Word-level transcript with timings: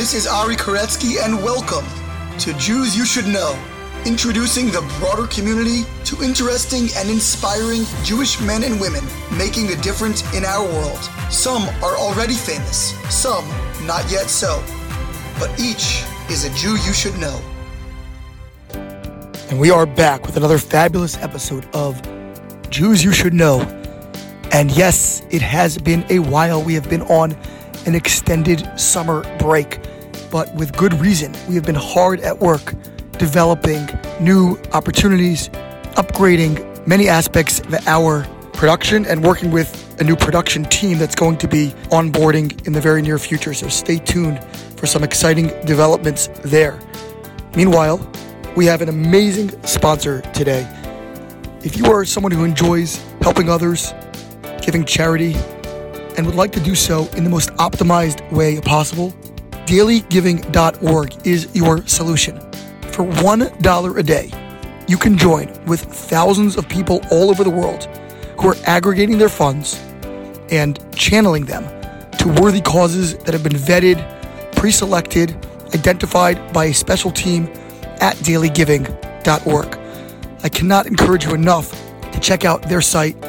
This 0.00 0.14
is 0.14 0.26
Ari 0.26 0.56
Koretsky, 0.56 1.22
and 1.22 1.44
welcome 1.44 1.84
to 2.38 2.54
Jews 2.54 2.96
You 2.96 3.04
Should 3.04 3.26
Know, 3.26 3.54
introducing 4.06 4.68
the 4.68 4.80
broader 4.98 5.26
community 5.26 5.82
to 6.06 6.24
interesting 6.24 6.88
and 6.96 7.10
inspiring 7.10 7.82
Jewish 8.02 8.40
men 8.40 8.64
and 8.64 8.80
women 8.80 9.04
making 9.36 9.68
a 9.68 9.76
difference 9.76 10.22
in 10.34 10.46
our 10.46 10.64
world. 10.64 10.98
Some 11.28 11.64
are 11.84 11.98
already 11.98 12.32
famous, 12.32 12.94
some 13.14 13.46
not 13.86 14.10
yet 14.10 14.30
so, 14.30 14.64
but 15.38 15.50
each 15.60 16.02
is 16.30 16.46
a 16.46 16.54
Jew 16.54 16.78
you 16.78 16.94
should 16.94 17.18
know. 17.18 17.38
And 19.50 19.60
we 19.60 19.70
are 19.70 19.84
back 19.84 20.24
with 20.24 20.38
another 20.38 20.56
fabulous 20.56 21.18
episode 21.18 21.68
of 21.74 22.00
Jews 22.70 23.04
You 23.04 23.12
Should 23.12 23.34
Know. 23.34 23.60
And 24.50 24.70
yes, 24.70 25.20
it 25.28 25.42
has 25.42 25.76
been 25.76 26.06
a 26.08 26.20
while. 26.20 26.62
We 26.62 26.72
have 26.72 26.88
been 26.88 27.02
on 27.02 27.36
an 27.86 27.94
extended 27.94 28.66
summer 28.78 29.24
break, 29.38 29.78
but 30.30 30.54
with 30.54 30.76
good 30.76 30.94
reason. 30.94 31.34
We 31.48 31.54
have 31.54 31.64
been 31.64 31.74
hard 31.74 32.20
at 32.20 32.38
work 32.38 32.74
developing 33.18 33.86
new 34.20 34.58
opportunities, 34.72 35.48
upgrading 35.96 36.86
many 36.86 37.08
aspects 37.08 37.60
of 37.60 37.74
our 37.86 38.24
production, 38.52 39.04
and 39.06 39.22
working 39.22 39.50
with 39.50 39.86
a 40.00 40.04
new 40.04 40.16
production 40.16 40.64
team 40.64 40.98
that's 40.98 41.14
going 41.14 41.36
to 41.38 41.48
be 41.48 41.68
onboarding 41.90 42.66
in 42.66 42.72
the 42.72 42.80
very 42.80 43.02
near 43.02 43.18
future. 43.18 43.52
So 43.52 43.68
stay 43.68 43.98
tuned 43.98 44.42
for 44.76 44.86
some 44.86 45.04
exciting 45.04 45.48
developments 45.66 46.28
there. 46.42 46.78
Meanwhile, 47.54 48.00
we 48.56 48.66
have 48.66 48.80
an 48.80 48.88
amazing 48.88 49.50
sponsor 49.64 50.22
today. 50.32 50.66
If 51.62 51.76
you 51.76 51.86
are 51.86 52.04
someone 52.04 52.32
who 52.32 52.44
enjoys 52.44 52.96
helping 53.20 53.50
others, 53.50 53.92
giving 54.62 54.84
charity, 54.84 55.34
and 56.16 56.26
would 56.26 56.34
like 56.34 56.52
to 56.52 56.60
do 56.60 56.74
so 56.74 57.06
in 57.16 57.24
the 57.24 57.30
most 57.30 57.50
optimized 57.54 58.30
way 58.32 58.60
possible, 58.60 59.14
dailygiving.org 59.70 61.24
is 61.24 61.48
your 61.54 61.86
solution. 61.86 62.40
For 62.90 63.04
$1 63.06 63.98
a 63.98 64.02
day, 64.02 64.28
you 64.88 64.96
can 64.96 65.16
join 65.16 65.46
with 65.66 65.80
thousands 65.80 66.56
of 66.56 66.68
people 66.68 67.00
all 67.12 67.30
over 67.30 67.44
the 67.44 67.50
world 67.50 67.84
who 68.40 68.48
are 68.48 68.56
aggregating 68.66 69.16
their 69.16 69.28
funds 69.28 69.80
and 70.50 70.80
channeling 70.96 71.44
them 71.44 71.62
to 72.18 72.42
worthy 72.42 72.60
causes 72.60 73.16
that 73.18 73.32
have 73.32 73.44
been 73.44 73.52
vetted, 73.52 73.98
pre 74.56 74.72
selected, 74.72 75.36
identified 75.72 76.52
by 76.52 76.64
a 76.64 76.74
special 76.74 77.12
team 77.12 77.44
at 78.00 78.16
dailygiving.org. 78.16 79.78
I 80.42 80.48
cannot 80.48 80.88
encourage 80.88 81.26
you 81.26 81.34
enough 81.34 81.70
to 82.10 82.18
check 82.18 82.44
out 82.44 82.62
their 82.62 82.80
site 82.80 83.22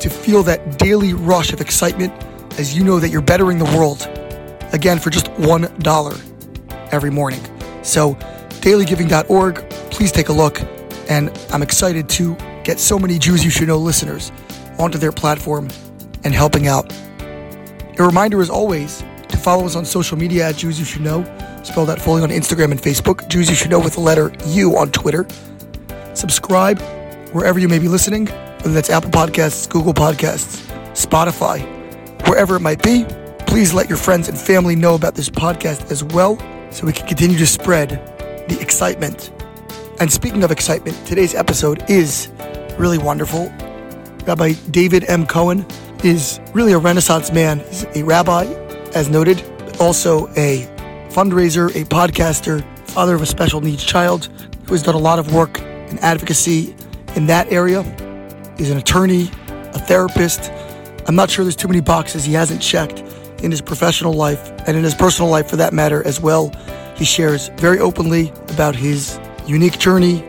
to 0.00 0.08
feel 0.08 0.42
that 0.44 0.78
daily 0.78 1.12
rush 1.12 1.52
of 1.52 1.60
excitement 1.60 2.14
as 2.58 2.74
you 2.74 2.84
know 2.84 2.98
that 3.00 3.10
you're 3.10 3.20
bettering 3.20 3.58
the 3.58 3.76
world. 3.76 4.17
Again, 4.72 4.98
for 4.98 5.10
just 5.10 5.26
$1 5.26 6.92
every 6.92 7.10
morning. 7.10 7.40
So, 7.82 8.14
dailygiving.org, 8.60 9.70
please 9.90 10.12
take 10.12 10.28
a 10.28 10.32
look. 10.32 10.60
And 11.08 11.30
I'm 11.50 11.62
excited 11.62 12.08
to 12.10 12.36
get 12.64 12.78
so 12.78 12.98
many 12.98 13.18
Jews 13.18 13.44
you 13.44 13.50
should 13.50 13.68
know 13.68 13.78
listeners 13.78 14.30
onto 14.78 14.98
their 14.98 15.12
platform 15.12 15.68
and 16.24 16.34
helping 16.34 16.66
out. 16.66 16.92
A 17.98 18.04
reminder, 18.04 18.40
as 18.40 18.50
always, 18.50 19.02
to 19.28 19.36
follow 19.36 19.64
us 19.64 19.74
on 19.74 19.84
social 19.84 20.16
media 20.16 20.48
at 20.48 20.56
Jews 20.56 20.78
You 20.78 20.84
Should 20.84 21.02
Know, 21.02 21.24
spelled 21.64 21.90
out 21.90 22.00
fully 22.00 22.22
on 22.22 22.28
Instagram 22.28 22.70
and 22.70 22.80
Facebook, 22.80 23.28
Jews 23.28 23.48
You 23.48 23.56
Should 23.56 23.70
Know 23.70 23.80
with 23.80 23.94
the 23.94 24.00
letter 24.00 24.32
U 24.46 24.76
on 24.76 24.92
Twitter. 24.92 25.26
Subscribe 26.14 26.80
wherever 27.32 27.58
you 27.58 27.68
may 27.68 27.78
be 27.78 27.88
listening, 27.88 28.26
whether 28.26 28.72
that's 28.72 28.90
Apple 28.90 29.10
Podcasts, 29.10 29.68
Google 29.68 29.94
Podcasts, 29.94 30.64
Spotify, 30.92 31.60
wherever 32.26 32.56
it 32.56 32.60
might 32.60 32.82
be. 32.82 33.04
Please 33.48 33.72
let 33.72 33.88
your 33.88 33.96
friends 33.96 34.28
and 34.28 34.38
family 34.38 34.76
know 34.76 34.94
about 34.94 35.14
this 35.14 35.30
podcast 35.30 35.90
as 35.90 36.04
well 36.04 36.38
so 36.70 36.86
we 36.86 36.92
can 36.92 37.06
continue 37.08 37.38
to 37.38 37.46
spread 37.46 37.88
the 38.46 38.58
excitement. 38.60 39.32
And 40.00 40.12
speaking 40.12 40.44
of 40.44 40.50
excitement, 40.50 41.04
today's 41.06 41.34
episode 41.34 41.82
is 41.88 42.28
really 42.76 42.98
wonderful. 42.98 43.50
Rabbi 44.26 44.52
David 44.70 45.08
M. 45.08 45.26
Cohen 45.26 45.64
is 46.04 46.40
really 46.52 46.72
a 46.72 46.78
Renaissance 46.78 47.32
man. 47.32 47.60
He's 47.60 47.84
a 47.96 48.02
rabbi, 48.04 48.44
as 48.94 49.08
noted, 49.08 49.42
but 49.60 49.80
also 49.80 50.28
a 50.36 50.68
fundraiser, 51.08 51.70
a 51.74 51.86
podcaster, 51.86 52.62
father 52.90 53.14
of 53.14 53.22
a 53.22 53.26
special 53.26 53.62
needs 53.62 53.82
child 53.82 54.26
who 54.66 54.74
has 54.74 54.82
done 54.82 54.94
a 54.94 54.98
lot 54.98 55.18
of 55.18 55.32
work 55.32 55.58
in 55.58 55.98
advocacy 56.00 56.76
in 57.16 57.26
that 57.26 57.50
area. 57.50 57.82
He's 58.58 58.70
an 58.70 58.76
attorney, 58.76 59.30
a 59.48 59.78
therapist. 59.78 60.52
I'm 61.06 61.16
not 61.16 61.30
sure 61.30 61.46
there's 61.46 61.56
too 61.56 61.68
many 61.68 61.80
boxes 61.80 62.26
he 62.26 62.34
hasn't 62.34 62.60
checked 62.60 63.02
in 63.42 63.50
his 63.50 63.60
professional 63.60 64.12
life 64.12 64.50
and 64.66 64.76
in 64.76 64.84
his 64.84 64.94
personal 64.94 65.30
life 65.30 65.48
for 65.48 65.56
that 65.56 65.72
matter 65.72 66.06
as 66.06 66.20
well. 66.20 66.52
He 66.96 67.04
shares 67.04 67.48
very 67.56 67.78
openly 67.78 68.30
about 68.50 68.74
his 68.74 69.18
unique 69.46 69.78
journey, 69.78 70.24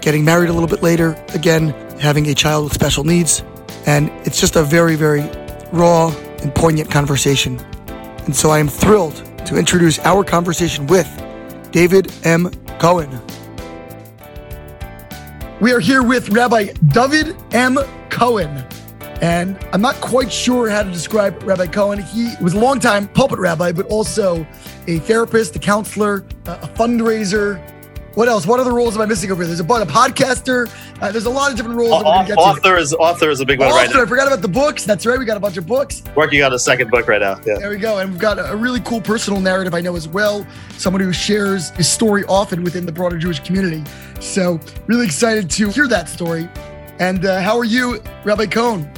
getting 0.00 0.24
married 0.24 0.50
a 0.50 0.52
little 0.52 0.68
bit 0.68 0.82
later, 0.82 1.22
again, 1.34 1.68
having 2.00 2.26
a 2.26 2.34
child 2.34 2.64
with 2.64 2.74
special 2.74 3.04
needs. 3.04 3.42
And 3.86 4.10
it's 4.26 4.40
just 4.40 4.56
a 4.56 4.62
very, 4.62 4.96
very 4.96 5.22
raw 5.72 6.08
and 6.42 6.54
poignant 6.54 6.90
conversation. 6.90 7.58
And 8.24 8.34
so 8.34 8.50
I 8.50 8.58
am 8.58 8.68
thrilled 8.68 9.24
to 9.46 9.56
introduce 9.56 9.98
our 10.00 10.24
conversation 10.24 10.86
with 10.86 11.08
David 11.72 12.12
M. 12.24 12.50
Cohen. 12.78 13.20
We 15.60 15.72
are 15.72 15.80
here 15.80 16.02
with 16.02 16.28
Rabbi 16.28 16.72
David 16.92 17.36
M. 17.52 17.78
Cohen. 18.10 18.64
And 19.20 19.58
I'm 19.72 19.80
not 19.80 19.96
quite 19.96 20.32
sure 20.32 20.68
how 20.68 20.82
to 20.82 20.90
describe 20.90 21.42
Rabbi 21.42 21.66
Cohen. 21.66 22.00
He 22.00 22.34
was 22.40 22.54
a 22.54 22.58
longtime 22.58 23.08
pulpit 23.08 23.38
rabbi, 23.40 23.72
but 23.72 23.86
also 23.86 24.46
a 24.86 24.98
therapist, 25.00 25.56
a 25.56 25.58
counselor, 25.58 26.24
a 26.46 26.68
fundraiser. 26.68 27.60
What 28.14 28.26
else? 28.28 28.46
What 28.46 28.58
other 28.58 28.72
roles 28.72 28.96
am 28.96 29.02
I 29.02 29.06
missing 29.06 29.30
over 29.30 29.44
here? 29.44 29.54
There's 29.54 29.60
a, 29.60 29.64
a 29.64 29.86
podcaster. 29.86 30.68
Uh, 31.00 31.12
there's 31.12 31.26
a 31.26 31.30
lot 31.30 31.52
of 31.52 31.56
different 31.56 31.78
roles. 31.78 32.02
Uh, 32.02 32.34
author 32.36 32.76
is 32.76 32.92
author 32.94 33.30
is 33.30 33.40
a 33.40 33.46
big 33.46 33.60
one 33.60 33.68
author, 33.68 33.76
right 33.76 33.94
now. 33.94 34.02
I 34.02 34.06
forgot 34.06 34.26
about 34.26 34.42
the 34.42 34.48
books. 34.48 34.84
That's 34.84 35.06
right. 35.06 35.16
We 35.18 35.24
got 35.24 35.36
a 35.36 35.40
bunch 35.40 35.56
of 35.56 35.66
books. 35.66 36.02
Working 36.16 36.42
on 36.42 36.52
a 36.52 36.58
second 36.58 36.90
book 36.90 37.06
right 37.06 37.20
now. 37.20 37.40
Yeah. 37.46 37.58
There 37.58 37.70
we 37.70 37.76
go. 37.76 37.98
And 37.98 38.10
we've 38.10 38.20
got 38.20 38.38
a 38.38 38.56
really 38.56 38.80
cool 38.80 39.00
personal 39.00 39.40
narrative 39.40 39.72
I 39.72 39.80
know 39.80 39.94
as 39.94 40.08
well. 40.08 40.44
Someone 40.78 41.00
who 41.00 41.12
shares 41.12 41.70
his 41.70 41.88
story 41.88 42.24
often 42.24 42.64
within 42.64 42.86
the 42.86 42.92
broader 42.92 43.18
Jewish 43.18 43.38
community. 43.40 43.84
So 44.20 44.58
really 44.86 45.06
excited 45.06 45.48
to 45.50 45.68
hear 45.68 45.86
that 45.86 46.08
story. 46.08 46.48
And 46.98 47.24
uh, 47.24 47.40
how 47.40 47.56
are 47.56 47.64
you, 47.64 48.02
Rabbi 48.24 48.46
Cohen? 48.46 48.90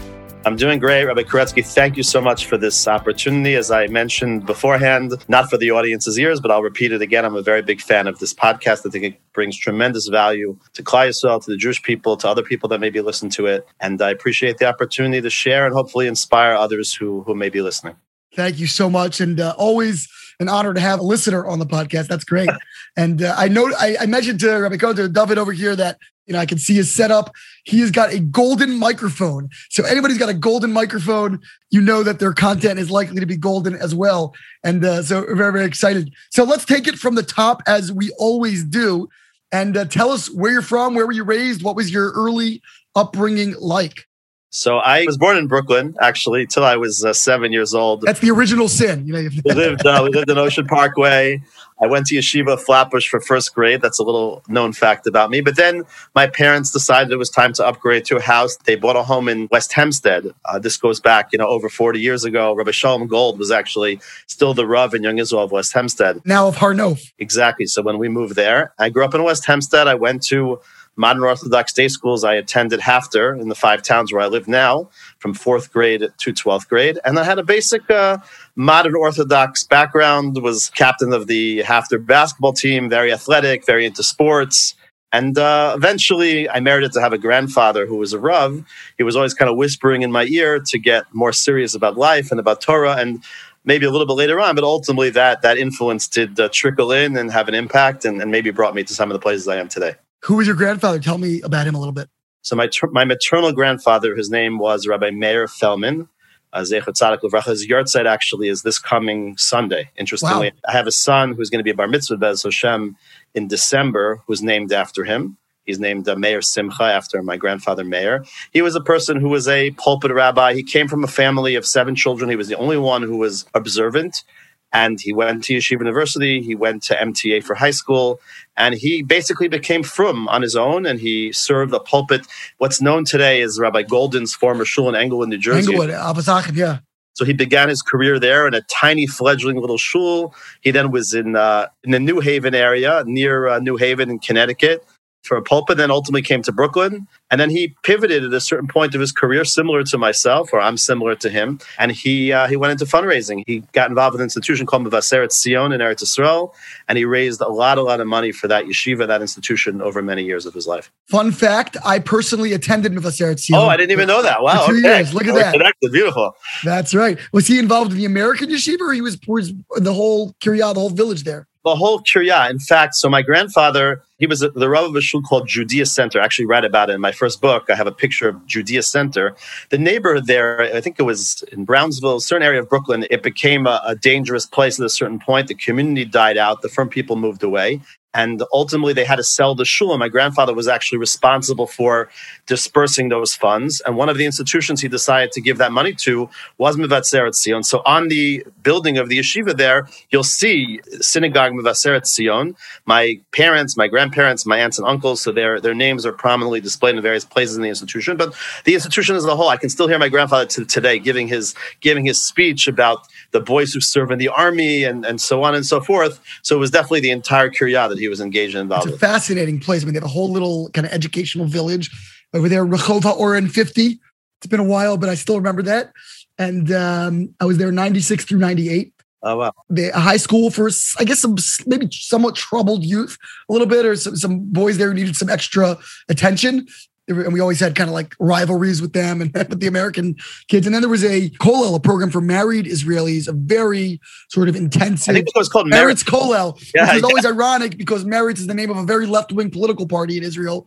I'm 0.46 0.56
doing 0.56 0.78
great, 0.78 1.04
Rabbi 1.04 1.24
Koretsky. 1.24 1.62
Thank 1.62 1.98
you 1.98 2.02
so 2.02 2.18
much 2.18 2.46
for 2.46 2.56
this 2.56 2.88
opportunity. 2.88 3.56
As 3.56 3.70
I 3.70 3.88
mentioned 3.88 4.46
beforehand, 4.46 5.12
not 5.28 5.50
for 5.50 5.58
the 5.58 5.70
audience's 5.70 6.18
ears, 6.18 6.40
but 6.40 6.50
I'll 6.50 6.62
repeat 6.62 6.92
it 6.92 7.02
again. 7.02 7.26
I'm 7.26 7.36
a 7.36 7.42
very 7.42 7.60
big 7.60 7.82
fan 7.82 8.06
of 8.06 8.18
this 8.20 8.32
podcast. 8.32 8.86
I 8.86 8.90
think 8.90 9.04
it 9.04 9.20
brings 9.34 9.54
tremendous 9.58 10.08
value 10.08 10.58
to 10.72 10.82
Yisrael, 10.82 11.44
to 11.44 11.50
the 11.50 11.58
Jewish 11.58 11.82
people, 11.82 12.16
to 12.16 12.28
other 12.28 12.42
people 12.42 12.70
that 12.70 12.80
maybe 12.80 13.02
listen 13.02 13.28
to 13.30 13.44
it. 13.44 13.68
And 13.80 14.00
I 14.00 14.08
appreciate 14.10 14.56
the 14.56 14.64
opportunity 14.64 15.20
to 15.20 15.28
share 15.28 15.66
and 15.66 15.74
hopefully 15.74 16.06
inspire 16.06 16.54
others 16.54 16.94
who, 16.94 17.22
who 17.24 17.34
may 17.34 17.50
be 17.50 17.60
listening. 17.60 17.96
Thank 18.34 18.58
you 18.58 18.66
so 18.66 18.88
much. 18.88 19.20
And 19.20 19.40
uh, 19.40 19.54
always 19.58 20.08
an 20.40 20.48
honor 20.48 20.72
to 20.72 20.80
have 20.80 20.98
a 20.98 21.02
listener 21.02 21.46
on 21.46 21.58
the 21.58 21.66
podcast. 21.66 22.08
That's 22.08 22.24
great. 22.24 22.48
and 22.96 23.22
uh, 23.22 23.34
I 23.36 23.48
know 23.48 23.70
I, 23.78 23.96
I, 24.00 24.06
mentioned 24.06 24.40
to 24.40 24.50
Rabbi 24.50 24.78
Cohen, 24.78 24.96
to 24.96 25.08
David 25.08 25.38
over 25.38 25.52
here 25.52 25.76
that 25.76 25.98
you 26.26 26.32
know 26.32 26.40
I 26.40 26.46
can 26.46 26.58
see 26.58 26.74
his 26.74 26.92
setup. 26.92 27.32
He 27.64 27.80
has 27.80 27.90
got 27.90 28.12
a 28.12 28.18
golden 28.18 28.78
microphone. 28.78 29.50
So 29.68 29.84
anybody's 29.84 30.18
got 30.18 30.30
a 30.30 30.34
golden 30.34 30.72
microphone, 30.72 31.40
you 31.70 31.80
know 31.80 32.02
that 32.02 32.18
their 32.18 32.32
content 32.32 32.78
is 32.78 32.90
likely 32.90 33.20
to 33.20 33.26
be 33.26 33.36
golden 33.36 33.74
as 33.74 33.94
well. 33.94 34.34
And 34.64 34.84
uh, 34.84 35.02
so 35.02 35.22
very 35.22 35.52
very 35.52 35.66
excited. 35.66 36.12
So 36.30 36.44
let's 36.44 36.64
take 36.64 36.88
it 36.88 36.96
from 36.96 37.14
the 37.14 37.22
top 37.22 37.62
as 37.66 37.92
we 37.92 38.10
always 38.18 38.64
do, 38.64 39.08
and 39.52 39.76
uh, 39.76 39.84
tell 39.84 40.10
us 40.10 40.30
where 40.30 40.52
you're 40.52 40.62
from, 40.62 40.94
where 40.94 41.06
were 41.06 41.12
you 41.12 41.24
raised, 41.24 41.62
what 41.62 41.76
was 41.76 41.92
your 41.92 42.12
early 42.12 42.62
upbringing 42.96 43.54
like. 43.60 44.06
So 44.50 44.78
I 44.78 45.04
was 45.06 45.16
born 45.16 45.36
in 45.36 45.46
Brooklyn, 45.46 45.96
actually, 46.00 46.44
till 46.44 46.64
I 46.64 46.76
was 46.76 47.04
uh, 47.04 47.12
seven 47.12 47.52
years 47.52 47.72
old. 47.72 48.02
That's 48.02 48.18
the 48.18 48.30
original 48.30 48.68
sin. 48.68 49.06
You 49.06 49.12
know, 49.12 49.28
we 49.44 49.52
lived 49.52 49.86
uh, 49.86 50.00
we 50.02 50.10
lived 50.10 50.28
in 50.28 50.38
Ocean 50.38 50.66
Parkway. 50.66 51.40
I 51.82 51.86
went 51.86 52.06
to 52.06 52.16
yeshiva 52.16 52.60
Flatbush 52.60 53.08
for 53.08 53.20
first 53.20 53.54
grade. 53.54 53.80
That's 53.80 53.98
a 53.98 54.02
little 54.02 54.42
known 54.48 54.72
fact 54.72 55.06
about 55.06 55.30
me. 55.30 55.40
But 55.40 55.56
then 55.56 55.84
my 56.14 56.26
parents 56.26 56.72
decided 56.72 57.10
it 57.10 57.16
was 57.16 57.30
time 57.30 57.52
to 57.54 57.66
upgrade 57.66 58.04
to 58.06 58.16
a 58.16 58.20
house. 58.20 58.56
They 58.56 58.74
bought 58.74 58.96
a 58.96 59.02
home 59.02 59.28
in 59.28 59.48
West 59.50 59.72
Hempstead. 59.72 60.26
Uh, 60.44 60.58
this 60.58 60.76
goes 60.76 61.00
back, 61.00 61.30
you 61.32 61.38
know, 61.38 61.46
over 61.46 61.70
40 61.70 61.98
years 62.00 62.24
ago. 62.24 62.52
Rabbi 62.54 62.72
Shalom 62.72 63.06
Gold 63.06 63.38
was 63.38 63.50
actually 63.50 64.00
still 64.26 64.52
the 64.52 64.66
Rav 64.66 64.94
in 64.94 65.02
Young 65.02 65.18
Israel 65.18 65.44
of 65.44 65.52
West 65.52 65.72
Hempstead. 65.72 66.20
Now 66.26 66.48
of 66.48 66.56
Har 66.56 66.74
Nof. 66.74 67.12
Exactly. 67.18 67.66
So 67.66 67.82
when 67.82 67.98
we 67.98 68.08
moved 68.08 68.34
there, 68.34 68.74
I 68.78 68.90
grew 68.90 69.04
up 69.04 69.14
in 69.14 69.22
West 69.22 69.46
Hempstead. 69.46 69.88
I 69.88 69.94
went 69.94 70.22
to 70.24 70.60
modern 70.96 71.22
Orthodox 71.22 71.72
day 71.72 71.88
schools. 71.88 72.24
I 72.24 72.34
attended 72.34 72.80
HAFTR 72.80 73.40
in 73.40 73.48
the 73.48 73.54
five 73.54 73.82
towns 73.82 74.12
where 74.12 74.22
I 74.22 74.26
live 74.26 74.48
now, 74.48 74.90
from 75.18 75.34
fourth 75.34 75.72
grade 75.72 76.00
to 76.18 76.32
12th 76.32 76.68
grade. 76.68 76.98
And 77.04 77.18
I 77.18 77.24
had 77.24 77.38
a 77.38 77.42
basic 77.42 77.90
uh, 77.90 78.18
modern 78.56 78.94
Orthodox 78.94 79.64
background, 79.64 80.42
was 80.42 80.70
captain 80.70 81.12
of 81.12 81.26
the 81.26 81.60
HAFTR 81.60 82.04
basketball 82.04 82.52
team, 82.52 82.88
very 82.88 83.12
athletic, 83.12 83.64
very 83.66 83.86
into 83.86 84.02
sports. 84.02 84.74
And 85.12 85.36
uh, 85.38 85.72
eventually, 85.76 86.48
I 86.48 86.60
merited 86.60 86.92
to 86.92 87.00
have 87.00 87.12
a 87.12 87.18
grandfather 87.18 87.86
who 87.86 87.96
was 87.96 88.12
a 88.12 88.18
Rav. 88.18 88.62
He 88.96 89.02
was 89.02 89.16
always 89.16 89.34
kind 89.34 89.50
of 89.50 89.56
whispering 89.56 90.02
in 90.02 90.12
my 90.12 90.24
ear 90.24 90.60
to 90.60 90.78
get 90.78 91.04
more 91.12 91.32
serious 91.32 91.74
about 91.74 91.96
life 91.96 92.30
and 92.30 92.38
about 92.38 92.60
Torah. 92.60 92.94
And 92.96 93.24
maybe 93.64 93.86
a 93.86 93.90
little 93.90 94.06
bit 94.06 94.14
later 94.14 94.40
on, 94.40 94.54
but 94.54 94.64
ultimately 94.64 95.10
that 95.10 95.42
that 95.42 95.58
influence 95.58 96.08
did 96.08 96.38
uh, 96.38 96.48
trickle 96.52 96.92
in 96.92 97.16
and 97.16 97.30
have 97.30 97.48
an 97.48 97.54
impact, 97.54 98.04
and, 98.04 98.20
and 98.22 98.30
maybe 98.30 98.50
brought 98.50 98.74
me 98.74 98.84
to 98.84 98.94
some 98.94 99.10
of 99.10 99.14
the 99.14 99.18
places 99.18 99.48
I 99.48 99.56
am 99.56 99.68
today. 99.68 99.96
Who 100.24 100.36
was 100.36 100.46
your 100.46 100.56
grandfather? 100.56 100.98
Tell 100.98 101.18
me 101.18 101.40
about 101.42 101.66
him 101.66 101.74
a 101.74 101.78
little 101.78 101.92
bit. 101.92 102.08
So 102.42 102.56
my 102.56 102.68
my 102.90 103.04
maternal 103.04 103.52
grandfather, 103.52 104.16
his 104.16 104.30
name 104.30 104.58
was 104.58 104.86
Rabbi 104.86 105.10
Meir 105.10 105.46
Feldman. 105.46 106.08
Uh, 106.52 106.60
his 106.60 106.72
yahrzeit 106.72 108.06
actually 108.06 108.48
is 108.48 108.62
this 108.62 108.78
coming 108.78 109.36
Sunday. 109.36 109.90
Interestingly, 109.96 110.48
wow. 110.48 110.56
I 110.68 110.72
have 110.72 110.88
a 110.88 110.92
son 110.92 111.34
who's 111.34 111.48
going 111.48 111.60
to 111.60 111.64
be 111.64 111.70
a 111.70 111.74
bar 111.74 111.86
mitzvah 111.86 112.16
Bez 112.16 112.42
Hashem 112.42 112.96
in 113.34 113.46
December, 113.46 114.20
who's 114.26 114.42
named 114.42 114.72
after 114.72 115.04
him. 115.04 115.36
He's 115.64 115.78
named 115.78 116.08
uh, 116.08 116.16
Meir 116.16 116.42
Simcha 116.42 116.82
after 116.82 117.22
my 117.22 117.36
grandfather 117.36 117.84
Meir. 117.84 118.24
He 118.52 118.62
was 118.62 118.74
a 118.74 118.80
person 118.80 119.20
who 119.20 119.28
was 119.28 119.46
a 119.46 119.70
pulpit 119.72 120.10
rabbi. 120.10 120.54
He 120.54 120.64
came 120.64 120.88
from 120.88 121.04
a 121.04 121.08
family 121.08 121.54
of 121.54 121.64
seven 121.64 121.94
children. 121.94 122.28
He 122.28 122.36
was 122.36 122.48
the 122.48 122.56
only 122.56 122.78
one 122.78 123.02
who 123.02 123.18
was 123.18 123.44
observant. 123.54 124.24
And 124.72 125.00
he 125.00 125.12
went 125.12 125.44
to 125.44 125.54
Yeshiva 125.54 125.80
University. 125.80 126.40
He 126.42 126.54
went 126.54 126.82
to 126.84 126.94
MTA 126.94 127.42
for 127.42 127.54
high 127.54 127.72
school. 127.72 128.20
And 128.56 128.74
he 128.74 129.02
basically 129.02 129.48
became 129.48 129.82
frum 129.82 130.28
on 130.28 130.42
his 130.42 130.54
own. 130.54 130.86
And 130.86 131.00
he 131.00 131.32
served 131.32 131.72
the 131.72 131.80
pulpit. 131.80 132.26
What's 132.58 132.80
known 132.80 133.04
today 133.04 133.40
is 133.40 133.58
Rabbi 133.58 133.82
Goldin's 133.82 134.34
former 134.34 134.64
shul 134.64 134.88
in 134.88 134.94
Englewood, 134.94 135.28
New 135.28 135.38
Jersey. 135.38 135.72
Englewood, 135.72 135.90
Abazakh, 135.90 136.54
yeah. 136.54 136.78
So 137.14 137.24
he 137.24 137.32
began 137.32 137.68
his 137.68 137.82
career 137.82 138.18
there 138.18 138.46
in 138.46 138.54
a 138.54 138.62
tiny 138.62 139.06
fledgling 139.06 139.60
little 139.60 139.76
shul. 139.76 140.34
He 140.62 140.70
then 140.70 140.90
was 140.90 141.12
in 141.12 141.36
uh, 141.36 141.66
in 141.84 141.90
the 141.90 142.00
New 142.00 142.20
Haven 142.20 142.54
area 142.54 143.04
near 143.06 143.46
uh, 143.46 143.58
New 143.58 143.76
Haven 143.76 144.08
in 144.08 144.20
Connecticut 144.20 144.86
for 145.22 145.36
a 145.36 145.42
pulpit, 145.42 145.76
then 145.76 145.90
ultimately 145.90 146.22
came 146.22 146.42
to 146.42 146.52
Brooklyn. 146.52 147.06
And 147.30 147.40
then 147.40 147.50
he 147.50 147.76
pivoted 147.84 148.24
at 148.24 148.32
a 148.32 148.40
certain 148.40 148.66
point 148.66 148.94
of 148.94 149.00
his 149.00 149.12
career, 149.12 149.44
similar 149.44 149.84
to 149.84 149.98
myself, 149.98 150.52
or 150.52 150.60
I'm 150.60 150.76
similar 150.76 151.14
to 151.16 151.30
him. 151.30 151.60
And 151.78 151.92
he 151.92 152.32
uh, 152.32 152.48
he 152.48 152.56
went 152.56 152.72
into 152.72 152.84
fundraising. 152.84 153.44
He 153.46 153.60
got 153.72 153.88
involved 153.88 154.14
with 154.14 154.20
an 154.20 154.24
institution 154.24 154.66
called 154.66 154.84
Mevaseret 154.84 155.30
Zion 155.32 155.72
in 155.72 155.80
Eretz 155.80 156.02
Yisrael, 156.02 156.52
and 156.88 156.98
he 156.98 157.04
raised 157.04 157.40
a 157.40 157.48
lot, 157.48 157.78
a 157.78 157.82
lot 157.82 158.00
of 158.00 158.06
money 158.06 158.32
for 158.32 158.48
that 158.48 158.64
yeshiva, 158.64 159.06
that 159.06 159.20
institution, 159.20 159.80
over 159.80 160.02
many 160.02 160.24
years 160.24 160.46
of 160.46 160.54
his 160.54 160.66
life. 160.66 160.90
Fun 161.08 161.30
fact: 161.30 161.76
I 161.84 162.00
personally 162.00 162.52
attended 162.52 162.92
Mevaseret 162.92 163.38
Zion. 163.38 163.60
Oh, 163.60 163.68
I 163.68 163.76
didn't 163.76 163.92
even 163.92 164.08
know 164.08 164.22
that. 164.22 164.42
Wow, 164.42 164.66
two 164.66 164.78
okay. 164.78 164.96
years. 164.96 165.14
Look 165.14 165.26
at 165.26 165.34
that. 165.34 165.52
Connected. 165.52 165.92
Beautiful. 165.92 166.32
That's 166.64 166.94
right. 166.94 167.18
Was 167.32 167.46
he 167.46 167.58
involved 167.58 167.92
in 167.92 167.98
the 167.98 168.06
American 168.06 168.48
yeshiva, 168.48 168.80
or 168.80 168.92
he 168.92 169.00
was, 169.00 169.18
was 169.28 169.52
the 169.76 169.94
whole 169.94 170.32
Kiryat, 170.40 170.74
the 170.74 170.80
whole 170.80 170.90
village 170.90 171.22
there? 171.24 171.46
The 171.64 171.76
whole 171.76 172.00
Kiryat. 172.00 172.50
In 172.50 172.58
fact, 172.58 172.94
so 172.94 173.08
my 173.08 173.22
grandfather, 173.22 174.02
he 174.18 174.26
was 174.26 174.40
the 174.40 174.68
Rav 174.68 174.84
of 174.84 174.96
a 174.96 175.00
shul 175.00 175.20
called 175.22 175.46
Judea 175.46 175.86
Center. 175.86 176.20
I 176.20 176.24
actually 176.24 176.46
write 176.46 176.64
about 176.64 176.90
it 176.90 176.94
in 176.94 177.00
my 177.00 177.12
first 177.12 177.40
book. 177.40 177.68
I 177.68 177.74
have 177.74 177.86
a 177.86 177.92
picture 177.92 178.28
of 178.28 178.46
Judea 178.46 178.82
Center. 178.82 179.36
The 179.68 179.78
neighborhood 179.78 180.26
there, 180.26 180.62
I 180.74 180.80
think 180.80 180.96
it 180.98 181.02
was 181.02 181.44
in 181.52 181.64
Brownsville, 181.64 182.16
a 182.16 182.20
certain 182.20 182.46
area 182.46 182.60
of 182.60 182.68
Brooklyn, 182.68 183.06
it 183.10 183.22
became 183.22 183.66
a, 183.66 183.82
a 183.84 183.94
dangerous 183.94 184.46
place 184.46 184.80
at 184.80 184.86
a 184.86 184.90
certain 184.90 185.18
point. 185.18 185.48
The 185.48 185.54
community 185.54 186.04
died 186.04 186.38
out. 186.38 186.62
The 186.62 186.68
firm 186.68 186.88
people 186.88 187.16
moved 187.16 187.42
away. 187.42 187.80
And 188.12 188.42
ultimately, 188.52 188.92
they 188.92 189.04
had 189.04 189.16
to 189.16 189.24
sell 189.24 189.54
the 189.54 189.64
shul. 189.64 189.92
And 189.92 190.00
my 190.00 190.08
grandfather 190.08 190.52
was 190.52 190.66
actually 190.66 190.98
responsible 190.98 191.66
for 191.66 192.08
dispersing 192.46 193.08
those 193.08 193.34
funds. 193.34 193.80
And 193.86 193.96
one 193.96 194.08
of 194.08 194.18
the 194.18 194.26
institutions 194.26 194.80
he 194.80 194.88
decided 194.88 195.30
to 195.32 195.40
give 195.40 195.58
that 195.58 195.70
money 195.70 195.94
to 195.94 196.28
was 196.58 196.76
Mevaseret 196.76 197.34
Zion. 197.34 197.62
So 197.62 197.82
on 197.86 198.08
the 198.08 198.44
building 198.62 198.98
of 198.98 199.08
the 199.08 199.18
yeshiva 199.18 199.56
there, 199.56 199.88
you'll 200.10 200.24
see 200.24 200.80
synagogue 201.00 201.52
Mevaseret 201.52 202.06
Zion. 202.06 202.56
My 202.84 203.20
parents, 203.32 203.76
my 203.76 203.86
grandparents, 203.86 204.44
my 204.44 204.58
aunts 204.58 204.78
and 204.78 204.88
uncles, 204.88 205.22
so 205.22 205.30
their, 205.30 205.60
their 205.60 205.74
names 205.74 206.04
are 206.04 206.12
prominently 206.12 206.60
displayed 206.60 206.96
in 206.96 207.02
various 207.02 207.24
places 207.24 207.56
in 207.56 207.62
the 207.62 207.68
institution. 207.68 208.16
But 208.16 208.34
the 208.64 208.74
institution 208.74 209.14
as 209.14 209.24
a 209.24 209.36
whole, 209.36 209.48
I 209.48 209.56
can 209.56 209.70
still 209.70 209.86
hear 209.86 209.98
my 209.98 210.08
grandfather 210.08 210.46
t- 210.46 210.64
today 210.64 210.98
giving 210.98 211.28
his 211.28 211.54
giving 211.80 212.04
his 212.04 212.22
speech 212.22 212.66
about 212.66 213.06
the 213.30 213.40
boys 213.40 213.72
who 213.72 213.80
serve 213.80 214.10
in 214.10 214.18
the 214.18 214.28
army 214.28 214.82
and, 214.82 215.04
and 215.04 215.20
so 215.20 215.44
on 215.44 215.54
and 215.54 215.64
so 215.64 215.80
forth. 215.80 216.20
So 216.42 216.56
it 216.56 216.58
was 216.58 216.70
definitely 216.70 217.00
the 217.00 217.10
entire 217.10 217.50
Kiryat 217.50 217.99
he 218.00 218.08
was 218.08 218.20
engaged 218.20 218.54
and 218.54 218.62
involved. 218.62 218.86
It's 218.86 218.90
a 218.90 218.92
with. 218.92 219.00
fascinating 219.00 219.60
place. 219.60 219.82
I 219.82 219.84
mean, 219.84 219.94
they 219.94 220.00
have 220.00 220.04
a 220.04 220.08
whole 220.08 220.30
little 220.30 220.70
kind 220.70 220.86
of 220.86 220.92
educational 220.92 221.46
village 221.46 221.90
over 222.34 222.48
there, 222.48 222.64
Rehov 222.64 223.02
HaOren 223.02 223.50
50. 223.50 224.00
It's 224.38 224.46
been 224.46 224.60
a 224.60 224.64
while, 224.64 224.96
but 224.96 225.08
I 225.08 225.14
still 225.14 225.36
remember 225.36 225.62
that. 225.62 225.92
And 226.38 226.72
um, 226.72 227.34
I 227.40 227.44
was 227.44 227.58
there 227.58 227.70
96 227.70 228.24
through 228.24 228.38
98. 228.38 228.92
Oh 229.22 229.36
wow! 229.36 229.52
The 229.68 229.90
high 229.90 230.16
school 230.16 230.50
for 230.50 230.70
I 230.98 231.04
guess 231.04 231.20
some 231.20 231.36
maybe 231.66 231.88
somewhat 231.90 232.36
troubled 232.36 232.84
youth 232.84 233.18
a 233.50 233.52
little 233.52 233.66
bit, 233.66 233.84
or 233.84 233.94
some, 233.94 234.16
some 234.16 234.50
boys 234.50 234.78
there 234.78 234.88
who 234.88 234.94
needed 234.94 235.14
some 235.14 235.28
extra 235.28 235.76
attention 236.08 236.66
and 237.10 237.32
we 237.32 237.40
always 237.40 237.60
had 237.60 237.74
kind 237.74 237.88
of 237.88 237.94
like 237.94 238.14
rivalries 238.18 238.80
with 238.80 238.92
them 238.92 239.20
and 239.20 239.32
with 239.48 239.60
the 239.60 239.66
American 239.66 240.16
kids. 240.48 240.66
And 240.66 240.74
then 240.74 240.82
there 240.82 240.88
was 240.88 241.04
a 241.04 241.30
Kollel, 241.30 241.74
a 241.74 241.80
program 241.80 242.10
for 242.10 242.20
married 242.20 242.66
Israelis, 242.66 243.28
a 243.28 243.32
very 243.32 244.00
sort 244.28 244.48
of 244.48 244.56
intensive. 244.56 245.12
I 245.12 245.18
think 245.18 245.28
it 245.28 245.38
was 245.38 245.48
called 245.48 245.66
Meretz 245.66 246.04
Kollel, 246.04 246.56
yeah, 246.74 246.86
which 246.86 246.96
is 246.96 247.02
yeah. 247.02 247.06
always 247.06 247.26
ironic 247.26 247.76
because 247.76 248.04
Meretz 248.04 248.38
is 248.38 248.46
the 248.46 248.54
name 248.54 248.70
of 248.70 248.76
a 248.76 248.84
very 248.84 249.06
left 249.06 249.32
wing 249.32 249.50
political 249.50 249.86
party 249.86 250.16
in 250.16 250.22
Israel. 250.22 250.66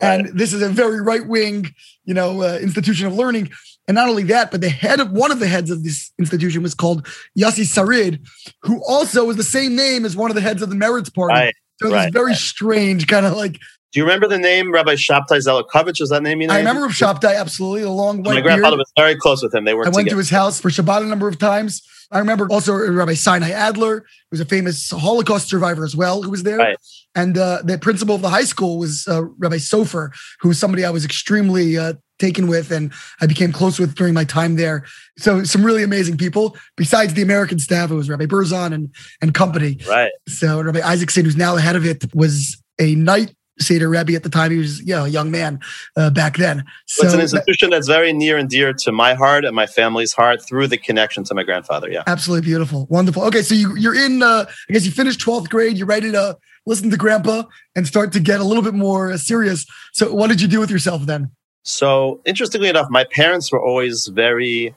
And 0.00 0.24
right. 0.24 0.34
this 0.36 0.52
is 0.52 0.60
a 0.60 0.68
very 0.68 1.00
right 1.00 1.26
wing, 1.26 1.72
you 2.04 2.14
know, 2.14 2.42
uh, 2.42 2.58
institution 2.60 3.06
of 3.06 3.14
learning. 3.14 3.50
And 3.86 3.94
not 3.94 4.08
only 4.08 4.22
that, 4.24 4.50
but 4.50 4.60
the 4.60 4.68
head 4.68 4.98
of 4.98 5.12
one 5.12 5.30
of 5.30 5.40
the 5.40 5.46
heads 5.46 5.70
of 5.70 5.84
this 5.84 6.10
institution 6.18 6.62
was 6.62 6.74
called 6.74 7.06
Yossi 7.38 7.64
Sarid, 7.64 8.26
who 8.62 8.82
also 8.84 9.24
was 9.24 9.36
the 9.36 9.44
same 9.44 9.76
name 9.76 10.04
as 10.04 10.16
one 10.16 10.30
of 10.30 10.34
the 10.34 10.40
heads 10.40 10.62
of 10.62 10.70
the 10.70 10.76
Meretz 10.76 11.14
Party. 11.14 11.34
Right. 11.34 11.54
So 11.80 11.90
right. 11.90 12.06
it's 12.06 12.14
very 12.14 12.34
strange, 12.34 13.06
kind 13.06 13.26
of 13.26 13.36
like 13.36 13.58
do 13.94 14.00
you 14.00 14.04
remember 14.04 14.26
the 14.26 14.38
name 14.38 14.72
Rabbi 14.72 14.94
Shabtai 14.94 15.38
Zelikovich? 15.38 16.00
Is 16.00 16.08
that 16.08 16.20
name 16.20 16.40
you 16.40 16.48
know? 16.48 16.54
I 16.54 16.58
remember 16.58 16.88
Shabtai, 16.88 17.38
absolutely. 17.38 17.82
A 17.82 17.90
long 17.90 18.24
white 18.24 18.34
My 18.34 18.40
grandfather 18.40 18.74
beard. 18.74 18.78
was 18.80 18.92
very 18.98 19.14
close 19.14 19.40
with 19.40 19.54
him. 19.54 19.64
They 19.64 19.72
were. 19.72 19.86
I 19.86 19.90
went 19.90 20.10
to 20.10 20.18
his 20.18 20.30
house 20.30 20.60
for 20.60 20.68
Shabbat 20.68 21.02
a 21.02 21.06
number 21.06 21.28
of 21.28 21.38
times. 21.38 21.80
I 22.10 22.18
remember 22.18 22.48
also 22.50 22.74
Rabbi 22.74 23.14
Sinai 23.14 23.50
Adler, 23.50 24.00
who 24.00 24.04
was 24.32 24.40
a 24.40 24.44
famous 24.44 24.90
Holocaust 24.90 25.48
survivor 25.48 25.84
as 25.84 25.94
well, 25.94 26.22
who 26.22 26.30
was 26.30 26.42
there. 26.42 26.58
Right. 26.58 26.76
And 27.14 27.38
uh, 27.38 27.62
the 27.62 27.78
principal 27.78 28.16
of 28.16 28.22
the 28.22 28.30
high 28.30 28.44
school 28.44 28.78
was 28.78 29.06
uh, 29.06 29.26
Rabbi 29.38 29.56
Sofer, 29.56 30.10
who 30.40 30.48
was 30.48 30.58
somebody 30.58 30.84
I 30.84 30.90
was 30.90 31.04
extremely 31.04 31.78
uh, 31.78 31.94
taken 32.24 32.46
with 32.46 32.70
and 32.70 32.92
I 33.20 33.26
became 33.26 33.52
close 33.52 33.78
with 33.78 33.94
during 33.94 34.14
my 34.14 34.24
time 34.24 34.56
there. 34.56 34.84
So 35.18 35.44
some 35.44 35.64
really 35.64 35.82
amazing 35.82 36.16
people. 36.16 36.56
Besides 36.76 37.14
the 37.14 37.22
American 37.22 37.58
staff, 37.58 37.90
it 37.90 37.94
was 37.94 38.08
Rabbi 38.08 38.26
Berzon 38.26 38.72
and 38.72 38.94
and 39.20 39.34
company. 39.34 39.78
Right. 39.88 40.12
So 40.28 40.62
Rabbi 40.62 40.80
Isaacson, 40.80 41.24
who's 41.24 41.36
now 41.36 41.54
the 41.54 41.60
head 41.60 41.76
of 41.76 41.84
it, 41.84 42.14
was 42.14 42.62
a 42.80 42.94
night 42.94 43.34
Seder 43.60 43.88
Rebbe 43.88 44.14
at 44.14 44.22
the 44.22 44.28
time. 44.28 44.50
He 44.50 44.58
was, 44.58 44.80
you 44.80 44.94
know, 44.94 45.04
a 45.04 45.08
young 45.08 45.30
man 45.30 45.60
uh, 45.96 46.10
back 46.10 46.36
then. 46.36 46.64
So 46.86 47.04
it's 47.04 47.14
an 47.14 47.20
institution 47.20 47.70
that's 47.70 47.86
very 47.86 48.12
near 48.12 48.36
and 48.36 48.48
dear 48.48 48.72
to 48.72 48.92
my 48.92 49.14
heart 49.14 49.44
and 49.44 49.54
my 49.54 49.66
family's 49.66 50.12
heart 50.12 50.44
through 50.46 50.66
the 50.68 50.76
connection 50.76 51.24
to 51.24 51.34
my 51.34 51.44
grandfather. 51.44 51.90
Yeah, 51.90 52.02
absolutely 52.06 52.46
beautiful, 52.46 52.86
wonderful. 52.90 53.22
Okay, 53.24 53.42
so 53.42 53.54
you, 53.54 53.76
you're 53.76 53.94
in. 53.94 54.22
Uh, 54.22 54.46
I 54.68 54.72
guess 54.72 54.84
you 54.84 54.90
finished 54.90 55.20
twelfth 55.20 55.50
grade. 55.50 55.76
You're 55.76 55.86
ready 55.86 56.10
to 56.12 56.36
listen 56.66 56.90
to 56.90 56.96
Grandpa 56.96 57.44
and 57.76 57.86
start 57.86 58.12
to 58.12 58.20
get 58.20 58.40
a 58.40 58.44
little 58.44 58.62
bit 58.62 58.74
more 58.74 59.12
uh, 59.12 59.18
serious. 59.18 59.66
So, 59.92 60.12
what 60.12 60.28
did 60.28 60.40
you 60.40 60.48
do 60.48 60.60
with 60.60 60.70
yourself 60.70 61.02
then? 61.06 61.30
So, 61.64 62.20
interestingly 62.26 62.68
enough, 62.68 62.88
my 62.90 63.04
parents 63.04 63.50
were 63.50 63.62
always 63.62 64.06
very 64.06 64.74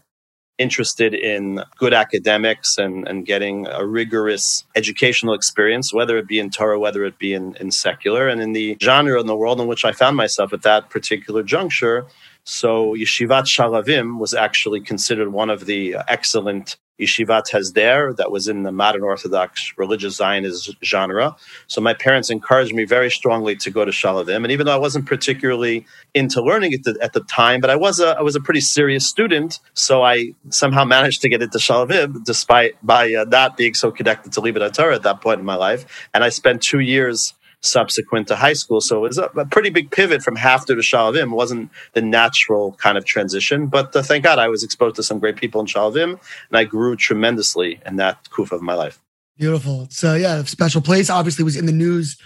interested 0.58 1.14
in 1.14 1.64
good 1.78 1.94
academics 1.94 2.78
and, 2.78 3.08
and 3.08 3.26
getting 3.26 3.68
a 3.68 3.86
rigorous 3.86 4.64
educational 4.76 5.34
experience, 5.34 5.94
whether 5.94 6.18
it 6.18 6.28
be 6.28 6.40
in 6.40 6.50
Torah, 6.50 6.80
whether 6.80 7.06
it 7.06 7.20
be 7.20 7.34
in, 7.34 7.56
in 7.58 7.72
secular, 7.72 8.28
and 8.28 8.42
in 8.42 8.54
the 8.54 8.78
genre 8.82 9.20
in 9.20 9.28
the 9.28 9.36
world 9.36 9.62
in 9.62 9.68
which 9.68 9.86
I 9.86 9.92
found 9.92 10.16
myself 10.16 10.54
at 10.54 10.64
that 10.64 10.90
particular 10.90 11.44
juncture. 11.44 12.08
So 12.46 12.96
Yeshivat 12.96 13.44
Shaalvim 13.44 14.20
was 14.20 14.34
actually 14.34 14.80
considered 14.80 15.32
one 15.32 15.50
of 15.50 15.66
the 15.66 15.98
excellent 16.08 16.78
Yeshivat 17.00 17.50
Hesder 17.52 18.16
that 18.18 18.32
was 18.32 18.48
in 18.48 18.64
the 18.64 18.72
modern 18.72 19.04
Orthodox 19.04 19.74
religious 19.78 20.16
Zionist 20.16 20.76
genre. 20.84 21.36
So 21.68 21.82
my 21.82 21.94
parents 21.94 22.30
encouraged 22.30 22.74
me 22.74 22.86
very 22.86 23.12
strongly 23.12 23.56
to 23.58 23.70
go 23.70 23.86
to 23.86 23.92
Shaalvim. 23.92 24.44
And 24.44 24.52
even 24.52 24.66
though 24.66 24.74
I 24.74 24.78
wasn't 24.80 25.06
particularly 25.06 25.86
into 26.14 26.42
learning 26.42 26.74
at 26.74 26.84
the, 26.84 26.98
at 27.02 27.14
the 27.14 27.22
time, 27.22 27.62
but 27.62 27.70
I 27.70 27.76
was 27.76 28.00
a 28.00 28.18
I 28.18 28.22
was 28.22 28.36
a 28.36 28.42
pretty 28.42 28.62
serious 28.62 29.08
student, 29.08 29.60
so 29.74 30.04
I 30.04 30.34
somehow 30.50 30.86
managed 30.86 31.22
to 31.22 31.30
get 31.30 31.42
into 31.42 31.58
Shaalvim 31.58 32.24
despite 32.24 32.74
by 32.86 33.14
uh, 33.14 33.26
not 33.26 33.58
being 33.58 33.74
so 33.74 33.92
connected 33.92 34.34
to 34.34 34.42
Libat 34.42 34.74
Torah 34.74 34.96
at 34.96 35.04
that 35.04 35.22
point 35.22 35.40
in 35.40 35.46
my 35.46 35.56
life. 35.56 36.10
And 36.14 36.24
I 36.24 36.30
spent 36.30 36.62
two 36.62 36.80
years 36.80 37.34
subsequent 37.62 38.28
to 38.28 38.36
high 38.36 38.54
school. 38.54 38.82
So 38.82 39.06
it 39.06 39.08
was 39.10 39.18
a, 39.18 39.26
a 39.36 39.46
pretty 39.46 39.70
big 39.70 39.92
pivot 39.92 40.22
from 40.22 40.38
HAFTR 40.38 40.68
to 40.68 40.76
Shaalvim. 40.76 41.24
It 41.24 41.36
wasn't 41.36 41.72
the 41.94 42.02
natural 42.02 42.74
kind 42.74 42.98
of 42.98 43.06
transition, 43.06 43.68
but 43.68 43.96
uh, 43.96 44.04
thank 44.04 44.24
God 44.24 44.40
I 44.40 44.48
was 44.48 44.64
exposed 44.64 44.96
to 44.98 45.04
some 45.04 45.20
great 45.20 45.36
people 45.36 45.60
in 45.62 45.68
Shaalvim, 45.68 46.12
and 46.50 46.58
I 46.58 46.64
grew 46.64 46.96
tremendously 46.96 47.80
in 47.86 47.96
that 47.98 48.24
kuf 48.30 48.52
of 48.52 48.62
my 48.62 48.74
life. 48.74 49.00
Beautiful. 49.38 49.88
So 49.90 50.16
yeah, 50.16 50.40
a 50.40 50.46
special 50.46 50.82
place. 50.82 51.10
Obviously, 51.10 51.44
was 51.44 51.56
in 51.56 51.66
the 51.66 51.72
news 51.72 52.18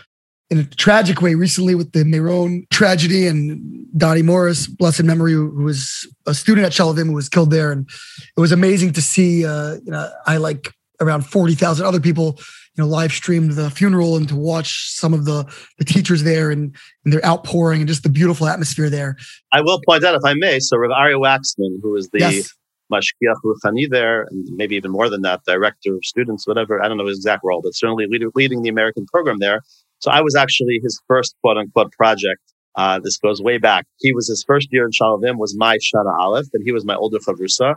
in 0.50 0.60
a 0.60 0.64
tragic 0.64 1.22
way 1.22 1.36
recently 1.36 1.76
with 1.76 1.94
the 1.94 2.04
Meron 2.04 2.66
tragedy 2.72 3.26
and 3.26 3.88
Donnie 3.98 4.22
Morris, 4.22 4.68
blessed 4.68 5.04
memory, 5.04 5.34
who 5.34 5.50
was 5.64 6.08
a 6.26 6.34
student 6.34 6.66
at 6.66 6.74
Shaalvim 6.74 7.08
who 7.08 7.14
was 7.14 7.30
killed 7.30 7.52
there, 7.52 7.72
and 7.72 7.90
it 8.38 8.40
was 8.40 8.52
amazing 8.52 8.94
to 8.94 9.02
see. 9.02 9.46
Uh, 9.46 9.76
you 9.84 9.92
know, 9.92 10.10
I 10.26 10.38
like 10.38 10.74
around 11.00 11.26
forty 11.26 11.56
thousand 11.56 11.86
other 11.86 12.00
people 12.00 12.40
you 12.76 12.84
know 12.84 12.90
live 12.90 13.12
streamed 13.12 13.52
the 13.54 13.70
funeral 13.70 14.16
and 14.16 14.30
to 14.30 14.36
watch 14.36 14.92
some 14.92 15.14
of 15.14 15.26
the 15.26 15.46
the 15.78 15.86
teachers 15.86 16.24
there 16.24 16.52
and, 16.52 16.76
and 17.04 17.14
their 17.14 17.26
outpouring 17.26 17.82
and 17.82 17.88
just 17.88 18.04
the 18.04 18.10
beautiful 18.10 18.48
atmosphere 18.48 18.90
there. 18.90 19.18
I 19.52 19.62
will 19.62 19.82
point 19.86 20.04
out, 20.04 20.16
if 20.16 20.24
I 20.26 20.34
may, 20.36 20.60
so 20.60 20.78
Rav 20.78 20.92
Aryeh 20.92 21.20
Waxman, 21.20 21.80
who 21.82 21.96
is 21.96 22.10
the 22.10 22.20
yes. 22.20 22.50
mashgiach 22.92 23.36
ruchani 23.46 23.90
there, 23.90 24.24
and 24.24 24.48
maybe 24.56 24.76
even 24.76 24.92
more 24.92 25.10
than 25.10 25.22
that, 25.24 25.42
director 25.46 25.96
of 25.96 26.00
students, 26.04 26.48
whatever. 26.48 26.82
I 26.82 26.88
don't 26.88 26.98
know 26.98 27.08
his 27.08 27.18
exact 27.18 27.42
role, 27.44 27.62
but 27.62 27.76
certainly 27.76 28.08
leading 28.36 28.62
the 28.62 28.70
American 28.70 29.06
program 29.06 29.40
there. 29.40 29.62
So 30.00 30.10
I 30.10 30.22
was 30.22 30.36
actually 30.36 30.80
his 30.82 31.00
first 31.08 31.36
quote 31.42 31.58
unquote 31.58 31.92
project. 31.92 32.42
Uh, 32.76 33.00
this 33.04 33.18
goes 33.18 33.42
way 33.42 33.58
back. 33.58 33.86
He 34.00 34.14
was 34.14 34.30
his 34.30 34.46
first 34.48 34.70
year 34.72 34.86
in 34.86 34.92
Shaalvim 34.92 35.38
was 35.38 35.56
my 35.58 35.78
Shana 35.78 36.18
Aleph, 36.18 36.48
and 36.54 36.64
he 36.64 36.72
was 36.72 36.86
my 36.86 36.96
older 36.96 37.20
Chavrusa. 37.20 37.76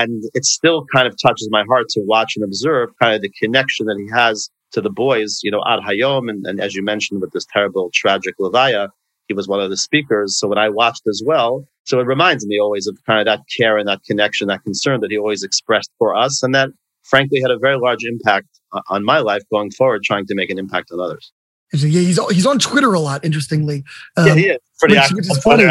And 0.00 0.24
it 0.34 0.44
still 0.44 0.84
kind 0.94 1.06
of 1.08 1.14
touches 1.20 1.48
my 1.50 1.64
heart 1.70 1.86
to 1.90 2.00
watch 2.00 2.32
and 2.36 2.44
observe 2.44 2.90
kind 3.00 3.14
of 3.14 3.22
the 3.22 3.32
connection 3.42 3.86
that 3.86 3.96
he 3.98 4.08
has 4.12 4.50
to 4.72 4.80
the 4.80 4.90
boys, 4.90 5.40
you 5.42 5.50
know, 5.50 5.62
Ad 5.66 5.80
Hayom, 5.80 6.28
and, 6.28 6.46
and 6.46 6.60
as 6.60 6.74
you 6.74 6.82
mentioned 6.82 7.20
with 7.22 7.32
this 7.32 7.46
terrible, 7.50 7.90
tragic 7.94 8.34
Levaya, 8.38 8.88
he 9.28 9.34
was 9.34 9.48
one 9.48 9.60
of 9.60 9.70
the 9.70 9.76
speakers. 9.76 10.38
So 10.38 10.48
when 10.48 10.58
I 10.58 10.68
watched 10.68 11.04
as 11.08 11.22
well, 11.24 11.66
so 11.84 11.98
it 12.00 12.06
reminds 12.06 12.46
me 12.46 12.58
always 12.60 12.86
of 12.86 12.98
kind 13.06 13.20
of 13.20 13.26
that 13.26 13.40
care 13.56 13.78
and 13.78 13.88
that 13.88 14.00
connection, 14.04 14.48
that 14.48 14.62
concern 14.64 15.00
that 15.00 15.10
he 15.10 15.18
always 15.18 15.42
expressed 15.42 15.90
for 15.98 16.14
us. 16.14 16.42
And 16.42 16.54
that 16.54 16.68
frankly 17.04 17.40
had 17.40 17.50
a 17.50 17.58
very 17.58 17.78
large 17.78 18.04
impact 18.04 18.48
on 18.88 19.04
my 19.04 19.20
life 19.20 19.42
going 19.50 19.70
forward, 19.70 20.02
trying 20.02 20.26
to 20.26 20.34
make 20.34 20.50
an 20.50 20.58
impact 20.58 20.90
on 20.92 21.00
others. 21.00 21.32
Yeah, 21.72 22.00
he's 22.00 22.18
he's 22.30 22.46
on 22.46 22.58
Twitter 22.58 22.92
a 22.94 23.00
lot. 23.00 23.24
Interestingly, 23.24 23.82
um, 24.16 24.26
yeah, 24.26 24.34
he 24.34 24.46
is 24.48 24.58
pretty 24.78 24.94
which, 24.94 25.02
active. 25.02 25.16
Which 25.16 25.30
is 25.30 25.38
funny. 25.42 25.70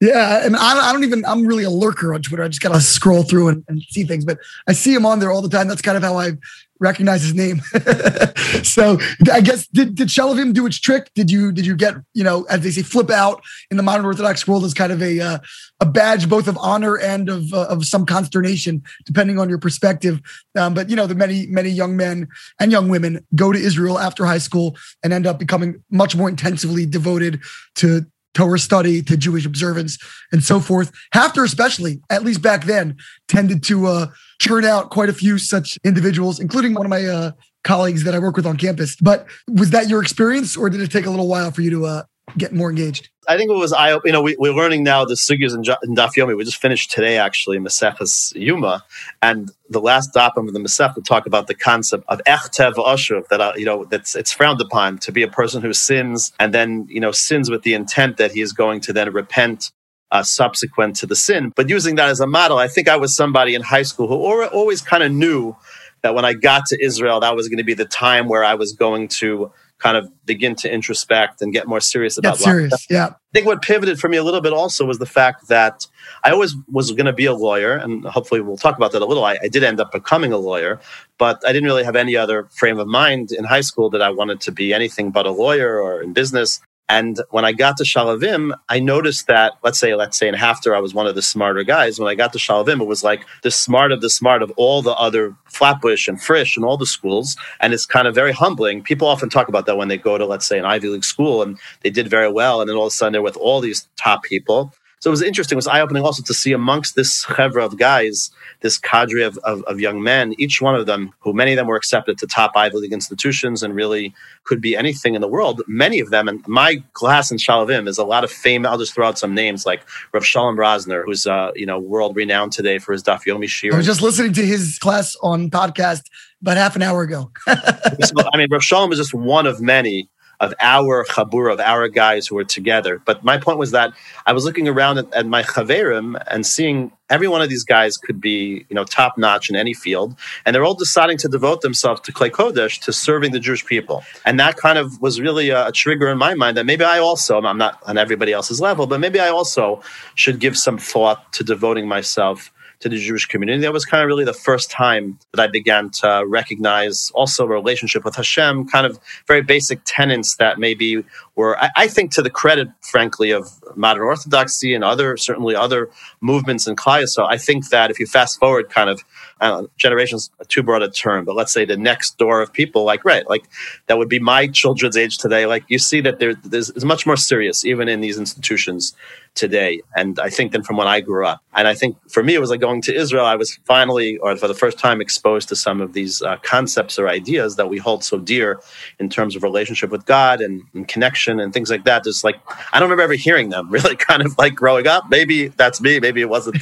Yeah, 0.00 0.46
and 0.46 0.56
I, 0.56 0.88
I 0.88 0.92
don't 0.92 1.04
even. 1.04 1.24
I'm 1.26 1.46
really 1.46 1.64
a 1.64 1.70
lurker 1.70 2.14
on 2.14 2.22
Twitter. 2.22 2.42
I 2.42 2.48
just 2.48 2.62
gotta 2.62 2.80
scroll 2.80 3.22
through 3.22 3.48
and, 3.48 3.64
and, 3.68 3.82
see 3.82 4.04
things, 4.04 4.24
but 4.24 4.38
I 4.66 4.72
see 4.72 4.94
him 4.94 5.04
on 5.04 5.18
there 5.18 5.30
all 5.30 5.42
the 5.42 5.48
time. 5.50 5.68
That's 5.68 5.82
kind 5.82 5.96
of 5.96 6.02
how 6.02 6.18
I 6.18 6.38
recognize 6.78 7.20
his 7.20 7.34
name. 7.34 7.60
so 8.62 8.98
I 9.30 9.42
guess 9.42 9.66
did 9.66 9.94
did 9.94 10.08
Shaalvim 10.08 10.54
do 10.54 10.64
its 10.64 10.80
trick? 10.80 11.10
Did 11.14 11.30
you 11.30 11.52
did 11.52 11.66
you 11.66 11.76
get 11.76 11.96
you 12.14 12.24
know 12.24 12.44
as 12.44 12.62
they 12.62 12.70
say 12.70 12.80
flip 12.80 13.10
out 13.10 13.42
in 13.70 13.76
the 13.76 13.82
modern 13.82 14.06
Orthodox 14.06 14.48
world 14.48 14.64
as 14.64 14.72
kind 14.72 14.90
of 14.90 15.02
a 15.02 15.20
uh, 15.20 15.38
a 15.80 15.86
badge 15.86 16.30
both 16.30 16.48
of 16.48 16.56
honor 16.58 16.96
and 16.96 17.28
of 17.28 17.52
uh, 17.52 17.66
of 17.66 17.84
some 17.84 18.06
consternation 18.06 18.82
depending 19.04 19.38
on 19.38 19.50
your 19.50 19.58
perspective. 19.58 20.22
Um, 20.56 20.72
but 20.72 20.88
you 20.88 20.96
know 20.96 21.06
the 21.06 21.14
many 21.14 21.46
many 21.46 21.68
young 21.68 21.94
men 21.94 22.26
and 22.58 22.72
young 22.72 22.88
women 22.88 23.26
go 23.34 23.52
to 23.52 23.58
Israel 23.58 23.98
after 23.98 24.24
high 24.24 24.38
school 24.38 24.78
and 25.04 25.12
end 25.12 25.26
up 25.26 25.38
becoming 25.38 25.84
much 25.90 26.16
more 26.16 26.30
intensively 26.30 26.86
devoted 26.86 27.40
to 27.74 28.06
Torah 28.34 28.58
study 28.58 29.02
to 29.02 29.16
Jewish 29.16 29.44
observance 29.44 29.98
and 30.32 30.42
so 30.42 30.60
forth. 30.60 30.92
HAFTR, 31.14 31.44
especially, 31.44 32.00
at 32.10 32.22
least 32.22 32.42
back 32.42 32.64
then, 32.64 32.96
tended 33.28 33.62
to 33.64 33.86
uh, 33.86 34.06
churn 34.40 34.64
out 34.64 34.90
quite 34.90 35.08
a 35.08 35.12
few 35.12 35.38
such 35.38 35.78
individuals, 35.84 36.38
including 36.40 36.74
one 36.74 36.86
of 36.86 36.90
my 36.90 37.04
uh, 37.04 37.32
colleagues 37.64 38.04
that 38.04 38.14
I 38.14 38.18
work 38.18 38.36
with 38.36 38.46
on 38.46 38.56
campus. 38.56 38.96
But 38.96 39.26
was 39.48 39.70
that 39.70 39.88
your 39.88 40.00
experience, 40.02 40.56
or 40.56 40.70
did 40.70 40.80
it 40.80 40.90
take 40.90 41.06
a 41.06 41.10
little 41.10 41.28
while 41.28 41.50
for 41.50 41.62
you 41.62 41.70
to 41.70 41.86
uh, 41.86 42.02
get 42.36 42.52
more 42.52 42.70
engaged? 42.70 43.08
I 43.28 43.36
think 43.36 43.50
it 43.50 43.54
was 43.54 43.72
I. 43.72 43.98
You 44.04 44.12
know, 44.12 44.22
we, 44.22 44.34
are 44.34 44.52
learning 44.52 44.82
now 44.82 45.04
the 45.04 45.14
sugyas 45.14 45.54
in, 45.54 45.60
in 45.88 45.94
Daf 45.96 46.14
Yomi. 46.16 46.36
We 46.36 46.44
just 46.44 46.60
finished 46.60 46.90
today, 46.90 47.18
actually, 47.18 47.58
Maseches 47.58 48.34
Yuma, 48.34 48.84
and 49.22 49.50
the 49.68 49.80
last 49.80 50.14
dapim 50.14 50.48
of 50.48 50.52
the 50.52 50.58
Masech 50.60 50.94
talk 51.04 51.26
about 51.26 51.46
the 51.46 51.54
concept 51.54 52.04
of 52.08 52.20
echtev 52.26 52.74
ashuv. 52.74 53.28
That 53.28 53.40
uh, 53.40 53.52
you 53.56 53.64
know, 53.64 53.84
that's 53.84 54.16
it's 54.16 54.32
frowned 54.32 54.60
upon 54.60 54.98
to 54.98 55.12
be 55.12 55.22
a 55.22 55.28
person 55.28 55.62
who 55.62 55.72
sins 55.72 56.32
and 56.40 56.52
then 56.52 56.86
you 56.88 57.00
know 57.00 57.12
sins 57.12 57.50
with 57.50 57.62
the 57.62 57.74
intent 57.74 58.16
that 58.16 58.32
he 58.32 58.40
is 58.40 58.52
going 58.52 58.80
to 58.82 58.92
then 58.92 59.12
repent 59.12 59.70
uh, 60.10 60.22
subsequent 60.22 60.96
to 60.96 61.06
the 61.06 61.16
sin. 61.16 61.52
But 61.54 61.68
using 61.68 61.96
that 61.96 62.08
as 62.08 62.20
a 62.20 62.26
model, 62.26 62.58
I 62.58 62.68
think 62.68 62.88
I 62.88 62.96
was 62.96 63.14
somebody 63.14 63.54
in 63.54 63.62
high 63.62 63.82
school 63.82 64.08
who 64.08 64.46
always 64.46 64.82
kind 64.82 65.02
of 65.02 65.12
knew 65.12 65.56
that 66.02 66.14
when 66.14 66.24
I 66.24 66.32
got 66.32 66.66
to 66.66 66.82
Israel, 66.82 67.20
that 67.20 67.36
was 67.36 67.48
going 67.48 67.58
to 67.58 67.64
be 67.64 67.74
the 67.74 67.84
time 67.84 68.28
where 68.28 68.42
I 68.42 68.54
was 68.54 68.72
going 68.72 69.08
to 69.08 69.52
kind 69.80 69.96
of 69.96 70.10
begin 70.26 70.54
to 70.54 70.72
introspect 70.72 71.42
and 71.42 71.52
get 71.52 71.66
more 71.66 71.80
serious 71.80 72.16
about 72.16 72.38
get 72.38 72.44
serious. 72.44 72.72
Life. 72.72 72.86
Yeah. 72.88 73.06
I 73.06 73.32
think 73.32 73.46
what 73.46 73.62
pivoted 73.62 73.98
for 73.98 74.08
me 74.08 74.16
a 74.16 74.24
little 74.24 74.40
bit 74.40 74.52
also 74.52 74.84
was 74.84 74.98
the 74.98 75.06
fact 75.06 75.48
that 75.48 75.86
I 76.24 76.30
always 76.30 76.54
was 76.70 76.92
going 76.92 77.06
to 77.06 77.12
be 77.12 77.26
a 77.26 77.34
lawyer, 77.34 77.76
and 77.76 78.04
hopefully 78.04 78.40
we'll 78.40 78.56
talk 78.56 78.76
about 78.76 78.92
that 78.92 79.02
a 79.02 79.06
little. 79.06 79.24
I, 79.24 79.38
I, 79.42 79.48
did 79.48 79.64
end 79.64 79.80
up 79.80 79.92
becoming 79.92 80.32
a 80.32 80.38
lawyer, 80.38 80.80
but 81.18 81.42
I 81.46 81.52
didn't 81.52 81.66
really 81.66 81.84
have 81.84 81.96
any 81.96 82.16
other 82.16 82.44
frame 82.44 82.78
of 82.78 82.88
mind 82.88 83.32
in 83.32 83.44
high 83.44 83.60
school 83.60 83.88
that 83.90 84.02
I 84.02 84.10
wanted 84.10 84.40
to 84.42 84.52
be 84.52 84.74
anything 84.74 85.10
but 85.10 85.26
a 85.26 85.30
lawyer 85.30 85.80
or 85.80 86.02
in 86.02 86.12
business. 86.12 86.60
And 86.90 87.20
when 87.30 87.44
I 87.44 87.52
got 87.52 87.76
to 87.76 87.84
Shaalvim, 87.84 88.52
I 88.68 88.80
noticed 88.80 89.28
that, 89.28 89.52
let's 89.62 89.78
say, 89.78 89.94
let's 89.94 90.18
say 90.18 90.26
in 90.26 90.34
HAFTR, 90.34 90.74
I 90.74 90.80
was 90.80 90.92
one 90.92 91.06
of 91.06 91.14
the 91.14 91.22
smarter 91.22 91.62
guys. 91.62 92.00
When 92.00 92.08
I 92.08 92.16
got 92.16 92.32
to 92.32 92.38
Shaalvim, 92.40 92.80
it 92.80 92.88
was 92.88 93.04
like 93.04 93.24
the 93.44 93.50
smart 93.52 93.92
of 93.92 94.00
the 94.00 94.10
smart 94.10 94.42
of 94.42 94.50
all 94.56 94.82
the 94.82 94.94
other 94.94 95.36
Flatbush 95.44 96.08
and 96.08 96.20
Frisch 96.20 96.56
and 96.56 96.66
all 96.66 96.76
the 96.76 96.86
schools. 96.86 97.36
And 97.60 97.72
it's 97.72 97.86
kind 97.86 98.08
of 98.08 98.14
very 98.16 98.32
humbling. 98.32 98.82
People 98.82 99.06
often 99.06 99.30
talk 99.30 99.46
about 99.46 99.66
that 99.66 99.76
when 99.76 99.86
they 99.86 99.98
go 99.98 100.18
to, 100.18 100.26
let's 100.26 100.46
say, 100.46 100.58
an 100.58 100.64
Ivy 100.64 100.88
League 100.88 101.04
school 101.04 101.42
and 101.42 101.60
they 101.82 101.90
did 101.90 102.08
very 102.10 102.30
well. 102.30 102.60
And 102.60 102.68
then 102.68 102.76
all 102.76 102.86
of 102.86 102.88
a 102.88 102.90
sudden 102.90 103.12
they're 103.12 103.22
with 103.22 103.36
all 103.36 103.60
these 103.60 103.88
top 103.96 104.24
people. 104.24 104.74
So 105.00 105.08
it 105.08 105.12
was 105.12 105.22
interesting. 105.22 105.56
It 105.56 105.64
was 105.64 105.66
eye 105.66 105.80
opening 105.80 106.02
also 106.02 106.22
to 106.22 106.34
see 106.34 106.52
amongst 106.52 106.94
this 106.94 107.24
chevra 107.24 107.64
of 107.64 107.78
guys, 107.78 108.30
this 108.60 108.76
cadre 108.76 109.22
of, 109.22 109.38
of, 109.38 109.62
of, 109.62 109.80
young 109.80 110.02
men, 110.02 110.34
each 110.36 110.60
one 110.60 110.74
of 110.74 110.84
them, 110.84 111.14
who 111.20 111.32
many 111.32 111.52
of 111.52 111.56
them 111.56 111.66
were 111.68 111.76
accepted 111.76 112.18
to 112.18 112.26
top 112.26 112.52
Ivy 112.54 112.76
League 112.76 112.92
institutions 112.92 113.62
and 113.62 113.74
really 113.74 114.12
could 114.44 114.60
be 114.60 114.76
anything 114.76 115.14
in 115.14 115.22
the 115.22 115.28
world. 115.28 115.62
Many 115.66 116.00
of 116.00 116.10
them, 116.10 116.28
and 116.28 116.46
my 116.46 116.82
class 116.92 117.30
in 117.30 117.38
Shaalvim 117.38 117.88
is 117.88 117.96
a 117.96 118.04
lot 118.04 118.24
of 118.24 118.30
fame. 118.30 118.66
I'll 118.66 118.76
just 118.76 118.92
throw 118.92 119.08
out 119.08 119.18
some 119.18 119.34
names 119.34 119.64
like 119.64 119.80
Rav 120.12 120.24
Shalom 120.24 120.56
Rosner, 120.56 121.02
who's 121.06 121.26
uh, 121.26 121.52
you 121.54 121.64
know 121.64 121.78
world 121.78 122.14
renowned 122.14 122.52
today 122.52 122.78
for 122.78 122.92
his 122.92 123.02
Daf 123.02 123.24
Yomi 123.24 123.44
shiur. 123.44 123.72
I 123.72 123.78
was 123.78 123.86
just 123.86 124.02
listening 124.02 124.34
to 124.34 124.44
his 124.44 124.78
class 124.78 125.16
on 125.22 125.48
podcast 125.48 126.02
about 126.42 126.58
half 126.58 126.76
an 126.76 126.82
hour 126.82 127.02
ago. 127.02 127.30
so, 127.46 128.14
I 128.34 128.36
mean, 128.36 128.48
Rav 128.50 128.62
Shalom 128.62 128.92
is 128.92 128.98
just 128.98 129.14
one 129.14 129.46
of 129.46 129.62
many 129.62 130.10
of 130.40 130.54
our 130.60 131.04
chabur, 131.04 131.52
of 131.52 131.60
our 131.60 131.88
guys 131.88 132.26
who 132.26 132.34
were 132.34 132.44
together. 132.44 133.00
But 133.04 133.22
my 133.22 133.36
point 133.36 133.58
was 133.58 133.72
that 133.72 133.92
I 134.26 134.32
was 134.32 134.44
looking 134.44 134.68
around 134.68 134.98
at, 134.98 135.12
at 135.12 135.26
my 135.26 135.42
chaverim 135.42 136.22
and 136.28 136.46
seeing 136.46 136.92
every 137.10 137.28
one 137.28 137.42
of 137.42 137.50
these 137.50 137.64
guys 137.64 137.98
could 137.98 138.20
be, 138.20 138.64
you 138.68 138.74
know, 138.74 138.84
top 138.84 139.18
notch 139.18 139.50
in 139.50 139.56
any 139.56 139.74
field, 139.74 140.16
and 140.46 140.54
they're 140.54 140.64
all 140.64 140.74
deciding 140.74 141.18
to 141.18 141.28
devote 141.28 141.60
themselves 141.60 142.00
to 142.02 142.12
Klei 142.12 142.30
Kodesh, 142.30 142.80
to 142.82 142.92
serving 142.92 143.32
the 143.32 143.40
Jewish 143.40 143.66
people. 143.66 144.02
And 144.24 144.40
that 144.40 144.56
kind 144.56 144.78
of 144.78 145.00
was 145.02 145.20
really 145.20 145.50
a, 145.50 145.68
a 145.68 145.72
trigger 145.72 146.08
in 146.08 146.18
my 146.18 146.34
mind 146.34 146.56
that 146.56 146.66
maybe 146.66 146.84
I 146.84 146.98
also, 146.98 147.38
I'm 147.38 147.58
not 147.58 147.82
on 147.86 147.98
everybody 147.98 148.32
else's 148.32 148.60
level, 148.60 148.86
but 148.86 149.00
maybe 149.00 149.20
I 149.20 149.28
also 149.28 149.82
should 150.14 150.38
give 150.38 150.56
some 150.56 150.78
thought 150.78 151.32
to 151.34 151.44
devoting 151.44 151.86
myself 151.86 152.50
to 152.80 152.88
the 152.88 152.96
Jewish 152.96 153.26
community. 153.26 153.60
That 153.60 153.72
was 153.72 153.84
kind 153.84 154.02
of 154.02 154.08
really 154.08 154.24
the 154.24 154.32
first 154.32 154.70
time 154.70 155.18
that 155.32 155.40
I 155.40 155.46
began 155.46 155.90
to 156.00 156.24
recognize 156.26 157.10
also 157.14 157.44
a 157.44 157.48
relationship 157.48 158.04
with 158.04 158.16
Hashem, 158.16 158.68
kind 158.68 158.86
of 158.86 158.98
very 159.26 159.42
basic 159.42 159.80
tenets 159.84 160.36
that 160.36 160.58
maybe 160.58 161.04
were, 161.36 161.58
I, 161.58 161.70
I 161.76 161.88
think, 161.88 162.12
to 162.14 162.22
the 162.22 162.30
credit, 162.30 162.68
frankly, 162.80 163.30
of 163.30 163.48
modern 163.76 164.02
Orthodoxy 164.04 164.74
and 164.74 164.82
other, 164.82 165.16
certainly 165.16 165.54
other 165.54 165.90
movements 166.20 166.66
in 166.66 166.74
Klal. 166.74 167.06
So 167.06 167.26
I 167.26 167.36
think 167.36 167.68
that 167.68 167.90
if 167.90 168.00
you 168.00 168.06
fast 168.06 168.38
forward 168.40 168.70
kind 168.70 168.88
of 168.88 169.04
know, 169.48 169.70
generations, 169.76 170.30
too 170.48 170.62
broad 170.62 170.82
a 170.82 170.90
term, 170.90 171.24
but 171.24 171.34
let's 171.34 171.52
say 171.52 171.64
the 171.64 171.76
next 171.76 172.18
door 172.18 172.40
of 172.40 172.52
people, 172.52 172.84
like, 172.84 173.04
right, 173.04 173.28
like 173.28 173.44
that 173.86 173.98
would 173.98 174.08
be 174.08 174.18
my 174.18 174.46
children's 174.48 174.96
age 174.96 175.18
today. 175.18 175.46
Like 175.46 175.64
you 175.68 175.78
see 175.78 176.00
that 176.02 176.18
there, 176.18 176.34
there's, 176.34 176.68
there's 176.68 176.84
much 176.84 177.06
more 177.06 177.16
serious, 177.16 177.64
even 177.64 177.88
in 177.88 178.00
these 178.00 178.18
institutions 178.18 178.94
today. 179.34 179.80
And 179.96 180.18
I 180.18 180.28
think 180.28 180.52
than 180.52 180.62
from 180.62 180.76
when 180.76 180.88
I 180.88 181.00
grew 181.00 181.26
up. 181.26 181.42
And 181.54 181.66
I 181.66 181.74
think 181.74 181.96
for 182.08 182.22
me, 182.22 182.34
it 182.34 182.40
was 182.40 182.50
like 182.50 182.60
going 182.60 182.82
to 182.82 182.94
Israel. 182.94 183.24
I 183.24 183.36
was 183.36 183.58
finally, 183.64 184.18
or 184.18 184.36
for 184.36 184.48
the 184.48 184.54
first 184.54 184.78
time, 184.78 185.00
exposed 185.00 185.48
to 185.48 185.56
some 185.56 185.80
of 185.80 185.92
these 185.92 186.22
uh, 186.22 186.36
concepts 186.42 186.98
or 186.98 187.08
ideas 187.08 187.56
that 187.56 187.68
we 187.68 187.78
hold 187.78 188.04
so 188.04 188.18
dear 188.18 188.60
in 188.98 189.08
terms 189.08 189.36
of 189.36 189.42
relationship 189.42 189.90
with 189.90 190.04
God 190.06 190.40
and, 190.40 190.62
and 190.74 190.86
connection 190.86 191.40
and 191.40 191.52
things 191.52 191.70
like 191.70 191.84
that. 191.84 192.04
Just 192.04 192.24
like, 192.24 192.36
I 192.72 192.80
don't 192.80 192.88
remember 192.88 193.02
ever 193.02 193.14
hearing 193.14 193.50
them 193.50 193.70
really 193.70 193.96
kind 193.96 194.22
of 194.22 194.36
like 194.38 194.54
growing 194.54 194.86
up. 194.86 195.04
Maybe 195.10 195.48
that's 195.48 195.80
me. 195.80 196.00
Maybe 196.00 196.20
it 196.20 196.28
wasn't. 196.28 196.56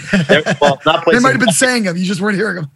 Well, 0.60 0.80
not 0.86 1.04
they 1.06 1.18
might 1.18 1.32
have 1.32 1.40
been 1.40 1.52
saying 1.52 1.84
them. 1.84 1.96
You 1.96 2.04
just 2.04 2.20
weren't 2.20 2.36
hearing 2.36 2.56
them. 2.56 2.67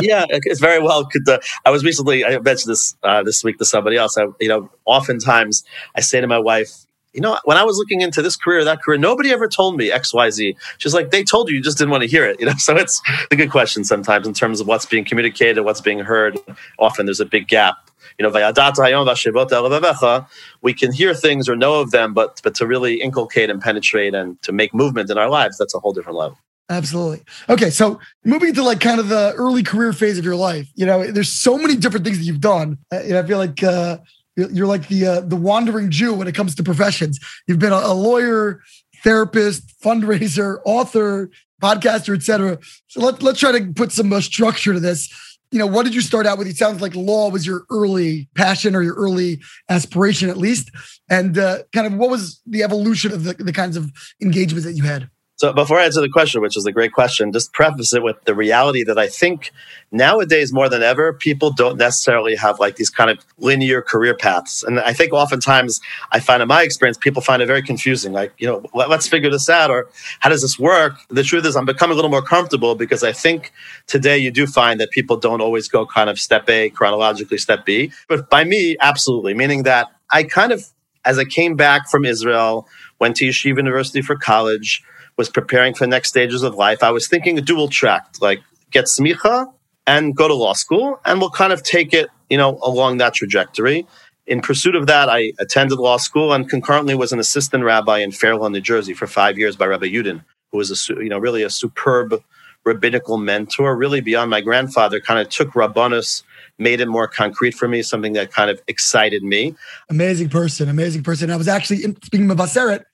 Yeah, 0.00 0.24
it's 0.28 0.60
very 0.60 0.82
well. 0.82 1.04
Could, 1.06 1.28
uh, 1.28 1.38
I 1.64 1.70
was 1.70 1.84
recently, 1.84 2.24
I 2.24 2.38
mentioned 2.38 2.72
this 2.72 2.96
uh, 3.02 3.22
this 3.22 3.42
week 3.44 3.58
to 3.58 3.64
somebody 3.64 3.96
else. 3.96 4.16
I, 4.16 4.26
you 4.40 4.48
know, 4.48 4.70
oftentimes 4.84 5.64
I 5.94 6.00
say 6.00 6.20
to 6.20 6.26
my 6.26 6.38
wife, 6.38 6.86
you 7.12 7.20
know, 7.20 7.38
when 7.44 7.56
I 7.56 7.64
was 7.64 7.76
looking 7.76 8.02
into 8.02 8.22
this 8.22 8.36
career, 8.36 8.64
that 8.64 8.82
career, 8.82 8.98
nobody 8.98 9.30
ever 9.32 9.48
told 9.48 9.76
me 9.76 9.90
X, 9.90 10.14
Y, 10.14 10.30
Z. 10.30 10.56
She's 10.78 10.94
like, 10.94 11.10
they 11.10 11.24
told 11.24 11.50
you, 11.50 11.56
you 11.56 11.62
just 11.62 11.78
didn't 11.78 11.90
want 11.90 12.02
to 12.02 12.08
hear 12.08 12.24
it. 12.24 12.38
You 12.38 12.46
know, 12.46 12.54
so 12.58 12.76
it's 12.76 13.02
a 13.30 13.36
good 13.36 13.50
question 13.50 13.84
sometimes 13.84 14.26
in 14.26 14.34
terms 14.34 14.60
of 14.60 14.66
what's 14.66 14.86
being 14.86 15.04
communicated, 15.04 15.62
what's 15.62 15.80
being 15.80 16.00
heard. 16.00 16.38
Often 16.78 17.06
there's 17.06 17.20
a 17.20 17.26
big 17.26 17.48
gap. 17.48 17.76
You 18.18 18.28
know, 18.28 20.26
we 20.62 20.74
can 20.74 20.92
hear 20.92 21.14
things 21.14 21.48
or 21.48 21.56
know 21.56 21.80
of 21.80 21.90
them, 21.90 22.12
but 22.12 22.40
but 22.42 22.54
to 22.56 22.66
really 22.66 23.00
inculcate 23.00 23.48
and 23.48 23.62
penetrate 23.62 24.14
and 24.14 24.40
to 24.42 24.52
make 24.52 24.74
movement 24.74 25.10
in 25.10 25.16
our 25.16 25.30
lives, 25.30 25.56
that's 25.56 25.74
a 25.74 25.78
whole 25.78 25.92
different 25.92 26.18
level. 26.18 26.38
Absolutely. 26.70 27.24
Okay, 27.48 27.68
so 27.68 27.98
moving 28.24 28.54
to 28.54 28.62
like 28.62 28.78
kind 28.78 29.00
of 29.00 29.08
the 29.08 29.34
early 29.36 29.64
career 29.64 29.92
phase 29.92 30.18
of 30.18 30.24
your 30.24 30.36
life, 30.36 30.70
you 30.76 30.86
know, 30.86 31.10
there's 31.10 31.32
so 31.32 31.58
many 31.58 31.74
different 31.74 32.06
things 32.06 32.18
that 32.18 32.24
you've 32.24 32.40
done. 32.40 32.78
And 32.92 33.16
I 33.16 33.24
feel 33.24 33.38
like 33.38 33.60
uh, 33.64 33.98
you're 34.36 34.68
like 34.68 34.86
the 34.86 35.04
uh, 35.04 35.20
the 35.20 35.34
wandering 35.34 35.90
Jew 35.90 36.14
when 36.14 36.28
it 36.28 36.34
comes 36.34 36.54
to 36.54 36.62
professions. 36.62 37.18
You've 37.48 37.58
been 37.58 37.72
a, 37.72 37.78
a 37.78 37.92
lawyer, 37.92 38.62
therapist, 39.02 39.80
fundraiser, 39.82 40.58
author, 40.64 41.30
podcaster, 41.60 42.14
etc. 42.14 42.58
So 42.86 43.00
let, 43.00 43.20
let's 43.20 43.40
try 43.40 43.58
to 43.58 43.72
put 43.72 43.90
some 43.90 44.12
uh, 44.12 44.20
structure 44.20 44.72
to 44.72 44.80
this. 44.80 45.12
You 45.50 45.58
know, 45.58 45.66
what 45.66 45.82
did 45.82 45.96
you 45.96 46.00
start 46.00 46.24
out 46.24 46.38
with? 46.38 46.46
It 46.46 46.56
sounds 46.56 46.80
like 46.80 46.94
law 46.94 47.30
was 47.30 47.44
your 47.44 47.64
early 47.70 48.28
passion 48.36 48.76
or 48.76 48.82
your 48.82 48.94
early 48.94 49.40
aspiration, 49.68 50.30
at 50.30 50.36
least. 50.36 50.70
And 51.08 51.36
uh, 51.36 51.64
kind 51.72 51.88
of 51.88 51.94
what 51.94 52.10
was 52.10 52.40
the 52.46 52.62
evolution 52.62 53.12
of 53.12 53.24
the, 53.24 53.34
the 53.34 53.52
kinds 53.52 53.76
of 53.76 53.90
engagements 54.22 54.64
that 54.64 54.74
you 54.74 54.84
had? 54.84 55.10
So 55.40 55.54
before 55.54 55.78
I 55.78 55.86
answer 55.86 56.02
the 56.02 56.08
question, 56.10 56.42
which 56.42 56.54
is 56.54 56.66
a 56.66 56.70
great 56.70 56.92
question, 56.92 57.32
just 57.32 57.54
preface 57.54 57.94
it 57.94 58.02
with 58.02 58.22
the 58.26 58.34
reality 58.34 58.84
that 58.84 58.98
I 58.98 59.06
think 59.06 59.52
nowadays 59.90 60.52
more 60.52 60.68
than 60.68 60.82
ever, 60.82 61.14
people 61.14 61.50
don't 61.50 61.78
necessarily 61.78 62.36
have 62.36 62.60
like 62.60 62.76
these 62.76 62.90
kind 62.90 63.08
of 63.08 63.24
linear 63.38 63.80
career 63.80 64.14
paths. 64.14 64.62
And 64.62 64.78
I 64.80 64.92
think 64.92 65.14
oftentimes 65.14 65.80
I 66.12 66.20
find 66.20 66.42
in 66.42 66.48
my 66.48 66.62
experience, 66.62 66.98
people 66.98 67.22
find 67.22 67.40
it 67.40 67.46
very 67.46 67.62
confusing. 67.62 68.12
Like, 68.12 68.34
you 68.36 68.46
know, 68.46 68.62
let's 68.74 69.08
figure 69.08 69.30
this 69.30 69.48
out 69.48 69.70
or 69.70 69.88
how 70.18 70.28
does 70.28 70.42
this 70.42 70.58
work? 70.58 70.96
The 71.08 71.22
truth 71.22 71.46
is 71.46 71.56
I'm 71.56 71.64
becoming 71.64 71.94
a 71.94 71.96
little 71.96 72.10
more 72.10 72.20
comfortable 72.20 72.74
because 72.74 73.02
I 73.02 73.12
think 73.12 73.50
today 73.86 74.18
you 74.18 74.30
do 74.30 74.46
find 74.46 74.78
that 74.78 74.90
people 74.90 75.16
don't 75.16 75.40
always 75.40 75.68
go 75.68 75.86
kind 75.86 76.10
of 76.10 76.20
step 76.20 76.50
A, 76.50 76.68
chronologically 76.68 77.38
step 77.38 77.64
B. 77.64 77.92
But 78.08 78.28
by 78.28 78.44
me, 78.44 78.76
absolutely, 78.82 79.32
meaning 79.32 79.62
that 79.62 79.86
I 80.10 80.24
kind 80.24 80.52
of, 80.52 80.66
as 81.06 81.18
I 81.18 81.24
came 81.24 81.56
back 81.56 81.88
from 81.88 82.04
Israel, 82.04 82.68
went 82.98 83.16
to 83.16 83.24
Yeshiva 83.24 83.56
University 83.56 84.02
for 84.02 84.16
college, 84.16 84.84
was 85.20 85.28
preparing 85.28 85.74
for 85.74 85.86
next 85.86 86.08
stages 86.08 86.42
of 86.42 86.54
life, 86.54 86.82
I 86.82 86.90
was 86.92 87.06
thinking 87.06 87.36
a 87.36 87.42
dual 87.42 87.68
track, 87.68 88.06
like 88.22 88.40
get 88.70 88.86
smicha 88.86 89.52
and 89.86 90.16
go 90.16 90.26
to 90.26 90.32
law 90.32 90.54
school, 90.54 90.98
and 91.04 91.20
we'll 91.20 91.28
kind 91.28 91.52
of 91.52 91.62
take 91.62 91.92
it, 91.92 92.08
you 92.30 92.38
know, 92.38 92.58
along 92.62 92.96
that 92.98 93.12
trajectory. 93.12 93.86
In 94.26 94.40
pursuit 94.40 94.74
of 94.74 94.86
that, 94.86 95.10
I 95.10 95.32
attended 95.38 95.78
law 95.78 95.98
school 95.98 96.32
and 96.32 96.48
concurrently 96.48 96.94
was 96.94 97.12
an 97.12 97.18
assistant 97.18 97.64
rabbi 97.64 97.98
in 97.98 98.12
Fairlawn, 98.12 98.52
New 98.52 98.62
Jersey, 98.62 98.94
for 98.94 99.06
five 99.06 99.36
years 99.36 99.56
by 99.56 99.66
Rabbi 99.66 99.88
Yudin, 99.88 100.24
who 100.52 100.56
was 100.56 100.70
a, 100.70 100.94
you 100.94 101.10
know, 101.10 101.18
really 101.18 101.42
a 101.42 101.50
superb 101.50 102.22
rabbinical 102.64 103.18
mentor, 103.18 103.76
really 103.76 104.00
beyond 104.00 104.30
my 104.30 104.40
grandfather. 104.40 105.00
Kind 105.00 105.20
of 105.20 105.28
took 105.28 105.50
rabbanus 105.50 106.22
made 106.60 106.80
it 106.80 106.86
more 106.86 107.08
concrete 107.08 107.52
for 107.52 107.66
me, 107.66 107.82
something 107.82 108.12
that 108.12 108.30
kind 108.30 108.50
of 108.50 108.62
excited 108.68 109.22
me. 109.22 109.54
Amazing 109.88 110.28
person, 110.28 110.68
amazing 110.68 111.02
person. 111.02 111.30
I 111.30 111.36
was 111.36 111.48
actually 111.48 111.80
speaking 112.04 112.30
of 112.30 112.38
Aseret, 112.38 112.84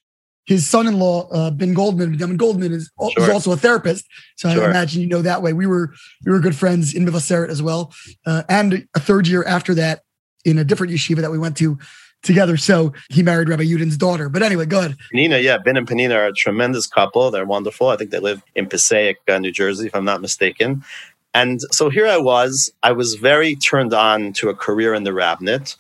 his 0.47 0.67
son-in-law 0.67 1.29
uh, 1.31 1.51
Ben 1.51 1.75
Goldman, 1.75 2.17
Ben 2.17 2.37
Goldman 2.37 2.73
is, 2.73 2.91
sure. 2.99 3.25
is, 3.25 3.29
also 3.29 3.53
a 3.53 3.57
therapist, 3.57 4.07
so 4.37 4.53
sure. 4.53 4.65
I 4.65 4.71
imagine 4.71 5.03
you 5.03 5.09
know 5.09 5.23
that 5.23 5.43
way. 5.43 5.53
We 5.53 5.67
were 5.67 5.93
we 6.25 6.33
were 6.33 6.41
good 6.41 6.57
friends 6.57 6.95
in 6.95 7.05
Mevaseret 7.05 7.49
as 7.49 7.63
well, 7.63 7.93
uh, 8.25 8.45
and 8.49 8.87
a 8.95 9.01
third 9.01 9.27
year 9.27 9.45
after 9.45 9.75
that 9.75 10.03
in 10.45 10.59
a 10.59 10.65
different 10.65 10.93
yeshiva 10.93 11.21
that 11.21 11.31
we 11.31 11.39
went 11.39 11.57
to 11.59 11.79
together. 12.23 12.57
So 12.57 12.93
he 13.09 13.23
married 13.23 13.49
Rabbi 13.49 13.65
Yudin's 13.65 13.97
daughter. 13.97 14.29
But 14.29 14.43
anyway, 14.43 14.67
go 14.67 14.81
ahead. 14.81 14.97
Nina, 15.13 15.39
yeah, 15.39 15.59
Ben 15.59 15.77
and 15.77 15.87
Penina 15.87 16.15
are 16.15 16.27
a 16.27 16.33
tremendous 16.33 16.87
couple. 16.87 17.31
They're 17.31 17.45
wonderful. 17.45 17.89
I 17.89 17.97
think 17.97 18.11
they 18.11 18.19
live 18.19 18.43
in 18.55 18.67
Passaic, 18.67 19.19
uh, 19.29 19.39
New 19.39 19.53
Jersey, 19.53 19.87
if 19.87 19.95
I'm 19.95 20.05
not 20.05 20.21
mistaken. 20.21 20.83
And 21.35 21.61
so 21.71 21.91
here 21.91 22.07
I 22.07 22.17
was. 22.17 22.73
I 22.83 22.93
was 22.93 23.15
very 23.15 23.57
turned 23.57 23.93
on 23.95 24.33
to 24.35 24.49
a 24.49 24.55
career 24.55 24.95
in 24.95 25.05
the 25.05 25.13
rabbinate. 25.13 25.77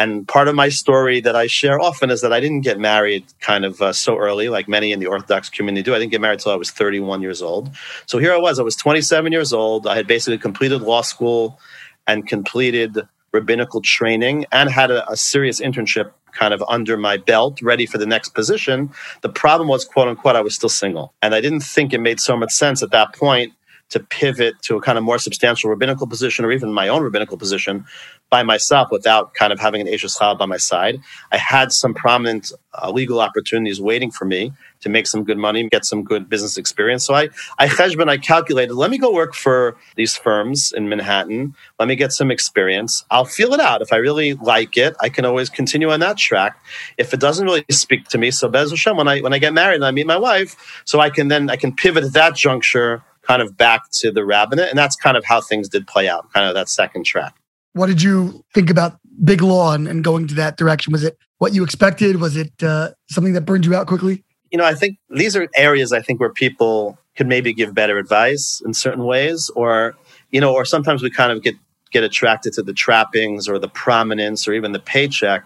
And 0.00 0.26
part 0.26 0.48
of 0.48 0.54
my 0.54 0.70
story 0.70 1.20
that 1.20 1.36
I 1.36 1.46
share 1.46 1.78
often 1.78 2.08
is 2.08 2.22
that 2.22 2.32
I 2.32 2.40
didn't 2.40 2.62
get 2.62 2.78
married 2.78 3.22
kind 3.40 3.66
of 3.66 3.82
uh, 3.82 3.92
so 3.92 4.16
early, 4.16 4.48
like 4.48 4.66
many 4.66 4.92
in 4.92 4.98
the 4.98 5.04
Orthodox 5.04 5.50
community 5.50 5.82
do. 5.82 5.94
I 5.94 5.98
didn't 5.98 6.10
get 6.10 6.22
married 6.22 6.38
until 6.40 6.52
I 6.52 6.56
was 6.56 6.70
31 6.70 7.20
years 7.20 7.42
old. 7.42 7.68
So 8.06 8.16
here 8.16 8.32
I 8.32 8.38
was, 8.38 8.58
I 8.58 8.62
was 8.62 8.76
27 8.76 9.30
years 9.30 9.52
old. 9.52 9.86
I 9.86 9.96
had 9.96 10.06
basically 10.06 10.38
completed 10.38 10.80
law 10.80 11.02
school 11.02 11.60
and 12.06 12.26
completed 12.26 13.06
rabbinical 13.32 13.82
training 13.82 14.46
and 14.52 14.70
had 14.70 14.90
a, 14.90 15.06
a 15.10 15.18
serious 15.18 15.60
internship 15.60 16.12
kind 16.32 16.54
of 16.54 16.64
under 16.66 16.96
my 16.96 17.18
belt, 17.18 17.60
ready 17.60 17.84
for 17.84 17.98
the 17.98 18.06
next 18.06 18.30
position. 18.30 18.90
The 19.20 19.28
problem 19.28 19.68
was, 19.68 19.84
quote 19.84 20.08
unquote, 20.08 20.34
I 20.34 20.40
was 20.40 20.54
still 20.54 20.70
single. 20.70 21.12
And 21.20 21.34
I 21.34 21.42
didn't 21.42 21.60
think 21.60 21.92
it 21.92 22.00
made 22.00 22.20
so 22.20 22.38
much 22.38 22.52
sense 22.52 22.82
at 22.82 22.90
that 22.92 23.14
point 23.14 23.52
to 23.90 24.00
pivot 24.00 24.60
to 24.62 24.76
a 24.76 24.80
kind 24.80 24.96
of 24.98 25.04
more 25.04 25.18
substantial 25.18 25.70
rabbinical 25.70 26.06
position 26.06 26.44
or 26.44 26.52
even 26.52 26.72
my 26.72 26.88
own 26.88 27.02
rabbinical 27.02 27.36
position 27.36 27.84
by 28.30 28.44
myself 28.44 28.88
without 28.90 29.34
kind 29.34 29.52
of 29.52 29.58
having 29.58 29.80
an 29.80 29.92
Ashes 29.92 30.16
Chal 30.16 30.36
by 30.36 30.46
my 30.46 30.56
side. 30.56 31.00
I 31.32 31.36
had 31.36 31.72
some 31.72 31.92
prominent 31.94 32.52
uh, 32.72 32.90
legal 32.90 33.20
opportunities 33.20 33.80
waiting 33.80 34.12
for 34.12 34.24
me 34.24 34.52
to 34.80 34.88
make 34.88 35.08
some 35.08 35.24
good 35.24 35.36
money, 35.36 35.68
get 35.68 35.84
some 35.84 36.04
good 36.04 36.28
business 36.28 36.56
experience. 36.56 37.04
So 37.04 37.14
I, 37.14 37.28
I 37.58 37.66
cheshbon, 37.66 38.08
I 38.08 38.16
calculated, 38.16 38.74
let 38.74 38.90
me 38.90 38.98
go 38.98 39.12
work 39.12 39.34
for 39.34 39.76
these 39.96 40.16
firms 40.16 40.72
in 40.72 40.88
Manhattan. 40.88 41.54
Let 41.80 41.88
me 41.88 41.96
get 41.96 42.12
some 42.12 42.30
experience. 42.30 43.04
I'll 43.10 43.24
feel 43.24 43.52
it 43.52 43.60
out. 43.60 43.82
If 43.82 43.92
I 43.92 43.96
really 43.96 44.34
like 44.34 44.76
it, 44.76 44.94
I 45.00 45.08
can 45.08 45.24
always 45.24 45.50
continue 45.50 45.90
on 45.90 45.98
that 46.00 46.16
track. 46.16 46.62
If 46.96 47.12
it 47.12 47.18
doesn't 47.18 47.44
really 47.44 47.64
speak 47.70 48.06
to 48.08 48.18
me, 48.18 48.30
so 48.30 48.48
Bez 48.48 48.70
Hashem, 48.70 48.96
when 48.96 49.08
I, 49.08 49.20
when 49.20 49.34
I 49.34 49.38
get 49.38 49.52
married 49.52 49.76
and 49.76 49.84
I 49.84 49.90
meet 49.90 50.06
my 50.06 50.16
wife, 50.16 50.82
so 50.84 51.00
I 51.00 51.10
can 51.10 51.26
then, 51.26 51.50
I 51.50 51.56
can 51.56 51.74
pivot 51.74 52.04
at 52.04 52.12
that 52.12 52.36
juncture 52.36 53.02
kind 53.22 53.42
of 53.42 53.56
back 53.56 53.82
to 53.92 54.10
the 54.10 54.24
rabbinate. 54.24 54.68
And 54.68 54.78
that's 54.78 54.96
kind 54.96 55.16
of 55.16 55.24
how 55.24 55.40
things 55.40 55.68
did 55.68 55.86
play 55.86 56.08
out, 56.08 56.32
kind 56.32 56.46
of 56.46 56.54
that 56.54 56.68
second 56.68 57.04
track. 57.04 57.34
What 57.72 57.86
did 57.86 58.02
you 58.02 58.44
think 58.52 58.70
about 58.70 58.98
big 59.22 59.42
law 59.42 59.72
and, 59.74 59.86
and 59.86 60.02
going 60.02 60.26
to 60.28 60.34
that 60.34 60.56
direction? 60.56 60.92
Was 60.92 61.04
it 61.04 61.16
what 61.38 61.54
you 61.54 61.62
expected? 61.62 62.20
Was 62.20 62.36
it 62.36 62.62
uh, 62.62 62.90
something 63.08 63.32
that 63.34 63.42
burned 63.42 63.66
you 63.66 63.74
out 63.74 63.86
quickly? 63.86 64.24
You 64.50 64.58
know, 64.58 64.64
I 64.64 64.74
think 64.74 64.98
these 65.08 65.36
are 65.36 65.48
areas 65.56 65.92
I 65.92 66.00
think 66.00 66.18
where 66.18 66.32
people 66.32 66.98
could 67.16 67.28
maybe 67.28 67.52
give 67.52 67.74
better 67.74 67.98
advice 67.98 68.60
in 68.64 68.74
certain 68.74 69.04
ways, 69.04 69.50
or 69.54 69.94
you 70.30 70.40
know, 70.40 70.54
or 70.54 70.64
sometimes 70.64 71.02
we 71.02 71.10
kind 71.10 71.30
of 71.30 71.42
get 71.42 71.54
get 71.92 72.04
attracted 72.04 72.52
to 72.54 72.62
the 72.62 72.72
trappings 72.72 73.48
or 73.48 73.58
the 73.58 73.68
prominence 73.68 74.46
or 74.46 74.52
even 74.52 74.72
the 74.72 74.80
paycheck 74.80 75.44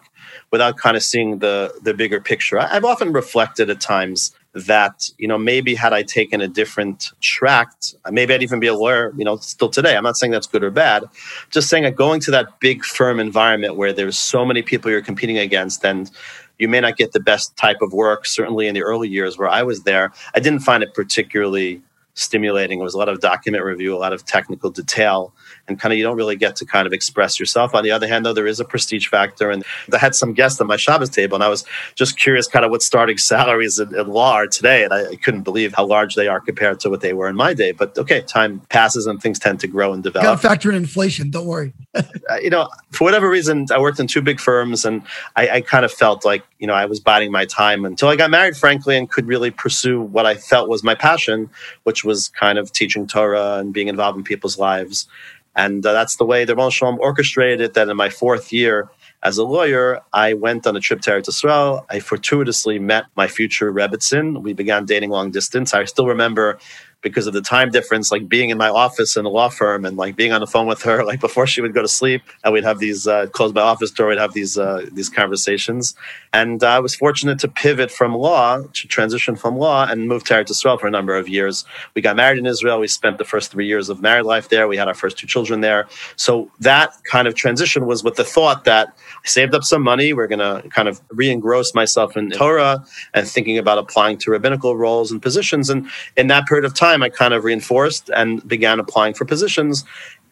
without 0.51 0.77
kind 0.77 0.97
of 0.97 1.03
seeing 1.03 1.39
the 1.39 1.73
the 1.83 1.95
bigger 1.95 2.21
picture. 2.21 2.59
I've 2.59 2.85
often 2.85 3.13
reflected 3.13 3.71
at 3.71 3.81
times 3.81 4.33
that 4.55 5.11
you 5.19 5.27
know 5.27 5.37
maybe 5.37 5.75
had 5.75 5.93
I 5.93 6.03
taken 6.03 6.41
a 6.41 6.49
different 6.49 7.13
tract, 7.21 7.95
maybe 8.11 8.35
I'd 8.35 8.43
even 8.43 8.61
be 8.61 8.67
a 8.69 8.75
lawyer. 8.75 9.13
You 9.17 9.25
know, 9.25 9.37
still 9.37 9.69
today. 9.69 9.97
I'm 9.97 10.05
not 10.05 10.17
saying 10.17 10.33
that's 10.33 10.47
good 10.47 10.65
or 10.65 10.71
bad. 10.71 11.05
Just 11.51 11.69
saying 11.69 11.85
that 11.85 11.97
going 11.97 12.21
to 12.21 12.31
that 12.31 12.61
big 12.61 12.85
firm 12.85 13.21
environment 13.21 13.77
where 13.77 13.93
there's 13.93 14.17
so 14.17 14.45
many 14.45 14.63
people 14.63 14.91
you're 14.91 15.03
competing 15.03 15.39
against, 15.39 15.85
and 15.85 16.11
you 16.59 16.69
may 16.69 16.81
not 16.81 16.97
get 16.97 17.13
the 17.13 17.21
best 17.21 17.57
type 17.57 17.79
of 17.83 17.93
work. 17.93 18.27
Certainly 18.27 18.69
in 18.69 18.75
the 18.75 18.83
early 18.83 19.09
years 19.09 19.37
where 19.37 19.49
I 19.49 19.63
was 19.63 19.83
there, 19.83 20.13
I 20.35 20.41
didn't 20.41 20.61
find 20.61 20.83
it 20.83 20.95
particularly 20.95 21.83
stimulating. 22.15 22.81
It 22.81 22.83
was 22.83 22.95
a 22.95 22.99
lot 22.99 23.09
of 23.09 23.21
document 23.21 23.65
review, 23.65 23.95
a 23.95 23.99
lot 23.99 24.13
of 24.13 24.25
technical 24.25 24.71
detail, 24.71 25.33
and 25.67 25.79
kind 25.79 25.93
of 25.93 25.99
you 25.99 26.05
don't 26.05 26.17
really 26.17 26.37
get 26.37 26.57
to 26.57 26.65
kind 26.65 26.87
of 26.87 26.93
express 26.93 27.39
yourself. 27.41 27.75
On 27.75 27.83
the 27.83 27.91
other 27.91 28.07
hand, 28.07 28.25
though, 28.25 28.33
there 28.33 28.47
is 28.47 28.61
a 28.61 28.65
prestige 28.65 29.09
factor. 29.09 29.51
And 29.51 29.65
I 29.93 29.99
had 29.99 30.15
some 30.15 30.33
guests 30.33 30.61
at 30.61 30.67
my 30.67 30.77
Shabbos 30.77 31.11
table, 31.11 31.35
and 31.35 31.45
I 31.45 31.49
was 31.49 31.65
just 31.95 32.19
curious 32.19 32.47
kind 32.47 32.65
of 32.65 32.71
what 32.71 32.83
starting 32.83 33.19
salaries 33.19 33.79
in, 33.79 33.95
in 33.95 34.09
law 34.09 34.35
are 34.35 34.47
today. 34.47 34.85
And 34.85 34.95
I, 34.95 35.11
I, 35.11 35.17
couldn't 35.17 35.43
believe 35.43 35.75
how 35.75 35.87
large 35.87 36.15
they 36.15 36.29
are 36.29 36.41
compared 36.41 36.81
to 36.81 36.91
what 36.91 37.01
they 37.01 37.13
were 37.13 37.29
in 37.29 37.37
my 37.37 37.55
day. 37.55 37.73
But 37.73 37.99
okay, 37.99 38.21
time 38.23 38.61
passes 38.69 39.07
and 39.07 39.21
things 39.21 39.39
tend 39.39 39.61
to 39.61 39.67
grow 39.67 39.93
and 39.93 40.03
develop. 40.03 40.25
Got 40.25 40.43
to 40.43 40.49
factor 40.49 40.71
in 40.71 40.77
inflation. 40.77 41.31
Don't 41.31 41.47
worry. 41.47 41.73
uh, 41.95 42.03
you 42.41 42.51
know, 42.51 42.69
for 42.93 43.05
whatever 43.05 43.29
reason, 43.29 43.67
I 43.73 43.79
worked 43.79 43.99
in 43.99 44.07
two 44.07 44.23
big 44.23 44.39
firms, 44.39 44.85
and 44.85 45.03
I, 45.37 45.49
I 45.49 45.61
kind 45.63 45.85
of 45.85 45.93
felt 45.93 46.25
like 46.25 46.45
you 46.59 46.67
know 46.67 46.75
I 46.75 46.87
was 46.87 47.01
biding 47.01 47.33
my 47.33 47.45
time 47.45 47.85
until 47.85 48.09
I 48.09 48.17
got 48.17 48.31
married, 48.31 48.57
frankly, 48.57 48.97
and 48.97 49.11
could 49.11 49.27
really 49.27 49.51
pursue 49.51 50.01
what 50.01 50.27
I 50.27 50.35
felt 50.35 50.69
was 50.69 50.85
my 50.85 50.95
passion, 50.95 51.51
which 51.85 52.04
was 52.05 52.29
kind 52.29 52.59
of 52.59 52.73
teaching 52.73 53.07
Torah 53.07 53.59
and 53.59 53.73
being 53.73 53.89
involved 53.89 54.19
in 54.19 54.25
people's 54.25 54.59
lives. 54.59 55.09
And 55.57 55.85
uh, 55.87 55.93
that's 55.93 56.17
the 56.17 56.25
way 56.25 56.45
the 56.45 56.57
Ron 56.57 56.71
Shalom 56.71 56.99
orchestrated 57.01 57.61
it. 57.61 57.75
That 57.75 57.89
in 57.89 57.97
my 57.97 58.11
fourth 58.11 58.53
year 58.53 58.91
as 59.23 59.39
a 59.39 59.45
lawyer, 59.45 60.01
I 60.13 60.35
went 60.35 60.67
on 60.67 60.77
a 60.77 60.81
trip 60.81 61.01
to 61.03 61.11
Eretz 61.11 61.29
Israel. 61.29 61.87
I 61.89 62.01
fortuitously 62.01 62.79
met 62.79 63.05
my 63.17 63.29
future 63.29 63.73
Rebbitzin. 63.73 64.43
We 64.43 64.53
began 64.53 64.85
dating 64.85 65.11
long 65.11 65.31
distance. 65.31 65.73
I 65.73 65.85
still 65.85 66.07
remember 66.07 66.59
because 67.05 67.29
of 67.29 67.35
the 67.35 67.43
time 67.43 67.71
difference, 67.71 68.11
like 68.11 68.29
being 68.29 68.51
in 68.51 68.59
my 68.59 68.71
office 68.71 69.17
in 69.17 69.25
a 69.27 69.29
law 69.29 69.49
firm 69.49 69.85
and 69.85 69.97
like 69.97 70.17
being 70.17 70.33
on 70.33 70.41
the 70.41 70.47
phone 70.47 70.67
with 70.67 70.83
her, 70.83 71.05
like 71.11 71.21
before 71.21 71.47
she 71.47 71.61
would 71.61 71.75
go 71.75 71.83
to 71.83 71.89
sleep, 71.89 72.23
and 72.43 72.53
we'd 72.53 72.65
have 72.65 72.81
these 72.81 73.07
uh, 73.07 73.27
close 73.27 73.55
my 73.55 73.61
office 73.61 73.93
door, 73.93 74.09
we'd 74.09 74.19
have 74.19 74.33
these 74.33 74.59
uh, 74.59 74.87
these 74.91 75.09
conversations. 75.09 75.95
And 76.33 76.65
uh, 76.65 76.69
I 76.69 76.81
was 76.81 76.97
fortunate 76.97 77.39
to 77.41 77.49
pivot 77.49 77.93
from 77.93 78.15
law 78.17 78.63
to 78.63 78.89
transition 78.89 79.37
from 79.37 79.57
law 79.57 79.87
and 79.89 80.09
move 80.09 80.25
to 80.25 80.41
Israel 80.41 80.79
for 80.79 80.89
a 80.89 80.91
number 80.91 81.17
of 81.17 81.29
years. 81.29 81.65
We 81.95 82.03
got 82.03 82.17
married 82.17 82.39
in 82.39 82.47
Israel. 82.47 82.81
We 82.81 82.89
spent 82.89 83.19
the 83.19 83.25
first 83.25 83.53
three 83.53 83.67
years 83.67 83.89
of 83.89 84.03
married 84.03 84.25
life 84.25 84.49
there. 84.49 84.67
We 84.67 84.77
had 84.77 84.89
our 84.89 84.95
first 84.95 85.19
two 85.19 85.29
children 85.29 85.61
there. 85.61 85.87
So 86.17 86.51
that 86.61 86.93
kind 87.05 87.29
of 87.29 87.35
transition 87.35 87.87
was 87.87 88.03
with 88.03 88.17
the 88.17 88.25
thought 88.25 88.65
that 88.65 88.89
I 88.89 89.29
saved 89.29 89.55
up 89.55 89.63
some 89.63 89.83
money. 89.83 90.13
We're 90.13 90.27
going 90.27 90.39
to 90.41 90.69
kind 90.71 90.89
of 90.89 91.01
re-engross 91.11 91.75
myself 91.75 92.17
in 92.17 92.31
Torah 92.31 92.85
and 93.13 93.29
thinking 93.29 93.59
about 93.59 93.79
applying 93.79 94.19
to 94.19 94.31
rabbinical 94.31 94.77
roles 94.77 95.13
and 95.13 95.21
positions. 95.21 95.71
And 95.71 95.87
in 96.17 96.29
that 96.29 96.47
period 96.47 96.65
of 96.65 96.75
time 96.75 96.94
time, 96.95 97.03
I 97.03 97.09
kind 97.09 97.35
of 97.35 97.45
reinforced 97.45 98.11
and 98.15 98.47
began 98.47 98.81
applying 98.81 99.15
for 99.15 99.25
positions. 99.25 99.85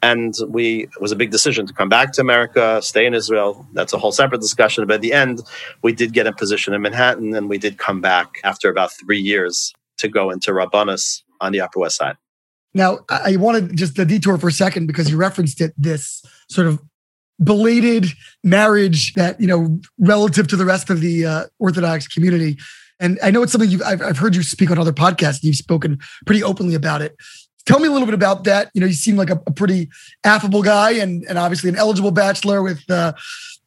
And 0.04 0.34
we 0.48 0.84
it 0.84 1.00
was 1.00 1.12
a 1.12 1.16
big 1.16 1.30
decision 1.30 1.66
to 1.66 1.72
come 1.72 1.88
back 1.88 2.12
to 2.14 2.20
America, 2.20 2.80
stay 2.82 3.06
in 3.06 3.14
Israel. 3.14 3.66
That's 3.72 3.92
a 3.92 3.98
whole 3.98 4.10
separate 4.10 4.40
discussion. 4.40 4.84
But 4.86 4.94
at 4.94 5.00
the 5.00 5.12
end, 5.12 5.42
we 5.82 5.92
did 5.92 6.12
get 6.12 6.26
a 6.26 6.32
position 6.32 6.74
in 6.74 6.82
Manhattan, 6.82 7.34
and 7.34 7.48
we 7.48 7.58
did 7.58 7.78
come 7.78 8.00
back 8.00 8.40
after 8.42 8.68
about 8.68 8.92
three 8.92 9.20
years 9.20 9.72
to 9.98 10.08
go 10.08 10.30
into 10.30 10.50
Rabbanus 10.50 11.22
on 11.40 11.52
the 11.52 11.60
Upper 11.60 11.78
West 11.78 11.96
Side. 11.96 12.16
Now, 12.74 13.00
I 13.08 13.36
wanted 13.36 13.76
just 13.76 13.96
a 13.98 14.04
detour 14.04 14.38
for 14.38 14.48
a 14.48 14.52
second 14.52 14.86
because 14.86 15.08
you 15.08 15.16
referenced 15.16 15.60
it. 15.60 15.72
This 15.76 16.24
sort 16.48 16.66
of 16.66 16.82
belated 17.42 18.06
marriage 18.42 19.14
that 19.14 19.40
you 19.40 19.46
know, 19.46 19.80
relative 19.98 20.48
to 20.48 20.56
the 20.56 20.64
rest 20.64 20.90
of 20.90 21.00
the 21.00 21.26
uh, 21.26 21.44
Orthodox 21.60 22.08
community. 22.08 22.58
And 23.02 23.18
I 23.22 23.32
know 23.32 23.42
it's 23.42 23.50
something 23.50 23.68
you've, 23.68 23.82
I've, 23.82 24.00
I've 24.00 24.16
heard 24.16 24.36
you 24.36 24.42
speak 24.42 24.70
on 24.70 24.78
other 24.78 24.92
podcasts. 24.92 25.42
You've 25.42 25.56
spoken 25.56 25.98
pretty 26.24 26.42
openly 26.42 26.74
about 26.74 27.02
it. 27.02 27.16
Tell 27.66 27.80
me 27.80 27.88
a 27.88 27.90
little 27.90 28.06
bit 28.06 28.14
about 28.14 28.44
that. 28.44 28.70
You 28.74 28.80
know, 28.80 28.86
you 28.86 28.94
seem 28.94 29.16
like 29.16 29.28
a, 29.28 29.40
a 29.46 29.52
pretty 29.52 29.90
affable 30.24 30.62
guy 30.62 30.92
and, 30.92 31.24
and 31.28 31.36
obviously 31.36 31.68
an 31.68 31.76
eligible 31.76 32.12
bachelor 32.12 32.62
with, 32.62 32.88
uh, 32.88 33.12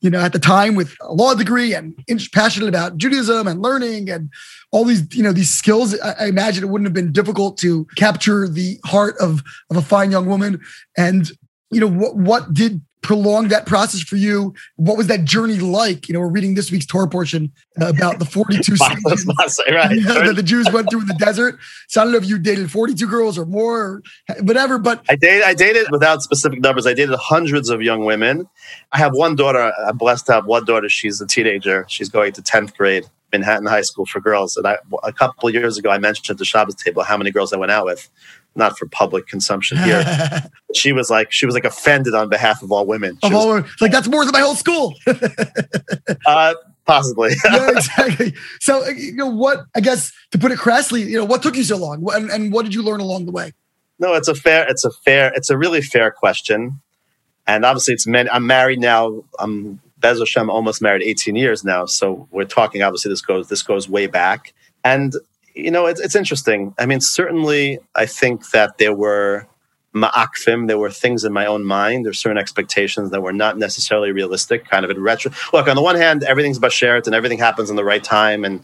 you 0.02 0.10
know, 0.10 0.20
at 0.20 0.34
the 0.34 0.40
time 0.40 0.76
with 0.76 0.96
a 1.02 1.14
law 1.14 1.34
degree 1.34 1.74
and 1.74 1.98
passionate 2.34 2.70
about 2.70 2.98
Judaism 2.98 3.48
and 3.48 3.62
learning 3.62 4.10
and 4.10 4.30
all 4.72 4.86
these, 4.86 5.14
you 5.16 5.24
know, 5.24 5.34
these 5.34 5.52
skills. 5.52 6.00
I, 6.00 6.16
I 6.20 6.26
imagine 6.28 6.64
it 6.64 6.68
wouldn't 6.68 6.88
have 6.88 6.94
been 6.94 7.12
difficult 7.12 7.58
to 7.60 7.86
capture 7.98 8.48
the 8.48 8.80
heart 8.86 9.16
of 9.20 9.44
of 9.70 9.78
a 9.78 9.82
fine 9.82 10.12
young 10.12 10.28
woman. 10.28 10.62
And 10.98 11.30
you 11.72 11.80
know, 11.82 11.90
what 11.90 12.16
what 12.16 12.54
did 12.54 12.82
prolong 13.06 13.50
that 13.50 13.68
process 13.68 14.02
for 14.02 14.16
you? 14.16 14.54
What 14.78 14.98
was 14.98 15.06
that 15.08 15.26
journey 15.26 15.60
like? 15.60 16.10
You 16.10 16.14
know, 16.14 16.20
we're 16.20 16.32
reading 16.32 16.56
this 16.56 16.72
week's 16.72 16.88
Torah 16.88 17.08
portion 17.08 17.52
about 17.78 18.18
the 18.18 18.26
42 18.26 18.62
stages 18.76 19.28
right. 19.28 19.90
that 20.04 20.34
the 20.36 20.44
Jews 20.44 20.68
went 20.74 20.90
through 20.90 21.02
in 21.02 21.08
the 21.08 21.14
desert. 21.14 21.60
So 21.88 22.02
I 22.02 22.04
don't 22.04 22.14
know 22.14 22.18
if 22.18 22.26
you 22.26 22.40
dated 22.40 22.72
42 22.72 23.08
girls 23.08 23.38
or 23.38 23.46
more 23.46 23.80
or 23.80 24.04
whatever, 24.42 24.80
but 24.80 25.04
I 25.08 25.16
dated, 25.16 25.44
I 25.44 25.54
dated 25.54 25.88
without 25.92 26.24
specific 26.24 26.62
numbers. 26.62 26.88
I 26.88 26.96
dated 26.96 27.16
hundreds 27.16 27.70
of 27.70 27.84
young 27.84 28.06
women. 28.06 28.50
I 28.92 28.98
have 28.98 29.14
one 29.14 29.36
daughter. 29.36 29.72
I'm 29.88 29.98
blessed 29.98 30.26
to 30.26 30.34
have 30.34 30.48
one 30.48 30.66
daughter. 30.66 30.90
She's 30.90 31.22
a 31.22 31.28
teenager. 31.28 31.86
She's 31.88 32.10
going 32.10 32.34
to 32.34 32.42
10th 32.42 32.76
grade. 32.76 33.06
Manhattan 33.32 33.68
High 33.68 33.82
School 33.82 34.06
for 34.06 34.22
girls. 34.22 34.56
And 34.56 34.66
I, 34.66 34.78
a 35.04 35.12
couple 35.12 35.50
of 35.50 35.54
years 35.54 35.78
ago, 35.78 35.90
I 35.90 35.98
mentioned 35.98 36.34
at 36.34 36.38
the 36.38 36.46
Shabbos 36.46 36.76
table 36.76 37.04
how 37.04 37.18
many 37.18 37.32
girls 37.32 37.52
I 37.52 37.58
went 37.58 37.72
out 37.72 37.86
with 37.86 38.10
not 38.56 38.78
for 38.78 38.88
public 38.88 39.28
consumption 39.28 39.78
here. 39.78 40.04
she 40.74 40.94
was 40.94 41.10
like, 41.10 41.32
she 41.32 41.46
was 41.46 41.54
like 41.56 41.66
offended 41.66 42.14
on 42.14 42.30
behalf 42.30 42.62
of 42.62 42.72
all 42.72 42.86
women. 42.86 43.18
Of 43.22 43.34
all, 43.34 43.50
women, 43.50 43.70
like 43.82 43.92
that's 43.92 44.08
more 44.08 44.24
than 44.24 44.32
my 44.32 44.40
whole 44.40 44.56
school. 44.56 44.96
uh, 46.26 46.54
possibly. 46.86 47.32
yeah, 47.46 47.70
exactly. 47.70 48.34
So, 48.60 48.86
uh, 48.86 48.90
you 48.90 49.14
know, 49.14 49.28
what 49.28 49.66
I 49.76 49.82
guess 49.82 50.12
to 50.32 50.38
put 50.38 50.52
it 50.52 50.60
crassly, 50.60 51.02
you 51.02 51.18
know, 51.18 51.26
what 51.26 51.44
took 51.44 51.56
you 51.56 51.64
so 51.64 51.78
long, 51.78 52.06
and, 52.14 52.30
and 52.30 52.54
what 52.54 52.64
did 52.64 52.74
you 52.74 52.82
learn 52.82 53.00
along 53.00 53.26
the 53.26 53.32
way? 53.32 53.54
No, 54.00 54.14
it's 54.14 54.28
a 54.28 54.36
fair, 54.36 54.68
it's 54.70 54.84
a 54.84 54.92
fair, 54.92 55.32
it's 55.36 55.50
a 55.50 55.58
really 55.58 55.82
fair 55.82 56.12
question, 56.12 56.82
and 57.48 57.66
obviously, 57.66 57.94
it's 57.94 58.08
men. 58.08 58.30
I'm 58.32 58.48
married 58.48 58.80
now. 58.80 59.24
I'm 59.40 59.80
Bez 59.98 60.20
Hashem, 60.20 60.50
almost 60.50 60.82
married 60.82 61.02
18 61.04 61.36
years 61.36 61.64
now. 61.64 61.86
So 61.86 62.28
we're 62.32 62.46
talking. 62.46 62.82
Obviously, 62.82 63.10
this 63.10 63.22
goes 63.22 63.50
this 63.50 63.64
goes 63.64 63.88
way 63.88 64.08
back, 64.08 64.54
and 64.84 65.14
you 65.56 65.72
know, 65.72 65.86
it's, 65.86 66.02
it's 66.02 66.16
interesting. 66.16 66.74
I 66.78 66.86
mean, 66.86 67.02
certainly, 67.02 67.80
I 67.96 68.06
think 68.06 68.52
that 68.52 68.78
there 68.78 68.94
were 68.94 69.48
ma'akfim, 69.96 70.68
there 70.68 70.78
were 70.78 70.92
things 70.92 71.24
in 71.24 71.32
my 71.32 71.46
own 71.46 71.64
mind, 71.64 72.06
there's 72.06 72.20
certain 72.20 72.38
expectations 72.38 73.12
that 73.12 73.22
were 73.22 73.32
not 73.32 73.58
necessarily 73.58 74.12
realistic, 74.12 74.70
kind 74.70 74.84
of 74.84 74.92
in 74.92 75.02
retro. 75.02 75.32
Look, 75.54 75.70
on 75.70 75.76
the 75.78 75.82
one 75.82 75.96
hand, 75.96 76.24
everything's 76.24 76.60
bashert 76.60 77.06
and 77.06 77.16
everything 77.16 77.40
happens 77.40 77.70
in 77.70 77.78
the 77.78 77.84
right 77.84 78.04
time. 78.04 78.44
And 78.44 78.62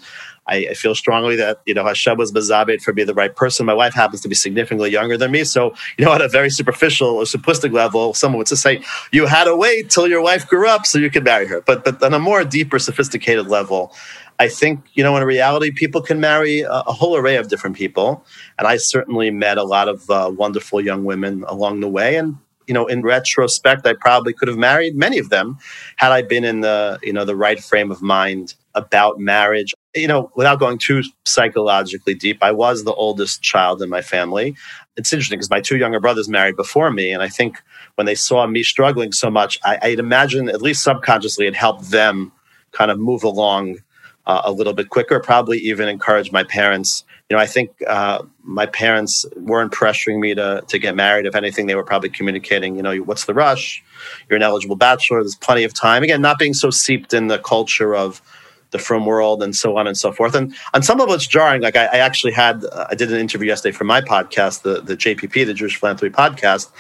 I, 0.48 0.68
I 0.72 0.74
feel 0.74 0.94
strongly 0.94 1.38
that, 1.38 1.62
you 1.66 1.74
know, 1.74 1.86
Hashem 1.86 2.18
was 2.18 2.34
bazabit 2.34 2.82
for 2.82 2.92
being 2.92 3.08
the 3.08 3.14
right 3.14 3.34
person. 3.34 3.66
My 3.66 3.74
wife 3.74 3.94
happens 3.94 4.20
to 4.22 4.28
be 4.28 4.36
significantly 4.36 4.92
younger 4.92 5.16
than 5.16 5.32
me. 5.32 5.46
So, 5.46 5.74
you 5.98 6.04
know, 6.04 6.12
at 6.12 6.22
a 6.22 6.28
very 6.28 6.50
superficial 6.50 7.08
or 7.08 7.24
simplistic 7.24 7.72
level, 7.72 8.14
someone 8.14 8.40
would 8.40 8.48
just 8.48 8.62
say, 8.62 8.84
you 9.14 9.26
had 9.26 9.46
to 9.46 9.56
wait 9.56 9.90
till 9.90 10.08
your 10.08 10.22
wife 10.22 10.46
grew 10.48 10.68
up 10.68 10.86
so 10.86 11.00
you 11.00 11.10
could 11.10 11.24
marry 11.24 11.48
her. 11.48 11.62
But, 11.62 11.86
but 11.86 12.04
on 12.04 12.14
a 12.14 12.20
more 12.20 12.44
deeper, 12.44 12.78
sophisticated 12.78 13.48
level, 13.48 13.94
I 14.42 14.48
think, 14.48 14.88
you 14.96 15.04
know, 15.04 15.16
in 15.18 15.24
reality, 15.24 15.70
people 15.70 16.02
can 16.02 16.20
marry 16.20 16.62
a, 16.62 16.72
a, 16.72 16.92
whole 16.92 17.16
array 17.16 17.36
of 17.36 17.48
different 17.48 17.76
people. 17.76 18.26
And 18.58 18.68
I 18.68 18.78
certainly 18.78 19.30
met 19.30 19.60
a 19.60 19.64
lot 19.64 19.88
of 19.88 20.10
uh, 20.10 20.32
wonderful 20.36 20.82
young 20.82 21.04
women 21.04 21.44
along 21.48 21.82
the 21.82 21.88
way. 21.88 22.16
And, 22.16 22.38
you 22.66 22.74
know, 22.74 22.88
in 22.88 23.04
retrospect, 23.04 23.86
I 23.86 23.94
probably 23.94 24.34
could 24.34 24.48
have 24.48 24.58
married 24.58 24.96
many 24.96 25.20
of 25.20 25.30
them 25.30 25.60
had 25.98 26.12
I 26.12 26.24
been 26.24 26.44
in 26.44 26.62
the, 26.62 26.98
you 27.04 27.14
know, 27.14 27.24
the 27.24 27.36
right 27.36 27.64
frame 27.64 27.92
of 27.92 28.02
mind 28.02 28.56
about 28.74 29.20
marriage. 29.20 29.76
You 29.94 30.08
know, 30.08 30.32
without 30.36 30.58
going 30.58 30.80
too 30.80 31.04
psychologically 31.24 32.16
deep, 32.16 32.40
I 32.42 32.52
was 32.52 32.84
the 32.84 32.96
oldest 32.96 33.44
child 33.44 33.84
in 33.84 33.90
my 33.90 34.02
family. 34.02 34.56
It's 34.98 35.14
interesting 35.14 35.38
because 35.38 35.52
my 35.52 35.62
two 35.62 35.78
younger 35.78 36.00
brothers 36.00 36.28
married 36.28 36.56
before 36.56 36.90
me. 36.90 37.12
And 37.12 37.22
I 37.22 37.28
think 37.28 37.62
when 37.94 38.08
they 38.08 38.16
saw 38.16 38.48
me 38.48 38.64
struggling 38.64 39.12
so 39.12 39.30
much, 39.30 39.60
I, 39.64 39.78
I'd 39.84 40.00
imagine, 40.00 40.50
at 40.50 40.64
least 40.64 40.82
subconsciously, 40.82 41.46
it 41.46 41.56
helped 41.56 41.92
them 41.92 42.32
kind 42.72 42.90
of 42.90 42.98
move 42.98 43.24
along 43.24 43.78
uh, 44.26 44.42
a 44.46 44.52
little 44.52 44.74
bit 44.74 44.90
quicker. 44.90 45.20
Probably 45.20 45.58
even 45.60 45.88
encourage 45.88 46.32
my 46.32 46.44
parents. 46.44 47.04
You 47.30 47.38
know, 47.38 47.42
I 47.42 47.46
think 47.46 47.72
uh, 47.88 48.24
my 48.44 48.66
parents 48.66 49.26
weren't 49.36 49.72
pressuring 49.72 50.20
me 50.20 50.36
to 50.36 50.64
to 50.68 50.80
get 50.80 50.96
married. 50.96 51.26
If 51.26 51.36
anything, 51.36 51.68
they 51.68 51.76
were 51.76 51.84
probably 51.84 52.10
communicating. 52.10 52.76
You 52.76 52.84
know, 52.84 52.96
what's 52.98 53.26
the 53.26 53.34
rush? 53.34 53.84
You're 54.30 54.38
an 54.38 54.44
eligible 54.44 54.76
bachelor. 54.76 55.22
There's 55.22 55.36
plenty 55.36 55.64
of 55.64 55.74
time. 55.74 56.04
Again, 56.04 56.22
not 56.22 56.40
being 56.40 56.54
so 56.54 56.70
seeped 56.70 57.14
in 57.14 57.28
the 57.28 57.40
culture 57.40 57.96
of 57.96 58.22
the 58.72 58.80
frum 58.80 59.06
world 59.06 59.44
and 59.44 59.56
so 59.56 59.78
on 59.78 59.86
and 59.86 59.98
so 59.98 60.12
forth. 60.12 60.34
And 60.34 60.56
on 60.74 60.82
some 60.82 60.98
level, 60.98 61.14
it's 61.14 61.28
jarring. 61.28 61.62
Like 61.62 61.76
I, 61.76 61.86
I 61.86 61.98
actually 61.98 62.32
had, 62.34 62.64
uh, 62.66 62.88
I 62.90 62.96
did 62.96 63.12
an 63.12 63.20
interview 63.20 63.48
yesterday 63.48 63.76
for 63.76 63.84
my 63.84 64.02
podcast, 64.02 64.64
the 64.64 64.82
the 64.82 64.98
JPP, 64.98 65.46
the 65.46 65.54
Jewish 65.54 65.78
Philanthropy 65.78 66.16
Podcast, 66.16 66.72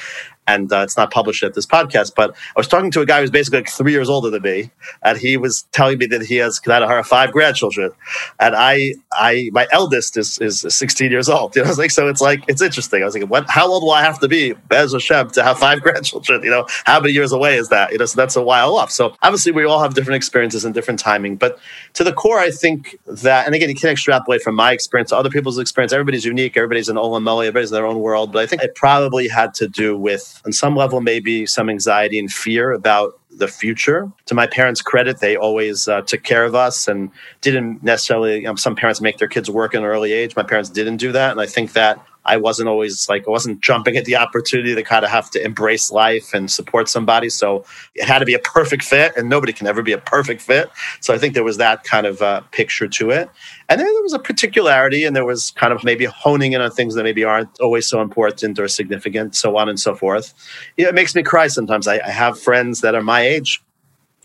and 0.51 0.71
uh, 0.71 0.79
it's 0.79 0.97
not 0.97 1.11
published 1.11 1.43
at 1.43 1.53
this 1.53 1.65
podcast. 1.65 2.13
But 2.15 2.31
I 2.31 2.59
was 2.59 2.67
talking 2.67 2.91
to 2.91 3.01
a 3.01 3.05
guy 3.05 3.21
who's 3.21 3.31
basically 3.31 3.59
like 3.59 3.69
three 3.69 3.91
years 3.91 4.09
older 4.09 4.29
than 4.29 4.41
me, 4.41 4.71
and 5.03 5.17
he 5.17 5.37
was 5.37 5.63
telling 5.71 5.97
me 5.97 6.05
that 6.07 6.21
he 6.23 6.35
has 6.37 6.59
that 6.65 7.05
five 7.05 7.31
grandchildren, 7.31 7.91
and 8.39 8.55
I, 8.55 8.93
I, 9.11 9.49
my 9.51 9.67
eldest 9.71 10.17
is 10.17 10.37
is 10.39 10.65
16 10.67 11.11
years 11.11 11.29
old. 11.29 11.55
You 11.61 11.63
know, 11.63 11.67
I 11.67 11.71
was 11.71 11.77
like, 11.77 11.91
so 11.91 12.07
it's 12.07 12.21
like 12.21 12.43
it's 12.47 12.61
interesting. 12.61 13.01
I 13.01 13.05
was 13.05 13.15
like, 13.15 13.29
what? 13.29 13.49
How 13.49 13.67
old 13.67 13.83
will 13.83 13.91
I 13.91 14.03
have 14.03 14.19
to 14.19 14.27
be, 14.27 14.53
Bez 14.53 14.93
Hashem, 14.93 15.31
to 15.31 15.43
have 15.43 15.59
five 15.59 15.81
grandchildren? 15.85 16.43
You 16.43 16.49
know, 16.49 16.65
how 16.85 16.99
many 16.99 17.13
years 17.13 17.31
away 17.31 17.57
is 17.57 17.69
that? 17.69 17.91
You 17.91 17.97
know, 17.97 18.05
so 18.05 18.15
that's 18.15 18.35
a 18.35 18.41
while 18.41 18.75
off. 18.75 18.89
So 18.89 19.15
obviously, 19.21 19.51
we 19.51 19.65
all 19.65 19.81
have 19.81 19.93
different 19.93 20.15
experiences 20.15 20.65
and 20.65 20.73
different 20.73 20.99
timing. 20.99 21.35
But 21.35 21.59
to 21.93 22.03
the 22.03 22.13
core, 22.13 22.39
I 22.39 22.51
think 22.51 22.97
that, 23.05 23.45
and 23.45 23.53
again, 23.53 23.69
you 23.69 23.75
can't 23.75 23.91
extrapolate 23.91 24.41
from 24.41 24.55
my 24.55 24.71
experience 24.71 25.09
to 25.09 25.17
other 25.17 25.29
people's 25.29 25.59
experience. 25.59 25.93
Everybody's 25.93 26.25
unique. 26.25 26.57
Everybody's 26.57 26.89
an 26.89 26.95
Olam 26.95 27.21
Everybody's 27.21 27.71
in 27.71 27.75
their 27.75 27.85
own 27.85 27.99
world. 27.99 28.31
But 28.31 28.43
I 28.43 28.47
think 28.47 28.63
it 28.63 28.75
probably 28.75 29.27
had 29.27 29.53
to 29.55 29.67
do 29.67 29.97
with 29.97 30.40
on 30.45 30.51
some 30.51 30.75
level, 30.75 31.01
maybe 31.01 31.45
some 31.45 31.69
anxiety 31.69 32.19
and 32.19 32.31
fear 32.31 32.71
about 32.71 33.19
the 33.29 33.47
future. 33.47 34.11
To 34.25 34.35
my 34.35 34.47
parents' 34.47 34.81
credit, 34.81 35.19
they 35.19 35.35
always 35.35 35.87
uh, 35.87 36.01
took 36.01 36.23
care 36.23 36.43
of 36.43 36.55
us 36.55 36.87
and 36.87 37.09
didn't 37.41 37.83
necessarily, 37.83 38.35
you 38.35 38.43
know, 38.43 38.55
some 38.55 38.75
parents 38.75 39.01
make 39.01 39.17
their 39.17 39.27
kids 39.27 39.49
work 39.49 39.73
at 39.73 39.79
an 39.79 39.85
early 39.85 40.11
age. 40.11 40.35
My 40.35 40.43
parents 40.43 40.69
didn't 40.69 40.97
do 40.97 41.11
that. 41.11 41.31
And 41.31 41.41
I 41.41 41.45
think 41.45 41.73
that 41.73 42.03
I 42.25 42.37
wasn't 42.37 42.69
always 42.69 43.09
like, 43.09 43.27
I 43.27 43.31
wasn't 43.31 43.61
jumping 43.61 43.97
at 43.97 44.05
the 44.05 44.15
opportunity 44.15 44.75
to 44.75 44.83
kind 44.83 45.03
of 45.03 45.09
have 45.09 45.31
to 45.31 45.43
embrace 45.43 45.91
life 45.91 46.33
and 46.33 46.51
support 46.51 46.87
somebody. 46.87 47.29
So 47.29 47.65
it 47.95 48.05
had 48.05 48.19
to 48.19 48.25
be 48.25 48.33
a 48.33 48.39
perfect 48.39 48.83
fit, 48.83 49.13
and 49.17 49.27
nobody 49.29 49.53
can 49.53 49.67
ever 49.67 49.81
be 49.81 49.91
a 49.91 49.97
perfect 49.97 50.41
fit. 50.41 50.69
So 50.99 51.13
I 51.13 51.17
think 51.17 51.33
there 51.33 51.43
was 51.43 51.57
that 51.57 51.83
kind 51.83 52.05
of 52.05 52.21
uh, 52.21 52.41
picture 52.51 52.87
to 52.87 53.09
it. 53.09 53.29
And 53.69 53.79
then 53.79 53.87
there 53.87 54.03
was 54.03 54.13
a 54.13 54.19
particularity, 54.19 55.03
and 55.03 55.15
there 55.15 55.25
was 55.25 55.51
kind 55.51 55.73
of 55.73 55.83
maybe 55.83 56.05
honing 56.05 56.53
in 56.53 56.61
on 56.61 56.71
things 56.71 56.95
that 56.95 57.03
maybe 57.03 57.23
aren't 57.23 57.59
always 57.59 57.87
so 57.87 58.01
important 58.01 58.59
or 58.59 58.67
significant, 58.67 59.35
so 59.35 59.57
on 59.57 59.67
and 59.67 59.79
so 59.79 59.95
forth. 59.95 60.33
It 60.77 60.93
makes 60.93 61.15
me 61.15 61.23
cry 61.23 61.47
sometimes. 61.47 61.87
I, 61.87 61.99
I 62.05 62.11
have 62.11 62.39
friends 62.39 62.81
that 62.81 62.93
are 62.93 63.01
my 63.01 63.21
age, 63.21 63.63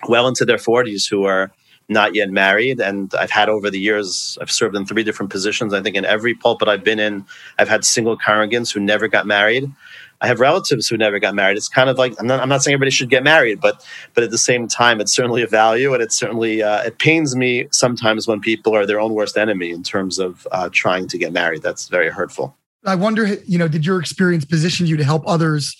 well 0.09 0.29
into 0.29 0.45
their 0.45 0.59
40s, 0.59 1.09
who 1.09 1.25
are 1.25 1.51
not 1.89 2.15
yet 2.15 2.31
married. 2.31 2.81
And 2.81 3.15
I've 3.15 3.31
had 3.31 3.49
over 3.49 3.71
the 3.71 3.79
years, 3.79 4.37
I've 4.41 4.51
served 4.51 4.75
in 4.75 4.87
three 4.87 5.05
different 5.05 5.31
positions. 5.31 5.73
I 5.73 5.83
think 5.83 5.97
in 5.97 6.05
every 6.05 6.35
pulpit 6.35 6.69
I've 6.69 6.85
been 6.85 6.99
in, 6.99 7.25
I've 7.59 7.69
had 7.69 7.85
single 7.85 8.19
congregants 8.19 8.73
who 8.73 8.81
never 8.81 9.09
got 9.09 9.27
married. 9.27 9.71
I 10.21 10.27
have 10.27 10.41
relatives 10.41 10.89
who 10.89 10.97
never 10.97 11.19
got 11.19 11.35
married. 11.35 11.57
It's 11.57 11.69
kind 11.69 11.91
of 11.91 11.99
like 11.99 12.15
I'm 12.19 12.27
not, 12.27 12.41
I'm 12.41 12.49
not 12.49 12.63
saying 12.63 12.73
everybody 12.73 12.91
should 12.91 13.11
get 13.11 13.23
married, 13.23 13.61
but 13.61 13.87
but 14.15 14.25
at 14.25 14.31
the 14.31 14.39
same 14.39 14.67
time, 14.67 15.01
it's 15.01 15.15
certainly 15.15 15.43
a 15.43 15.47
value, 15.47 15.93
and 15.93 16.03
it's 16.03 16.17
certainly 16.17 16.63
uh, 16.63 16.85
it 16.85 16.99
pains 16.99 17.37
me 17.37 17.69
sometimes 17.71 18.27
when 18.27 18.41
people 18.41 18.75
are 18.75 18.87
their 18.87 18.99
own 18.99 19.13
worst 19.13 19.37
enemy 19.37 19.71
in 19.71 19.83
terms 19.83 20.19
of 20.19 20.47
uh, 20.53 20.71
trying 20.73 21.07
to 21.09 21.19
get 21.19 21.33
married. 21.33 21.63
That's 21.63 21.89
very 21.89 22.09
hurtful. 22.09 22.57
I 22.87 22.95
wonder, 22.95 23.27
you 23.47 23.59
know, 23.59 23.69
did 23.69 23.85
your 23.85 24.01
experience 24.01 24.45
position 24.45 24.87
you 24.87 24.97
to 24.97 25.05
help 25.05 25.23
others 25.27 25.77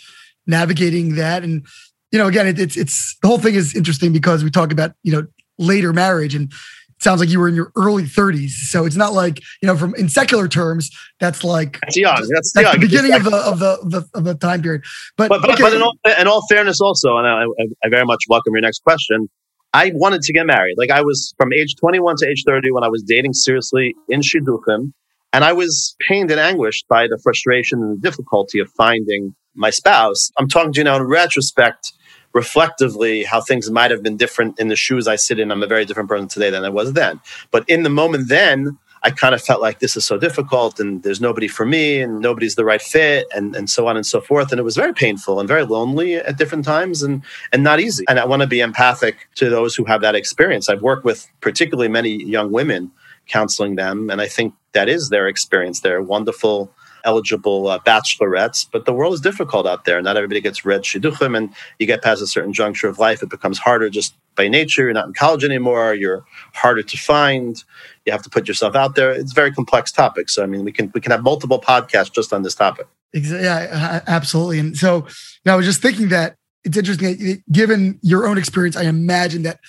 navigating 0.47 1.15
that? 1.15 1.43
And 1.43 1.65
you 2.13 2.19
know, 2.19 2.27
again, 2.27 2.47
it, 2.47 2.59
it's 2.59 2.77
it's 2.77 3.17
the 3.23 3.29
whole 3.29 3.39
thing 3.39 3.55
is 3.55 3.75
interesting 3.75 4.13
because 4.13 4.45
we 4.45 4.51
talk 4.51 4.71
about 4.71 4.93
you 5.03 5.13
know 5.13 5.27
later 5.59 5.93
marriage 5.93 6.35
and 6.35 6.53
it 6.53 7.03
sounds 7.03 7.21
like 7.21 7.29
you 7.29 7.39
were 7.39 7.49
in 7.49 7.55
your 7.55 7.73
early 7.77 8.05
30s 8.05 8.51
so 8.51 8.85
it's 8.85 8.97
not 8.97 9.13
like 9.13 9.41
you 9.63 9.67
know 9.67 9.77
from 9.77 9.95
in 9.95 10.09
secular 10.09 10.49
terms 10.49 10.91
that's 11.21 11.45
like 11.45 11.79
that's 11.81 11.97
young. 11.97 12.15
that's, 12.15 12.53
that's 12.53 12.65
young. 12.65 12.75
the 12.75 12.81
beginning 12.81 13.13
of 13.13 13.25
the, 13.25 13.37
of 13.37 13.59
the, 13.59 13.79
of 13.81 13.91
the 13.91 14.09
of 14.15 14.25
the 14.25 14.35
time 14.35 14.63
period. 14.63 14.83
But 15.17 15.29
but, 15.29 15.41
but, 15.43 15.51
okay. 15.53 15.63
but 15.63 15.73
in, 15.73 15.83
all, 15.83 15.97
in, 16.19 16.27
all, 16.27 16.47
fairness 16.49 16.81
also 16.81 17.17
and 17.17 17.27
I, 17.27 17.45
I 17.85 17.89
very 17.89 18.05
much 18.05 18.25
welcome 18.29 18.53
your 18.55 18.63
next 18.63 18.83
question 18.83 19.29
I 19.77 19.93
wanted 19.95 20.23
to 20.23 20.33
get 20.33 20.47
married. 20.47 20.77
Like 20.79 20.91
I 20.91 21.03
was 21.03 21.35
from 21.37 21.53
age 21.53 21.75
21 21.79 22.17
to 22.19 22.29
age 22.29 22.45
30 22.47 22.71
when 22.71 22.83
I 22.83 22.89
was 22.89 23.03
dating 23.03 23.35
seriously 23.35 23.95
in 24.09 24.21
Shidduchim 24.21 24.93
and 25.35 25.45
I 25.45 25.53
was 25.53 25.95
pained 26.09 26.31
and 26.31 26.41
anguished 26.41 26.87
by 26.89 27.07
the 27.07 27.19
frustration 27.23 27.83
and 27.83 27.99
the 27.99 28.01
difficulty 28.01 28.59
of 28.59 28.71
finding 28.75 29.35
my 29.55 29.69
spouse. 29.69 30.31
I'm 30.39 30.49
talking 30.49 30.73
to 30.73 30.81
you 30.81 30.85
now 30.85 30.97
in 30.97 31.03
retrospect 31.03 31.93
reflectively 32.37 33.25
how 33.25 33.41
things 33.41 33.71
might 33.71 33.91
have 33.91 34.03
been 34.03 34.19
different 34.19 34.61
in 34.61 34.69
the 34.69 34.77
shoes 34.77 35.09
I 35.09 35.17
sit 35.17 35.41
in. 35.41 35.51
I'm 35.51 35.63
a 35.63 35.67
very 35.67 35.87
different 35.87 36.11
person 36.11 36.29
today 36.29 36.51
than 36.51 36.67
I 36.67 36.69
was 36.69 36.93
then. 36.93 37.19
But 37.51 37.65
in 37.67 37.83
the 37.83 37.89
moment 37.89 38.29
then, 38.29 38.79
I 39.03 39.11
kind 39.11 39.35
of 39.35 39.41
felt 39.41 39.63
like 39.63 39.79
this 39.79 39.97
is 39.97 40.05
so 40.05 40.19
difficult 40.19 40.79
and 40.79 41.03
there's 41.03 41.21
nobody 41.21 41.49
for 41.49 41.65
me 41.65 42.03
and 42.03 42.21
nobody's 42.21 42.55
the 42.55 42.65
right 42.65 42.83
fit 42.83 43.27
and, 43.35 43.57
and 43.57 43.71
so 43.71 43.87
on 43.87 43.97
and 43.97 44.05
so 44.05 44.21
forth. 44.21 44.51
And 44.51 44.61
it 44.61 44.65
was 44.65 44.77
very 44.77 44.93
painful 44.93 45.41
and 45.41 45.49
very 45.49 45.65
lonely 45.65 46.17
at 46.17 46.37
different 46.37 46.67
times 46.67 47.03
and, 47.03 47.23
and 47.53 47.63
not 47.63 47.81
easy. 47.81 48.05
And 48.07 48.21
I 48.21 48.27
want 48.27 48.43
to 48.43 48.49
be 48.49 48.61
empathic 48.61 49.29
to 49.37 49.49
those 49.49 49.75
who 49.75 49.85
have 49.85 50.03
that 50.03 50.15
experience. 50.15 50.69
I've 50.69 50.83
worked 50.83 51.05
with 51.05 51.27
particularly 51.41 51.89
many 51.89 52.23
young 52.23 52.53
women 52.53 52.91
counseling 53.29 53.77
them. 53.77 54.11
And 54.11 54.21
I 54.21 54.29
think 54.29 54.53
that 54.73 54.91
is 54.91 55.09
their 55.09 55.27
experience. 55.27 55.81
They're 55.81 56.03
wonderful 56.03 56.71
eligible 57.05 57.69
uh, 57.69 57.79
bachelorettes, 57.81 58.67
but 58.71 58.85
the 58.85 58.93
world 58.93 59.15
is 59.15 59.21
difficult 59.21 59.67
out 59.67 59.85
there. 59.85 60.01
Not 60.03 60.17
everybody 60.17 60.41
gets 60.41 60.65
red 60.65 60.83
shidduchim, 60.83 61.37
and 61.37 61.55
you 61.79 61.87
get 61.87 62.03
past 62.03 62.23
a 62.23 62.27
certain 62.27 62.53
juncture 62.53 62.89
of 62.89 62.99
life, 62.99 63.23
it 63.23 63.31
becomes 63.31 63.59
harder 63.59 63.89
just 63.91 64.15
by 64.37 64.49
nature. 64.49 64.83
You're 64.83 64.93
not 64.93 65.07
in 65.07 65.15
college 65.15 65.45
anymore. 65.45 65.95
You're 65.95 66.25
harder 66.55 66.83
to 66.83 66.97
find. 66.97 67.63
You 68.05 68.13
have 68.13 68.23
to 68.23 68.31
put 68.31 68.47
yourself 68.47 68.75
out 68.75 68.95
there. 68.95 69.11
It's 69.11 69.33
a 69.33 69.35
very 69.35 69.53
complex 69.53 69.91
topic. 69.91 70.29
So 70.29 70.43
I 70.43 70.47
mean, 70.47 70.65
we 70.65 70.73
can 70.73 70.91
we 70.95 71.01
can 71.01 71.13
have 71.13 71.23
multiple 71.23 71.61
podcasts 71.61 72.13
just 72.13 72.33
on 72.33 72.43
this 72.43 72.55
topic. 72.55 72.87
Yeah, 73.13 74.03
absolutely. 74.07 74.59
And 74.59 74.77
so 74.77 75.07
I 75.47 75.57
was 75.57 75.65
just 75.65 75.81
thinking 75.81 76.09
that 76.09 76.37
it's 76.65 76.77
interesting. 76.77 77.43
Given 77.51 77.99
your 78.03 78.27
own 78.27 78.39
experience, 78.39 78.77
I 78.77 78.85
imagine 78.85 79.43
that 79.45 79.61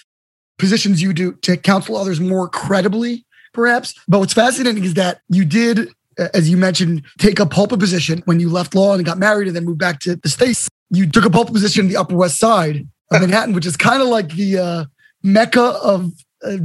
positions 0.58 1.02
you 1.02 1.14
do 1.14 1.34
to 1.34 1.56
counsel 1.56 1.96
others 1.96 2.20
more 2.20 2.50
credibly, 2.50 3.26
perhaps. 3.54 3.94
But 4.08 4.20
what's 4.20 4.34
fascinating 4.34 4.84
is 4.84 4.96
that 4.96 5.22
you 5.30 5.46
did, 5.46 5.92
as 6.34 6.50
you 6.50 6.58
mentioned, 6.58 7.04
take 7.18 7.40
a 7.40 7.46
pulpit 7.46 7.80
position 7.80 8.22
when 8.26 8.40
you 8.40 8.50
left 8.50 8.76
law 8.76 8.94
and 8.94 9.06
got 9.06 9.18
married 9.18 9.48
and 9.48 9.56
then 9.56 9.66
moved 9.66 9.80
back 9.80 10.00
to 10.02 10.16
the 10.16 10.30
States. 10.30 10.68
You 10.90 11.10
took 11.10 11.26
a 11.26 11.30
pulpit 11.30 11.54
position 11.54 11.86
in 11.86 11.92
the 11.92 11.98
Upper 11.98 12.16
West 12.16 12.40
Side 12.40 12.88
of 13.12 13.22
Manhattan, 13.22 13.54
which 13.54 13.66
is 13.66 13.78
kind 13.78 14.02
of 14.02 14.08
like 14.08 14.30
the 14.30 14.58
uh, 14.58 14.86
mecca 15.24 15.62
of 15.62 16.12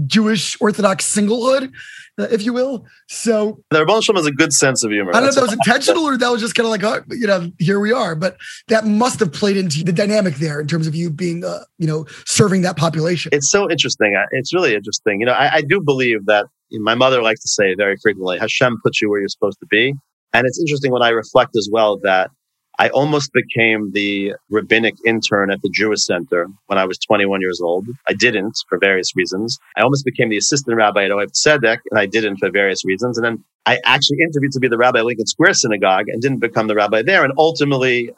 Jewish 0.07 0.57
Orthodox 0.61 1.13
singlehood, 1.13 1.73
uh, 2.19 2.29
if 2.31 2.43
you 2.43 2.53
will. 2.53 2.87
So 3.09 3.63
the 3.71 3.81
Rebbe 3.81 3.93
has 3.93 4.27
a 4.27 4.33
good 4.33 4.53
sense 4.53 4.85
of 4.85 4.91
humor. 4.91 5.11
I 5.15 5.21
don't 5.21 5.23
know 5.25 5.29
if 5.29 5.35
that 5.35 5.43
was 5.43 5.53
intentional 5.53 6.05
or 6.05 6.17
that 6.17 6.29
was 6.31 6.41
just 6.41 6.55
kind 6.55 6.67
of 6.67 6.71
like, 6.71 6.85
oh, 6.85 7.03
you 7.15 7.27
know, 7.27 7.51
here 7.59 7.81
we 7.81 7.93
are. 7.93 8.15
But 8.15 8.37
that 8.69 8.87
must 8.87 9.21
have 9.21 9.33
played 9.33 9.57
into 9.57 9.83
the 9.85 9.93
dynamic 9.93 10.37
there 10.37 10.61
in 10.61 10.69
terms 10.69 10.87
of 10.87 10.95
you 10.95 11.11
being, 11.11 11.45
uh, 11.45 11.65
you 11.79 11.87
know, 11.87 12.07
serving 12.27 12.63
that 12.63 12.77
population. 12.77 13.31
It's 13.33 13.51
so 13.51 13.71
interesting. 13.71 14.15
It's 14.31 14.55
really 14.55 14.75
interesting. 14.75 15.21
You 15.21 15.27
know, 15.27 15.33
I, 15.33 15.57
I 15.57 15.63
do 15.63 15.81
believe 15.81 16.27
that 16.27 16.47
my 16.71 16.95
mother 16.95 17.23
likes 17.23 17.41
to 17.41 17.49
say 17.49 17.75
very 17.75 17.97
frequently, 18.03 18.39
Hashem 18.39 18.77
puts 18.83 19.03
you 19.03 19.11
where 19.11 19.21
you're 19.21 19.29
supposed 19.29 19.59
to 19.61 19.67
be. 19.67 19.95
And 20.33 20.47
it's 20.47 20.59
interesting 20.59 20.93
when 20.93 21.03
I 21.03 21.11
reflect 21.11 21.57
as 21.57 21.69
well 21.71 21.99
that 22.05 22.31
I 22.79 22.89
almost 22.89 23.33
became 23.33 23.93
the 23.93 24.35
rabbinic 24.51 24.95
intern 25.05 25.51
at 25.51 25.61
the 25.63 25.71
Jewish 25.73 26.05
Center 26.05 26.49
when 26.67 26.79
I 26.79 26.85
was 26.85 26.99
21 26.99 27.41
years 27.41 27.61
old. 27.61 27.87
I 28.09 28.15
didn't 28.15 28.57
for 28.69 28.79
various 28.79 29.15
reasons. 29.15 29.59
I 29.77 29.83
almost 29.83 30.05
became 30.05 30.31
the 30.31 30.39
assistant 30.39 30.77
rabbi 30.77 31.05
at 31.05 31.11
Ohab 31.11 31.33
Zedek, 31.33 31.79
and 31.91 32.01
I 32.01 32.07
didn't 32.07 32.39
for 32.39 32.51
various 32.51 32.85
reasons. 32.85 33.19
And 33.19 33.25
then 33.25 33.45
I 33.67 33.79
actually 33.85 34.19
interviewed 34.23 34.53
to 34.53 34.61
be 34.61 34.69
the 34.69 34.79
rabbi 34.79 35.01
at 35.01 35.05
Lincoln 35.05 35.27
Square 35.27 35.55
Synagogue 35.55 36.07
and 36.09 36.23
didn't 36.23 36.41
become 36.41 36.67
the 36.67 36.75
rabbi 36.75 37.03
there. 37.03 37.25
And 37.25 37.33
ultimately, 37.37 38.11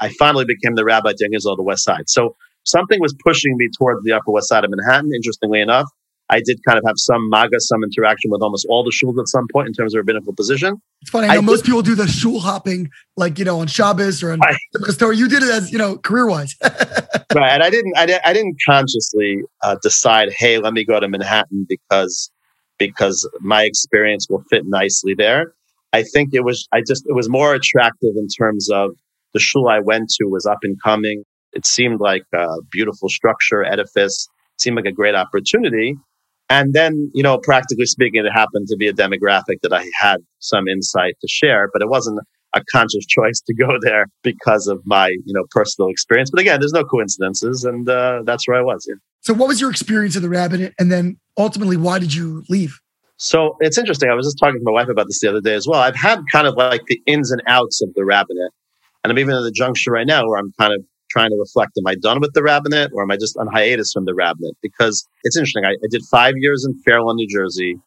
I 0.00 0.08
finally 0.10 0.44
became 0.44 0.74
the 0.74 0.84
rabbi 0.84 1.10
at 1.10 1.16
Israel, 1.32 1.56
the 1.56 1.62
West 1.62 1.84
Side. 1.84 2.08
So 2.08 2.36
something 2.64 3.00
was 3.00 3.14
pushing 3.24 3.56
me 3.56 3.68
towards 3.78 4.02
the 4.04 4.12
Upper 4.12 4.32
West 4.32 4.48
Side 4.48 4.64
of 4.64 4.70
Manhattan, 4.70 5.10
interestingly 5.14 5.60
enough. 5.60 5.88
I 6.30 6.40
did 6.44 6.60
kind 6.64 6.78
of 6.78 6.84
have 6.86 6.94
some 6.96 7.28
maga, 7.28 7.58
some 7.58 7.82
interaction 7.82 8.30
with 8.30 8.40
almost 8.40 8.64
all 8.70 8.84
the 8.84 8.92
shuls 8.92 9.20
at 9.20 9.26
some 9.26 9.46
point 9.52 9.66
in 9.66 9.74
terms 9.74 9.94
of 9.94 9.98
rabbinical 9.98 10.32
position. 10.32 10.80
It's 11.02 11.10
funny. 11.10 11.26
I 11.26 11.34
know 11.34 11.38
I 11.38 11.40
most 11.42 11.60
did, 11.60 11.66
people 11.66 11.82
do 11.82 11.96
the 11.96 12.06
shul 12.06 12.38
hopping, 12.38 12.88
like 13.16 13.38
you 13.38 13.44
know, 13.44 13.58
on 13.58 13.66
Shabbos 13.66 14.22
or 14.22 14.32
on 14.32 14.38
the 14.72 14.92
story. 14.92 15.16
You 15.16 15.28
did 15.28 15.42
it 15.42 15.50
as 15.50 15.72
you 15.72 15.78
know, 15.78 15.98
career 15.98 16.28
wise. 16.28 16.54
right, 16.62 17.50
and 17.50 17.62
I 17.62 17.68
didn't. 17.68 17.98
I, 17.98 18.06
didn't, 18.06 18.22
I 18.24 18.32
didn't 18.32 18.56
consciously 18.64 19.42
uh, 19.64 19.76
decide, 19.82 20.32
hey, 20.32 20.58
let 20.58 20.72
me 20.72 20.84
go 20.84 21.00
to 21.00 21.08
Manhattan 21.08 21.66
because 21.68 22.30
because 22.78 23.28
my 23.40 23.64
experience 23.64 24.28
will 24.30 24.44
fit 24.50 24.66
nicely 24.66 25.14
there. 25.14 25.52
I 25.92 26.04
think 26.04 26.30
it 26.32 26.44
was. 26.44 26.68
I 26.72 26.80
just 26.86 27.04
it 27.08 27.14
was 27.14 27.28
more 27.28 27.54
attractive 27.54 28.12
in 28.16 28.28
terms 28.28 28.70
of 28.70 28.92
the 29.34 29.40
shul 29.40 29.68
I 29.68 29.80
went 29.80 30.10
to 30.18 30.26
was 30.26 30.46
up 30.46 30.58
and 30.62 30.80
coming. 30.80 31.24
It 31.52 31.66
seemed 31.66 32.00
like 32.00 32.22
a 32.32 32.46
beautiful 32.70 33.08
structure, 33.08 33.64
edifice. 33.64 34.28
It 34.54 34.62
seemed 34.62 34.76
like 34.76 34.86
a 34.86 34.92
great 34.92 35.16
opportunity. 35.16 35.96
And 36.50 36.74
then, 36.74 37.10
you 37.14 37.22
know, 37.22 37.38
practically 37.38 37.86
speaking, 37.86 38.26
it 38.26 38.30
happened 38.32 38.66
to 38.68 38.76
be 38.76 38.88
a 38.88 38.92
demographic 38.92 39.60
that 39.62 39.72
I 39.72 39.86
had 39.94 40.16
some 40.40 40.66
insight 40.66 41.14
to 41.20 41.28
share, 41.28 41.70
but 41.72 41.80
it 41.80 41.88
wasn't 41.88 42.18
a 42.54 42.62
conscious 42.72 43.06
choice 43.08 43.40
to 43.46 43.54
go 43.54 43.78
there 43.80 44.06
because 44.24 44.66
of 44.66 44.82
my, 44.84 45.06
you 45.08 45.32
know, 45.32 45.44
personal 45.50 45.88
experience. 45.88 46.28
But 46.28 46.40
again, 46.40 46.58
there's 46.58 46.72
no 46.72 46.84
coincidences, 46.84 47.64
and 47.64 47.88
uh, 47.88 48.22
that's 48.26 48.48
where 48.48 48.58
I 48.58 48.62
was. 48.62 48.84
Yeah. 48.88 48.96
So, 49.20 49.32
what 49.32 49.46
was 49.46 49.60
your 49.60 49.70
experience 49.70 50.16
of 50.16 50.22
the 50.22 50.28
rabbinate, 50.28 50.74
and 50.78 50.90
then 50.90 51.18
ultimately, 51.38 51.76
why 51.76 52.00
did 52.00 52.12
you 52.12 52.42
leave? 52.48 52.80
So 53.22 53.56
it's 53.60 53.76
interesting. 53.76 54.08
I 54.08 54.14
was 54.14 54.26
just 54.26 54.38
talking 54.38 54.58
to 54.58 54.64
my 54.64 54.72
wife 54.72 54.88
about 54.88 55.06
this 55.06 55.20
the 55.20 55.28
other 55.28 55.42
day 55.42 55.54
as 55.54 55.68
well. 55.68 55.78
I've 55.78 55.94
had 55.94 56.20
kind 56.32 56.46
of 56.46 56.54
like 56.54 56.80
the 56.86 56.98
ins 57.06 57.30
and 57.30 57.42
outs 57.46 57.82
of 57.82 57.92
the 57.94 58.04
rabbinate, 58.04 58.50
and 59.04 59.12
I'm 59.12 59.18
even 59.18 59.36
at 59.36 59.42
the 59.42 59.52
juncture 59.52 59.92
right 59.92 60.06
now 60.06 60.26
where 60.26 60.38
I'm 60.38 60.52
kind 60.58 60.72
of 60.72 60.82
trying 61.10 61.30
to 61.30 61.36
reflect 61.36 61.72
am 61.78 61.86
I 61.86 61.94
done 61.94 62.20
with 62.20 62.32
the 62.34 62.42
rabbinate 62.42 62.90
or 62.94 63.02
am 63.02 63.10
I 63.10 63.16
just 63.16 63.36
on 63.36 63.46
hiatus 63.48 63.92
from 63.92 64.04
the 64.04 64.14
rabbinate? 64.14 64.56
Because 64.62 65.06
it's 65.24 65.36
interesting. 65.36 65.64
I, 65.64 65.72
I 65.72 65.88
did 65.90 66.02
five 66.10 66.34
years 66.36 66.64
in 66.64 66.74
Fairlawn, 66.82 67.16
New 67.16 67.28
Jersey, 67.28 67.78